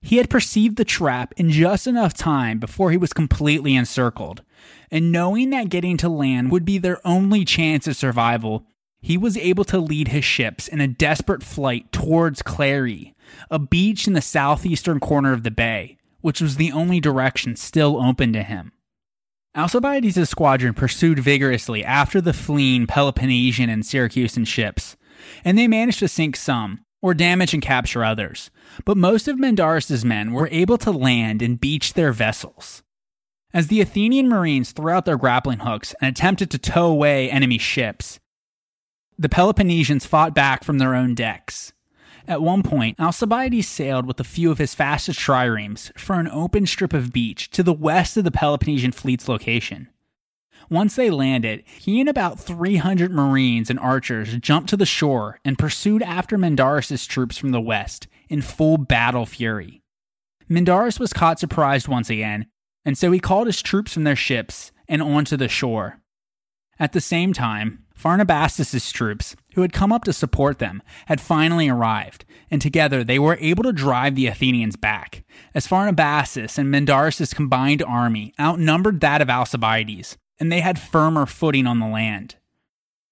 he 0.00 0.16
had 0.16 0.28
perceived 0.28 0.76
the 0.76 0.84
trap 0.84 1.32
in 1.36 1.50
just 1.50 1.86
enough 1.86 2.12
time 2.12 2.58
before 2.58 2.90
he 2.90 2.96
was 2.96 3.12
completely 3.12 3.76
encircled, 3.76 4.42
and 4.90 5.12
knowing 5.12 5.50
that 5.50 5.68
getting 5.68 5.96
to 5.98 6.08
land 6.08 6.50
would 6.50 6.64
be 6.64 6.76
their 6.76 6.98
only 7.06 7.44
chance 7.44 7.86
of 7.86 7.96
survival, 7.96 8.66
he 9.00 9.16
was 9.16 9.36
able 9.36 9.64
to 9.64 9.78
lead 9.78 10.08
his 10.08 10.24
ships 10.24 10.66
in 10.66 10.80
a 10.80 10.88
desperate 10.88 11.42
flight 11.42 11.90
towards 11.92 12.42
Clary, 12.42 13.14
a 13.50 13.60
beach 13.60 14.08
in 14.08 14.12
the 14.12 14.20
southeastern 14.20 14.98
corner 14.98 15.32
of 15.32 15.44
the 15.44 15.50
bay, 15.52 15.98
which 16.20 16.40
was 16.40 16.56
the 16.56 16.72
only 16.72 17.00
direction 17.00 17.54
still 17.54 18.00
open 18.02 18.32
to 18.32 18.42
him. 18.42 18.72
Alcibiades' 19.54 20.30
squadron 20.30 20.72
pursued 20.72 21.18
vigorously 21.18 21.84
after 21.84 22.22
the 22.22 22.32
fleeing 22.32 22.86
Peloponnesian 22.86 23.68
and 23.68 23.82
Syracusan 23.82 24.46
ships, 24.46 24.96
and 25.44 25.58
they 25.58 25.68
managed 25.68 25.98
to 25.98 26.08
sink 26.08 26.36
some, 26.36 26.84
or 27.02 27.12
damage 27.12 27.52
and 27.52 27.62
capture 27.62 28.02
others, 28.02 28.50
but 28.86 28.96
most 28.96 29.28
of 29.28 29.38
Mindarus' 29.38 30.04
men 30.04 30.32
were 30.32 30.48
able 30.50 30.78
to 30.78 30.90
land 30.90 31.42
and 31.42 31.60
beach 31.60 31.92
their 31.92 32.12
vessels. 32.12 32.82
As 33.52 33.66
the 33.66 33.82
Athenian 33.82 34.26
marines 34.26 34.72
threw 34.72 34.90
out 34.90 35.04
their 35.04 35.18
grappling 35.18 35.58
hooks 35.58 35.94
and 36.00 36.08
attempted 36.08 36.50
to 36.50 36.58
tow 36.58 36.86
away 36.86 37.30
enemy 37.30 37.58
ships, 37.58 38.18
the 39.18 39.28
Peloponnesians 39.28 40.06
fought 40.06 40.34
back 40.34 40.64
from 40.64 40.78
their 40.78 40.94
own 40.94 41.14
decks. 41.14 41.74
At 42.28 42.42
one 42.42 42.62
point, 42.62 43.00
Alcibiades 43.00 43.68
sailed 43.68 44.06
with 44.06 44.20
a 44.20 44.24
few 44.24 44.50
of 44.50 44.58
his 44.58 44.74
fastest 44.74 45.18
triremes 45.18 45.96
for 45.98 46.14
an 46.14 46.28
open 46.28 46.66
strip 46.66 46.92
of 46.92 47.12
beach 47.12 47.50
to 47.50 47.62
the 47.62 47.72
west 47.72 48.16
of 48.16 48.24
the 48.24 48.30
Peloponnesian 48.30 48.92
fleet's 48.92 49.28
location. 49.28 49.88
Once 50.70 50.94
they 50.94 51.10
landed, 51.10 51.64
he 51.66 52.00
and 52.00 52.08
about 52.08 52.38
300 52.38 53.10
marines 53.10 53.68
and 53.68 53.78
archers 53.80 54.36
jumped 54.36 54.70
to 54.70 54.76
the 54.76 54.86
shore 54.86 55.40
and 55.44 55.58
pursued 55.58 56.02
after 56.02 56.38
Mindarus' 56.38 57.06
troops 57.06 57.36
from 57.36 57.50
the 57.50 57.60
west 57.60 58.06
in 58.28 58.40
full 58.40 58.78
battle 58.78 59.26
fury. 59.26 59.82
Mindarus 60.48 61.00
was 61.00 61.12
caught 61.12 61.40
surprised 61.40 61.88
once 61.88 62.08
again, 62.08 62.46
and 62.84 62.96
so 62.96 63.10
he 63.10 63.20
called 63.20 63.46
his 63.46 63.62
troops 63.62 63.92
from 63.92 64.04
their 64.04 64.16
ships 64.16 64.72
and 64.88 65.02
onto 65.02 65.36
the 65.36 65.48
shore. 65.48 66.00
At 66.78 66.92
the 66.92 67.00
same 67.00 67.32
time, 67.32 67.81
Pharnabazus' 68.02 68.92
troops, 68.92 69.36
who 69.54 69.60
had 69.62 69.72
come 69.72 69.92
up 69.92 70.02
to 70.04 70.12
support 70.12 70.58
them, 70.58 70.82
had 71.06 71.20
finally 71.20 71.68
arrived, 71.68 72.24
and 72.50 72.60
together 72.60 73.04
they 73.04 73.18
were 73.18 73.38
able 73.40 73.62
to 73.62 73.72
drive 73.72 74.16
the 74.16 74.26
Athenians 74.26 74.74
back, 74.74 75.22
as 75.54 75.68
Pharnabazus 75.68 76.58
and 76.58 76.68
Mindarus' 76.68 77.32
combined 77.32 77.82
army 77.82 78.34
outnumbered 78.40 79.00
that 79.00 79.22
of 79.22 79.30
Alcibiades, 79.30 80.18
and 80.40 80.50
they 80.50 80.60
had 80.60 80.80
firmer 80.80 81.26
footing 81.26 81.66
on 81.66 81.78
the 81.78 81.86
land. 81.86 82.34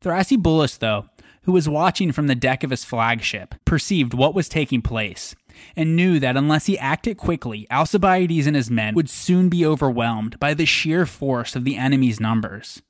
Thrasybulus, 0.03 0.78
though, 0.78 1.07
who 1.43 1.53
was 1.53 1.68
watching 1.68 2.11
from 2.11 2.26
the 2.26 2.34
deck 2.34 2.64
of 2.64 2.70
his 2.70 2.84
flagship, 2.84 3.55
perceived 3.64 4.12
what 4.12 4.34
was 4.34 4.49
taking 4.49 4.82
place, 4.82 5.36
and 5.76 5.95
knew 5.95 6.18
that 6.18 6.36
unless 6.36 6.66
he 6.66 6.76
acted 6.78 7.16
quickly, 7.16 7.66
Alcibiades 7.70 8.47
and 8.49 8.57
his 8.57 8.70
men 8.70 8.95
would 8.97 9.09
soon 9.09 9.49
be 9.49 9.64
overwhelmed 9.64 10.41
by 10.41 10.53
the 10.53 10.66
sheer 10.66 11.07
force 11.07 11.55
of 11.55 11.64
the 11.64 11.76
enemy's 11.76 12.18
numbers. 12.18 12.82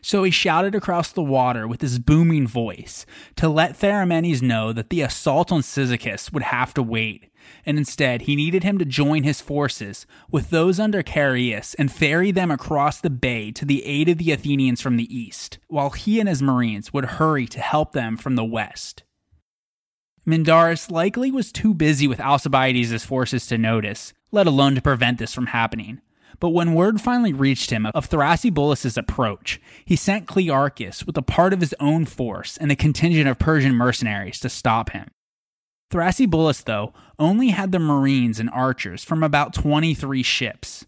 So 0.00 0.22
he 0.22 0.30
shouted 0.30 0.74
across 0.74 1.12
the 1.12 1.22
water 1.22 1.66
with 1.66 1.80
his 1.80 1.98
booming 1.98 2.46
voice 2.46 3.06
to 3.36 3.48
let 3.48 3.78
Theramenes 3.78 4.42
know 4.42 4.72
that 4.72 4.90
the 4.90 5.00
assault 5.00 5.50
on 5.52 5.62
Cyzicus 5.62 6.32
would 6.32 6.44
have 6.44 6.74
to 6.74 6.82
wait, 6.82 7.30
and 7.64 7.78
instead 7.78 8.22
he 8.22 8.36
needed 8.36 8.62
him 8.62 8.78
to 8.78 8.84
join 8.84 9.22
his 9.22 9.40
forces 9.40 10.06
with 10.30 10.50
those 10.50 10.80
under 10.80 11.02
Chaereas 11.02 11.74
and 11.78 11.92
ferry 11.92 12.30
them 12.30 12.50
across 12.50 13.00
the 13.00 13.10
bay 13.10 13.50
to 13.52 13.64
the 13.64 13.84
aid 13.84 14.08
of 14.08 14.18
the 14.18 14.32
Athenians 14.32 14.80
from 14.80 14.96
the 14.96 15.16
east, 15.16 15.58
while 15.68 15.90
he 15.90 16.20
and 16.20 16.28
his 16.28 16.42
marines 16.42 16.92
would 16.92 17.04
hurry 17.04 17.46
to 17.46 17.60
help 17.60 17.92
them 17.92 18.16
from 18.16 18.36
the 18.36 18.44
west. 18.44 19.02
Mindarus 20.26 20.90
likely 20.90 21.30
was 21.30 21.52
too 21.52 21.72
busy 21.72 22.08
with 22.08 22.20
Alcibiades' 22.20 23.04
forces 23.04 23.46
to 23.46 23.56
notice, 23.56 24.12
let 24.32 24.48
alone 24.48 24.74
to 24.74 24.82
prevent 24.82 25.18
this 25.18 25.32
from 25.32 25.46
happening. 25.46 26.00
But 26.38 26.50
when 26.50 26.74
word 26.74 27.00
finally 27.00 27.32
reached 27.32 27.70
him 27.70 27.86
of 27.86 28.08
Thrasybulus' 28.08 28.96
approach, 28.96 29.60
he 29.84 29.96
sent 29.96 30.26
Clearchus 30.26 31.06
with 31.06 31.16
a 31.16 31.22
part 31.22 31.52
of 31.52 31.60
his 31.60 31.74
own 31.80 32.04
force 32.04 32.56
and 32.56 32.70
a 32.70 32.76
contingent 32.76 33.28
of 33.28 33.38
Persian 33.38 33.74
mercenaries 33.74 34.40
to 34.40 34.48
stop 34.48 34.90
him. 34.90 35.10
Thrasybulus, 35.90 36.64
though, 36.64 36.92
only 37.18 37.48
had 37.48 37.72
the 37.72 37.78
marines 37.78 38.40
and 38.40 38.50
archers 38.50 39.04
from 39.04 39.22
about 39.22 39.54
23 39.54 40.22
ships. 40.22 40.84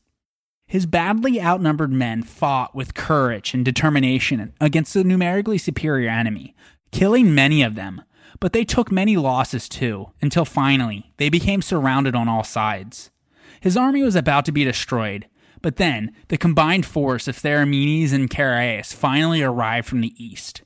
His 0.66 0.84
badly 0.84 1.40
outnumbered 1.40 1.92
men 1.92 2.22
fought 2.22 2.74
with 2.74 2.94
courage 2.94 3.54
and 3.54 3.64
determination 3.64 4.52
against 4.60 4.96
a 4.96 5.04
numerically 5.04 5.56
superior 5.56 6.10
enemy, 6.10 6.54
killing 6.92 7.34
many 7.34 7.62
of 7.62 7.74
them, 7.74 8.02
but 8.40 8.52
they 8.52 8.64
took 8.64 8.92
many 8.92 9.16
losses 9.16 9.68
too, 9.68 10.10
until 10.20 10.44
finally 10.44 11.12
they 11.16 11.30
became 11.30 11.62
surrounded 11.62 12.14
on 12.14 12.28
all 12.28 12.44
sides. 12.44 13.10
His 13.60 13.76
army 13.76 14.02
was 14.02 14.14
about 14.14 14.44
to 14.44 14.52
be 14.52 14.64
destroyed, 14.64 15.26
but 15.62 15.76
then 15.76 16.12
the 16.28 16.38
combined 16.38 16.86
force 16.86 17.28
of 17.28 17.36
Theramenes 17.36 18.12
and 18.12 18.30
Chaereas 18.30 18.92
finally 18.92 19.42
arrived 19.42 19.88
from 19.88 20.00
the 20.00 20.14
east. 20.22 20.62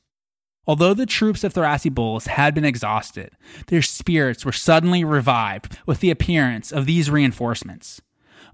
Although 0.66 0.94
the 0.94 1.06
troops 1.06 1.42
of 1.42 1.52
Thrasybulus 1.52 2.28
had 2.28 2.54
been 2.54 2.64
exhausted, 2.64 3.32
their 3.66 3.82
spirits 3.82 4.44
were 4.44 4.52
suddenly 4.52 5.02
revived 5.02 5.78
with 5.86 6.00
the 6.00 6.10
appearance 6.10 6.70
of 6.70 6.86
these 6.86 7.10
reinforcements. 7.10 8.00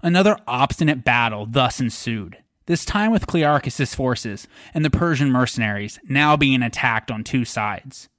Another 0.01 0.37
obstinate 0.47 1.03
battle 1.03 1.45
thus 1.45 1.79
ensued, 1.79 2.37
this 2.65 2.85
time 2.85 3.11
with 3.11 3.27
Clearchus's 3.27 3.93
forces 3.93 4.47
and 4.73 4.83
the 4.83 4.89
Persian 4.89 5.31
mercenaries 5.31 5.99
now 6.07 6.35
being 6.35 6.63
attacked 6.63 7.11
on 7.11 7.23
two 7.23 7.45
sides. 7.45 8.09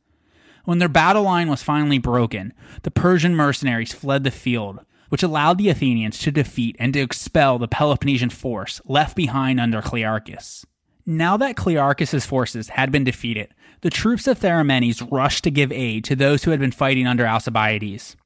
When 0.64 0.78
their 0.78 0.88
battle 0.88 1.22
line 1.22 1.48
was 1.48 1.62
finally 1.62 1.98
broken, 1.98 2.52
the 2.82 2.90
Persian 2.90 3.34
mercenaries 3.34 3.92
fled 3.92 4.24
the 4.24 4.30
field, 4.30 4.84
which 5.10 5.22
allowed 5.22 5.58
the 5.58 5.68
Athenians 5.68 6.18
to 6.20 6.32
defeat 6.32 6.74
and 6.78 6.94
to 6.94 7.00
expel 7.00 7.58
the 7.58 7.68
Peloponnesian 7.68 8.30
force 8.30 8.80
left 8.86 9.14
behind 9.14 9.60
under 9.60 9.82
Clearchus. 9.82 10.64
Now 11.04 11.36
that 11.36 11.56
Clearchus's 11.56 12.24
forces 12.24 12.70
had 12.70 12.90
been 12.90 13.04
defeated, 13.04 13.52
the 13.82 13.90
troops 13.90 14.26
of 14.26 14.38
Theramenes 14.38 15.06
rushed 15.10 15.44
to 15.44 15.50
give 15.50 15.72
aid 15.72 16.04
to 16.04 16.16
those 16.16 16.44
who 16.44 16.50
had 16.50 16.60
been 16.60 16.72
fighting 16.72 17.06
under 17.06 17.26
Alcibiades. 17.26 18.16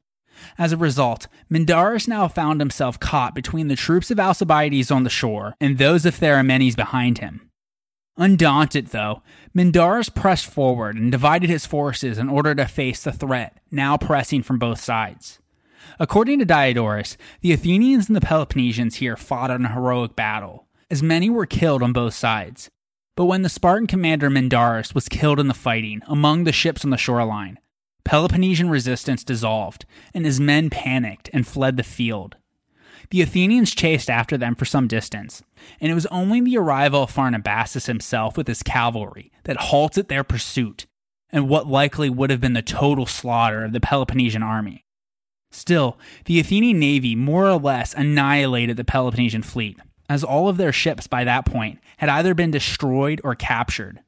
As 0.59 0.73
a 0.73 0.77
result, 0.77 1.27
Mindarus 1.49 2.09
now 2.09 2.29
found 2.29 2.61
himself 2.61 2.99
caught 3.01 3.35
between 3.35 3.69
the 3.69 3.77
troops 3.77 4.11
of 4.11 4.21
Alcibiades 4.21 4.91
on 4.91 5.05
the 5.05 5.11
shore 5.11 5.55
and 5.61 5.79
those 5.79 6.05
of 6.05 6.17
Theramenes 6.17 6.77
behind 6.77 7.19
him. 7.19 7.51
Undaunted, 8.17 8.89
though, 8.89 9.23
Mindarus 9.55 10.09
pressed 10.09 10.47
forward 10.47 10.97
and 10.97 11.11
divided 11.11 11.51
his 11.51 11.67
forces 11.67 12.19
in 12.19 12.29
order 12.29 12.55
to 12.55 12.67
face 12.67 13.03
the 13.03 13.13
threat 13.13 13.59
now 13.71 13.97
pressing 13.97 14.43
from 14.43 14.59
both 14.59 14.81
sides. 14.81 15.41
According 15.99 16.41
to 16.41 16.45
Diodorus, 16.45 17.17
the 17.41 17.53
Athenians 17.53 18.09
and 18.09 18.17
the 18.17 18.21
Peloponnesians 18.21 18.97
here 18.97 19.17
fought 19.17 19.51
in 19.51 19.65
a 19.65 19.73
heroic 19.73 20.17
battle, 20.17 20.67
as 20.91 21.03
many 21.03 21.31
were 21.31 21.47
killed 21.47 21.83
on 21.83 21.93
both 21.93 22.15
sides. 22.15 22.71
But 23.17 23.27
when 23.27 23.43
the 23.43 23.49
Spartan 23.49 23.87
commander 23.87 24.29
Mindarus 24.29 24.95
was 24.95 25.09
killed 25.09 25.39
in 25.39 25.47
the 25.47 25.55
fighting 25.55 26.03
among 26.07 26.45
the 26.45 26.53
ships 26.53 26.85
on 26.85 26.91
the 26.91 26.97
shoreline, 26.97 27.59
Peloponnesian 28.05 28.69
resistance 28.69 29.25
dissolved, 29.25 29.87
and 30.13 30.25
his 30.25 30.41
men 30.41 30.69
panicked 30.69 31.31
and 31.33 31.47
fled 31.47 31.77
the 31.77 31.83
field. 31.83 32.37
The 33.11 33.23
Athenians 33.23 33.75
chased 33.75 34.11
after 34.11 34.37
them 34.37 34.55
for 34.55 34.65
some 34.65 34.89
distance, 34.89 35.43
and 35.81 35.91
it 35.91 35.95
was 35.95 36.07
only 36.07 36.41
the 36.41 36.59
arrival 36.59 37.05
of 37.05 37.15
Pharnabazus 37.15 37.87
himself 37.87 38.37
with 38.37 38.49
his 38.49 38.63
cavalry 38.63 39.31
that 39.45 39.57
halted 39.57 40.09
their 40.09 40.25
pursuit 40.25 40.87
and 41.31 41.49
what 41.49 41.67
likely 41.67 42.11
would 42.11 42.31
have 42.31 42.41
been 42.41 42.53
the 42.53 42.63
total 42.63 43.07
slaughter 43.07 43.65
of 43.65 43.73
the 43.73 43.81
Peloponnesian 43.81 44.43
army. 44.43 44.85
Still, 45.55 45.97
the 46.25 46.41
Athenian 46.41 46.81
navy 46.81 47.15
more 47.15 47.47
or 47.47 47.59
less 47.59 47.95
annihilated 47.95 48.77
the 48.77 48.85
Peloponnesian 48.85 49.43
fleet, 49.43 49.79
as 50.09 50.25
all 50.25 50.49
of 50.49 50.57
their 50.57 50.73
ships 50.73 51.07
by 51.07 51.23
that 51.23 51.47
point 51.47 51.79
had 51.99 52.09
either 52.09 52.35
been 52.35 52.51
destroyed 52.51 53.21
or 53.23 53.37
captured. 53.37 54.01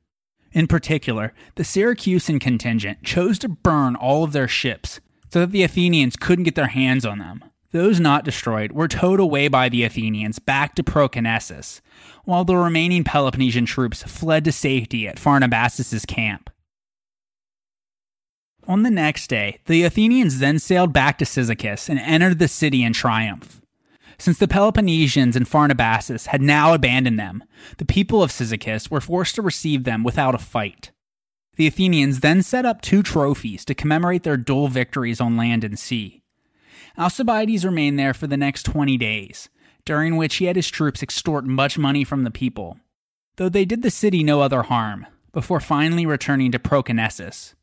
In 0.51 0.67
particular, 0.67 1.33
the 1.55 1.63
Syracusan 1.63 2.41
contingent 2.41 3.05
chose 3.05 3.39
to 3.39 3.49
burn 3.49 3.95
all 3.95 4.25
of 4.25 4.33
their 4.33 4.49
ships 4.49 5.01
so 5.31 5.41
that 5.41 5.53
the 5.53 5.63
Athenians 5.63 6.17
couldn't 6.17 6.45
get 6.45 6.57
their 6.57 6.67
hands 6.67 7.07
on 7.07 7.19
them. 7.19 7.45
Those 7.71 8.01
not 8.01 8.25
destroyed 8.25 8.73
were 8.73 8.89
towed 8.89 9.21
away 9.21 9.47
by 9.47 9.69
the 9.69 9.85
Athenians 9.85 10.39
back 10.41 10.75
to 10.75 10.83
Proconnesus, 10.83 11.81
while 12.25 12.45
the 12.45 12.57
remaining 12.57 13.05
Peloponnesian 13.05 13.67
troops 13.67 14.03
fled 14.03 14.45
to 14.45 14.53
safety 14.53 15.07
at 15.07 15.17
Pharnabazus' 15.17 16.07
camp. 16.07 16.51
On 18.69 18.83
the 18.83 18.91
next 18.91 19.29
day, 19.29 19.61
the 19.67 19.85
Athenians 19.85 20.41
then 20.41 20.59
sailed 20.59 20.93
back 20.93 21.19
to 21.19 21.25
Cyzicus 21.25 21.89
and 21.89 22.01
entered 22.01 22.41
the 22.41 22.49
city 22.49 22.83
in 22.83 22.93
triumph. 22.93 23.61
Since 24.19 24.39
the 24.39 24.49
Peloponnesians 24.49 25.37
and 25.37 25.47
Pharnabazus 25.47 26.27
had 26.27 26.43
now 26.43 26.75
abandoned 26.75 27.19
them, 27.19 27.45
the 27.79 27.85
people 27.85 28.23
of 28.23 28.33
Cyzicus 28.33 28.91
were 28.91 29.01
forced 29.01 29.37
to 29.37 29.43
receive 29.43 29.85
them 29.85 30.03
without 30.03 30.35
a 30.35 30.39
fight. 30.39 30.91
The 31.57 31.67
Athenians 31.69 32.21
then 32.21 32.43
set 32.43 32.67
up 32.67 32.83
two 32.83 33.03
trophies 33.03 33.65
to 33.67 33.75
commemorate 33.75 34.25
their 34.25 34.37
dual 34.37 34.69
victories 34.69 35.21
on 35.21 35.37
land 35.37 35.63
and 35.63 35.79
sea. 35.79 36.23
Alcibiades 36.99 37.65
remained 37.65 37.99
there 37.99 38.15
for 38.15 38.27
the 38.27 38.37
next 38.37 38.65
20 38.65 38.97
days, 38.97 39.49
during 39.85 40.17
which 40.17 40.37
he 40.37 40.47
had 40.47 40.57
his 40.57 40.69
troops 40.69 41.03
extort 41.03 41.45
much 41.45 41.79
money 41.79 42.03
from 42.03 42.25
the 42.25 42.31
people, 42.31 42.79
though 43.37 43.49
they 43.49 43.65
did 43.65 43.83
the 43.83 43.91
city 43.91 44.25
no 44.25 44.41
other 44.41 44.63
harm, 44.65 45.07
before 45.33 45.61
finally 45.61 46.05
returning 46.05 46.51
to 46.51 46.59
Proconnesus. 46.59 47.55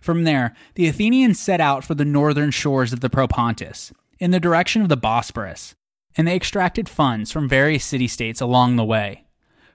From 0.00 0.24
there, 0.24 0.54
the 0.74 0.88
Athenians 0.88 1.38
set 1.38 1.60
out 1.60 1.84
for 1.84 1.94
the 1.94 2.04
northern 2.04 2.50
shores 2.50 2.92
of 2.92 3.00
the 3.00 3.10
Propontis, 3.10 3.92
in 4.18 4.30
the 4.30 4.40
direction 4.40 4.82
of 4.82 4.88
the 4.88 4.96
Bosporus, 4.96 5.74
and 6.16 6.26
they 6.26 6.36
extracted 6.36 6.88
funds 6.88 7.30
from 7.30 7.48
various 7.48 7.84
city 7.84 8.08
states 8.08 8.40
along 8.40 8.76
the 8.76 8.84
way. 8.84 9.24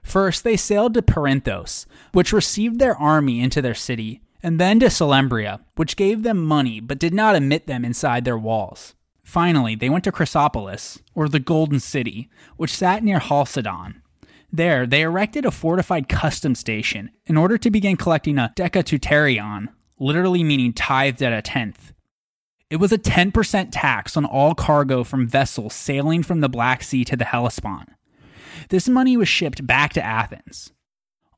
First, 0.02 0.44
they 0.44 0.56
sailed 0.56 0.94
to 0.94 1.02
Perinthos, 1.02 1.86
which 2.12 2.32
received 2.32 2.78
their 2.78 2.96
army 2.96 3.40
into 3.40 3.62
their 3.62 3.74
city, 3.74 4.20
and 4.42 4.60
then 4.60 4.78
to 4.80 4.86
Selymbria, 4.86 5.60
which 5.76 5.96
gave 5.96 6.22
them 6.22 6.44
money 6.44 6.78
but 6.78 6.98
did 6.98 7.14
not 7.14 7.34
admit 7.34 7.66
them 7.66 7.84
inside 7.84 8.24
their 8.24 8.36
walls. 8.36 8.94
Finally, 9.22 9.74
they 9.74 9.88
went 9.88 10.04
to 10.04 10.12
Chrysopolis, 10.12 10.98
or 11.14 11.28
the 11.28 11.40
Golden 11.40 11.80
City, 11.80 12.28
which 12.58 12.74
sat 12.74 13.02
near 13.02 13.18
Chalcedon. 13.18 14.02
There, 14.52 14.86
they 14.86 15.00
erected 15.00 15.46
a 15.46 15.50
fortified 15.50 16.08
custom 16.08 16.54
station 16.54 17.10
in 17.26 17.38
order 17.38 17.56
to 17.56 17.70
begin 17.70 17.96
collecting 17.96 18.38
a 18.38 18.52
decateuterion, 18.54 19.68
literally 19.98 20.42
meaning 20.42 20.72
tithed 20.72 21.22
at 21.22 21.32
a 21.32 21.42
tenth. 21.42 21.92
It 22.70 22.76
was 22.76 22.92
a 22.92 22.98
10% 22.98 23.68
tax 23.70 24.16
on 24.16 24.24
all 24.24 24.54
cargo 24.54 25.04
from 25.04 25.28
vessels 25.28 25.74
sailing 25.74 26.22
from 26.22 26.40
the 26.40 26.48
Black 26.48 26.82
Sea 26.82 27.04
to 27.04 27.16
the 27.16 27.24
Hellespont. 27.24 27.90
This 28.70 28.88
money 28.88 29.16
was 29.16 29.28
shipped 29.28 29.66
back 29.66 29.92
to 29.92 30.04
Athens. 30.04 30.72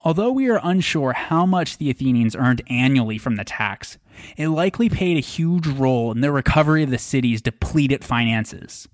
Although 0.03 0.31
we 0.31 0.49
are 0.49 0.61
unsure 0.62 1.12
how 1.12 1.45
much 1.47 1.78
the 1.78 1.91
Athenians 1.91 2.37
earned 2.37 2.62
annually 2.69 3.19
from 3.19 3.37
the 3.37 3.45
tax, 3.45 3.99
it 4.37 4.49
likely 4.49 4.89
played 4.89 5.16
a 5.16 5.20
huge 5.20 5.66
role 5.66 6.12
in 6.12 6.20
the 6.20 6.31
recovery 6.31 6.85
of 6.85 6.91
the 6.91 6.99
city's 6.99 7.43
depleted 7.43 8.05
finances. 8.05 8.89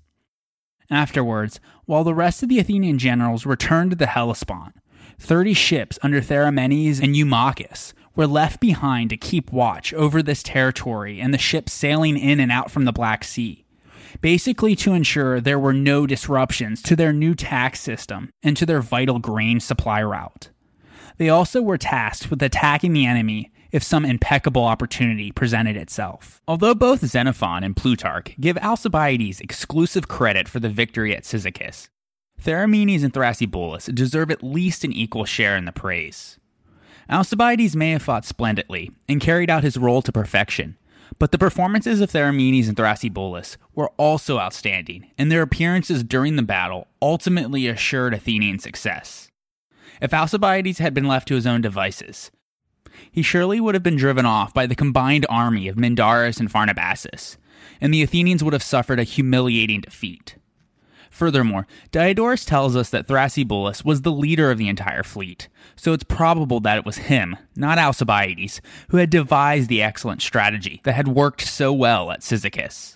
Afterwards, 0.89 1.59
while 1.85 2.03
the 2.03 2.15
rest 2.15 2.43
of 2.43 2.49
the 2.49 2.59
Athenian 2.59 2.97
generals 2.97 3.45
returned 3.45 3.91
to 3.91 3.95
the 3.95 4.07
Hellespont, 4.07 4.73
30 5.19 5.53
ships 5.53 5.99
under 6.01 6.19
Theramenes 6.19 7.01
and 7.01 7.15
Eumachus 7.15 7.93
were 8.15 8.27
left 8.27 8.59
behind 8.59 9.09
to 9.09 9.17
keep 9.17 9.51
watch 9.51 9.93
over 9.93 10.21
this 10.21 10.43
territory 10.43 11.19
and 11.19 11.33
the 11.33 11.37
ships 11.37 11.73
sailing 11.73 12.17
in 12.17 12.39
and 12.39 12.51
out 12.51 12.69
from 12.69 12.85
the 12.85 12.91
Black 12.91 13.23
Sea, 13.23 13.65
basically 14.21 14.75
to 14.75 14.93
ensure 14.93 15.41
there 15.41 15.59
were 15.59 15.73
no 15.73 16.05
disruptions 16.05 16.81
to 16.83 16.95
their 16.95 17.13
new 17.13 17.33
tax 17.35 17.79
system 17.79 18.29
and 18.43 18.55
to 18.57 18.65
their 18.65 18.81
vital 18.81 19.19
grain 19.19 19.59
supply 19.59 20.01
route. 20.01 20.49
They 21.17 21.29
also 21.29 21.61
were 21.61 21.77
tasked 21.77 22.29
with 22.29 22.41
attacking 22.41 22.93
the 22.93 23.05
enemy 23.05 23.51
if 23.71 23.83
some 23.83 24.05
impeccable 24.05 24.63
opportunity 24.63 25.31
presented 25.31 25.75
itself. 25.75 26.41
Although 26.47 26.75
both 26.75 27.05
Xenophon 27.05 27.63
and 27.63 27.75
Plutarch 27.75 28.35
give 28.39 28.57
Alcibiades 28.57 29.41
exclusive 29.41 30.07
credit 30.07 30.47
for 30.47 30.59
the 30.59 30.69
victory 30.69 31.15
at 31.15 31.23
Cyzicus, 31.23 31.89
Theramenes 32.39 33.03
and 33.03 33.13
Thrasybulus 33.13 33.93
deserve 33.93 34.29
at 34.29 34.43
least 34.43 34.83
an 34.83 34.93
equal 34.93 35.25
share 35.25 35.57
in 35.57 35.65
the 35.65 35.71
praise. 35.71 36.37
Alcibiades 37.09 37.75
may 37.75 37.91
have 37.91 38.01
fought 38.01 38.25
splendidly 38.25 38.91
and 39.09 39.21
carried 39.21 39.49
out 39.49 39.63
his 39.63 39.77
role 39.77 40.01
to 40.01 40.11
perfection, 40.11 40.77
but 41.19 41.31
the 41.31 41.37
performances 41.37 42.01
of 42.01 42.11
Theramenes 42.11 42.67
and 42.67 42.77
Thrasybulus 42.77 43.57
were 43.75 43.91
also 43.97 44.39
outstanding, 44.39 45.11
and 45.17 45.31
their 45.31 45.41
appearances 45.41 46.03
during 46.03 46.35
the 46.35 46.43
battle 46.43 46.87
ultimately 47.01 47.67
assured 47.67 48.13
Athenian 48.13 48.59
success. 48.59 49.29
If 50.01 50.13
Alcibiades 50.13 50.79
had 50.79 50.93
been 50.93 51.07
left 51.07 51.27
to 51.27 51.35
his 51.35 51.47
own 51.47 51.61
devices, 51.61 52.31
he 53.11 53.21
surely 53.21 53.59
would 53.59 53.75
have 53.75 53.83
been 53.83 53.95
driven 53.95 54.25
off 54.25 54.53
by 54.53 54.65
the 54.65 54.75
combined 54.75 55.25
army 55.29 55.67
of 55.67 55.77
Mindarus 55.77 56.39
and 56.39 56.51
Pharnabazus, 56.51 57.37
and 57.81 57.93
the 57.93 58.03
Athenians 58.03 58.43
would 58.43 58.53
have 58.53 58.63
suffered 58.63 58.99
a 58.99 59.03
humiliating 59.03 59.81
defeat. 59.81 60.35
Furthermore, 61.13 61.67
Diodorus 61.91 62.43
tells 62.43 62.75
us 62.75 62.89
that 62.89 63.07
Thrasybulus 63.07 63.85
was 63.85 64.01
the 64.01 64.11
leader 64.11 64.49
of 64.49 64.57
the 64.57 64.67
entire 64.67 65.03
fleet, 65.03 65.47
so 65.75 65.93
it's 65.93 66.03
probable 66.03 66.59
that 66.61 66.79
it 66.79 66.85
was 66.85 66.97
him, 66.97 67.37
not 67.55 67.77
Alcibiades, 67.77 68.61
who 68.89 68.97
had 68.97 69.11
devised 69.11 69.69
the 69.69 69.83
excellent 69.83 70.23
strategy 70.23 70.81
that 70.85 70.95
had 70.95 71.07
worked 71.07 71.41
so 71.41 71.71
well 71.71 72.09
at 72.09 72.21
Cyzicus. 72.21 72.95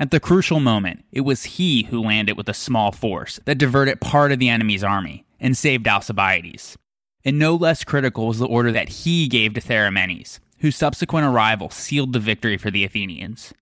At 0.00 0.10
the 0.10 0.18
crucial 0.18 0.58
moment, 0.58 1.04
it 1.12 1.20
was 1.20 1.44
he 1.44 1.84
who 1.84 2.02
landed 2.02 2.36
with 2.36 2.48
a 2.48 2.54
small 2.54 2.90
force 2.90 3.38
that 3.44 3.58
diverted 3.58 4.00
part 4.00 4.32
of 4.32 4.40
the 4.40 4.48
enemy's 4.48 4.82
army 4.82 5.24
and 5.38 5.56
saved 5.56 5.86
Alcibiades. 5.86 6.76
And 7.24 7.38
no 7.38 7.54
less 7.54 7.84
critical 7.84 8.26
was 8.26 8.40
the 8.40 8.48
order 8.48 8.72
that 8.72 8.88
he 8.88 9.28
gave 9.28 9.54
to 9.54 9.60
Theramenes, 9.60 10.40
whose 10.58 10.74
subsequent 10.74 11.24
arrival 11.24 11.70
sealed 11.70 12.14
the 12.14 12.18
victory 12.18 12.56
for 12.56 12.72
the 12.72 12.82
Athenians. 12.82 13.54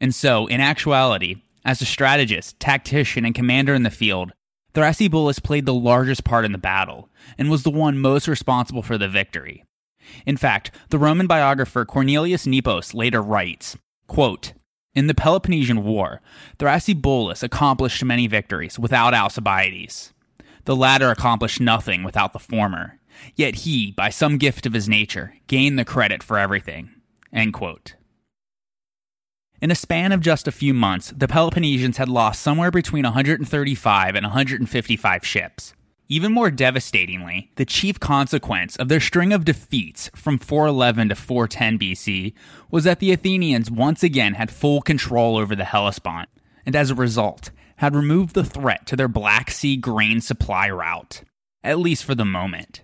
And 0.00 0.14
so, 0.14 0.46
in 0.46 0.62
actuality, 0.62 1.42
as 1.64 1.80
a 1.80 1.86
strategist, 1.86 2.58
tactician, 2.60 3.24
and 3.24 3.34
commander 3.34 3.74
in 3.74 3.82
the 3.82 3.90
field, 3.90 4.32
Thrasybulus 4.74 5.42
played 5.42 5.66
the 5.66 5.74
largest 5.74 6.24
part 6.24 6.44
in 6.44 6.52
the 6.52 6.58
battle 6.58 7.08
and 7.38 7.48
was 7.50 7.62
the 7.62 7.70
one 7.70 7.98
most 7.98 8.26
responsible 8.26 8.82
for 8.82 8.98
the 8.98 9.08
victory. 9.08 9.64
In 10.26 10.36
fact, 10.36 10.70
the 10.90 10.98
Roman 10.98 11.26
biographer 11.26 11.84
Cornelius 11.84 12.46
Nepos 12.46 12.92
later 12.92 13.22
writes, 13.22 13.76
quote, 14.08 14.52
In 14.94 15.06
the 15.06 15.14
Peloponnesian 15.14 15.84
War, 15.84 16.20
Thrasybulus 16.58 17.42
accomplished 17.42 18.04
many 18.04 18.26
victories 18.26 18.78
without 18.78 19.14
Alcibiades. 19.14 20.12
The 20.64 20.76
latter 20.76 21.10
accomplished 21.10 21.60
nothing 21.60 22.02
without 22.02 22.32
the 22.32 22.38
former, 22.38 22.98
yet 23.36 23.56
he, 23.56 23.92
by 23.92 24.10
some 24.10 24.38
gift 24.38 24.66
of 24.66 24.72
his 24.72 24.88
nature, 24.88 25.36
gained 25.46 25.78
the 25.78 25.84
credit 25.84 26.22
for 26.22 26.38
everything. 26.38 26.90
End 27.32 27.52
quote. 27.52 27.94
In 29.64 29.70
a 29.70 29.74
span 29.74 30.12
of 30.12 30.20
just 30.20 30.46
a 30.46 30.52
few 30.52 30.74
months, 30.74 31.10
the 31.16 31.26
Peloponnesians 31.26 31.96
had 31.96 32.10
lost 32.10 32.42
somewhere 32.42 32.70
between 32.70 33.04
135 33.04 34.14
and 34.14 34.22
155 34.22 35.24
ships. 35.24 35.72
Even 36.06 36.32
more 36.32 36.50
devastatingly, 36.50 37.50
the 37.56 37.64
chief 37.64 37.98
consequence 37.98 38.76
of 38.76 38.90
their 38.90 39.00
string 39.00 39.32
of 39.32 39.46
defeats 39.46 40.10
from 40.14 40.36
411 40.36 41.08
to 41.08 41.14
410 41.14 41.78
BC 41.78 42.34
was 42.70 42.84
that 42.84 43.00
the 43.00 43.10
Athenians 43.10 43.70
once 43.70 44.02
again 44.02 44.34
had 44.34 44.50
full 44.50 44.82
control 44.82 45.38
over 45.38 45.56
the 45.56 45.64
Hellespont, 45.64 46.28
and 46.66 46.76
as 46.76 46.90
a 46.90 46.94
result, 46.94 47.50
had 47.76 47.96
removed 47.96 48.34
the 48.34 48.44
threat 48.44 48.86
to 48.88 48.96
their 48.96 49.08
Black 49.08 49.50
Sea 49.50 49.78
grain 49.78 50.20
supply 50.20 50.68
route, 50.68 51.22
at 51.62 51.78
least 51.78 52.04
for 52.04 52.14
the 52.14 52.26
moment. 52.26 52.82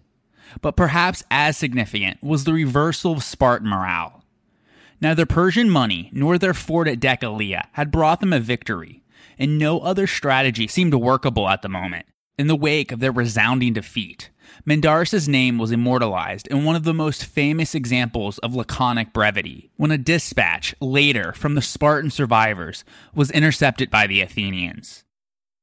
But 0.63 0.79
perhaps 0.79 1.23
as 1.31 1.59
significant 1.59 2.23
was 2.23 2.45
the 2.45 2.55
reversal 2.55 3.13
of 3.13 3.23
Spartan 3.23 3.69
morale. 3.69 4.20
Neither 5.01 5.25
Persian 5.25 5.71
money 5.71 6.11
nor 6.13 6.37
their 6.37 6.53
fort 6.53 6.87
at 6.87 7.01
Decelea 7.01 7.69
had 7.73 7.91
brought 7.91 8.21
them 8.21 8.35
a 8.35 8.41
victory, 8.41 9.03
and 9.39 9.59
no 9.59 9.81
other 9.81 10.07
strategy 10.07 10.69
seemed 10.69 10.93
workable 10.93 11.49
at 11.49 11.63
the 11.63 11.69
moment. 11.69 12.07
In 12.39 12.47
the 12.47 12.57
wake 12.57 12.93
of 12.93 13.01
their 13.01 13.13
resounding 13.13 13.73
defeat, 13.73 14.31
Mindarus' 14.67 15.29
name 15.29 15.59
was 15.59 15.73
immortalized 15.73 16.47
in 16.49 16.65
one 16.65 16.77
of 16.77 16.85
the 16.85 16.95
most 16.95 17.25
famous 17.25 17.75
examples 17.75 18.39
of 18.39 18.55
laconic 18.55 19.13
brevity, 19.13 19.71
when 19.77 19.91
a 19.91 19.99
dispatch 19.99 20.75
later 20.81 21.33
from 21.33 21.55
the 21.55 21.63
Spartan 21.63 22.11
survivors 22.11 22.85
was 23.15 23.31
intercepted 23.31 23.91
by 23.91 24.07
the 24.07 24.21
Athenians. 24.21 25.05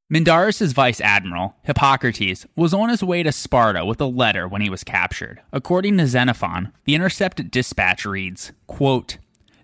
Mindarus' 0.09 0.71
vice 0.71 1.01
admiral, 1.01 1.55
Hippocrates, 1.63 2.45
was 2.55 2.73
on 2.73 2.89
his 2.89 3.03
way 3.03 3.23
to 3.23 3.31
Sparta 3.31 3.85
with 3.85 3.99
a 3.99 4.05
letter 4.05 4.47
when 4.47 4.61
he 4.61 4.69
was 4.69 4.83
captured. 4.83 5.41
According 5.51 5.97
to 5.97 6.07
Xenophon, 6.07 6.71
the 6.85 6.95
intercepted 6.95 7.51
dispatch 7.51 8.05
reads, 8.05 8.53
quote, 8.67 9.17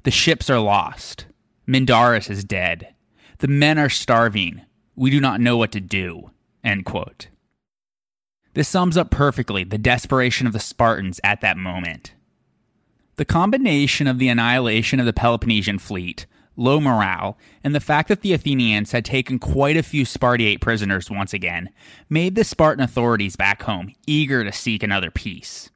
the 0.03 0.11
ships 0.11 0.49
are 0.49 0.59
lost. 0.59 1.25
Mindarus 1.67 2.29
is 2.29 2.43
dead. 2.43 2.93
The 3.39 3.47
men 3.47 3.77
are 3.79 3.89
starving. 3.89 4.61
We 4.95 5.09
do 5.09 5.19
not 5.19 5.41
know 5.41 5.57
what 5.57 5.71
to 5.71 5.81
do. 5.81 6.31
End 6.63 6.85
quote. 6.85 7.27
This 8.53 8.67
sums 8.67 8.97
up 8.97 9.09
perfectly 9.09 9.63
the 9.63 9.77
desperation 9.77 10.45
of 10.45 10.53
the 10.53 10.59
Spartans 10.59 11.19
at 11.23 11.41
that 11.41 11.57
moment. 11.57 12.13
The 13.15 13.25
combination 13.25 14.07
of 14.07 14.19
the 14.19 14.29
annihilation 14.29 14.99
of 14.99 15.05
the 15.05 15.13
Peloponnesian 15.13 15.79
fleet, 15.79 16.25
low 16.55 16.79
morale, 16.79 17.37
and 17.63 17.73
the 17.73 17.79
fact 17.79 18.09
that 18.09 18.21
the 18.21 18.33
Athenians 18.33 18.91
had 18.91 19.05
taken 19.05 19.39
quite 19.39 19.77
a 19.77 19.83
few 19.83 20.05
Spartiate 20.05 20.61
prisoners 20.61 21.09
once 21.09 21.33
again 21.33 21.69
made 22.09 22.35
the 22.35 22.43
Spartan 22.43 22.83
authorities 22.83 23.35
back 23.35 23.63
home 23.63 23.93
eager 24.05 24.43
to 24.43 24.51
seek 24.51 24.83
another 24.83 25.09
peace. 25.09 25.69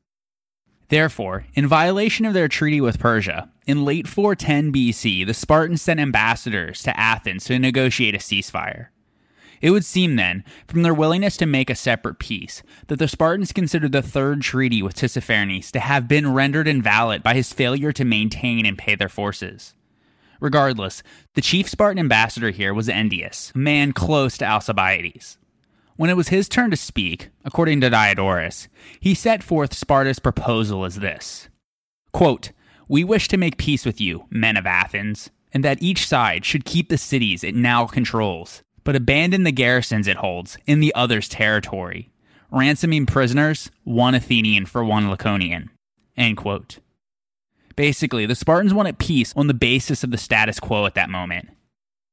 Therefore, 0.89 1.45
in 1.53 1.67
violation 1.67 2.25
of 2.25 2.33
their 2.33 2.47
treaty 2.47 2.79
with 2.79 2.99
Persia, 2.99 3.51
in 3.67 3.83
late 3.83 4.07
410 4.07 4.71
BC, 4.71 5.27
the 5.27 5.33
Spartans 5.33 5.81
sent 5.81 5.99
ambassadors 5.99 6.81
to 6.83 6.97
Athens 6.97 7.45
to 7.45 7.59
negotiate 7.59 8.15
a 8.15 8.19
ceasefire. 8.19 8.87
It 9.61 9.71
would 9.71 9.85
seem 9.85 10.15
then, 10.15 10.43
from 10.67 10.83
their 10.83 10.93
willingness 10.93 11.35
to 11.37 11.45
make 11.45 11.69
a 11.69 11.75
separate 11.75 12.19
peace, 12.19 12.63
that 12.87 12.99
the 12.99 13.07
Spartans 13.07 13.51
considered 13.51 13.91
the 13.91 14.01
third 14.01 14.41
treaty 14.41 14.81
with 14.81 14.95
Tissaphernes 14.95 15.71
to 15.71 15.79
have 15.79 16.07
been 16.07 16.33
rendered 16.33 16.67
invalid 16.67 17.23
by 17.23 17.33
his 17.33 17.51
failure 17.51 17.91
to 17.91 18.05
maintain 18.05 18.65
and 18.65 18.77
pay 18.77 18.95
their 18.95 19.09
forces. 19.09 19.73
Regardless, 20.39 21.01
the 21.33 21.41
chief 21.41 21.67
Spartan 21.67 21.99
ambassador 21.99 22.51
here 22.51 22.73
was 22.73 22.87
Endius, 22.87 23.53
a 23.53 23.57
man 23.57 23.91
close 23.91 24.37
to 24.37 24.45
Alcibiades. 24.45 25.37
When 25.95 26.11
it 26.11 26.17
was 26.17 26.27
his 26.27 26.47
turn 26.47 26.69
to 26.69 26.77
speak, 26.77 27.29
according 27.43 27.81
to 27.81 27.89
Diodorus, 27.89 28.67
he 28.99 29.15
set 29.15 29.41
forth 29.41 29.73
Sparta's 29.73 30.19
proposal 30.19 30.85
as 30.85 30.99
this 30.99 31.49
Quote, 32.13 32.51
We 32.89 33.03
wish 33.03 33.27
to 33.29 33.37
make 33.37 33.57
peace 33.57 33.85
with 33.85 33.99
you, 33.99 34.27
men 34.29 34.55
of 34.55 34.65
Athens, 34.65 35.29
and 35.51 35.61
that 35.63 35.81
each 35.81 36.07
side 36.07 36.45
should 36.45 36.63
keep 36.63 36.87
the 36.87 36.97
cities 36.97 37.43
it 37.43 37.53
now 37.53 37.85
controls, 37.85 38.63
but 38.85 38.95
abandon 38.95 39.43
the 39.43 39.51
garrisons 39.51 40.07
it 40.07 40.17
holds 40.17 40.57
in 40.65 40.79
the 40.79 40.95
other's 40.95 41.27
territory, 41.27 42.09
ransoming 42.49 43.05
prisoners, 43.05 43.69
one 43.83 44.15
Athenian 44.15 44.65
for 44.65 44.85
one 44.85 45.09
Laconian. 45.09 45.69
End 46.15 46.37
quote. 46.37 46.79
Basically, 47.75 48.25
the 48.25 48.35
Spartans 48.35 48.73
wanted 48.73 48.99
peace 48.99 49.33
on 49.35 49.47
the 49.47 49.53
basis 49.53 50.05
of 50.05 50.11
the 50.11 50.17
status 50.17 50.59
quo 50.59 50.85
at 50.85 50.95
that 50.95 51.09
moment, 51.09 51.49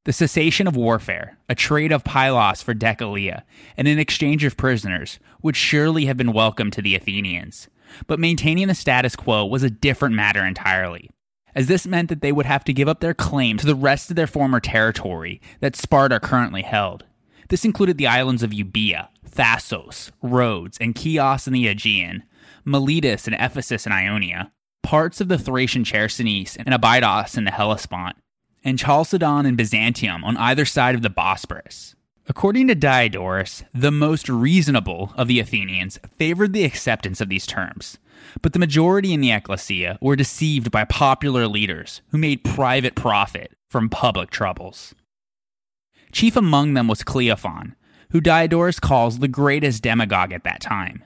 the 0.05 0.13
cessation 0.13 0.67
of 0.67 0.77
warfare, 0.77 1.39
a 1.49 1.55
trade 1.55 1.93
of 1.93 2.05
Pylos 2.05 2.63
for 2.63 2.75
Decelea, 2.75 3.43
and 3.77 3.87
an 3.87 4.01
exchange 4.01 4.45
of 4.45 4.57
prisoners 4.57 5.21
would 5.41 5.57
surely 5.57 6.07
have 6.07 6.17
been 6.17 6.33
welcome 6.33 6.73
to 6.73 6.83
the 6.83 6.97
Athenians. 6.97 7.69
But 8.07 8.21
maintaining 8.21 8.69
the 8.69 8.75
status 8.75 9.17
quo 9.17 9.45
was 9.45 9.63
a 9.63 9.71
different 9.71 10.15
matter 10.15 10.45
entirely, 10.45 11.11
as 11.55 11.67
this 11.67 11.87
meant 11.87 12.09
that 12.09 12.21
they 12.21 12.33
would 12.33 12.47
have 12.47 12.65
to 12.65 12.73
give 12.73 12.89
up 12.89 13.01
their 13.01 13.15
claim 13.15 13.57
to 13.59 13.67
the 13.67 13.75
rest 13.75 14.11
of 14.11 14.17
their 14.17 14.27
former 14.27 14.61
territory 14.61 15.41
that 15.61 15.77
Sparta 15.77 16.21
currently 16.21 16.63
held. 16.63 17.05
This 17.49 17.65
included 17.65 17.99
the 17.99 18.07
islands 18.07 18.43
of 18.43 18.51
Euboea, 18.51 19.09
Thasos, 19.29 20.11
Rhodes, 20.23 20.79
and 20.81 20.99
Chios 20.99 21.47
in 21.47 21.53
the 21.53 21.69
Aegean, 21.69 22.25
Miletus 22.65 23.27
and 23.27 23.37
Ephesus 23.39 23.87
in 23.87 23.93
Ionia, 23.93 24.51
parts 24.83 25.21
of 25.21 25.29
the 25.29 25.39
Thracian 25.39 25.85
Chersonese 25.85 26.57
and 26.57 26.75
Abydos 26.75 27.37
in 27.37 27.45
the 27.45 27.51
Hellespont, 27.51 28.17
and 28.65 28.79
Chalcedon 28.79 29.47
and 29.47 29.57
Byzantium 29.57 30.25
on 30.25 30.37
either 30.37 30.65
side 30.65 30.95
of 30.95 31.03
the 31.03 31.11
Bosporus. 31.11 31.94
According 32.27 32.69
to 32.69 32.75
Diodorus, 32.75 33.65
the 33.75 33.91
most 33.91 34.31
reasonable 34.31 35.13
of 35.15 35.29
the 35.29 35.41
Athenians 35.41 35.99
favored 36.17 36.55
the 36.55 36.65
acceptance 36.65 37.21
of 37.21 37.29
these 37.29 37.47
terms, 37.47 37.99
but 38.41 38.55
the 38.55 38.59
majority 38.59 39.13
in 39.13 39.21
the 39.21 39.31
ecclesia 39.31 39.99
were 40.01 40.17
deceived 40.17 40.71
by 40.71 40.87
popular 40.87 41.47
leaders 41.47 42.01
who 42.09 42.19
made 42.19 42.43
private 42.43 42.95
profit 42.95 43.53
from 43.69 43.91
public 43.91 44.31
troubles. 44.31 44.95
Chief 46.13 46.35
among 46.35 46.73
them 46.73 46.89
was 46.89 47.03
Cleophon, 47.03 47.75
who 48.11 48.23
Diodorus 48.23 48.81
calls 48.81 49.19
the 49.19 49.29
greatest 49.29 49.83
demagogue 49.83 50.33
at 50.33 50.45
that 50.45 50.63
time. 50.63 51.05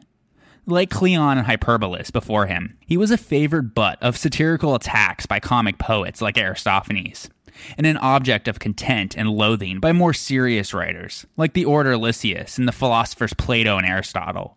Like 0.66 0.90
Cleon 0.90 1.38
and 1.38 1.46
Hyperbolus 1.48 2.12
before 2.12 2.46
him, 2.46 2.78
he 2.86 2.96
was 2.96 3.10
a 3.10 3.16
favored 3.16 3.74
butt 3.74 4.00
of 4.00 4.16
satirical 4.16 4.76
attacks 4.76 5.26
by 5.26 5.40
comic 5.40 5.78
poets 5.78 6.20
like 6.20 6.38
Aristophanes 6.38 7.28
and 7.76 7.86
an 7.86 7.96
object 7.96 8.48
of 8.48 8.58
contempt 8.58 9.16
and 9.16 9.30
loathing 9.30 9.80
by 9.80 9.92
more 9.92 10.12
serious 10.12 10.74
writers, 10.74 11.26
like 11.36 11.52
the 11.52 11.64
orator 11.64 11.96
Lysias 11.96 12.58
and 12.58 12.68
the 12.68 12.72
philosophers 12.72 13.34
Plato 13.34 13.76
and 13.76 13.86
Aristotle. 13.86 14.56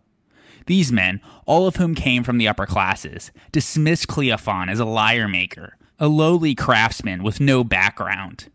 These 0.66 0.92
men, 0.92 1.20
all 1.46 1.66
of 1.66 1.76
whom 1.76 1.94
came 1.94 2.22
from 2.22 2.38
the 2.38 2.48
upper 2.48 2.66
classes, 2.66 3.32
dismissed 3.50 4.08
Cleophon 4.08 4.68
as 4.68 4.78
a 4.78 4.84
lyre 4.84 5.28
maker, 5.28 5.76
a 5.98 6.08
lowly 6.08 6.54
craftsman 6.54 7.22
with 7.22 7.40
no 7.40 7.64
background. 7.64 8.48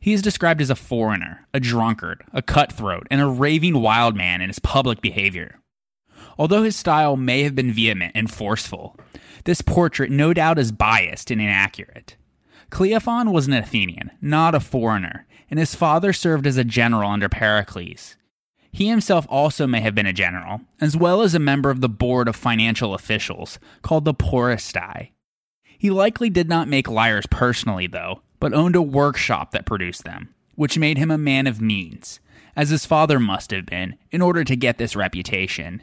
He 0.00 0.12
is 0.12 0.22
described 0.22 0.60
as 0.60 0.70
a 0.70 0.76
foreigner, 0.76 1.46
a 1.52 1.60
drunkard, 1.60 2.22
a 2.32 2.42
cutthroat, 2.42 3.06
and 3.10 3.20
a 3.20 3.26
raving 3.26 3.80
wild 3.80 4.16
man 4.16 4.40
in 4.40 4.48
his 4.48 4.58
public 4.58 5.00
behavior. 5.00 5.60
Although 6.38 6.62
his 6.62 6.76
style 6.76 7.16
may 7.16 7.42
have 7.42 7.54
been 7.54 7.72
vehement 7.72 8.12
and 8.14 8.30
forceful, 8.30 8.96
this 9.44 9.62
portrait 9.62 10.10
no 10.10 10.32
doubt 10.32 10.58
is 10.58 10.70
biased 10.70 11.30
and 11.30 11.40
inaccurate. 11.40 12.16
Cleophon 12.70 13.32
was 13.32 13.46
an 13.46 13.54
Athenian, 13.54 14.10
not 14.20 14.54
a 14.54 14.60
foreigner, 14.60 15.26
and 15.50 15.58
his 15.58 15.74
father 15.74 16.12
served 16.12 16.46
as 16.46 16.56
a 16.56 16.64
general 16.64 17.10
under 17.10 17.28
Pericles. 17.28 18.16
He 18.70 18.88
himself 18.88 19.26
also 19.30 19.66
may 19.66 19.80
have 19.80 19.94
been 19.94 20.06
a 20.06 20.12
general, 20.12 20.60
as 20.80 20.96
well 20.96 21.22
as 21.22 21.34
a 21.34 21.40
member 21.40 21.70
of 21.70 21.80
the 21.80 21.88
board 21.88 22.28
of 22.28 22.36
financial 22.36 22.94
officials, 22.94 23.58
called 23.82 24.04
the 24.04 24.14
Poristai. 24.14 25.10
He 25.78 25.90
likely 25.90 26.28
did 26.28 26.48
not 26.48 26.68
make 26.68 26.88
lyres 26.88 27.26
personally, 27.30 27.86
though, 27.86 28.22
but 28.40 28.52
owned 28.52 28.76
a 28.76 28.82
workshop 28.82 29.52
that 29.52 29.66
produced 29.66 30.04
them, 30.04 30.34
which 30.54 30.78
made 30.78 30.98
him 30.98 31.10
a 31.10 31.18
man 31.18 31.46
of 31.46 31.60
means, 31.60 32.20
as 32.54 32.70
his 32.70 32.84
father 32.84 33.18
must 33.18 33.50
have 33.52 33.64
been, 33.64 33.96
in 34.10 34.20
order 34.20 34.44
to 34.44 34.56
get 34.56 34.78
this 34.78 34.94
reputation. 34.94 35.82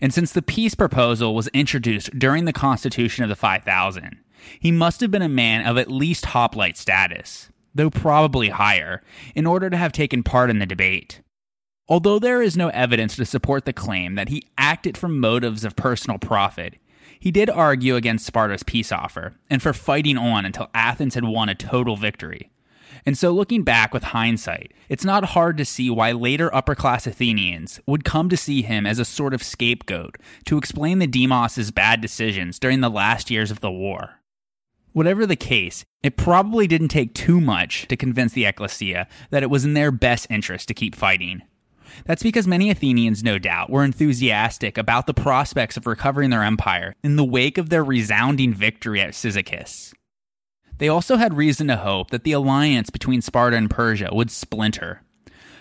And 0.00 0.12
since 0.12 0.32
the 0.32 0.42
peace 0.42 0.74
proposal 0.74 1.34
was 1.34 1.48
introduced 1.48 2.18
during 2.18 2.44
the 2.44 2.52
Constitution 2.52 3.24
of 3.24 3.30
the 3.30 3.36
5000, 3.36 4.18
he 4.60 4.70
must 4.70 5.00
have 5.00 5.10
been 5.10 5.22
a 5.22 5.28
man 5.28 5.66
of 5.66 5.78
at 5.78 5.90
least 5.90 6.26
hoplite 6.26 6.76
status, 6.76 7.50
though 7.74 7.90
probably 7.90 8.50
higher, 8.50 9.02
in 9.34 9.46
order 9.46 9.70
to 9.70 9.76
have 9.76 9.92
taken 9.92 10.22
part 10.22 10.50
in 10.50 10.58
the 10.58 10.66
debate. 10.66 11.22
Although 11.88 12.18
there 12.18 12.42
is 12.42 12.56
no 12.56 12.68
evidence 12.68 13.16
to 13.16 13.24
support 13.24 13.64
the 13.64 13.72
claim 13.72 14.14
that 14.14 14.28
he 14.28 14.44
acted 14.58 14.98
from 14.98 15.20
motives 15.20 15.64
of 15.64 15.76
personal 15.76 16.18
profit, 16.18 16.74
he 17.18 17.30
did 17.30 17.50
argue 17.50 17.96
against 17.96 18.26
Sparta's 18.26 18.62
peace 18.62 18.92
offer 18.92 19.34
and 19.48 19.62
for 19.62 19.72
fighting 19.72 20.18
on 20.18 20.44
until 20.44 20.70
Athens 20.74 21.14
had 21.14 21.24
won 21.24 21.48
a 21.48 21.54
total 21.54 21.96
victory. 21.96 22.50
And 23.06 23.16
so, 23.16 23.32
looking 23.32 23.62
back 23.62 23.94
with 23.94 24.02
hindsight, 24.02 24.72
it's 24.88 25.04
not 25.04 25.24
hard 25.26 25.56
to 25.58 25.64
see 25.64 25.88
why 25.88 26.12
later 26.12 26.54
upper 26.54 26.74
class 26.74 27.06
Athenians 27.06 27.80
would 27.86 28.04
come 28.04 28.28
to 28.28 28.36
see 28.36 28.62
him 28.62 28.86
as 28.86 28.98
a 28.98 29.04
sort 29.04 29.34
of 29.34 29.42
scapegoat 29.42 30.16
to 30.46 30.58
explain 30.58 30.98
the 30.98 31.06
Demos' 31.06 31.70
bad 31.70 32.00
decisions 32.00 32.58
during 32.58 32.80
the 32.80 32.90
last 32.90 33.30
years 33.30 33.50
of 33.50 33.60
the 33.60 33.70
war. 33.70 34.17
Whatever 34.98 35.26
the 35.26 35.36
case, 35.36 35.84
it 36.02 36.16
probably 36.16 36.66
didn't 36.66 36.88
take 36.88 37.14
too 37.14 37.40
much 37.40 37.86
to 37.86 37.96
convince 37.96 38.32
the 38.32 38.44
ecclesia 38.44 39.06
that 39.30 39.44
it 39.44 39.48
was 39.48 39.64
in 39.64 39.74
their 39.74 39.92
best 39.92 40.26
interest 40.28 40.66
to 40.66 40.74
keep 40.74 40.96
fighting. 40.96 41.42
That's 42.04 42.24
because 42.24 42.48
many 42.48 42.68
Athenians, 42.68 43.22
no 43.22 43.38
doubt, 43.38 43.70
were 43.70 43.84
enthusiastic 43.84 44.76
about 44.76 45.06
the 45.06 45.14
prospects 45.14 45.76
of 45.76 45.86
recovering 45.86 46.30
their 46.30 46.42
empire 46.42 46.96
in 47.04 47.14
the 47.14 47.24
wake 47.24 47.58
of 47.58 47.68
their 47.68 47.84
resounding 47.84 48.52
victory 48.52 49.00
at 49.00 49.10
Cyzicus. 49.10 49.94
They 50.78 50.88
also 50.88 51.14
had 51.14 51.36
reason 51.36 51.68
to 51.68 51.76
hope 51.76 52.10
that 52.10 52.24
the 52.24 52.32
alliance 52.32 52.90
between 52.90 53.22
Sparta 53.22 53.56
and 53.56 53.70
Persia 53.70 54.08
would 54.10 54.32
splinter. 54.32 55.02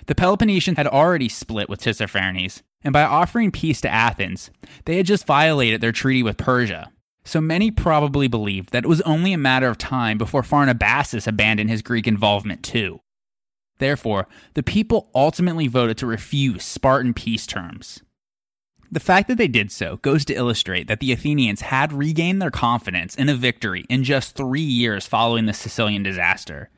The 0.08 0.16
Peloponnesians 0.16 0.78
had 0.78 0.88
already 0.88 1.30
split 1.30 1.70
with 1.70 1.82
Tissaphernes, 1.82 2.64
and 2.84 2.92
by 2.92 3.04
offering 3.04 3.52
peace 3.52 3.82
to 3.82 3.94
Athens, 3.94 4.50
they 4.86 4.98
had 4.98 5.06
just 5.06 5.28
violated 5.28 5.80
their 5.80 5.92
treaty 5.92 6.24
with 6.24 6.38
Persia. 6.38 6.92
So 7.28 7.42
many 7.42 7.72
probably 7.72 8.30
believed 8.30 8.72
that 8.72 8.86
it 8.86 8.88
was 8.88 9.02
only 9.02 9.34
a 9.34 9.38
matter 9.38 9.68
of 9.68 9.78
time 9.78 10.18
before 10.18 10.44
Pharnabazus 10.44 11.28
abandoned 11.28 11.70
his 11.70 11.82
Greek 11.82 12.08
involvement 12.08 12.64
too. 12.64 13.02
Therefore, 13.80 14.30
the 14.54 14.64
people 14.64 15.10
ultimately 15.14 15.68
voted 15.68 15.98
to 15.98 16.06
refuse 16.06 16.64
Spartan 16.64 17.14
peace 17.14 17.46
terms. 17.46 18.02
The 18.90 19.02
fact 19.02 19.28
that 19.28 19.38
they 19.38 19.50
did 19.50 19.74
so 19.74 19.98
goes 19.98 20.24
to 20.24 20.36
illustrate 20.36 20.88
that 20.88 21.02
the 21.02 21.12
Athenians 21.12 21.60
had 21.60 21.92
regained 21.92 22.42
their 22.42 22.50
confidence 22.50 23.14
in 23.14 23.28
a 23.28 23.36
victory 23.36 23.84
in 23.90 24.06
just 24.06 24.38
three 24.38 24.62
years 24.62 25.06
following 25.06 25.48
the 25.48 25.54
Sicilian 25.54 26.04
disaster. 26.04 26.70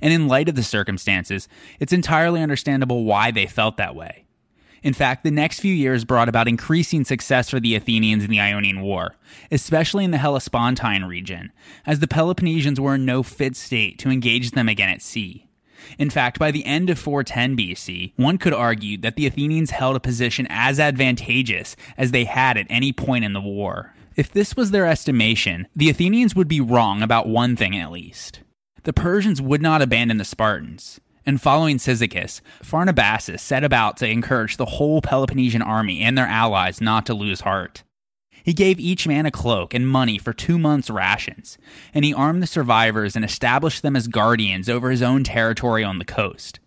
And 0.00 0.10
in 0.10 0.26
light 0.26 0.48
of 0.48 0.54
the 0.54 0.62
circumstances, 0.62 1.48
it's 1.78 1.92
entirely 1.92 2.40
understandable 2.40 3.04
why 3.04 3.30
they 3.30 3.44
felt 3.44 3.76
that 3.76 3.94
way. 3.94 4.24
In 4.82 4.94
fact, 4.94 5.24
the 5.24 5.30
next 5.30 5.60
few 5.60 5.74
years 5.74 6.04
brought 6.04 6.28
about 6.28 6.48
increasing 6.48 7.04
success 7.04 7.50
for 7.50 7.60
the 7.60 7.74
Athenians 7.74 8.24
in 8.24 8.30
the 8.30 8.40
Ionian 8.40 8.80
War, 8.80 9.16
especially 9.50 10.04
in 10.04 10.10
the 10.10 10.18
Hellespontine 10.18 11.08
region, 11.08 11.52
as 11.86 11.98
the 11.98 12.08
Peloponnesians 12.08 12.78
were 12.78 12.94
in 12.94 13.04
no 13.04 13.22
fit 13.22 13.56
state 13.56 13.98
to 13.98 14.10
engage 14.10 14.52
them 14.52 14.68
again 14.68 14.88
at 14.88 15.02
sea. 15.02 15.48
In 15.98 16.10
fact, 16.10 16.38
by 16.38 16.50
the 16.50 16.64
end 16.64 16.90
of 16.90 16.98
410 16.98 17.56
BC, 17.56 18.12
one 18.16 18.38
could 18.38 18.52
argue 18.52 18.98
that 18.98 19.16
the 19.16 19.26
Athenians 19.26 19.70
held 19.70 19.96
a 19.96 20.00
position 20.00 20.46
as 20.50 20.80
advantageous 20.80 21.76
as 21.96 22.10
they 22.10 22.24
had 22.24 22.56
at 22.56 22.66
any 22.68 22.92
point 22.92 23.24
in 23.24 23.32
the 23.32 23.40
war. 23.40 23.94
If 24.16 24.32
this 24.32 24.56
was 24.56 24.70
their 24.70 24.86
estimation, 24.86 25.68
the 25.76 25.88
Athenians 25.88 26.34
would 26.34 26.48
be 26.48 26.60
wrong 26.60 27.02
about 27.02 27.28
one 27.28 27.54
thing 27.54 27.78
at 27.78 27.92
least. 27.92 28.40
The 28.82 28.92
Persians 28.92 29.40
would 29.40 29.62
not 29.62 29.82
abandon 29.82 30.18
the 30.18 30.24
Spartans. 30.24 31.00
And 31.28 31.38
following 31.38 31.76
Cyzicus, 31.76 32.40
Pharnabazus 32.64 33.40
set 33.40 33.62
about 33.62 33.98
to 33.98 34.08
encourage 34.08 34.56
the 34.56 34.64
whole 34.64 35.02
Peloponnesian 35.02 35.60
army 35.60 36.00
and 36.00 36.16
their 36.16 36.26
allies 36.26 36.80
not 36.80 37.04
to 37.04 37.12
lose 37.12 37.42
heart. 37.42 37.82
He 38.42 38.54
gave 38.54 38.80
each 38.80 39.06
man 39.06 39.26
a 39.26 39.30
cloak 39.30 39.74
and 39.74 39.86
money 39.86 40.16
for 40.16 40.32
two 40.32 40.58
months' 40.58 40.88
rations, 40.88 41.58
and 41.92 42.02
he 42.02 42.14
armed 42.14 42.42
the 42.42 42.46
survivors 42.46 43.14
and 43.14 43.26
established 43.26 43.82
them 43.82 43.94
as 43.94 44.08
guardians 44.08 44.70
over 44.70 44.90
his 44.90 45.02
own 45.02 45.22
territory 45.22 45.84
on 45.84 45.98
the 45.98 46.06
coast. 46.06 46.60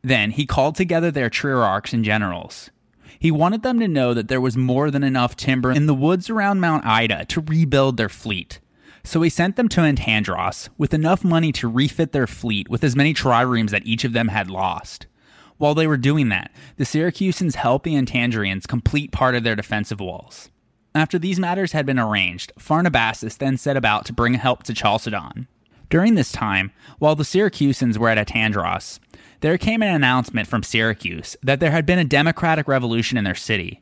Then 0.00 0.30
he 0.30 0.46
called 0.46 0.76
together 0.76 1.10
their 1.10 1.28
triarchs 1.28 1.92
and 1.92 2.02
generals. 2.02 2.70
He 3.18 3.30
wanted 3.30 3.62
them 3.62 3.78
to 3.78 3.88
know 3.88 4.14
that 4.14 4.28
there 4.28 4.40
was 4.40 4.56
more 4.56 4.90
than 4.90 5.04
enough 5.04 5.36
timber 5.36 5.70
in 5.70 5.84
the 5.84 5.92
woods 5.92 6.30
around 6.30 6.60
Mount 6.60 6.86
Ida 6.86 7.26
to 7.26 7.42
rebuild 7.42 7.98
their 7.98 8.08
fleet. 8.08 8.58
So 9.08 9.22
he 9.22 9.30
sent 9.30 9.56
them 9.56 9.70
to 9.70 9.80
Antandros 9.80 10.68
with 10.76 10.92
enough 10.92 11.24
money 11.24 11.50
to 11.52 11.66
refit 11.66 12.12
their 12.12 12.26
fleet 12.26 12.68
with 12.68 12.84
as 12.84 12.94
many 12.94 13.14
triremes 13.14 13.70
that 13.70 13.86
each 13.86 14.04
of 14.04 14.12
them 14.12 14.28
had 14.28 14.50
lost. 14.50 15.06
While 15.56 15.74
they 15.74 15.86
were 15.86 15.96
doing 15.96 16.28
that, 16.28 16.52
the 16.76 16.84
Syracusans 16.84 17.54
helped 17.54 17.86
the 17.86 17.94
Antandrians 17.94 18.68
complete 18.68 19.10
part 19.10 19.34
of 19.34 19.44
their 19.44 19.56
defensive 19.56 19.98
walls. 19.98 20.50
After 20.94 21.18
these 21.18 21.40
matters 21.40 21.72
had 21.72 21.86
been 21.86 21.98
arranged, 21.98 22.52
Pharnabazus 22.60 23.38
then 23.38 23.56
set 23.56 23.78
about 23.78 24.04
to 24.04 24.12
bring 24.12 24.34
help 24.34 24.64
to 24.64 24.74
Chalcedon. 24.74 25.48
During 25.88 26.14
this 26.14 26.30
time, 26.30 26.70
while 26.98 27.14
the 27.14 27.24
Syracusans 27.24 27.96
were 27.96 28.10
at 28.10 28.18
Antandros, 28.18 28.98
there 29.40 29.56
came 29.56 29.80
an 29.80 29.94
announcement 29.94 30.48
from 30.48 30.62
Syracuse 30.62 31.34
that 31.42 31.60
there 31.60 31.70
had 31.70 31.86
been 31.86 31.98
a 31.98 32.04
democratic 32.04 32.68
revolution 32.68 33.16
in 33.16 33.24
their 33.24 33.34
city. 33.34 33.80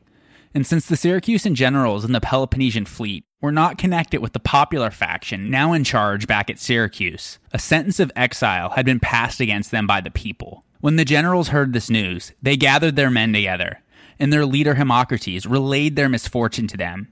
And 0.53 0.65
since 0.65 0.85
the 0.85 0.95
Syracusan 0.95 1.53
generals 1.53 2.05
in 2.05 2.13
the 2.13 2.21
Peloponnesian 2.21 2.85
fleet 2.85 3.25
were 3.41 3.51
not 3.51 3.77
connected 3.77 4.21
with 4.21 4.33
the 4.33 4.39
popular 4.39 4.91
faction 4.91 5.49
now 5.49 5.73
in 5.73 5.83
charge 5.83 6.27
back 6.27 6.49
at 6.49 6.59
Syracuse, 6.59 7.39
a 7.51 7.59
sentence 7.59 7.99
of 7.99 8.11
exile 8.15 8.71
had 8.71 8.85
been 8.85 8.99
passed 8.99 9.39
against 9.39 9.71
them 9.71 9.85
by 9.85 10.01
the 10.01 10.11
people. 10.11 10.63
When 10.79 10.95
the 10.95 11.05
generals 11.05 11.49
heard 11.49 11.73
this 11.73 11.89
news, 11.89 12.33
they 12.41 12.57
gathered 12.57 12.95
their 12.95 13.09
men 13.09 13.33
together 13.33 13.81
and 14.19 14.31
their 14.31 14.45
leader 14.45 14.75
Hermocrates 14.75 15.45
relayed 15.45 15.95
their 15.95 16.09
misfortune 16.09 16.67
to 16.67 16.77
them. 16.77 17.09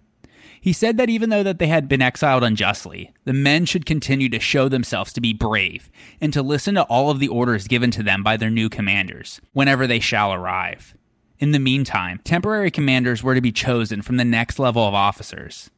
He 0.59 0.73
said 0.73 0.97
that 0.97 1.09
even 1.09 1.29
though 1.29 1.43
that 1.43 1.59
they 1.59 1.67
had 1.67 1.87
been 1.87 2.01
exiled 2.01 2.43
unjustly, 2.43 3.13
the 3.23 3.33
men 3.33 3.65
should 3.65 3.85
continue 3.85 4.29
to 4.29 4.39
show 4.39 4.67
themselves 4.67 5.13
to 5.13 5.21
be 5.21 5.31
brave 5.31 5.91
and 6.19 6.33
to 6.33 6.41
listen 6.41 6.73
to 6.75 6.83
all 6.83 7.11
of 7.11 7.19
the 7.19 7.27
orders 7.27 7.67
given 7.67 7.91
to 7.91 8.01
them 8.01 8.23
by 8.23 8.35
their 8.35 8.49
new 8.49 8.67
commanders 8.67 9.39
whenever 9.53 9.85
they 9.85 9.99
shall 9.99 10.33
arrive. 10.33 10.95
In 11.37 11.51
the 11.51 11.59
meantime, 11.59 12.19
temporary 12.23 12.71
commanders 12.71 13.21
were 13.21 13.35
to 13.35 13.41
be 13.41 13.51
chosen 13.51 14.01
from 14.01 14.17
the 14.17 14.25
next 14.25 14.57
level 14.57 14.87
of 14.87 14.95
officers. 14.95 15.69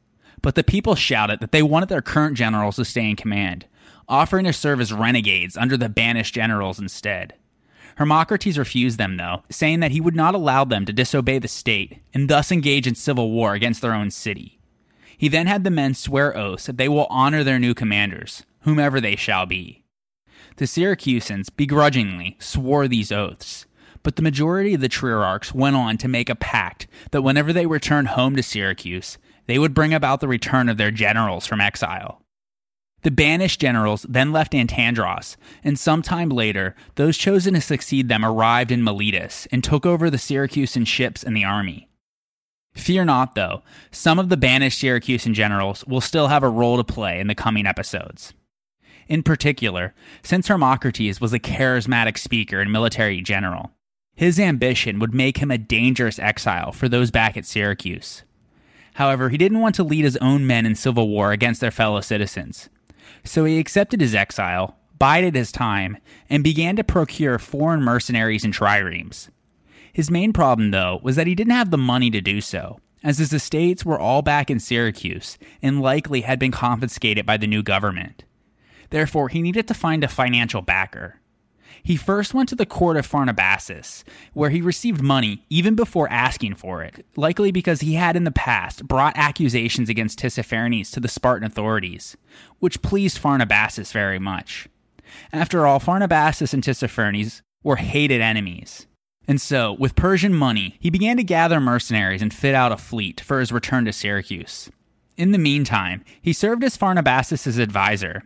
But 0.42 0.54
the 0.54 0.64
people 0.64 0.94
shouted 0.94 1.40
that 1.40 1.52
they 1.52 1.62
wanted 1.62 1.88
their 1.88 2.02
current 2.02 2.36
generals 2.36 2.76
to 2.76 2.84
stay 2.84 3.10
in 3.10 3.16
command, 3.16 3.66
offering 4.08 4.44
to 4.44 4.52
serve 4.52 4.80
as 4.80 4.92
renegades 4.92 5.56
under 5.56 5.76
the 5.76 5.88
banished 5.88 6.34
generals 6.34 6.78
instead. 6.78 7.34
Hermocrates 7.96 8.58
refused 8.58 8.96
them, 8.98 9.16
though, 9.16 9.42
saying 9.50 9.80
that 9.80 9.90
he 9.90 10.00
would 10.00 10.14
not 10.14 10.34
allow 10.34 10.64
them 10.64 10.84
to 10.86 10.92
disobey 10.92 11.40
the 11.40 11.48
state 11.48 11.98
and 12.14 12.28
thus 12.28 12.52
engage 12.52 12.86
in 12.86 12.94
civil 12.94 13.32
war 13.32 13.54
against 13.54 13.82
their 13.82 13.92
own 13.92 14.10
city. 14.12 14.60
He 15.16 15.26
then 15.26 15.48
had 15.48 15.64
the 15.64 15.70
men 15.70 15.94
swear 15.94 16.36
oaths 16.36 16.66
that 16.66 16.76
they 16.76 16.88
will 16.88 17.08
honor 17.10 17.42
their 17.42 17.58
new 17.58 17.74
commanders, 17.74 18.44
whomever 18.60 19.00
they 19.00 19.16
shall 19.16 19.46
be. 19.46 19.82
The 20.58 20.66
Syracusans 20.66 21.54
begrudgingly 21.54 22.36
swore 22.38 22.86
these 22.86 23.10
oaths, 23.10 23.66
but 24.04 24.14
the 24.14 24.22
majority 24.22 24.74
of 24.74 24.80
the 24.80 24.88
triarchs 24.88 25.52
went 25.52 25.74
on 25.74 25.98
to 25.98 26.06
make 26.06 26.30
a 26.30 26.36
pact 26.36 26.86
that 27.10 27.22
whenever 27.22 27.52
they 27.52 27.66
returned 27.66 28.08
home 28.08 28.36
to 28.36 28.42
Syracuse, 28.44 29.18
they 29.48 29.58
would 29.58 29.74
bring 29.74 29.92
about 29.92 30.20
the 30.20 30.28
return 30.28 30.68
of 30.68 30.76
their 30.76 30.92
generals 30.92 31.46
from 31.46 31.60
exile. 31.60 32.22
The 33.02 33.10
banished 33.10 33.60
generals 33.60 34.04
then 34.08 34.30
left 34.30 34.52
Antandros, 34.52 35.36
and 35.64 35.78
sometime 35.78 36.28
later, 36.28 36.76
those 36.96 37.16
chosen 37.16 37.54
to 37.54 37.60
succeed 37.60 38.08
them 38.08 38.24
arrived 38.24 38.70
in 38.70 38.84
Miletus 38.84 39.46
and 39.50 39.64
took 39.64 39.86
over 39.86 40.10
the 40.10 40.16
Syracusan 40.18 40.86
ships 40.86 41.22
and 41.22 41.36
the 41.36 41.44
army. 41.44 41.88
Fear 42.74 43.06
not, 43.06 43.34
though, 43.34 43.62
some 43.90 44.18
of 44.18 44.28
the 44.28 44.36
banished 44.36 44.80
Syracusan 44.80 45.32
generals 45.32 45.84
will 45.86 46.00
still 46.00 46.28
have 46.28 46.42
a 46.42 46.48
role 46.48 46.76
to 46.76 46.84
play 46.84 47.18
in 47.18 47.28
the 47.28 47.34
coming 47.34 47.66
episodes. 47.66 48.34
In 49.08 49.22
particular, 49.22 49.94
since 50.22 50.48
Hermocrates 50.48 51.20
was 51.20 51.32
a 51.32 51.40
charismatic 51.40 52.18
speaker 52.18 52.60
and 52.60 52.70
military 52.70 53.22
general, 53.22 53.72
his 54.14 54.38
ambition 54.38 54.98
would 54.98 55.14
make 55.14 55.38
him 55.38 55.50
a 55.50 55.56
dangerous 55.56 56.18
exile 56.18 56.72
for 56.72 56.88
those 56.88 57.10
back 57.10 57.36
at 57.36 57.46
Syracuse. 57.46 58.24
However, 58.98 59.30
he 59.30 59.38
didn't 59.38 59.60
want 59.60 59.74
to 59.76 59.84
lead 59.84 60.04
his 60.04 60.16
own 60.18 60.46
men 60.46 60.66
in 60.66 60.74
civil 60.74 61.08
war 61.08 61.32
against 61.32 61.60
their 61.60 61.70
fellow 61.70 62.00
citizens 62.00 62.68
so 63.24 63.44
he 63.44 63.58
accepted 63.58 64.00
his 64.00 64.14
exile, 64.14 64.76
bided 64.98 65.34
his 65.34 65.52
time, 65.52 65.98
and 66.28 66.42
began 66.44 66.76
to 66.76 66.84
procure 66.84 67.38
foreign 67.38 67.82
mercenaries 67.82 68.44
and 68.44 68.54
triremes. 68.54 69.28
His 69.92 70.10
main 70.10 70.32
problem, 70.32 70.70
though, 70.70 71.00
was 71.02 71.16
that 71.16 71.26
he 71.26 71.34
didn't 71.34 71.52
have 71.52 71.70
the 71.70 71.78
money 71.78 72.10
to 72.10 72.20
do 72.20 72.40
so, 72.40 72.80
as 73.02 73.18
his 73.18 73.32
estates 73.32 73.84
were 73.84 73.98
all 73.98 74.22
back 74.22 74.50
in 74.50 74.60
Syracuse 74.60 75.38
and 75.62 75.80
likely 75.80 76.22
had 76.22 76.38
been 76.38 76.52
confiscated 76.52 77.26
by 77.26 77.36
the 77.36 77.46
new 77.46 77.62
government. 77.62 78.24
Therefore, 78.90 79.28
he 79.28 79.42
needed 79.42 79.68
to 79.68 79.74
find 79.74 80.02
a 80.02 80.08
financial 80.08 80.62
backer. 80.62 81.20
He 81.82 81.96
first 81.96 82.34
went 82.34 82.48
to 82.50 82.54
the 82.54 82.66
court 82.66 82.96
of 82.96 83.06
Pharnabazus, 83.06 84.04
where 84.32 84.50
he 84.50 84.60
received 84.60 85.02
money 85.02 85.44
even 85.48 85.74
before 85.74 86.10
asking 86.10 86.54
for 86.54 86.82
it, 86.82 87.04
likely 87.16 87.52
because 87.52 87.80
he 87.80 87.94
had 87.94 88.16
in 88.16 88.24
the 88.24 88.30
past 88.30 88.86
brought 88.86 89.16
accusations 89.16 89.88
against 89.88 90.18
Tissaphernes 90.18 90.92
to 90.92 91.00
the 91.00 91.08
Spartan 91.08 91.46
authorities, 91.46 92.16
which 92.58 92.82
pleased 92.82 93.20
Pharnabazus 93.20 93.92
very 93.92 94.18
much. 94.18 94.68
After 95.32 95.66
all, 95.66 95.80
Pharnabazus 95.80 96.52
and 96.52 96.62
Tissaphernes 96.62 97.42
were 97.62 97.76
hated 97.76 98.20
enemies. 98.20 98.86
And 99.26 99.40
so, 99.40 99.74
with 99.74 99.94
Persian 99.94 100.34
money, 100.34 100.76
he 100.80 100.88
began 100.88 101.18
to 101.18 101.22
gather 101.22 101.60
mercenaries 101.60 102.22
and 102.22 102.32
fit 102.32 102.54
out 102.54 102.72
a 102.72 102.78
fleet 102.78 103.20
for 103.20 103.40
his 103.40 103.52
return 103.52 103.84
to 103.84 103.92
Syracuse. 103.92 104.70
In 105.18 105.32
the 105.32 105.38
meantime, 105.38 106.04
he 106.22 106.32
served 106.32 106.64
as 106.64 106.78
Pharnabazus' 106.78 107.58
advisor. 107.58 108.22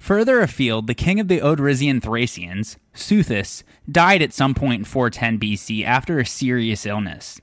Further 0.00 0.40
afield, 0.40 0.86
the 0.86 0.94
king 0.94 1.20
of 1.20 1.28
the 1.28 1.40
Odrysian 1.40 2.02
Thracians, 2.02 2.78
Seuthes, 2.94 3.62
died 3.88 4.22
at 4.22 4.32
some 4.32 4.54
point 4.54 4.80
in 4.80 4.84
410 4.84 5.38
BC 5.38 5.84
after 5.84 6.18
a 6.18 6.26
serious 6.26 6.86
illness. 6.86 7.38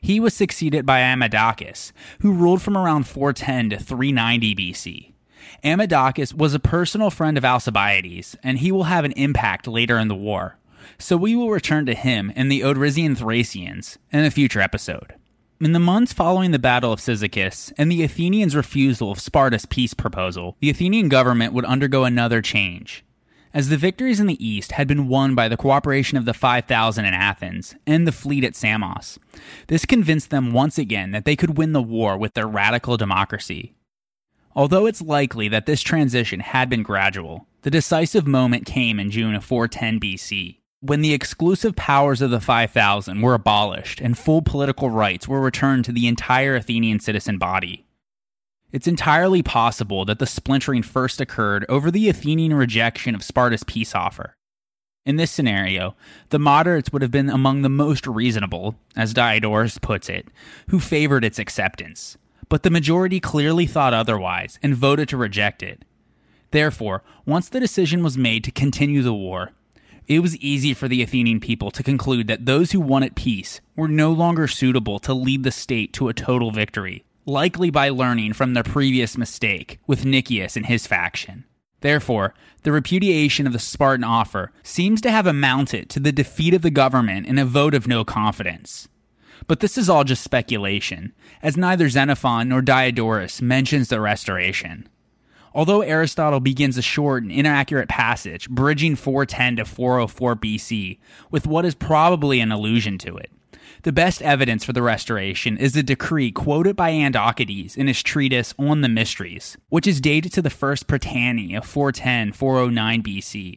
He 0.00 0.18
was 0.18 0.32
succeeded 0.32 0.86
by 0.86 1.00
Amadocus, 1.00 1.92
who 2.20 2.32
ruled 2.32 2.62
from 2.62 2.76
around 2.76 3.06
410 3.06 3.70
to 3.70 3.78
390 3.78 4.54
BC. 4.54 5.12
Amadocus 5.62 6.32
was 6.32 6.54
a 6.54 6.58
personal 6.58 7.10
friend 7.10 7.36
of 7.36 7.44
Alcibiades, 7.44 8.36
and 8.42 8.58
he 8.58 8.72
will 8.72 8.84
have 8.84 9.04
an 9.04 9.12
impact 9.12 9.66
later 9.66 9.98
in 9.98 10.08
the 10.08 10.14
war. 10.14 10.58
So 10.98 11.16
we 11.16 11.36
will 11.36 11.50
return 11.50 11.84
to 11.86 11.94
him 11.94 12.32
and 12.34 12.50
the 12.50 12.62
Odrysian 12.62 13.16
Thracians 13.16 13.98
in 14.10 14.24
a 14.24 14.30
future 14.30 14.60
episode. 14.60 15.14
In 15.60 15.72
the 15.72 15.80
months 15.80 16.12
following 16.12 16.52
the 16.52 16.58
Battle 16.60 16.92
of 16.92 17.00
Cyzicus 17.00 17.72
and 17.76 17.90
the 17.90 18.04
Athenians' 18.04 18.54
refusal 18.54 19.10
of 19.10 19.18
Sparta's 19.18 19.66
peace 19.66 19.92
proposal, 19.92 20.56
the 20.60 20.70
Athenian 20.70 21.08
government 21.08 21.52
would 21.52 21.64
undergo 21.64 22.04
another 22.04 22.40
change. 22.40 23.04
As 23.52 23.68
the 23.68 23.76
victories 23.76 24.20
in 24.20 24.28
the 24.28 24.46
east 24.46 24.70
had 24.72 24.86
been 24.86 25.08
won 25.08 25.34
by 25.34 25.48
the 25.48 25.56
cooperation 25.56 26.16
of 26.16 26.26
the 26.26 26.32
5,000 26.32 27.04
in 27.04 27.12
Athens 27.12 27.74
and 27.88 28.06
the 28.06 28.12
fleet 28.12 28.44
at 28.44 28.54
Samos, 28.54 29.18
this 29.66 29.84
convinced 29.84 30.30
them 30.30 30.52
once 30.52 30.78
again 30.78 31.10
that 31.10 31.24
they 31.24 31.34
could 31.34 31.58
win 31.58 31.72
the 31.72 31.82
war 31.82 32.16
with 32.16 32.34
their 32.34 32.46
radical 32.46 32.96
democracy. 32.96 33.74
Although 34.54 34.86
it's 34.86 35.02
likely 35.02 35.48
that 35.48 35.66
this 35.66 35.80
transition 35.80 36.38
had 36.38 36.70
been 36.70 36.84
gradual, 36.84 37.48
the 37.62 37.70
decisive 37.70 38.28
moment 38.28 38.64
came 38.64 39.00
in 39.00 39.10
June 39.10 39.34
of 39.34 39.44
410 39.44 39.98
BC, 39.98 40.57
when 40.80 41.00
the 41.00 41.12
exclusive 41.12 41.74
powers 41.74 42.22
of 42.22 42.30
the 42.30 42.40
5,000 42.40 43.20
were 43.20 43.34
abolished 43.34 44.00
and 44.00 44.16
full 44.16 44.42
political 44.42 44.90
rights 44.90 45.26
were 45.26 45.40
returned 45.40 45.84
to 45.84 45.92
the 45.92 46.06
entire 46.06 46.54
Athenian 46.54 47.00
citizen 47.00 47.38
body. 47.38 47.84
It's 48.70 48.86
entirely 48.86 49.42
possible 49.42 50.04
that 50.04 50.18
the 50.18 50.26
splintering 50.26 50.82
first 50.82 51.20
occurred 51.20 51.64
over 51.68 51.90
the 51.90 52.08
Athenian 52.08 52.54
rejection 52.54 53.14
of 53.14 53.22
Sparta's 53.22 53.64
peace 53.64 53.94
offer. 53.94 54.34
In 55.06 55.16
this 55.16 55.30
scenario, 55.30 55.96
the 56.28 56.38
moderates 56.38 56.92
would 56.92 57.02
have 57.02 57.10
been 57.10 57.30
among 57.30 57.62
the 57.62 57.70
most 57.70 58.06
reasonable, 58.06 58.76
as 58.94 59.14
Diodorus 59.14 59.78
puts 59.78 60.08
it, 60.08 60.28
who 60.68 60.80
favored 60.80 61.24
its 61.24 61.38
acceptance 61.38 62.18
but 62.48 62.62
the 62.62 62.70
majority 62.70 63.20
clearly 63.20 63.66
thought 63.66 63.94
otherwise 63.94 64.58
and 64.62 64.74
voted 64.74 65.08
to 65.08 65.16
reject 65.16 65.62
it. 65.62 65.84
Therefore, 66.50 67.02
once 67.26 67.48
the 67.48 67.60
decision 67.60 68.02
was 68.02 68.16
made 68.16 68.42
to 68.44 68.50
continue 68.50 69.02
the 69.02 69.12
war, 69.12 69.52
it 70.08 70.20
was 70.20 70.36
easy 70.38 70.72
for 70.72 70.88
the 70.88 71.02
Athenian 71.02 71.38
people 71.38 71.70
to 71.70 71.82
conclude 71.82 72.26
that 72.28 72.46
those 72.46 72.72
who 72.72 72.80
wanted 72.80 73.14
peace 73.14 73.60
were 73.76 73.88
no 73.88 74.10
longer 74.10 74.48
suitable 74.48 74.98
to 75.00 75.12
lead 75.12 75.44
the 75.44 75.50
state 75.50 75.92
to 75.92 76.08
a 76.08 76.14
total 76.14 76.50
victory, 76.50 77.04
likely 77.26 77.68
by 77.68 77.90
learning 77.90 78.32
from 78.32 78.54
their 78.54 78.62
previous 78.62 79.18
mistake 79.18 79.78
with 79.86 80.06
Nicias 80.06 80.56
and 80.56 80.64
his 80.64 80.86
faction. 80.86 81.44
Therefore, 81.80 82.34
the 82.62 82.72
repudiation 82.72 83.46
of 83.46 83.52
the 83.52 83.58
Spartan 83.58 84.02
offer 84.02 84.50
seems 84.62 85.02
to 85.02 85.10
have 85.10 85.26
amounted 85.26 85.90
to 85.90 86.00
the 86.00 86.10
defeat 86.10 86.54
of 86.54 86.62
the 86.62 86.70
government 86.70 87.26
in 87.26 87.38
a 87.38 87.44
vote 87.44 87.74
of 87.74 87.86
no 87.86 88.02
confidence. 88.02 88.88
But 89.46 89.60
this 89.60 89.78
is 89.78 89.88
all 89.88 90.04
just 90.04 90.24
speculation, 90.24 91.12
as 91.42 91.56
neither 91.56 91.88
Xenophon 91.88 92.48
nor 92.48 92.62
Diodorus 92.62 93.40
mentions 93.42 93.88
the 93.88 94.00
restoration. 94.00 94.88
Although 95.54 95.82
Aristotle 95.82 96.40
begins 96.40 96.76
a 96.76 96.82
short 96.82 97.22
and 97.22 97.32
inaccurate 97.32 97.88
passage 97.88 98.48
bridging 98.48 98.96
410 98.96 99.56
to 99.56 99.64
404 99.64 100.36
BC 100.36 100.98
with 101.30 101.46
what 101.46 101.64
is 101.64 101.74
probably 101.74 102.40
an 102.40 102.52
allusion 102.52 102.98
to 102.98 103.16
it, 103.16 103.30
the 103.82 103.92
best 103.92 104.22
evidence 104.22 104.64
for 104.64 104.72
the 104.72 104.82
restoration 104.82 105.56
is 105.56 105.72
the 105.72 105.82
decree 105.82 106.32
quoted 106.32 106.76
by 106.76 106.90
Andocides 106.90 107.76
in 107.76 107.86
his 107.86 108.02
treatise 108.02 108.54
on 108.58 108.80
the 108.80 108.88
Mysteries, 108.88 109.56
which 109.68 109.86
is 109.86 110.00
dated 110.00 110.32
to 110.32 110.42
the 110.42 110.50
first 110.50 110.86
Prytany 110.86 111.56
of 111.56 111.64
410 111.64 112.32
409 112.32 113.02
BC. 113.02 113.54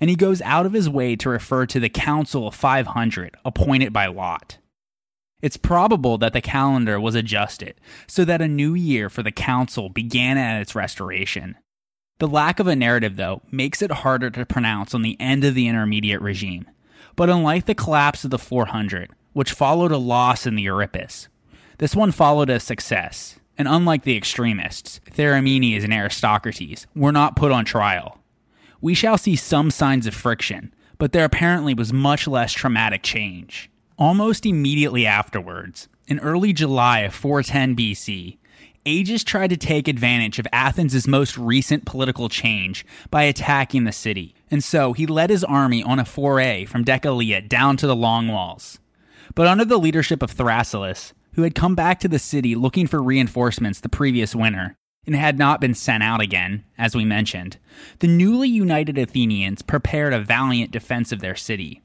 And 0.00 0.10
he 0.10 0.16
goes 0.16 0.42
out 0.42 0.66
of 0.66 0.72
his 0.72 0.88
way 0.88 1.14
to 1.16 1.28
refer 1.28 1.66
to 1.66 1.78
the 1.78 1.88
Council 1.88 2.48
of 2.48 2.54
500 2.54 3.36
appointed 3.44 3.92
by 3.92 4.06
Lot. 4.06 4.58
It's 5.44 5.58
probable 5.58 6.16
that 6.16 6.32
the 6.32 6.40
calendar 6.40 6.98
was 6.98 7.14
adjusted 7.14 7.74
so 8.06 8.24
that 8.24 8.40
a 8.40 8.48
new 8.48 8.72
year 8.72 9.10
for 9.10 9.22
the 9.22 9.30
council 9.30 9.90
began 9.90 10.38
at 10.38 10.62
its 10.62 10.74
restoration. 10.74 11.56
The 12.18 12.26
lack 12.26 12.60
of 12.60 12.66
a 12.66 12.74
narrative, 12.74 13.16
though, 13.16 13.42
makes 13.50 13.82
it 13.82 13.90
harder 13.90 14.30
to 14.30 14.46
pronounce 14.46 14.94
on 14.94 15.02
the 15.02 15.20
end 15.20 15.44
of 15.44 15.54
the 15.54 15.68
intermediate 15.68 16.22
regime. 16.22 16.64
But 17.14 17.28
unlike 17.28 17.66
the 17.66 17.74
collapse 17.74 18.24
of 18.24 18.30
the 18.30 18.38
400, 18.38 19.10
which 19.34 19.52
followed 19.52 19.92
a 19.92 19.98
loss 19.98 20.46
in 20.46 20.54
the 20.54 20.62
Euripus, 20.62 21.28
this 21.76 21.94
one 21.94 22.10
followed 22.10 22.48
a 22.48 22.58
success, 22.58 23.38
and 23.58 23.68
unlike 23.68 24.04
the 24.04 24.16
extremists, 24.16 24.98
Theramenes 25.10 25.84
and 25.84 25.92
Aristocrates 25.92 26.86
were 26.96 27.12
not 27.12 27.36
put 27.36 27.52
on 27.52 27.66
trial. 27.66 28.18
We 28.80 28.94
shall 28.94 29.18
see 29.18 29.36
some 29.36 29.70
signs 29.70 30.06
of 30.06 30.14
friction, 30.14 30.72
but 30.96 31.12
there 31.12 31.26
apparently 31.26 31.74
was 31.74 31.92
much 31.92 32.26
less 32.26 32.54
traumatic 32.54 33.02
change. 33.02 33.68
Almost 33.96 34.44
immediately 34.44 35.06
afterwards, 35.06 35.88
in 36.08 36.18
early 36.18 36.52
July 36.52 37.00
of 37.00 37.14
410 37.14 37.76
BC, 37.76 38.38
Agis 38.84 39.22
tried 39.22 39.50
to 39.50 39.56
take 39.56 39.86
advantage 39.86 40.40
of 40.40 40.48
Athens' 40.52 41.06
most 41.06 41.38
recent 41.38 41.84
political 41.84 42.28
change 42.28 42.84
by 43.10 43.22
attacking 43.22 43.84
the 43.84 43.92
city, 43.92 44.34
and 44.50 44.64
so 44.64 44.94
he 44.94 45.06
led 45.06 45.30
his 45.30 45.44
army 45.44 45.80
on 45.80 46.00
a 46.00 46.04
foray 46.04 46.64
from 46.64 46.84
Decelea 46.84 47.48
down 47.48 47.76
to 47.76 47.86
the 47.86 47.94
Long 47.94 48.26
Walls. 48.26 48.80
But 49.36 49.46
under 49.46 49.64
the 49.64 49.78
leadership 49.78 50.22
of 50.24 50.32
Thrasyllus, 50.32 51.12
who 51.34 51.42
had 51.42 51.54
come 51.54 51.76
back 51.76 52.00
to 52.00 52.08
the 52.08 52.18
city 52.18 52.56
looking 52.56 52.88
for 52.88 53.00
reinforcements 53.00 53.78
the 53.78 53.88
previous 53.88 54.34
winter, 54.34 54.74
and 55.06 55.14
had 55.14 55.38
not 55.38 55.60
been 55.60 55.74
sent 55.74 56.02
out 56.02 56.20
again, 56.20 56.64
as 56.76 56.96
we 56.96 57.04
mentioned, 57.04 57.58
the 58.00 58.08
newly 58.08 58.48
united 58.48 58.98
Athenians 58.98 59.62
prepared 59.62 60.12
a 60.12 60.20
valiant 60.20 60.72
defense 60.72 61.12
of 61.12 61.20
their 61.20 61.36
city. 61.36 61.80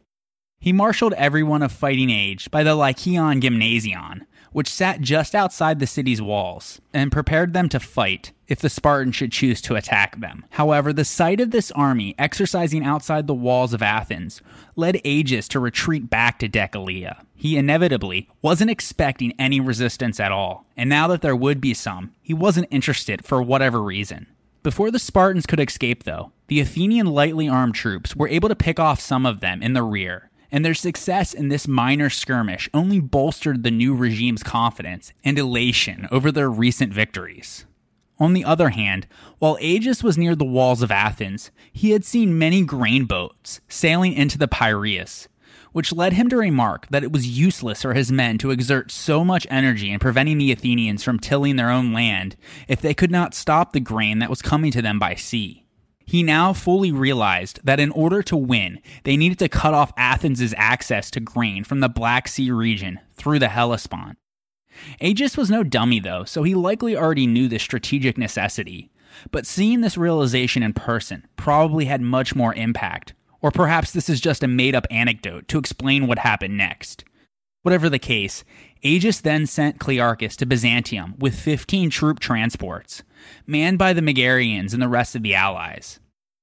He 0.61 0.73
marshaled 0.73 1.13
everyone 1.13 1.63
of 1.63 1.71
fighting 1.71 2.09
age 2.09 2.51
by 2.51 2.63
the 2.63 2.75
Lycaeon 2.75 3.39
Gymnasion, 3.39 4.25
which 4.51 4.67
sat 4.67 4.99
just 4.99 5.33
outside 5.33 5.79
the 5.79 5.87
city's 5.87 6.21
walls, 6.21 6.81
and 6.93 7.13
prepared 7.13 7.53
them 7.53 7.69
to 7.69 7.79
fight 7.79 8.33
if 8.49 8.59
the 8.59 8.69
Spartans 8.69 9.15
should 9.15 9.31
choose 9.31 9.61
to 9.61 9.77
attack 9.77 10.19
them. 10.19 10.43
However, 10.49 10.91
the 10.91 11.05
sight 11.05 11.39
of 11.39 11.51
this 11.51 11.71
army 11.71 12.13
exercising 12.19 12.83
outside 12.83 13.25
the 13.25 13.33
walls 13.33 13.73
of 13.73 13.81
Athens 13.81 14.41
led 14.75 14.99
Agis 15.05 15.47
to 15.49 15.61
retreat 15.61 16.09
back 16.09 16.39
to 16.39 16.49
Decelea. 16.49 17.23
He 17.35 17.55
inevitably 17.55 18.27
wasn't 18.41 18.71
expecting 18.71 19.33
any 19.39 19.61
resistance 19.61 20.19
at 20.19 20.33
all, 20.33 20.65
and 20.75 20.89
now 20.89 21.07
that 21.07 21.21
there 21.21 21.37
would 21.37 21.61
be 21.61 21.73
some, 21.73 22.11
he 22.21 22.33
wasn't 22.33 22.67
interested 22.69 23.23
for 23.23 23.41
whatever 23.41 23.81
reason. 23.81 24.27
Before 24.61 24.91
the 24.91 24.99
Spartans 24.99 25.45
could 25.45 25.61
escape, 25.61 26.03
though, 26.03 26.33
the 26.47 26.59
Athenian 26.59 27.07
lightly 27.07 27.47
armed 27.47 27.75
troops 27.75 28.13
were 28.13 28.27
able 28.27 28.49
to 28.49 28.57
pick 28.57 28.77
off 28.77 28.99
some 28.99 29.25
of 29.25 29.39
them 29.39 29.63
in 29.63 29.71
the 29.71 29.83
rear 29.83 30.28
and 30.51 30.63
their 30.63 30.73
success 30.73 31.33
in 31.33 31.49
this 31.49 31.67
minor 31.67 32.09
skirmish 32.09 32.69
only 32.73 32.99
bolstered 32.99 33.63
the 33.63 33.71
new 33.71 33.93
regime's 33.93 34.43
confidence 34.43 35.13
and 35.23 35.37
elation 35.37 36.07
over 36.11 36.31
their 36.31 36.49
recent 36.49 36.93
victories. 36.93 37.65
On 38.19 38.33
the 38.33 38.43
other 38.43 38.69
hand, 38.69 39.07
while 39.39 39.57
Agis 39.61 40.03
was 40.03 40.17
near 40.17 40.35
the 40.35 40.43
walls 40.43 40.81
of 40.81 40.91
Athens, 40.91 41.51
he 41.71 41.91
had 41.91 42.03
seen 42.03 42.37
many 42.37 42.63
grain 42.63 43.05
boats 43.05 43.61
sailing 43.69 44.13
into 44.13 44.37
the 44.37 44.47
Piraeus, 44.47 45.29
which 45.71 45.93
led 45.93 46.13
him 46.13 46.27
to 46.29 46.35
remark 46.35 46.87
that 46.89 47.03
it 47.03 47.13
was 47.13 47.39
useless 47.39 47.81
for 47.81 47.93
his 47.93 48.11
men 48.11 48.37
to 48.39 48.51
exert 48.51 48.91
so 48.91 49.23
much 49.23 49.47
energy 49.49 49.91
in 49.91 49.99
preventing 49.99 50.37
the 50.37 50.51
Athenians 50.51 51.03
from 51.03 51.19
tilling 51.19 51.55
their 51.55 51.69
own 51.69 51.93
land 51.93 52.35
if 52.67 52.81
they 52.81 52.93
could 52.93 53.11
not 53.11 53.33
stop 53.33 53.71
the 53.71 53.79
grain 53.79 54.19
that 54.19 54.29
was 54.29 54.41
coming 54.41 54.71
to 54.71 54.81
them 54.81 54.99
by 54.99 55.15
sea. 55.15 55.63
He 56.09 56.23
now 56.23 56.53
fully 56.53 56.91
realized 56.91 57.59
that 57.63 57.79
in 57.79 57.91
order 57.91 58.23
to 58.23 58.35
win, 58.35 58.79
they 59.03 59.15
needed 59.15 59.37
to 59.39 59.47
cut 59.47 59.75
off 59.75 59.93
Athens' 59.95 60.55
access 60.57 61.11
to 61.11 61.19
grain 61.19 61.63
from 61.63 61.81
the 61.81 61.87
Black 61.87 62.27
Sea 62.27 62.49
region 62.49 62.99
through 63.13 63.37
the 63.37 63.49
Hellespont. 63.49 64.17
Agis 64.99 65.37
was 65.37 65.51
no 65.51 65.61
dummy, 65.61 65.99
though, 65.99 66.23
so 66.23 66.41
he 66.41 66.55
likely 66.55 66.97
already 66.97 67.27
knew 67.27 67.47
this 67.47 67.61
strategic 67.61 68.17
necessity. 68.17 68.89
But 69.29 69.45
seeing 69.45 69.81
this 69.81 69.99
realization 69.99 70.63
in 70.63 70.73
person 70.73 71.27
probably 71.35 71.85
had 71.85 72.01
much 72.01 72.35
more 72.35 72.55
impact. 72.55 73.13
Or 73.39 73.51
perhaps 73.51 73.91
this 73.91 74.09
is 74.09 74.19
just 74.19 74.41
a 74.41 74.47
made 74.47 74.73
up 74.73 74.87
anecdote 74.89 75.47
to 75.49 75.59
explain 75.59 76.07
what 76.07 76.17
happened 76.17 76.57
next. 76.57 77.03
Whatever 77.61 77.87
the 77.87 77.99
case, 77.99 78.43
Agis 78.83 79.21
then 79.21 79.45
sent 79.45 79.79
Clearchus 79.79 80.35
to 80.37 80.45
Byzantium 80.45 81.15
with 81.17 81.39
15 81.39 81.89
troop 81.89 82.19
transports 82.19 83.03
manned 83.45 83.77
by 83.77 83.93
the 83.93 84.01
Megarians 84.01 84.73
and 84.73 84.81
the 84.81 84.87
rest 84.87 85.15
of 85.15 85.23
the 85.23 85.35
allies. 85.35 85.99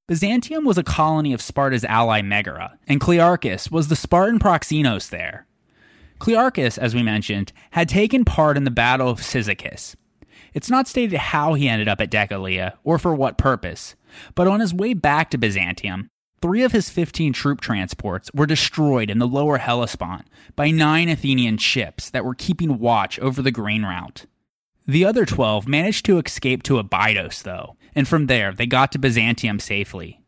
Byzantium 0.09 0.65
was 0.65 0.79
a 0.79 0.85
colony 0.85 1.33
of 1.33 1.43
Sparta's 1.43 1.85
ally 1.85 2.23
Megara, 2.23 2.79
and 2.87 3.01
Clearchus 3.01 3.71
was 3.71 3.89
the 3.89 3.97
Spartan 3.97 4.39
proxenos 4.39 5.09
there. 5.09 5.47
Clearchus, 6.21 6.79
as 6.79 6.95
we 6.95 7.03
mentioned, 7.03 7.53
had 7.73 7.89
taken 7.89 8.25
part 8.25 8.57
in 8.57 8.65
the 8.65 8.71
Battle 8.71 9.09
of 9.09 9.21
Cyzicus. 9.21 9.97
It's 10.55 10.71
not 10.71 10.87
stated 10.87 11.19
how 11.19 11.55
he 11.55 11.69
ended 11.69 11.89
up 11.89 12.01
at 12.01 12.11
Decelea 12.11 12.75
or 12.85 12.99
for 12.99 13.15
what 13.15 13.37
purpose, 13.37 13.97
but 14.35 14.47
on 14.47 14.61
his 14.61 14.73
way 14.73 14.95
back 14.95 15.31
to 15.31 15.39
Byzantium, 15.39 16.09
three 16.47 16.63
of 16.63 16.71
his 16.71 16.89
15 16.89 17.33
troop 17.33 17.61
transports 17.61 18.31
were 18.33 18.47
destroyed 18.47 19.11
in 19.11 19.19
the 19.19 19.27
lower 19.27 19.59
Hellespont 19.59 20.29
by 20.55 20.71
nine 20.71 21.09
Athenian 21.09 21.59
ships 21.59 22.09
that 22.11 22.25
were 22.25 22.37
keeping 22.37 22.79
watch 22.79 23.19
over 23.19 23.43
the 23.43 23.51
grain 23.51 23.83
route. 23.83 24.27
The 24.87 25.05
other 25.05 25.27
12 25.27 25.67
managed 25.67 26.07
to 26.07 26.21
escape 26.21 26.63
to 26.63 26.79
Abydos, 26.79 27.43
though, 27.43 27.75
and 27.97 28.07
from 28.07 28.27
there 28.27 28.53
they 28.53 28.67
got 28.67 28.93
to 28.93 28.99
Byzantium 29.01 29.59
safely. 29.59 30.21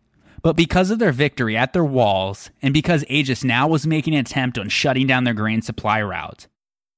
But 0.42 0.56
because 0.56 0.90
of 0.90 0.98
their 0.98 1.12
victory 1.12 1.56
at 1.56 1.72
their 1.72 1.84
walls, 1.84 2.50
and 2.60 2.74
because 2.74 3.04
Agis 3.08 3.44
now 3.44 3.68
was 3.68 3.86
making 3.86 4.14
an 4.14 4.20
attempt 4.22 4.58
on 4.58 4.68
shutting 4.68 5.06
down 5.06 5.22
their 5.22 5.34
grain 5.34 5.62
supply 5.62 6.02
route, 6.02 6.48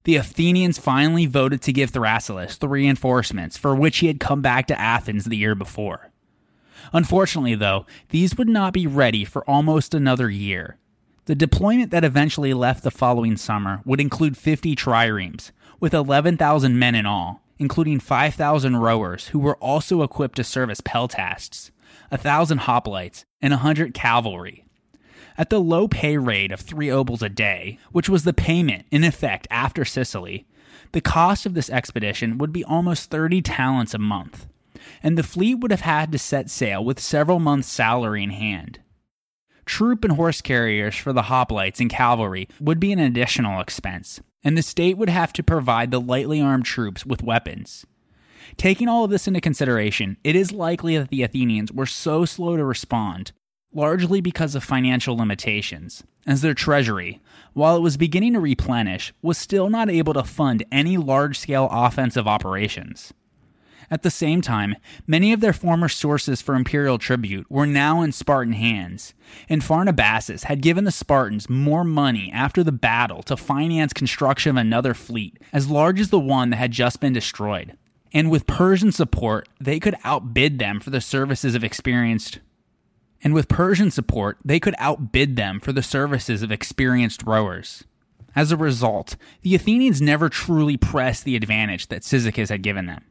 the 0.05 0.17
Athenians 0.17 0.79
finally 0.79 1.27
voted 1.27 1.61
to 1.61 1.75
give 1.75 1.91
Thrasyllus 1.91 2.57
the 2.57 2.69
reinforcements 2.69 3.59
for 3.59 3.75
which 3.75 3.99
he 3.99 4.07
had 4.07 4.19
come 4.19 4.41
back 4.41 4.67
to 4.69 4.81
Athens 4.81 5.27
the 5.27 5.37
year 5.37 5.55
before. 5.55 6.10
Unfortunately, 6.93 7.55
though, 7.55 7.87
these 8.09 8.37
would 8.37 8.49
not 8.49 8.73
be 8.73 8.87
ready 8.87 9.25
for 9.25 9.49
almost 9.49 9.95
another 9.95 10.31
year. 10.31 10.77
The 11.27 11.35
deployment 11.35 11.91
that 11.93 12.05
eventually 12.05 12.55
left 12.55 12.83
the 12.83 12.91
following 12.91 13.37
summer 13.37 13.83
would 13.85 14.01
include 14.01 14.37
50 14.37 14.75
triremes, 14.75 15.53
with 15.79 15.95
11,000 15.95 16.79
men 16.79 16.95
in 16.95 17.07
all, 17.07 17.43
including 17.59 18.01
5,000 18.01 18.77
rowers 18.77 19.29
who 19.29 19.39
were 19.39 19.57
also 19.59 20.03
equipped 20.03 20.37
to 20.37 20.45
serve 20.45 20.71
as 20.71 20.81
peltasts, 20.81 21.71
1,000 22.09 22.61
hoplites, 22.61 23.25
and 23.41 23.53
100 23.53 23.95
cavalry. 23.95 24.65
At 25.39 25.51
the 25.51 25.61
low 25.61 25.87
pay 25.87 26.19
rate 26.19 26.53
of 26.53 26.61
3 26.61 26.89
obols 26.89 27.23
a 27.23 27.29
day, 27.29 27.79
which 27.93 28.09
was 28.09 28.25
the 28.25 28.33
payment 28.33 28.87
in 28.91 29.05
effect 29.05 29.47
after 29.51 29.85
Sicily, 29.85 30.47
the 30.93 31.01
cost 31.01 31.47
of 31.47 31.55
this 31.55 31.71
expedition 31.71 32.39
would 32.39 32.53
be 32.53 32.65
almost 32.65 33.11
30 33.11 33.41
talents 33.43 33.95
a 33.95 33.99
month, 33.99 34.47
and 35.03 35.17
the 35.17 35.23
fleet 35.23 35.57
would 35.57 35.71
have 35.71 35.83
had 35.83 36.13
to 36.13 36.19
set 36.19 36.51
sail 36.51 36.85
with 36.85 37.01
several 37.01 37.39
months' 37.39 37.69
salary 37.69 38.23
in 38.23 38.31
hand. 38.31 38.81
Troop 39.67 40.05
and 40.05 40.15
horse 40.15 40.41
carriers 40.41 40.97
for 40.97 41.13
the 41.13 41.23
hoplites 41.23 41.81
and 41.81 41.89
cavalry 41.89 42.49
would 42.61 42.81
be 42.81 42.93
an 42.93 42.99
additional 42.99 43.61
expense, 43.61 44.21
and 44.43 44.57
the 44.59 44.63
state 44.63 44.97
would 44.99 45.09
have 45.09 45.33
to 45.35 45.43
provide 45.43 45.91
the 45.91 46.01
lightly 46.01 46.41
armed 46.41 46.65
troops 46.65 47.07
with 47.07 47.23
weapons. 47.23 47.87
Taking 48.57 48.89
all 48.89 49.05
of 49.05 49.11
this 49.11 49.29
into 49.29 49.41
consideration, 49.41 50.17
it 50.25 50.35
is 50.35 50.51
likely 50.53 50.99
that 50.99 51.11
the 51.11 51.23
Athenians 51.23 51.73
were 51.73 51.87
so 51.87 52.25
slow 52.25 52.57
to 52.57 52.65
respond, 52.65 53.33
largely 53.73 54.21
because 54.21 54.55
of 54.55 54.65
financial 54.65 55.17
limitations, 55.17 56.03
as 56.27 56.43
their 56.43 56.55
treasury, 56.55 57.21
while 57.53 57.77
it 57.77 57.83
was 57.83 57.97
beginning 57.97 58.33
to 58.33 58.41
replenish, 58.41 59.13
was 59.23 59.39
still 59.39 59.71
not 59.71 59.89
able 59.89 60.15
to 60.15 60.25
fund 60.25 60.65
any 60.73 60.97
large 60.97 61.39
scale 61.39 61.69
offensive 61.71 62.27
operations. 62.27 63.13
At 63.91 64.03
the 64.03 64.11
same 64.11 64.41
time, 64.41 64.77
many 65.07 65.33
of 65.33 65.41
their 65.41 65.53
former 65.53 65.89
sources 65.89 66.41
for 66.41 66.55
imperial 66.55 66.99
tribute 66.99 67.51
were 67.51 67.67
now 67.67 68.03
in 68.03 68.13
Spartan 68.13 68.53
hands, 68.53 69.15
and 69.49 69.63
Pharnabazus 69.63 70.45
had 70.45 70.63
given 70.63 70.85
the 70.85 70.93
Spartans 70.93 71.51
more 71.51 71.83
money 71.83 72.31
after 72.33 72.63
the 72.63 72.71
battle 72.71 73.23
to 73.25 73.37
finance 73.37 73.93
construction 73.93 74.51
of 74.51 74.57
another 74.57 74.95
fleet 74.95 75.39
as 75.53 75.69
large 75.69 75.99
as 75.99 76.11
the 76.11 76.21
one 76.21 76.51
that 76.51 76.57
had 76.57 76.71
just 76.71 77.01
been 77.01 77.13
destroyed. 77.13 77.77
And 78.13 78.31
with 78.31 78.47
Persian 78.47 78.93
support, 78.93 79.49
they 79.61 79.81
could 79.81 79.97
outbid 80.05 80.59
them 80.59 80.79
for 80.79 80.91
the 80.91 81.01
services 81.01 81.55
of 81.55 81.65
experienced 81.65 82.39
and 83.23 83.35
with 83.35 83.49
Persian 83.49 83.91
support, 83.91 84.39
they 84.45 84.59
could 84.59 84.75
outbid 84.79 85.37
them 85.37 85.61
for 85.61 85.73
the 85.73 85.83
services 85.83 86.43
of 86.43 86.51
experienced 86.51 87.23
rowers. 87.25 87.85
As 88.35 88.53
a 88.53 88.57
result, 88.57 89.17
the 89.43 89.55
Athenians 89.55 90.01
never 90.01 90.29
truly 90.29 90.77
pressed 90.77 91.25
the 91.25 91.37
advantage 91.37 91.89
that 91.89 92.03
Cyzicus 92.03 92.49
had 92.49 92.63
given 92.63 92.87
them. 92.87 93.05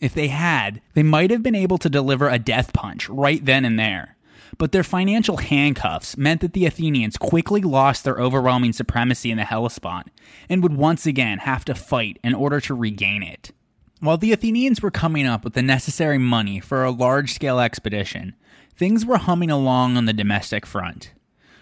If 0.00 0.14
they 0.14 0.28
had, 0.28 0.80
they 0.94 1.02
might 1.02 1.30
have 1.30 1.42
been 1.42 1.54
able 1.54 1.78
to 1.78 1.90
deliver 1.90 2.28
a 2.28 2.38
death 2.38 2.72
punch 2.72 3.08
right 3.08 3.44
then 3.44 3.64
and 3.64 3.78
there. 3.78 4.16
But 4.56 4.72
their 4.72 4.84
financial 4.84 5.38
handcuffs 5.38 6.16
meant 6.16 6.40
that 6.40 6.52
the 6.52 6.66
Athenians 6.66 7.16
quickly 7.16 7.60
lost 7.60 8.04
their 8.04 8.18
overwhelming 8.18 8.72
supremacy 8.72 9.30
in 9.30 9.36
the 9.36 9.44
Hellespont 9.44 10.08
and 10.48 10.62
would 10.62 10.76
once 10.76 11.06
again 11.06 11.38
have 11.38 11.64
to 11.66 11.74
fight 11.74 12.18
in 12.24 12.34
order 12.34 12.60
to 12.62 12.74
regain 12.74 13.22
it. 13.22 13.52
While 14.00 14.18
the 14.18 14.32
Athenians 14.32 14.80
were 14.80 14.92
coming 14.92 15.26
up 15.26 15.42
with 15.42 15.54
the 15.54 15.62
necessary 15.62 16.18
money 16.18 16.60
for 16.60 16.84
a 16.84 16.90
large 16.90 17.32
scale 17.32 17.58
expedition, 17.58 18.34
things 18.76 19.04
were 19.04 19.18
humming 19.18 19.50
along 19.50 19.96
on 19.96 20.04
the 20.04 20.12
domestic 20.12 20.64
front. 20.64 21.12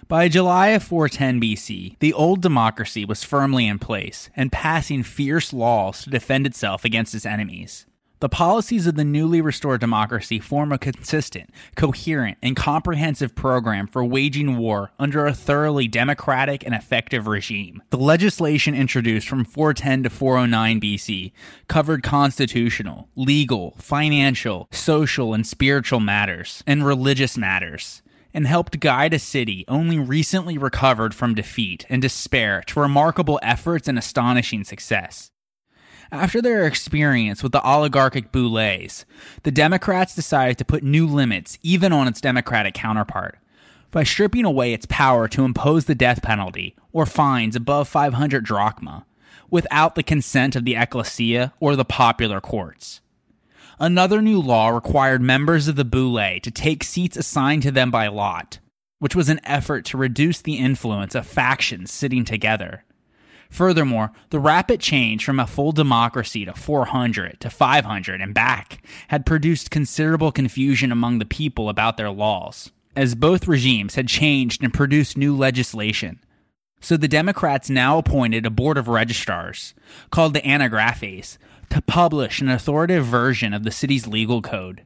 By 0.07 0.29
July 0.29 0.69
of 0.69 0.85
410 0.85 1.41
BC, 1.41 1.99
the 1.99 2.13
old 2.13 2.41
democracy 2.43 3.05
was 3.05 3.25
firmly 3.25 3.67
in 3.67 3.79
place 3.79 4.31
and 4.37 4.53
passing 4.53 5.03
fierce 5.03 5.53
laws 5.53 6.05
to 6.05 6.11
defend 6.11 6.47
itself 6.47 6.85
against 6.85 7.15
its 7.15 7.27
enemies. 7.27 7.87
The 8.21 8.31
policies 8.31 8.87
of 8.87 8.95
the 8.95 9.05
newly 9.05 9.43
restored 9.43 9.83
democracy 9.83 10.39
form 10.39 10.73
a 10.73 10.79
consistent, 10.79 11.51
coherent, 11.75 12.39
and 12.43 12.57
comprehensive 12.57 13.35
program 13.35 13.87
for 13.87 14.03
waging 14.03 14.57
war 14.57 14.91
under 14.99 15.27
a 15.27 15.35
thoroughly 15.35 15.87
democratic 15.87 16.65
and 16.65 16.75
effective 16.75 17.27
regime. 17.27 17.83
The 17.91 17.99
legislation 17.99 18.75
introduced 18.75 19.29
from 19.29 19.45
410 19.45 20.05
to 20.05 20.11
409 20.11 20.81
BC 20.81 21.33
covered 21.69 22.03
constitutional, 22.03 23.11
legal, 23.17 23.77
financial, 23.79 24.69
social, 24.71 25.35
and 25.35 25.47
spiritual 25.47 26.01
matters, 26.01 26.65
and 26.67 26.87
religious 26.87 27.37
matters 27.37 28.01
and 28.33 28.47
helped 28.47 28.81
guide 28.81 29.15
a 29.15 29.19
city 29.19 29.65
only 29.69 29.99
recently 29.99 30.57
recovered 30.57 31.15
from 31.15 31.35
defeat 31.35 31.85
and 31.89 32.03
despair 32.03 32.63
to 32.67 32.81
remarkable 32.81 33.39
efforts 33.43 33.89
and 33.89 33.99
astonishing 33.99 34.63
success. 34.63 35.31
After 36.13 36.41
their 36.41 36.67
experience 36.67 37.43
with 37.43 37.53
the 37.53 37.67
oligarchic 37.67 38.31
boulets, 38.31 39.05
the 39.43 39.51
Democrats 39.51 40.15
decided 40.15 40.57
to 40.59 40.65
put 40.65 40.85
new 40.85 41.07
limits 41.07 41.59
even 41.63 41.93
on 41.93 42.07
its 42.07 42.21
Democratic 42.21 42.75
counterpart 42.75 43.39
by 43.91 44.05
stripping 44.05 44.45
away 44.45 44.73
its 44.73 44.87
power 44.87 45.27
to 45.29 45.45
impose 45.45 45.87
the 45.87 45.95
death 45.95 46.23
penalty 46.23 46.77
or 46.93 47.07
fines 47.07 47.57
above 47.57 47.89
500 47.89 48.45
drachma 48.45 49.05
without 49.51 49.95
the 49.95 50.03
consent 50.03 50.55
of 50.55 50.65
the 50.65 50.77
ecclesia 50.77 51.53
or 51.61 51.75
the 51.75 51.85
popular 51.85 52.41
courts. 52.41 53.01
Another 53.79 54.23
new 54.23 54.41
law 54.41 54.69
required 54.69 55.21
members 55.21 55.69
of 55.69 55.77
the 55.77 55.85
boule 55.85 56.41
to 56.41 56.51
take 56.51 56.83
seats 56.83 57.17
assigned 57.17 57.63
to 57.63 57.71
them 57.71 57.91
by 57.91 58.07
lot, 58.07 58.59
which 59.01 59.15
was 59.15 59.29
an 59.29 59.41
effort 59.45 59.85
to 59.87 59.99
reduce 59.99 60.41
the 60.41 60.57
influence 60.57 61.15
of 61.15 61.27
factions 61.27 61.91
sitting 61.91 62.25
together 62.25 62.85
Furthermore, 63.51 64.13
the 64.31 64.41
rapid 64.41 64.81
change 64.81 65.25
from 65.25 65.41
a 65.41 65.47
full 65.47 65.73
democracy 65.73 66.45
to 66.45 66.53
400 66.53 67.41
to 67.41 67.51
500 67.51 68.21
and 68.21 68.35
back 68.35 68.85
had 69.09 69.27
produced 69.27 69.71
considerable 69.71 70.33
confusion 70.33 70.93
among 70.93 71.19
the 71.19 71.25
people 71.25 71.69
about 71.69 71.97
their 71.97 72.11
laws, 72.11 72.73
as 72.95 73.15
both 73.15 73.49
regimes 73.49 73.95
had 73.95 74.09
changed 74.09 74.63
and 74.63 74.75
produced 74.75 75.17
new 75.17 75.37
legislation. 75.37 76.21
So 76.81 76.97
the 76.97 77.09
Democrats 77.09 77.71
now 77.71 77.99
appointed 77.99 78.45
a 78.45 78.51
board 78.51 78.77
of 78.77 78.89
registrars, 78.89 79.75
called 80.11 80.35
the 80.35 80.47
Anagrapheis, 80.47 81.39
to 81.71 81.83
publish 81.83 82.41
an 82.41 82.49
authoritative 82.49 83.07
version 83.07 83.55
of 83.55 83.65
the 83.65 83.71
city's 83.71 84.07
legal 84.07 84.43
code. 84.43 84.85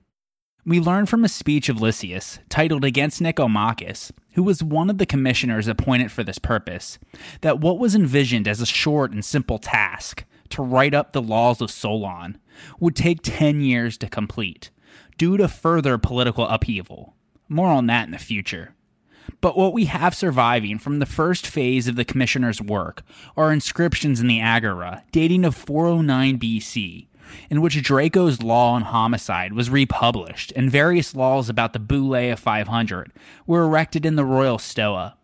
We 0.66 0.78
learn 0.78 1.06
from 1.06 1.24
a 1.24 1.28
speech 1.28 1.70
of 1.70 1.80
Lysias, 1.80 2.38
titled 2.50 2.84
Against 2.84 3.22
Nicomachus, 3.22 4.12
who 4.32 4.42
was 4.42 4.62
one 4.62 4.90
of 4.90 4.98
the 4.98 5.06
commissioners 5.06 5.66
appointed 5.66 6.12
for 6.12 6.22
this 6.22 6.38
purpose, 6.38 6.98
that 7.40 7.60
what 7.60 7.78
was 7.78 7.94
envisioned 7.94 8.46
as 8.46 8.60
a 8.60 8.66
short 8.66 9.10
and 9.10 9.24
simple 9.24 9.58
task, 9.58 10.24
to 10.50 10.62
write 10.62 10.92
up 10.92 11.12
the 11.12 11.22
laws 11.22 11.62
of 11.62 11.70
Solon, 11.70 12.36
would 12.78 12.94
take 12.94 13.20
10 13.22 13.62
years 13.62 13.96
to 13.98 14.08
complete, 14.08 14.70
due 15.16 15.38
to 15.38 15.48
further 15.48 15.96
political 15.96 16.46
upheaval. 16.46 17.14
More 17.48 17.68
on 17.68 17.86
that 17.86 18.04
in 18.04 18.10
the 18.10 18.18
future. 18.18 18.74
But 19.40 19.56
what 19.56 19.72
we 19.72 19.86
have 19.86 20.14
surviving 20.14 20.78
from 20.78 20.98
the 20.98 21.06
first 21.06 21.46
phase 21.46 21.88
of 21.88 21.96
the 21.96 22.04
commissioner's 22.04 22.60
work 22.60 23.02
are 23.34 23.52
inscriptions 23.52 24.20
in 24.20 24.26
the 24.26 24.40
Agora 24.40 25.04
dating 25.12 25.42
to 25.42 25.52
409 25.52 26.38
BC 26.38 27.06
in 27.48 27.60
which 27.60 27.82
Draco's 27.82 28.42
law 28.42 28.72
on 28.72 28.82
homicide 28.82 29.52
was 29.52 29.70
republished, 29.70 30.52
and 30.56 30.70
various 30.70 31.14
laws 31.14 31.48
about 31.48 31.72
the 31.72 31.78
Boule 31.78 32.32
of 32.32 32.38
500 32.38 33.12
were 33.46 33.62
erected 33.62 34.06
in 34.06 34.16
the 34.16 34.24
royal 34.24 34.58
stoa. 34.58 35.16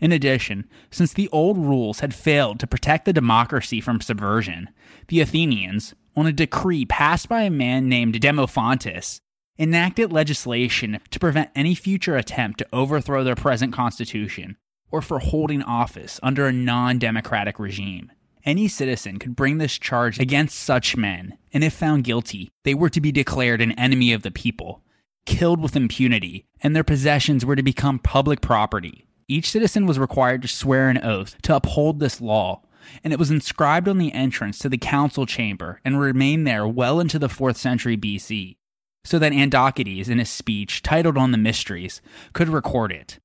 In 0.00 0.12
addition, 0.12 0.68
since 0.90 1.12
the 1.12 1.28
old 1.30 1.56
rules 1.56 2.00
had 2.00 2.14
failed 2.14 2.60
to 2.60 2.66
protect 2.66 3.04
the 3.04 3.12
democracy 3.12 3.80
from 3.80 4.00
subversion, 4.00 4.68
the 5.08 5.20
Athenians, 5.20 5.94
on 6.14 6.26
a 6.26 6.32
decree 6.32 6.84
passed 6.84 7.28
by 7.28 7.42
a 7.42 7.50
man 7.50 7.88
named 7.88 8.20
Demophantus, 8.20 9.20
enacted 9.58 10.12
legislation 10.12 10.98
to 11.10 11.18
prevent 11.18 11.50
any 11.54 11.74
future 11.74 12.16
attempt 12.16 12.58
to 12.58 12.66
overthrow 12.72 13.24
their 13.24 13.34
present 13.34 13.72
constitution 13.72 14.56
or 14.90 15.02
for 15.02 15.18
holding 15.18 15.62
office 15.62 16.20
under 16.22 16.46
a 16.46 16.52
non 16.52 16.98
democratic 16.98 17.58
regime. 17.58 18.10
Any 18.46 18.68
citizen 18.68 19.18
could 19.18 19.34
bring 19.34 19.58
this 19.58 19.76
charge 19.76 20.20
against 20.20 20.56
such 20.56 20.96
men, 20.96 21.36
and 21.52 21.64
if 21.64 21.74
found 21.74 22.04
guilty, 22.04 22.48
they 22.62 22.74
were 22.74 22.88
to 22.90 23.00
be 23.00 23.10
declared 23.10 23.60
an 23.60 23.72
enemy 23.72 24.12
of 24.12 24.22
the 24.22 24.30
people. 24.30 24.84
killed 25.26 25.60
with 25.60 25.76
impunity, 25.76 26.46
and 26.62 26.74
their 26.74 26.84
possessions 26.84 27.44
were 27.44 27.56
to 27.56 27.62
become 27.62 27.98
public 27.98 28.40
property. 28.40 29.06
Each 29.28 29.50
citizen 29.50 29.84
was 29.84 29.98
required 29.98 30.40
to 30.42 30.48
swear 30.48 30.88
an 30.88 31.04
oath 31.04 31.36
to 31.42 31.56
uphold 31.56 31.98
this 31.98 32.20
law, 32.20 32.62
and 33.02 33.12
it 33.12 33.18
was 33.18 33.30
inscribed 33.30 33.88
on 33.88 33.98
the 33.98 34.12
entrance 34.12 34.58
to 34.60 34.68
the 34.68 34.78
council 34.78 35.26
chamber 35.26 35.80
and 35.84 36.00
remained 36.00 36.46
there 36.46 36.66
well 36.66 37.00
into 37.00 37.18
the 37.18 37.28
4th 37.28 37.56
century 37.56 37.96
BC, 37.96 38.56
so 39.04 39.18
that 39.18 39.32
Andocides, 39.32 40.08
in 40.08 40.18
his 40.18 40.30
speech 40.30 40.82
titled 40.82 41.18
On 41.18 41.32
the 41.32 41.38
Mysteries, 41.38 42.00
could 42.32 42.48
record 42.48 42.92
it. 42.92 43.18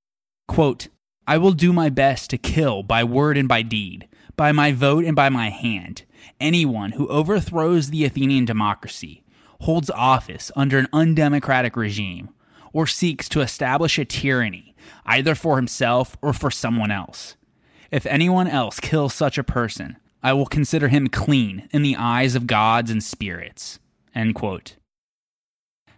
Quote, 0.48 0.88
I 1.28 1.38
will 1.38 1.54
do 1.54 1.72
my 1.72 1.90
best 1.90 2.32
to 2.32 2.38
kill 2.40 2.82
by 2.82 3.04
word 3.04 3.38
and 3.38 3.48
by 3.48 3.62
deed, 3.62 4.08
by 4.42 4.52
my 4.52 4.72
vote 4.72 5.06
and 5.06 5.16
by 5.16 5.30
my 5.30 5.52
hand, 5.52 6.02
anyone 6.40 6.94
who 6.94 7.08
overthrows 7.10 7.92
the 7.92 8.06
Athenian 8.06 8.44
democracy, 8.44 9.24
holds 9.60 9.92
office 9.92 10.52
under 10.56 10.80
an 10.80 10.88
undemocratic 10.92 11.76
regime, 11.76 12.28
or 12.74 12.88
seeks 12.88 13.30
to 13.30 13.42
establish 13.42 14.00
a 14.00 14.04
tyranny, 14.04 14.76
either 15.06 15.36
for 15.36 15.58
himself 15.58 16.18
or 16.24 16.34
for 16.34 16.50
someone 16.50 16.90
else. 16.90 17.36
If 17.92 18.08
anyone 18.08 18.48
else 18.48 18.80
kills 18.80 19.14
such 19.14 19.38
a 19.38 19.44
person, 19.44 19.98
I 20.24 20.34
will 20.34 20.48
consider 20.48 20.88
him 20.88 21.08
clean 21.08 21.70
in 21.72 21.84
the 21.84 21.96
eyes 21.96 22.34
of 22.34 22.48
gods 22.48 22.90
and 22.90 23.04
spirits. 23.04 23.78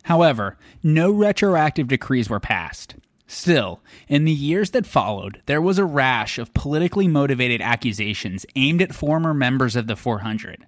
However, 0.03 0.57
no 0.83 1.09
retroactive 1.11 1.87
decrees 1.87 2.29
were 2.29 2.41
passed. 2.41 2.95
Still, 3.33 3.81
in 4.07 4.25
the 4.25 4.31
years 4.31 4.69
that 4.69 4.85
followed, 4.85 5.41
there 5.47 5.61
was 5.61 5.79
a 5.79 5.85
rash 5.85 6.37
of 6.37 6.53
politically 6.53 7.07
motivated 7.07 7.61
accusations 7.61 8.45
aimed 8.55 8.79
at 8.79 8.93
former 8.93 9.33
members 9.33 9.75
of 9.75 9.87
the 9.87 9.95
400. 9.95 10.67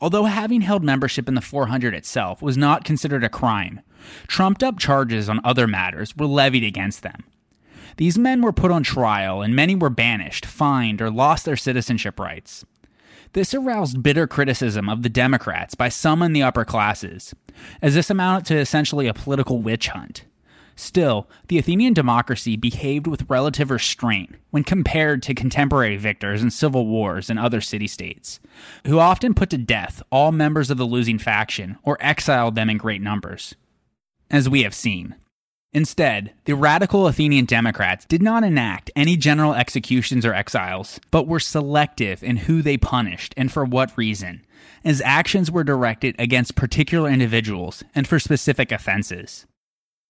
Although 0.00 0.24
having 0.24 0.60
held 0.60 0.84
membership 0.84 1.26
in 1.26 1.34
the 1.34 1.40
400 1.40 1.94
itself 1.94 2.40
was 2.40 2.56
not 2.56 2.84
considered 2.84 3.24
a 3.24 3.28
crime, 3.28 3.80
trumped 4.28 4.62
up 4.62 4.78
charges 4.78 5.28
on 5.28 5.40
other 5.42 5.66
matters 5.66 6.16
were 6.16 6.26
levied 6.26 6.62
against 6.62 7.02
them. 7.02 7.24
These 7.96 8.16
men 8.16 8.40
were 8.40 8.52
put 8.52 8.70
on 8.70 8.84
trial, 8.84 9.42
and 9.42 9.56
many 9.56 9.74
were 9.74 9.90
banished, 9.90 10.46
fined, 10.46 11.02
or 11.02 11.10
lost 11.10 11.44
their 11.44 11.56
citizenship 11.56 12.20
rights. 12.20 12.64
This 13.32 13.52
aroused 13.52 14.04
bitter 14.04 14.28
criticism 14.28 14.88
of 14.88 15.02
the 15.02 15.08
Democrats 15.08 15.74
by 15.74 15.88
some 15.88 16.22
in 16.22 16.32
the 16.32 16.44
upper 16.44 16.64
classes, 16.64 17.34
as 17.82 17.94
this 17.94 18.10
amounted 18.10 18.46
to 18.46 18.58
essentially 18.58 19.08
a 19.08 19.12
political 19.12 19.60
witch 19.60 19.88
hunt. 19.88 20.24
Still, 20.76 21.26
the 21.48 21.56
Athenian 21.56 21.94
democracy 21.94 22.54
behaved 22.54 23.06
with 23.06 23.28
relative 23.30 23.70
restraint 23.70 24.36
when 24.50 24.62
compared 24.62 25.22
to 25.22 25.34
contemporary 25.34 25.96
victors 25.96 26.42
in 26.42 26.50
civil 26.50 26.86
wars 26.86 27.30
in 27.30 27.38
other 27.38 27.62
city 27.62 27.86
states, 27.86 28.40
who 28.86 28.98
often 28.98 29.32
put 29.32 29.48
to 29.50 29.58
death 29.58 30.02
all 30.12 30.32
members 30.32 30.70
of 30.70 30.76
the 30.76 30.84
losing 30.84 31.18
faction 31.18 31.78
or 31.82 31.96
exiled 32.00 32.54
them 32.54 32.68
in 32.68 32.76
great 32.76 33.00
numbers. 33.00 33.54
As 34.30 34.48
we 34.48 34.62
have 34.62 34.74
seen, 34.74 35.16
Instead, 35.72 36.32
the 36.46 36.54
radical 36.54 37.06
Athenian 37.06 37.44
Democrats 37.44 38.06
did 38.06 38.22
not 38.22 38.44
enact 38.44 38.90
any 38.96 39.14
general 39.14 39.52
executions 39.52 40.24
or 40.24 40.32
exiles, 40.32 40.98
but 41.10 41.26
were 41.26 41.38
selective 41.38 42.22
in 42.24 42.38
who 42.38 42.62
they 42.62 42.78
punished 42.78 43.34
and 43.36 43.52
for 43.52 43.62
what 43.62 43.96
reason, 43.98 44.46
as 44.86 45.02
actions 45.04 45.50
were 45.50 45.64
directed 45.64 46.14
against 46.18 46.54
particular 46.54 47.10
individuals 47.10 47.84
and 47.94 48.08
for 48.08 48.18
specific 48.18 48.72
offenses. 48.72 49.44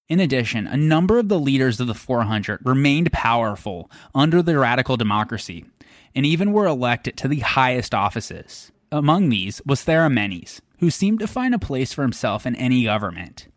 In 0.08 0.20
addition, 0.20 0.68
a 0.68 0.76
number 0.76 1.18
of 1.18 1.28
the 1.28 1.38
leaders 1.38 1.80
of 1.80 1.88
the 1.88 1.94
400 1.94 2.60
remained 2.64 3.12
powerful 3.12 3.90
under 4.14 4.40
the 4.40 4.56
radical 4.56 4.96
democracy 4.96 5.64
and 6.14 6.24
even 6.24 6.52
were 6.52 6.66
elected 6.66 7.16
to 7.16 7.28
the 7.28 7.40
highest 7.40 7.92
offices. 7.92 8.70
Among 8.92 9.28
these 9.28 9.60
was 9.66 9.84
Theramenes, 9.84 10.60
who 10.78 10.90
seemed 10.90 11.18
to 11.20 11.26
find 11.26 11.54
a 11.54 11.58
place 11.58 11.92
for 11.92 12.02
himself 12.02 12.46
in 12.46 12.54
any 12.54 12.84
government. 12.84 13.48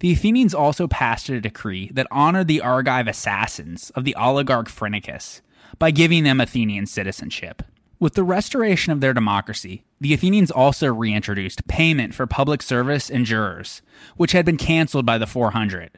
The 0.00 0.12
Athenians 0.12 0.54
also 0.54 0.86
passed 0.86 1.30
a 1.30 1.40
decree 1.40 1.90
that 1.94 2.06
honored 2.10 2.48
the 2.48 2.60
Argive 2.60 3.08
assassins 3.08 3.88
of 3.90 4.04
the 4.04 4.14
oligarch 4.16 4.68
Phrynichus 4.68 5.40
by 5.78 5.90
giving 5.90 6.24
them 6.24 6.42
Athenian 6.42 6.84
citizenship. 6.84 7.62
With 7.98 8.12
the 8.12 8.24
restoration 8.24 8.92
of 8.92 9.00
their 9.00 9.14
democracy, 9.14 9.84
the 10.00 10.12
Athenians 10.12 10.50
also 10.50 10.92
reintroduced 10.92 11.66
payment 11.66 12.14
for 12.14 12.26
public 12.26 12.60
service 12.60 13.08
and 13.08 13.24
jurors, 13.24 13.80
which 14.16 14.32
had 14.32 14.44
been 14.44 14.58
canceled 14.58 15.06
by 15.06 15.16
the 15.16 15.26
400. 15.26 15.92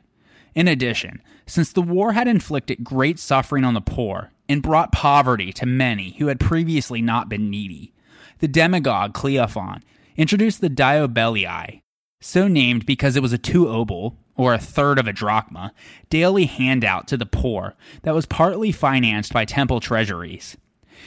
In 0.54 0.68
addition, 0.68 1.20
since 1.46 1.72
the 1.72 1.82
war 1.82 2.12
had 2.12 2.28
inflicted 2.28 2.84
great 2.84 3.18
suffering 3.18 3.64
on 3.64 3.74
the 3.74 3.80
poor 3.80 4.30
and 4.48 4.62
brought 4.62 4.92
poverty 4.92 5.52
to 5.54 5.66
many 5.66 6.12
who 6.18 6.28
had 6.28 6.38
previously 6.38 7.02
not 7.02 7.28
been 7.28 7.50
needy, 7.50 7.92
the 8.38 8.48
demagogue 8.48 9.12
Cleophon 9.12 9.82
introduced 10.16 10.60
the 10.60 10.68
diobelia, 10.68 11.80
so 12.20 12.46
named 12.46 12.86
because 12.86 13.16
it 13.16 13.22
was 13.22 13.32
a 13.32 13.38
two 13.38 13.64
obol, 13.64 14.16
or 14.36 14.54
a 14.54 14.58
third 14.58 15.00
of 15.00 15.08
a 15.08 15.12
drachma, 15.12 15.72
daily 16.10 16.44
handout 16.44 17.08
to 17.08 17.16
the 17.16 17.26
poor 17.26 17.74
that 18.02 18.14
was 18.14 18.24
partly 18.24 18.70
financed 18.70 19.32
by 19.32 19.44
temple 19.44 19.80
treasuries. 19.80 20.56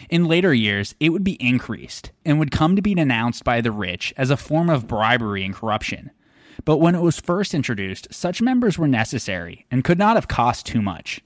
In 0.10 0.26
later 0.26 0.54
years, 0.54 0.96
it 1.00 1.10
would 1.10 1.24
be 1.24 1.42
increased 1.46 2.12
and 2.26 2.40
would 2.40 2.52
come 2.52 2.76
to 2.76 2.82
be 2.82 2.96
denounced 2.96 3.44
by 3.44 3.62
the 3.62 3.72
rich 3.72 4.14
as 4.18 4.30
a 4.30 4.38
form 4.38 4.70
of 4.70 4.88
bribery 4.88 5.44
and 5.44 5.54
corruption. 5.54 6.12
But 6.66 6.78
when 6.78 6.96
it 6.96 7.02
was 7.02 7.20
first 7.20 7.54
introduced, 7.54 8.14
such 8.14 8.42
members 8.42 8.78
were 8.78 8.88
necessary 8.88 9.66
and 9.72 9.84
could 9.84 9.98
not 9.98 10.16
have 10.16 10.28
cost 10.28 10.66
too 10.66 10.82
much. 10.82 11.22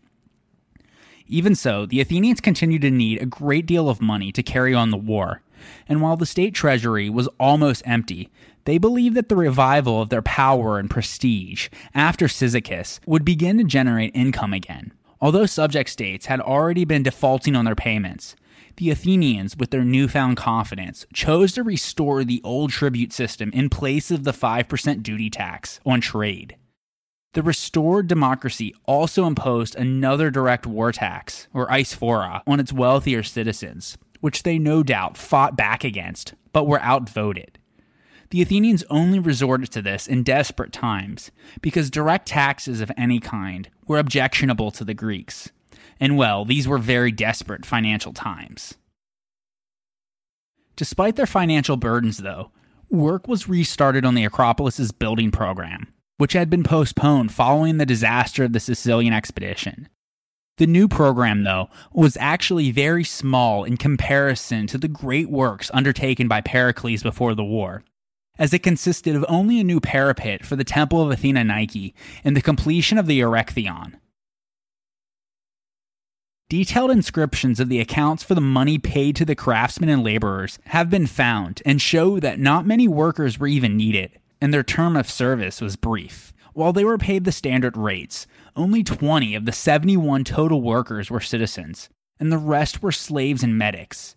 Even 1.27 1.55
so, 1.55 1.85
the 1.85 1.99
Athenians 1.99 2.39
continued 2.39 2.83
to 2.83 2.91
need 2.91 3.21
a 3.21 3.25
great 3.25 3.65
deal 3.65 3.89
of 3.89 4.01
money 4.01 4.31
to 4.31 4.43
carry 4.43 4.73
on 4.73 4.91
the 4.91 4.97
war, 4.97 5.41
and 5.87 6.01
while 6.01 6.17
the 6.17 6.25
state 6.25 6.53
treasury 6.53 7.09
was 7.09 7.27
almost 7.39 7.81
empty, 7.85 8.29
they 8.65 8.77
believed 8.77 9.15
that 9.15 9.29
the 9.29 9.35
revival 9.35 10.01
of 10.01 10.09
their 10.09 10.21
power 10.21 10.77
and 10.77 10.89
prestige 10.89 11.69
after 11.93 12.27
Cyzicus 12.27 12.99
would 13.05 13.25
begin 13.25 13.57
to 13.57 13.63
generate 13.63 14.15
income 14.15 14.53
again. 14.53 14.91
Although 15.21 15.45
subject 15.45 15.89
states 15.89 16.27
had 16.27 16.41
already 16.41 16.85
been 16.85 17.03
defaulting 17.03 17.55
on 17.55 17.65
their 17.65 17.75
payments, 17.75 18.35
the 18.77 18.89
Athenians, 18.89 19.55
with 19.57 19.71
their 19.71 19.85
newfound 19.85 20.37
confidence, 20.37 21.05
chose 21.13 21.53
to 21.53 21.63
restore 21.63 22.23
the 22.23 22.41
old 22.43 22.71
tribute 22.71 23.13
system 23.13 23.51
in 23.51 23.69
place 23.69 24.11
of 24.11 24.23
the 24.23 24.31
5% 24.33 25.03
duty 25.03 25.29
tax 25.29 25.79
on 25.85 26.01
trade. 26.01 26.57
The 27.33 27.43
restored 27.43 28.07
democracy 28.07 28.73
also 28.85 29.25
imposed 29.25 29.75
another 29.75 30.29
direct 30.31 30.65
war 30.65 30.91
tax, 30.91 31.47
or 31.53 31.67
eisphora, 31.67 32.41
on 32.47 32.59
its 32.59 32.71
wealthier 32.71 33.23
citizens, 33.23 33.97
which 34.21 34.43
they 34.43 34.57
no 34.57 34.83
doubt 34.83 35.17
fought 35.17 35.57
back 35.57 35.83
against, 35.83 36.33
but 36.53 36.65
were 36.65 36.81
outvoted. 36.81 37.59
The 38.29 38.41
Athenians 38.41 38.83
only 38.89 39.19
resorted 39.19 39.71
to 39.71 39.81
this 39.81 40.07
in 40.07 40.23
desperate 40.23 40.73
times 40.73 41.31
because 41.61 41.89
direct 41.89 42.27
taxes 42.27 42.81
of 42.81 42.91
any 42.97 43.19
kind 43.19 43.69
were 43.85 43.99
objectionable 43.99 44.71
to 44.71 44.83
the 44.83 44.93
Greeks. 44.93 45.51
And 45.99 46.17
well, 46.17 46.45
these 46.45 46.67
were 46.67 46.77
very 46.77 47.11
desperate 47.11 47.65
financial 47.65 48.13
times. 48.13 48.75
Despite 50.75 51.15
their 51.15 51.25
financial 51.25 51.77
burdens, 51.77 52.17
though, 52.17 52.51
work 52.89 53.27
was 53.27 53.47
restarted 53.47 54.05
on 54.05 54.15
the 54.15 54.25
Acropolis's 54.25 54.91
building 54.91 55.31
program, 55.31 55.87
which 56.17 56.33
had 56.33 56.49
been 56.49 56.63
postponed 56.63 57.31
following 57.31 57.77
the 57.77 57.85
disaster 57.85 58.43
of 58.43 58.53
the 58.53 58.59
Sicilian 58.59 59.13
expedition. 59.13 59.87
The 60.57 60.67
new 60.67 60.87
program, 60.87 61.43
though, 61.43 61.69
was 61.91 62.17
actually 62.17 62.71
very 62.71 63.03
small 63.03 63.65
in 63.65 63.75
comparison 63.75 64.67
to 64.67 64.77
the 64.77 64.87
great 64.87 65.29
works 65.29 65.69
undertaken 65.73 66.29
by 66.29 66.41
Pericles 66.41 67.03
before 67.03 67.35
the 67.35 67.43
war, 67.43 67.83
as 68.39 68.53
it 68.53 68.63
consisted 68.63 69.15
of 69.15 69.25
only 69.27 69.59
a 69.59 69.65
new 69.65 69.81
parapet 69.81 70.45
for 70.45 70.55
the 70.55 70.63
Temple 70.63 71.01
of 71.01 71.11
Athena 71.11 71.43
Nike 71.43 71.93
and 72.23 72.37
the 72.37 72.41
completion 72.41 72.97
of 72.97 73.07
the 73.07 73.19
Erechtheion. 73.19 73.95
Detailed 76.55 76.89
inscriptions 76.89 77.59
of 77.59 77.67
the 77.67 77.81
accounts 77.81 78.23
for 78.23 78.33
the 78.33 78.39
money 78.39 78.77
paid 78.77 79.17
to 79.17 79.25
the 79.25 79.35
craftsmen 79.35 79.89
and 79.89 80.01
laborers 80.01 80.57
have 80.67 80.89
been 80.89 81.05
found 81.05 81.61
and 81.65 81.81
show 81.81 82.17
that 82.21 82.39
not 82.39 82.65
many 82.65 82.87
workers 82.87 83.37
were 83.37 83.45
even 83.45 83.75
needed, 83.75 84.17
and 84.39 84.53
their 84.53 84.63
term 84.63 84.95
of 84.95 85.09
service 85.09 85.59
was 85.59 85.75
brief. 85.75 86.31
While 86.53 86.71
they 86.71 86.85
were 86.85 86.97
paid 86.97 87.25
the 87.25 87.33
standard 87.33 87.75
rates, 87.75 88.25
only 88.55 88.85
20 88.85 89.35
of 89.35 89.43
the 89.43 89.51
71 89.51 90.23
total 90.23 90.61
workers 90.61 91.11
were 91.11 91.19
citizens, 91.19 91.89
and 92.21 92.31
the 92.31 92.37
rest 92.37 92.81
were 92.81 92.93
slaves 92.93 93.43
and 93.43 93.57
metics. 93.57 94.15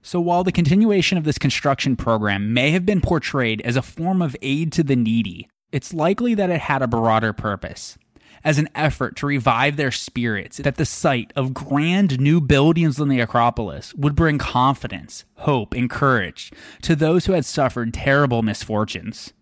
So, 0.00 0.20
while 0.20 0.44
the 0.44 0.52
continuation 0.52 1.18
of 1.18 1.24
this 1.24 1.38
construction 1.38 1.96
program 1.96 2.54
may 2.54 2.70
have 2.70 2.86
been 2.86 3.00
portrayed 3.00 3.62
as 3.62 3.74
a 3.74 3.82
form 3.82 4.22
of 4.22 4.36
aid 4.42 4.70
to 4.74 4.84
the 4.84 4.94
needy, 4.94 5.48
it's 5.72 5.92
likely 5.92 6.34
that 6.34 6.50
it 6.50 6.60
had 6.60 6.82
a 6.82 6.86
broader 6.86 7.32
purpose 7.32 7.98
as 8.44 8.58
an 8.58 8.68
effort 8.74 9.16
to 9.16 9.26
revive 9.26 9.76
their 9.76 9.90
spirits 9.90 10.58
that 10.58 10.76
the 10.76 10.86
sight 10.86 11.32
of 11.36 11.54
grand 11.54 12.18
new 12.20 12.40
buildings 12.40 13.00
on 13.00 13.08
the 13.08 13.20
Acropolis 13.20 13.94
would 13.94 14.14
bring 14.14 14.38
confidence, 14.38 15.24
hope, 15.36 15.74
and 15.74 15.90
courage 15.90 16.52
to 16.82 16.96
those 16.96 17.26
who 17.26 17.32
had 17.32 17.44
suffered 17.44 17.94
terrible 17.94 18.42
misfortunes. 18.42 19.32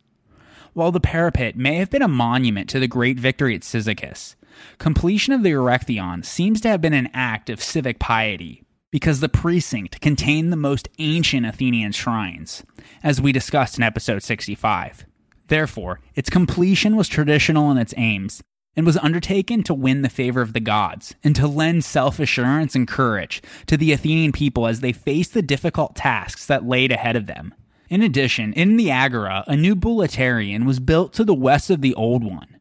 While 0.73 0.93
the 0.93 1.01
parapet 1.01 1.57
may 1.57 1.77
have 1.77 1.91
been 1.91 2.03
a 2.03 2.09
monument 2.09 2.69
to 2.70 2.81
the 2.81 2.89
great 2.89 3.19
victory 3.19 3.55
at 3.55 3.62
Cyzicus, 3.62 4.37
completion 4.79 5.33
of 5.33 5.43
the 5.43 5.51
Erechtheion 5.51 6.25
seems 6.25 6.61
to 6.61 6.69
have 6.69 6.81
been 6.81 6.93
an 6.93 7.11
act 7.12 7.51
of 7.51 7.62
civic 7.62 7.99
piety 7.99 8.62
because 8.91 9.20
the 9.20 9.29
precinct 9.29 10.01
contained 10.01 10.53
the 10.53 10.57
most 10.57 10.89
ancient 10.99 11.47
Athenian 11.47 11.93
shrines, 11.93 12.65
as 13.03 13.20
we 13.20 13.33
discussed 13.33 13.77
in 13.77 13.83
episode 13.83 14.23
65. 14.23 15.05
Therefore, 15.49 16.01
its 16.15 16.31
completion 16.31 16.97
was 16.97 17.09
traditional 17.09 17.70
in 17.70 17.79
its 17.79 17.95
aims, 17.97 18.43
and 18.78 18.86
was 18.86 18.96
undertaken 18.98 19.64
to 19.64 19.74
win 19.74 20.02
the 20.02 20.09
favor 20.09 20.40
of 20.40 20.52
the 20.52 20.60
gods 20.60 21.16
and 21.24 21.34
to 21.34 21.48
lend 21.48 21.84
self 21.84 22.20
assurance 22.20 22.76
and 22.76 22.86
courage 22.86 23.42
to 23.66 23.76
the 23.76 23.90
Athenian 23.90 24.30
people 24.30 24.68
as 24.68 24.78
they 24.78 24.92
faced 24.92 25.34
the 25.34 25.42
difficult 25.42 25.96
tasks 25.96 26.46
that 26.46 26.64
laid 26.64 26.92
ahead 26.92 27.16
of 27.16 27.26
them. 27.26 27.52
In 27.90 28.02
addition, 28.02 28.52
in 28.52 28.76
the 28.76 28.88
Agora, 28.88 29.42
a 29.48 29.56
new 29.56 29.74
Bouleuterion 29.74 30.64
was 30.64 30.78
built 30.78 31.12
to 31.14 31.24
the 31.24 31.34
west 31.34 31.70
of 31.70 31.80
the 31.80 31.92
old 31.96 32.22
one. 32.22 32.60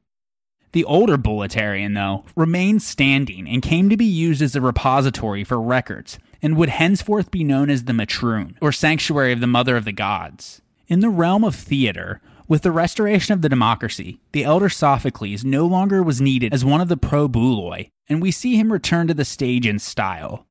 The 0.72 0.86
older 0.86 1.20
Bouleuterion, 1.20 1.94
though, 1.94 2.26
remained 2.36 2.82
standing 2.82 3.48
and 3.48 3.62
came 3.62 3.88
to 3.92 3.96
be 3.96 4.04
used 4.04 4.42
as 4.42 4.56
a 4.56 4.62
repository 4.62 5.44
for 5.44 5.62
records 5.62 6.18
and 6.42 6.58
would 6.58 6.70
henceforth 6.70 7.30
be 7.30 7.44
known 7.44 7.70
as 7.70 7.84
the 7.84 7.94
Metroon, 7.94 8.56
or 8.60 8.72
Sanctuary 8.72 9.34
of 9.34 9.40
the 9.40 9.46
Mother 9.46 9.78
of 9.78 9.86
the 9.86 9.92
Gods. 9.92 10.64
In 10.88 11.02
the 11.02 11.10
realm 11.10 11.44
of 11.44 11.54
theater, 11.54 12.22
with 12.48 12.62
the 12.62 12.72
restoration 12.72 13.34
of 13.34 13.42
the 13.42 13.50
democracy, 13.50 14.20
the 14.32 14.44
elder 14.44 14.70
Sophocles 14.70 15.44
no 15.44 15.66
longer 15.66 16.02
was 16.02 16.22
needed 16.22 16.54
as 16.54 16.64
one 16.64 16.80
of 16.80 16.88
the 16.88 16.98
probouloi, 16.98 17.90
and 18.08 18.22
we 18.22 18.32
see 18.32 18.56
him 18.56 18.72
return 18.72 19.08
to 19.08 19.14
the 19.14 19.26
stage 19.26 19.68
in 19.68 19.80
style. 19.80 20.46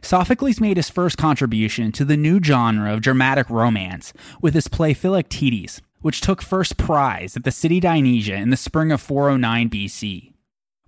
Sophocles 0.00 0.60
made 0.60 0.76
his 0.76 0.88
first 0.88 1.18
contribution 1.18 1.92
to 1.92 2.04
the 2.04 2.16
new 2.16 2.40
genre 2.42 2.92
of 2.92 3.02
dramatic 3.02 3.50
romance 3.50 4.12
with 4.40 4.54
his 4.54 4.68
play 4.68 4.94
Philoctetes, 4.94 5.82
which 6.00 6.20
took 6.20 6.40
first 6.40 6.76
prize 6.76 7.36
at 7.36 7.44
the 7.44 7.50
city 7.50 7.80
Dionysia 7.80 8.36
in 8.36 8.50
the 8.50 8.56
spring 8.56 8.92
of 8.92 9.00
409 9.00 9.68
BC. 9.68 10.32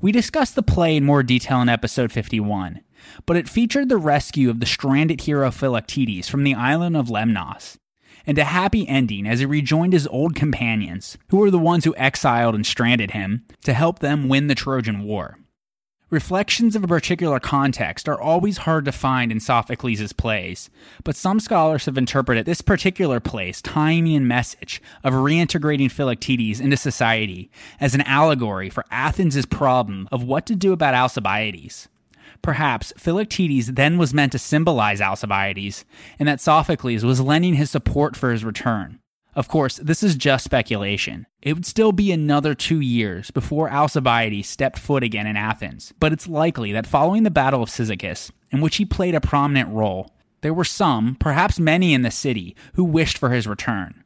We 0.00 0.12
discussed 0.12 0.54
the 0.54 0.62
play 0.62 0.96
in 0.96 1.04
more 1.04 1.22
detail 1.22 1.60
in 1.60 1.68
episode 1.68 2.12
51, 2.12 2.80
but 3.26 3.36
it 3.36 3.48
featured 3.48 3.88
the 3.88 3.96
rescue 3.96 4.48
of 4.48 4.60
the 4.60 4.66
stranded 4.66 5.22
hero 5.22 5.50
Philoctetes 5.50 6.28
from 6.28 6.44
the 6.44 6.54
island 6.54 6.96
of 6.96 7.08
Lemnos 7.08 7.76
and 8.26 8.38
a 8.38 8.44
happy 8.44 8.86
ending 8.88 9.26
as 9.26 9.40
he 9.40 9.46
rejoined 9.46 9.92
his 9.92 10.06
old 10.08 10.34
companions, 10.34 11.18
who 11.30 11.38
were 11.38 11.50
the 11.50 11.58
ones 11.58 11.84
who 11.84 11.94
exiled 11.96 12.54
and 12.54 12.66
stranded 12.66 13.12
him, 13.12 13.44
to 13.64 13.72
help 13.72 13.98
them 13.98 14.28
win 14.28 14.46
the 14.46 14.54
Trojan 14.54 15.04
War. 15.04 15.38
Reflections 16.10 16.74
of 16.74 16.82
a 16.82 16.88
particular 16.88 17.38
context 17.38 18.08
are 18.08 18.18
always 18.18 18.58
hard 18.58 18.86
to 18.86 18.92
find 18.92 19.30
in 19.30 19.40
Sophocles' 19.40 20.14
plays, 20.14 20.70
but 21.04 21.14
some 21.14 21.38
scholars 21.38 21.84
have 21.84 21.98
interpreted 21.98 22.46
this 22.46 22.62
particular 22.62 23.20
play's 23.20 23.60
Timaean 23.60 24.22
message 24.22 24.80
of 25.04 25.12
reintegrating 25.12 25.90
Philoctetes 25.90 26.60
into 26.60 26.78
society 26.78 27.50
as 27.78 27.94
an 27.94 28.00
allegory 28.02 28.70
for 28.70 28.86
Athens' 28.90 29.44
problem 29.44 30.08
of 30.10 30.24
what 30.24 30.46
to 30.46 30.56
do 30.56 30.72
about 30.72 30.94
Alcibiades. 30.94 31.88
Perhaps 32.42 32.92
Philoctetes 32.96 33.72
then 33.72 33.98
was 33.98 34.14
meant 34.14 34.32
to 34.32 34.38
symbolize 34.38 35.00
Alcibiades, 35.00 35.84
and 36.18 36.28
that 36.28 36.40
Sophocles 36.40 37.04
was 37.04 37.20
lending 37.20 37.54
his 37.54 37.70
support 37.70 38.16
for 38.16 38.32
his 38.32 38.44
return. 38.44 39.00
Of 39.34 39.46
course, 39.46 39.76
this 39.76 40.02
is 40.02 40.16
just 40.16 40.44
speculation. 40.44 41.26
It 41.42 41.52
would 41.52 41.66
still 41.66 41.92
be 41.92 42.10
another 42.10 42.54
two 42.54 42.80
years 42.80 43.30
before 43.30 43.70
Alcibiades 43.70 44.48
stepped 44.48 44.78
foot 44.78 45.04
again 45.04 45.26
in 45.26 45.36
Athens, 45.36 45.92
but 46.00 46.12
it's 46.12 46.26
likely 46.26 46.72
that 46.72 46.86
following 46.86 47.22
the 47.22 47.30
Battle 47.30 47.62
of 47.62 47.70
Cyzicus, 47.70 48.32
in 48.50 48.60
which 48.60 48.76
he 48.76 48.84
played 48.84 49.14
a 49.14 49.20
prominent 49.20 49.68
role, 49.68 50.10
there 50.40 50.54
were 50.54 50.64
some, 50.64 51.16
perhaps 51.20 51.60
many 51.60 51.94
in 51.94 52.02
the 52.02 52.10
city, 52.10 52.56
who 52.74 52.84
wished 52.84 53.18
for 53.18 53.30
his 53.30 53.46
return. 53.46 54.02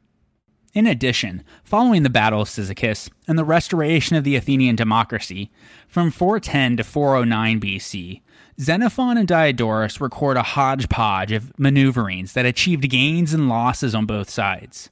In 0.73 0.87
addition, 0.87 1.43
following 1.63 2.01
the 2.01 2.09
Battle 2.09 2.41
of 2.41 2.49
Cyzicus 2.49 3.07
and 3.27 3.37
the 3.37 3.45
restoration 3.45 4.15
of 4.15 4.23
the 4.23 4.35
Athenian 4.35 4.75
democracy, 4.75 5.51
from 5.87 6.09
410 6.09 6.77
to 6.77 6.83
409 6.83 7.59
BC, 7.59 8.21
Xenophon 8.59 9.17
and 9.17 9.27
Diodorus 9.27 10.01
record 10.01 10.35
a 10.35 10.41
hodgepodge 10.41 11.31
of 11.31 11.57
maneuverings 11.59 12.33
that 12.33 12.47
achieved 12.47 12.89
gains 12.89 13.35
and 13.35 13.47
losses 13.47 13.93
on 13.93 14.07
both 14.07 14.31
sides. 14.31 14.89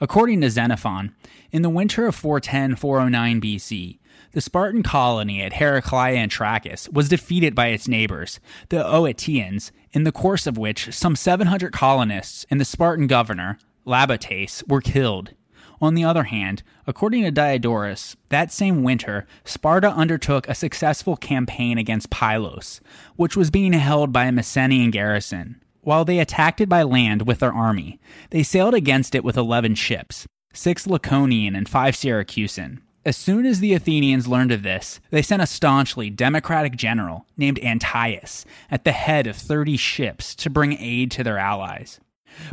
According 0.00 0.42
to 0.42 0.50
Xenophon, 0.50 1.12
in 1.50 1.62
the 1.62 1.68
winter 1.68 2.06
of 2.06 2.14
410 2.14 2.76
409 2.76 3.40
BC, 3.40 3.98
the 4.30 4.40
Spartan 4.40 4.84
colony 4.84 5.42
at 5.42 5.54
Heraclea 5.54 6.16
and 6.18 6.30
Trachis 6.30 6.88
was 6.92 7.08
defeated 7.08 7.56
by 7.56 7.66
its 7.68 7.88
neighbors, 7.88 8.38
the 8.68 8.84
Oetians, 8.84 9.72
in 9.90 10.04
the 10.04 10.12
course 10.12 10.46
of 10.46 10.56
which 10.56 10.94
some 10.94 11.16
700 11.16 11.72
colonists 11.72 12.46
and 12.48 12.60
the 12.60 12.64
Spartan 12.64 13.08
governor, 13.08 13.58
Labotas, 13.86 14.66
were 14.68 14.80
killed. 14.80 15.34
On 15.82 15.94
the 15.94 16.04
other 16.04 16.24
hand, 16.24 16.62
according 16.86 17.22
to 17.22 17.30
Diodorus, 17.30 18.14
that 18.28 18.52
same 18.52 18.82
winter, 18.82 19.26
Sparta 19.44 19.90
undertook 19.90 20.46
a 20.46 20.54
successful 20.54 21.16
campaign 21.16 21.78
against 21.78 22.10
Pylos, 22.10 22.80
which 23.16 23.36
was 23.36 23.50
being 23.50 23.72
held 23.72 24.12
by 24.12 24.26
a 24.26 24.32
Messenian 24.32 24.90
garrison. 24.90 25.60
While 25.80 26.04
they 26.04 26.18
attacked 26.18 26.60
it 26.60 26.68
by 26.68 26.82
land 26.82 27.26
with 27.26 27.38
their 27.38 27.52
army, 27.52 27.98
they 28.28 28.42
sailed 28.42 28.74
against 28.74 29.14
it 29.14 29.24
with 29.24 29.38
11 29.38 29.76
ships, 29.76 30.26
six 30.52 30.86
Laconian 30.86 31.56
and 31.56 31.66
five 31.66 31.94
Syracusan. 31.94 32.80
As 33.02 33.16
soon 33.16 33.46
as 33.46 33.60
the 33.60 33.72
Athenians 33.72 34.28
learned 34.28 34.52
of 34.52 34.62
this, 34.62 35.00
they 35.08 35.22
sent 35.22 35.40
a 35.40 35.46
staunchly 35.46 36.10
democratic 36.10 36.76
general 36.76 37.24
named 37.38 37.58
Anytus 37.62 38.44
at 38.70 38.84
the 38.84 38.92
head 38.92 39.26
of 39.26 39.36
30 39.36 39.78
ships 39.78 40.34
to 40.34 40.50
bring 40.50 40.74
aid 40.74 41.10
to 41.12 41.24
their 41.24 41.38
allies. 41.38 41.98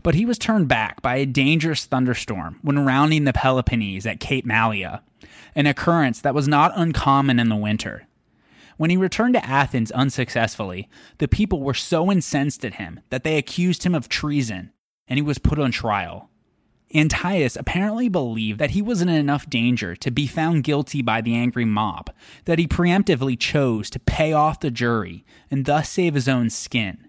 But 0.03 0.15
he 0.15 0.25
was 0.25 0.37
turned 0.37 0.67
back 0.67 1.01
by 1.01 1.17
a 1.17 1.25
dangerous 1.25 1.85
thunderstorm 1.85 2.59
when 2.61 2.85
rounding 2.85 3.23
the 3.23 3.33
Peloponnese 3.33 4.05
at 4.05 4.19
Cape 4.19 4.45
Malea, 4.45 5.01
an 5.55 5.65
occurrence 5.65 6.21
that 6.21 6.35
was 6.35 6.47
not 6.47 6.71
uncommon 6.75 7.39
in 7.39 7.49
the 7.49 7.55
winter. 7.55 8.07
When 8.77 8.91
he 8.91 8.97
returned 8.97 9.33
to 9.33 9.45
Athens 9.45 9.91
unsuccessfully, 9.91 10.87
the 11.17 11.27
people 11.27 11.61
were 11.61 11.73
so 11.73 12.11
incensed 12.11 12.63
at 12.63 12.75
him 12.75 12.99
that 13.09 13.23
they 13.23 13.37
accused 13.37 13.83
him 13.83 13.95
of 13.95 14.07
treason, 14.07 14.71
and 15.07 15.17
he 15.17 15.23
was 15.23 15.39
put 15.39 15.57
on 15.57 15.71
trial. 15.71 16.29
Anytus 16.93 17.57
apparently 17.57 18.07
believed 18.07 18.59
that 18.59 18.71
he 18.71 18.81
was 18.81 19.01
in 19.01 19.09
enough 19.09 19.49
danger 19.49 19.95
to 19.97 20.11
be 20.11 20.25
found 20.25 20.63
guilty 20.63 21.01
by 21.01 21.21
the 21.21 21.35
angry 21.35 21.65
mob 21.65 22.09
that 22.45 22.59
he 22.59 22.67
preemptively 22.67 23.37
chose 23.37 23.89
to 23.89 23.99
pay 23.99 24.31
off 24.31 24.61
the 24.61 24.71
jury 24.71 25.25
and 25.51 25.65
thus 25.65 25.89
save 25.89 26.13
his 26.13 26.29
own 26.29 26.49
skin. 26.49 27.06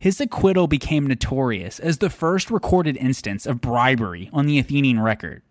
His 0.00 0.18
acquittal 0.18 0.66
became 0.66 1.06
notorious 1.06 1.78
as 1.78 1.98
the 1.98 2.08
first 2.08 2.50
recorded 2.50 2.96
instance 2.96 3.44
of 3.44 3.60
bribery 3.60 4.30
on 4.32 4.46
the 4.46 4.58
Athenian 4.58 4.98
record. 4.98 5.42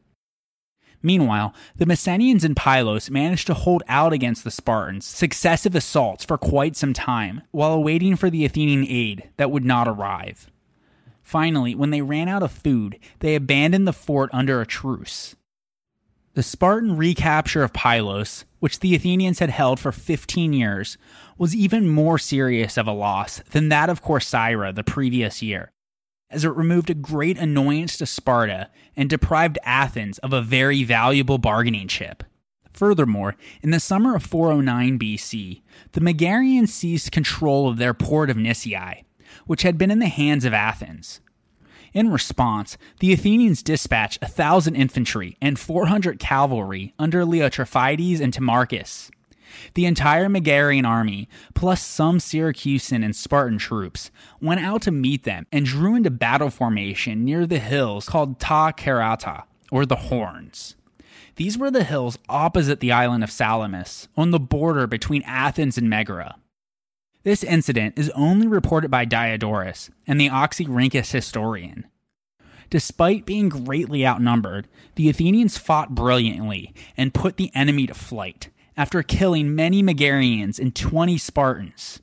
Meanwhile, 1.03 1.53
the 1.75 1.85
Messenians 1.85 2.43
and 2.43 2.57
Pylos 2.57 3.11
managed 3.11 3.45
to 3.47 3.53
hold 3.53 3.83
out 3.87 4.11
against 4.11 4.43
the 4.43 4.49
Spartans' 4.49 5.05
successive 5.05 5.75
assaults 5.75 6.25
for 6.25 6.35
quite 6.35 6.75
some 6.75 6.93
time, 6.93 7.43
while 7.51 7.73
awaiting 7.73 8.15
for 8.15 8.31
the 8.31 8.43
Athenian 8.43 8.87
aid 8.89 9.29
that 9.37 9.51
would 9.51 9.63
not 9.63 9.87
arrive. 9.87 10.49
Finally, 11.21 11.75
when 11.75 11.91
they 11.91 12.01
ran 12.01 12.27
out 12.27 12.41
of 12.41 12.51
food, 12.51 12.97
they 13.19 13.35
abandoned 13.35 13.87
the 13.87 13.93
fort 13.93 14.31
under 14.33 14.59
a 14.59 14.65
truce. 14.65 15.35
The 16.33 16.43
Spartan 16.43 16.97
recapture 16.97 17.63
of 17.63 17.73
Pylos, 17.73 18.45
which 18.59 18.79
the 18.79 18.95
Athenians 18.95 19.39
had 19.39 19.51
held 19.51 19.79
for 19.79 19.91
15 19.91 20.53
years, 20.53 20.97
was 21.39 21.55
even 21.55 21.89
more 21.89 22.19
serious 22.19 22.77
of 22.77 22.85
a 22.85 22.91
loss 22.91 23.41
than 23.51 23.69
that 23.69 23.89
of 23.89 24.03
Corcyra 24.03 24.75
the 24.75 24.83
previous 24.83 25.41
year, 25.41 25.71
as 26.29 26.43
it 26.43 26.49
removed 26.49 26.89
a 26.89 26.93
great 26.93 27.37
annoyance 27.37 27.97
to 27.97 28.05
Sparta 28.05 28.69
and 28.95 29.09
deprived 29.09 29.57
Athens 29.63 30.19
of 30.19 30.33
a 30.33 30.41
very 30.41 30.83
valuable 30.83 31.37
bargaining 31.37 31.87
chip. 31.87 32.23
Furthermore, 32.73 33.35
in 33.63 33.71
the 33.71 33.79
summer 33.79 34.15
of 34.15 34.23
409 34.23 34.99
BC, 34.99 35.61
the 35.93 36.01
Megarians 36.01 36.69
seized 36.69 37.11
control 37.11 37.69
of 37.69 37.77
their 37.77 37.93
port 37.93 38.29
of 38.29 38.37
Nisaea, 38.37 39.03
which 39.47 39.63
had 39.63 39.77
been 39.77 39.91
in 39.91 39.99
the 39.99 40.07
hands 40.07 40.43
of 40.43 40.53
Athens. 40.53 41.21
In 41.93 42.11
response, 42.11 42.77
the 42.99 43.13
Athenians 43.13 43.63
dispatched 43.63 44.21
a 44.21 44.27
thousand 44.27 44.75
infantry 44.75 45.37
and 45.41 45.57
400 45.57 46.19
cavalry 46.19 46.93
under 46.99 47.25
Leotrophides 47.25 48.19
and 48.19 48.33
Timarchus. 48.33 49.09
The 49.73 49.85
entire 49.85 50.27
Megarian 50.27 50.85
army, 50.87 51.29
plus 51.53 51.83
some 51.83 52.19
Syracusan 52.19 53.03
and 53.03 53.15
Spartan 53.15 53.57
troops, 53.57 54.11
went 54.41 54.61
out 54.61 54.81
to 54.83 54.91
meet 54.91 55.23
them 55.23 55.45
and 55.51 55.65
drew 55.65 55.95
into 55.95 56.09
battle 56.09 56.49
formation 56.49 57.23
near 57.23 57.45
the 57.45 57.59
hills 57.59 58.07
called 58.07 58.39
Ta 58.39 58.71
Kerata, 58.71 59.43
or 59.71 59.85
the 59.85 59.95
Horns. 59.95 60.75
These 61.35 61.57
were 61.57 61.71
the 61.71 61.83
hills 61.83 62.17
opposite 62.27 62.79
the 62.79 62.91
island 62.91 63.23
of 63.23 63.31
Salamis, 63.31 64.07
on 64.17 64.31
the 64.31 64.39
border 64.39 64.87
between 64.87 65.23
Athens 65.23 65.77
and 65.77 65.89
Megara. 65.89 66.35
This 67.23 67.43
incident 67.43 67.97
is 67.97 68.09
only 68.11 68.47
reported 68.47 68.89
by 68.89 69.05
Diodorus 69.05 69.89
and 70.07 70.19
the 70.19 70.29
Oxyrhynchus 70.29 71.11
historian. 71.11 71.85
Despite 72.69 73.25
being 73.25 73.49
greatly 73.49 74.05
outnumbered, 74.05 74.67
the 74.95 75.09
Athenians 75.09 75.57
fought 75.57 75.95
brilliantly 75.95 76.73
and 76.95 77.13
put 77.13 77.37
the 77.37 77.51
enemy 77.55 77.87
to 77.87 77.93
flight 77.93 78.49
after 78.79 79.03
killing 79.03 79.53
many 79.53 79.83
Megarians 79.83 80.57
and 80.57 80.73
20 80.73 81.17
Spartans. 81.17 81.99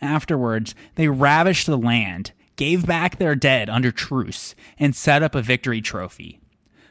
Afterwards, 0.00 0.74
they 0.94 1.08
ravished 1.08 1.66
the 1.66 1.76
land, 1.78 2.32
gave 2.56 2.86
back 2.86 3.18
their 3.18 3.34
dead 3.34 3.68
under 3.68 3.92
truce, 3.92 4.54
and 4.78 4.96
set 4.96 5.22
up 5.22 5.34
a 5.34 5.42
victory 5.42 5.80
trophy. 5.80 6.40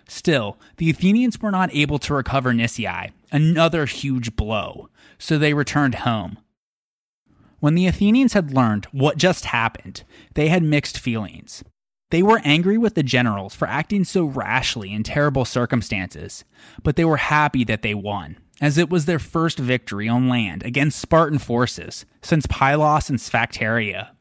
Still, 0.08 0.58
the 0.78 0.92
Athenians 0.92 1.42
were 1.42 1.52
not 1.52 1.74
able 1.74 1.98
to 2.00 2.14
recover 2.14 2.54
Nisaea, 2.54 3.12
another 3.32 3.88
huge 3.88 4.36
blow, 4.36 4.90
so 5.18 5.38
they 5.38 5.56
returned 5.56 5.96
home, 5.96 6.38
when 7.66 7.74
the 7.74 7.88
Athenians 7.88 8.34
had 8.34 8.54
learned 8.54 8.86
what 8.92 9.18
just 9.18 9.46
happened, 9.46 10.04
they 10.36 10.50
had 10.50 10.62
mixed 10.62 11.00
feelings. 11.00 11.64
They 12.12 12.22
were 12.22 12.40
angry 12.44 12.78
with 12.78 12.94
the 12.94 13.02
generals 13.02 13.56
for 13.56 13.68
acting 13.68 14.04
so 14.04 14.26
rashly 14.26 14.94
in 14.94 15.02
terrible 15.02 15.46
circumstances, 15.46 16.44
but 16.84 16.96
they 16.96 17.06
were 17.06 17.18
happy 17.18 17.64
that 17.64 17.82
they 17.82 17.96
won, 17.96 18.38
as 18.61 18.77
it 18.77 18.90
was 18.90 19.06
their 19.06 19.19
first 19.19 19.60
victory 19.60 20.07
on 20.07 20.30
land 20.30 20.64
against 20.64 20.99
Spartan 20.99 21.40
forces 21.40 22.06
since 22.22 22.48
Pylos 22.48 23.10
and 23.10 23.19
Sphacteria. 23.19 24.11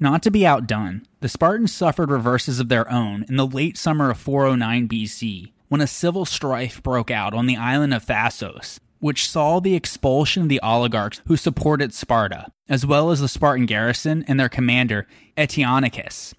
Not 0.00 0.22
to 0.22 0.30
be 0.30 0.46
outdone, 0.46 1.02
the 1.20 1.28
Spartans 1.28 1.72
suffered 1.72 2.10
reverses 2.10 2.60
of 2.60 2.68
their 2.68 2.90
own 2.90 3.24
in 3.28 3.36
the 3.36 3.46
late 3.46 3.76
summer 3.76 4.10
of 4.10 4.18
409 4.18 4.88
BC 4.88 5.52
when 5.68 5.80
a 5.80 5.86
civil 5.86 6.24
strife 6.24 6.82
broke 6.82 7.10
out 7.10 7.34
on 7.34 7.46
the 7.46 7.56
island 7.56 7.92
of 7.92 8.06
Thasos, 8.06 8.78
which 9.00 9.28
saw 9.28 9.60
the 9.60 9.74
expulsion 9.74 10.44
of 10.44 10.48
the 10.48 10.60
oligarchs 10.62 11.20
who 11.26 11.36
supported 11.36 11.92
Sparta, 11.92 12.46
as 12.68 12.86
well 12.86 13.10
as 13.10 13.20
the 13.20 13.28
Spartan 13.28 13.66
garrison 13.66 14.24
and 14.28 14.38
their 14.38 14.48
commander, 14.48 15.06
Eteonicus. 15.36 16.32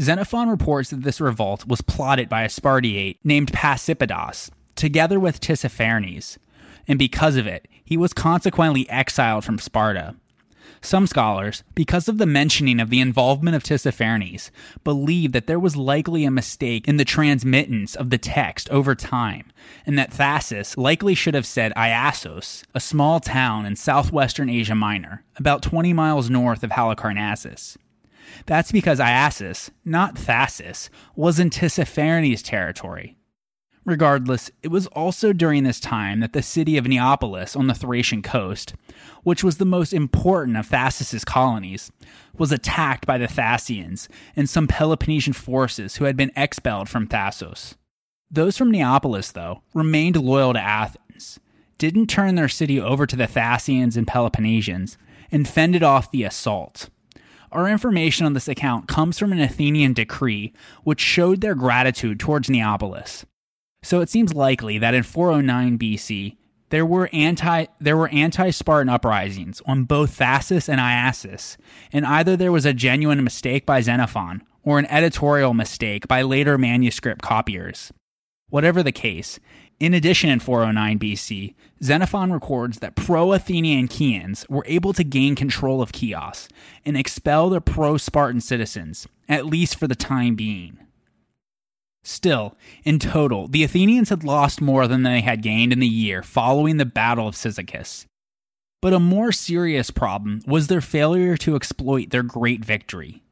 Xenophon 0.00 0.48
reports 0.48 0.90
that 0.90 1.02
this 1.02 1.20
revolt 1.20 1.66
was 1.66 1.80
plotted 1.80 2.28
by 2.28 2.42
a 2.42 2.48
Spartiate 2.48 3.18
named 3.24 3.50
Pasippidas, 3.50 4.50
together 4.78 5.20
with 5.20 5.40
Tissaphernes, 5.40 6.38
and 6.86 6.98
because 6.98 7.36
of 7.36 7.46
it, 7.46 7.68
he 7.84 7.96
was 7.96 8.14
consequently 8.14 8.88
exiled 8.88 9.44
from 9.44 9.58
Sparta. 9.58 10.14
Some 10.80 11.06
scholars, 11.08 11.64
because 11.74 12.08
of 12.08 12.18
the 12.18 12.26
mentioning 12.26 12.78
of 12.78 12.88
the 12.88 13.00
involvement 13.00 13.56
of 13.56 13.64
Tissaphernes, 13.64 14.50
believe 14.84 15.32
that 15.32 15.48
there 15.48 15.58
was 15.58 15.76
likely 15.76 16.24
a 16.24 16.30
mistake 16.30 16.86
in 16.86 16.96
the 16.96 17.04
transmittance 17.04 17.96
of 17.96 18.10
the 18.10 18.18
text 18.18 18.70
over 18.70 18.94
time, 18.94 19.50
and 19.84 19.98
that 19.98 20.12
Thasus 20.12 20.76
likely 20.76 21.14
should 21.14 21.34
have 21.34 21.46
said 21.46 21.72
Iassos, 21.76 22.62
a 22.74 22.80
small 22.80 23.18
town 23.18 23.66
in 23.66 23.74
southwestern 23.74 24.48
Asia 24.48 24.76
Minor, 24.76 25.24
about 25.36 25.62
20 25.62 25.92
miles 25.92 26.30
north 26.30 26.62
of 26.62 26.70
Halicarnassus. 26.70 27.76
That's 28.46 28.70
because 28.70 29.00
Iassus, 29.00 29.70
not 29.84 30.14
Thasus, 30.14 30.90
was 31.16 31.40
in 31.40 31.50
Tissaphernes' 31.50 32.44
territory, 32.44 33.16
Regardless, 33.88 34.50
it 34.62 34.68
was 34.68 34.86
also 34.88 35.32
during 35.32 35.64
this 35.64 35.80
time 35.80 36.20
that 36.20 36.34
the 36.34 36.42
city 36.42 36.76
of 36.76 36.86
Neapolis 36.86 37.56
on 37.56 37.68
the 37.68 37.74
Thracian 37.74 38.20
coast, 38.20 38.74
which 39.22 39.42
was 39.42 39.56
the 39.56 39.64
most 39.64 39.94
important 39.94 40.58
of 40.58 40.66
Thasus's 40.66 41.24
colonies, 41.24 41.90
was 42.36 42.52
attacked 42.52 43.06
by 43.06 43.16
the 43.16 43.26
Thasians 43.26 44.06
and 44.36 44.46
some 44.46 44.68
Peloponnesian 44.68 45.32
forces 45.32 45.96
who 45.96 46.04
had 46.04 46.18
been 46.18 46.32
expelled 46.36 46.90
from 46.90 47.06
Thasos. 47.06 47.76
Those 48.30 48.58
from 48.58 48.70
Neapolis, 48.70 49.32
though, 49.32 49.62
remained 49.72 50.16
loyal 50.16 50.52
to 50.52 50.60
Athens, 50.60 51.40
didn't 51.78 52.08
turn 52.08 52.34
their 52.34 52.46
city 52.46 52.78
over 52.78 53.06
to 53.06 53.16
the 53.16 53.26
Thasians 53.26 53.96
and 53.96 54.06
Peloponnesians, 54.06 54.98
and 55.32 55.48
fended 55.48 55.82
off 55.82 56.10
the 56.10 56.24
assault. 56.24 56.90
Our 57.52 57.66
information 57.66 58.26
on 58.26 58.34
this 58.34 58.48
account 58.48 58.86
comes 58.86 59.18
from 59.18 59.32
an 59.32 59.40
Athenian 59.40 59.94
decree 59.94 60.52
which 60.84 61.00
showed 61.00 61.40
their 61.40 61.54
gratitude 61.54 62.20
towards 62.20 62.50
Neapolis. 62.50 63.24
So 63.82 64.00
it 64.00 64.08
seems 64.08 64.34
likely 64.34 64.78
that 64.78 64.94
in 64.94 65.02
409 65.02 65.78
BC, 65.78 66.36
there 66.70 66.84
were 66.84 67.08
anti 67.12 67.66
there 67.80 67.96
were 67.96 68.08
anti-Spartan 68.08 68.88
uprisings 68.88 69.62
on 69.66 69.84
both 69.84 70.18
Thasus 70.18 70.68
and 70.68 70.80
Iasus, 70.80 71.56
and 71.92 72.04
either 72.04 72.36
there 72.36 72.52
was 72.52 72.66
a 72.66 72.74
genuine 72.74 73.24
mistake 73.24 73.64
by 73.64 73.80
Xenophon 73.80 74.42
or 74.62 74.78
an 74.78 74.86
editorial 74.86 75.54
mistake 75.54 76.06
by 76.06 76.22
later 76.22 76.58
manuscript 76.58 77.22
copiers. 77.22 77.92
Whatever 78.50 78.82
the 78.82 78.92
case, 78.92 79.38
in 79.80 79.94
addition 79.94 80.28
in 80.30 80.40
409 80.40 80.98
BC, 80.98 81.54
Xenophon 81.82 82.32
records 82.32 82.80
that 82.80 82.96
pro-Athenian 82.96 83.88
Chians 83.88 84.44
were 84.48 84.64
able 84.66 84.92
to 84.92 85.04
gain 85.04 85.34
control 85.34 85.80
of 85.80 85.92
Chios 85.94 86.48
and 86.84 86.96
expel 86.96 87.48
the 87.48 87.60
pro-Spartan 87.60 88.40
citizens, 88.40 89.06
at 89.28 89.46
least 89.46 89.78
for 89.78 89.86
the 89.86 89.94
time 89.94 90.34
being. 90.34 90.78
Still, 92.02 92.56
in 92.84 92.98
total, 92.98 93.48
the 93.48 93.64
Athenians 93.64 94.08
had 94.08 94.24
lost 94.24 94.60
more 94.60 94.86
than 94.86 95.02
they 95.02 95.20
had 95.20 95.42
gained 95.42 95.72
in 95.72 95.78
the 95.78 95.86
year 95.86 96.22
following 96.22 96.76
the 96.76 96.86
Battle 96.86 97.28
of 97.28 97.34
Cyzicus. 97.34 98.06
But 98.80 98.92
a 98.92 99.00
more 99.00 99.32
serious 99.32 99.90
problem 99.90 100.40
was 100.46 100.68
their 100.68 100.80
failure 100.80 101.36
to 101.38 101.56
exploit 101.56 102.10
their 102.10 102.22
great 102.22 102.64
victory. 102.64 103.22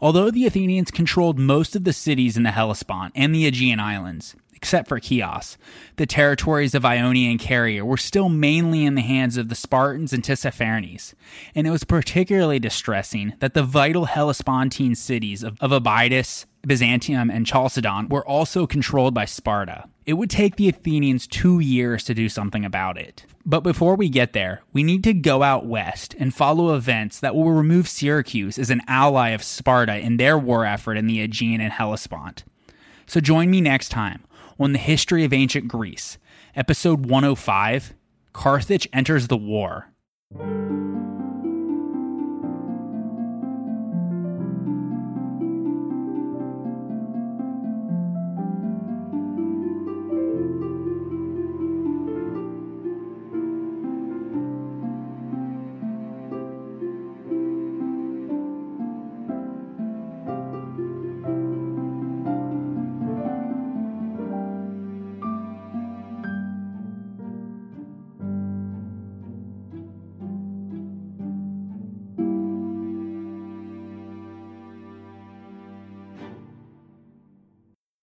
Although 0.00 0.30
the 0.30 0.46
Athenians 0.46 0.90
controlled 0.90 1.38
most 1.38 1.74
of 1.74 1.84
the 1.84 1.92
cities 1.92 2.36
in 2.36 2.42
the 2.42 2.50
Hellespont 2.50 3.12
and 3.16 3.34
the 3.34 3.46
Aegean 3.46 3.80
Islands, 3.80 4.34
except 4.58 4.88
for 4.88 5.00
Chios. 5.00 5.56
The 5.96 6.06
territories 6.06 6.74
of 6.74 6.84
Ionia 6.84 7.30
and 7.30 7.38
Caria 7.38 7.84
were 7.84 7.96
still 7.96 8.28
mainly 8.28 8.84
in 8.84 8.96
the 8.96 9.02
hands 9.02 9.36
of 9.36 9.48
the 9.48 9.54
Spartans 9.54 10.12
and 10.12 10.22
Tissaphernes, 10.22 11.14
and 11.54 11.64
it 11.64 11.70
was 11.70 11.84
particularly 11.84 12.58
distressing 12.58 13.34
that 13.38 13.54
the 13.54 13.62
vital 13.62 14.06
Hellespontine 14.06 14.96
cities 14.96 15.44
of, 15.44 15.58
of 15.60 15.70
Abydos, 15.70 16.46
Byzantium, 16.68 17.30
and 17.30 17.46
Chalcedon 17.46 18.08
were 18.08 18.26
also 18.26 18.66
controlled 18.66 19.14
by 19.14 19.24
Sparta. 19.24 19.88
It 20.06 20.14
would 20.14 20.30
take 20.30 20.56
the 20.56 20.68
Athenians 20.68 21.26
two 21.26 21.58
years 21.58 22.04
to 22.04 22.14
do 22.14 22.28
something 22.28 22.64
about 22.64 22.96
it. 22.96 23.26
But 23.44 23.60
before 23.60 23.96
we 23.96 24.08
get 24.08 24.32
there, 24.32 24.62
we 24.72 24.84
need 24.84 25.02
to 25.04 25.12
go 25.12 25.42
out 25.42 25.66
west 25.66 26.14
and 26.18 26.34
follow 26.34 26.74
events 26.74 27.18
that 27.20 27.34
will 27.34 27.50
remove 27.50 27.88
Syracuse 27.88 28.58
as 28.58 28.70
an 28.70 28.82
ally 28.86 29.30
of 29.30 29.42
Sparta 29.42 29.96
in 29.96 30.16
their 30.16 30.38
war 30.38 30.64
effort 30.64 30.96
in 30.96 31.06
the 31.06 31.20
Aegean 31.20 31.60
and 31.60 31.72
Hellespont. 31.72 32.44
So 33.06 33.20
join 33.20 33.50
me 33.50 33.60
next 33.60 33.88
time 33.88 34.24
on 34.60 34.72
the 34.72 34.78
history 34.78 35.24
of 35.24 35.32
ancient 35.32 35.66
Greece, 35.66 36.18
episode 36.54 37.06
105 37.06 37.94
Carthage 38.32 38.88
enters 38.92 39.26
the 39.26 39.36
war. 39.36 39.88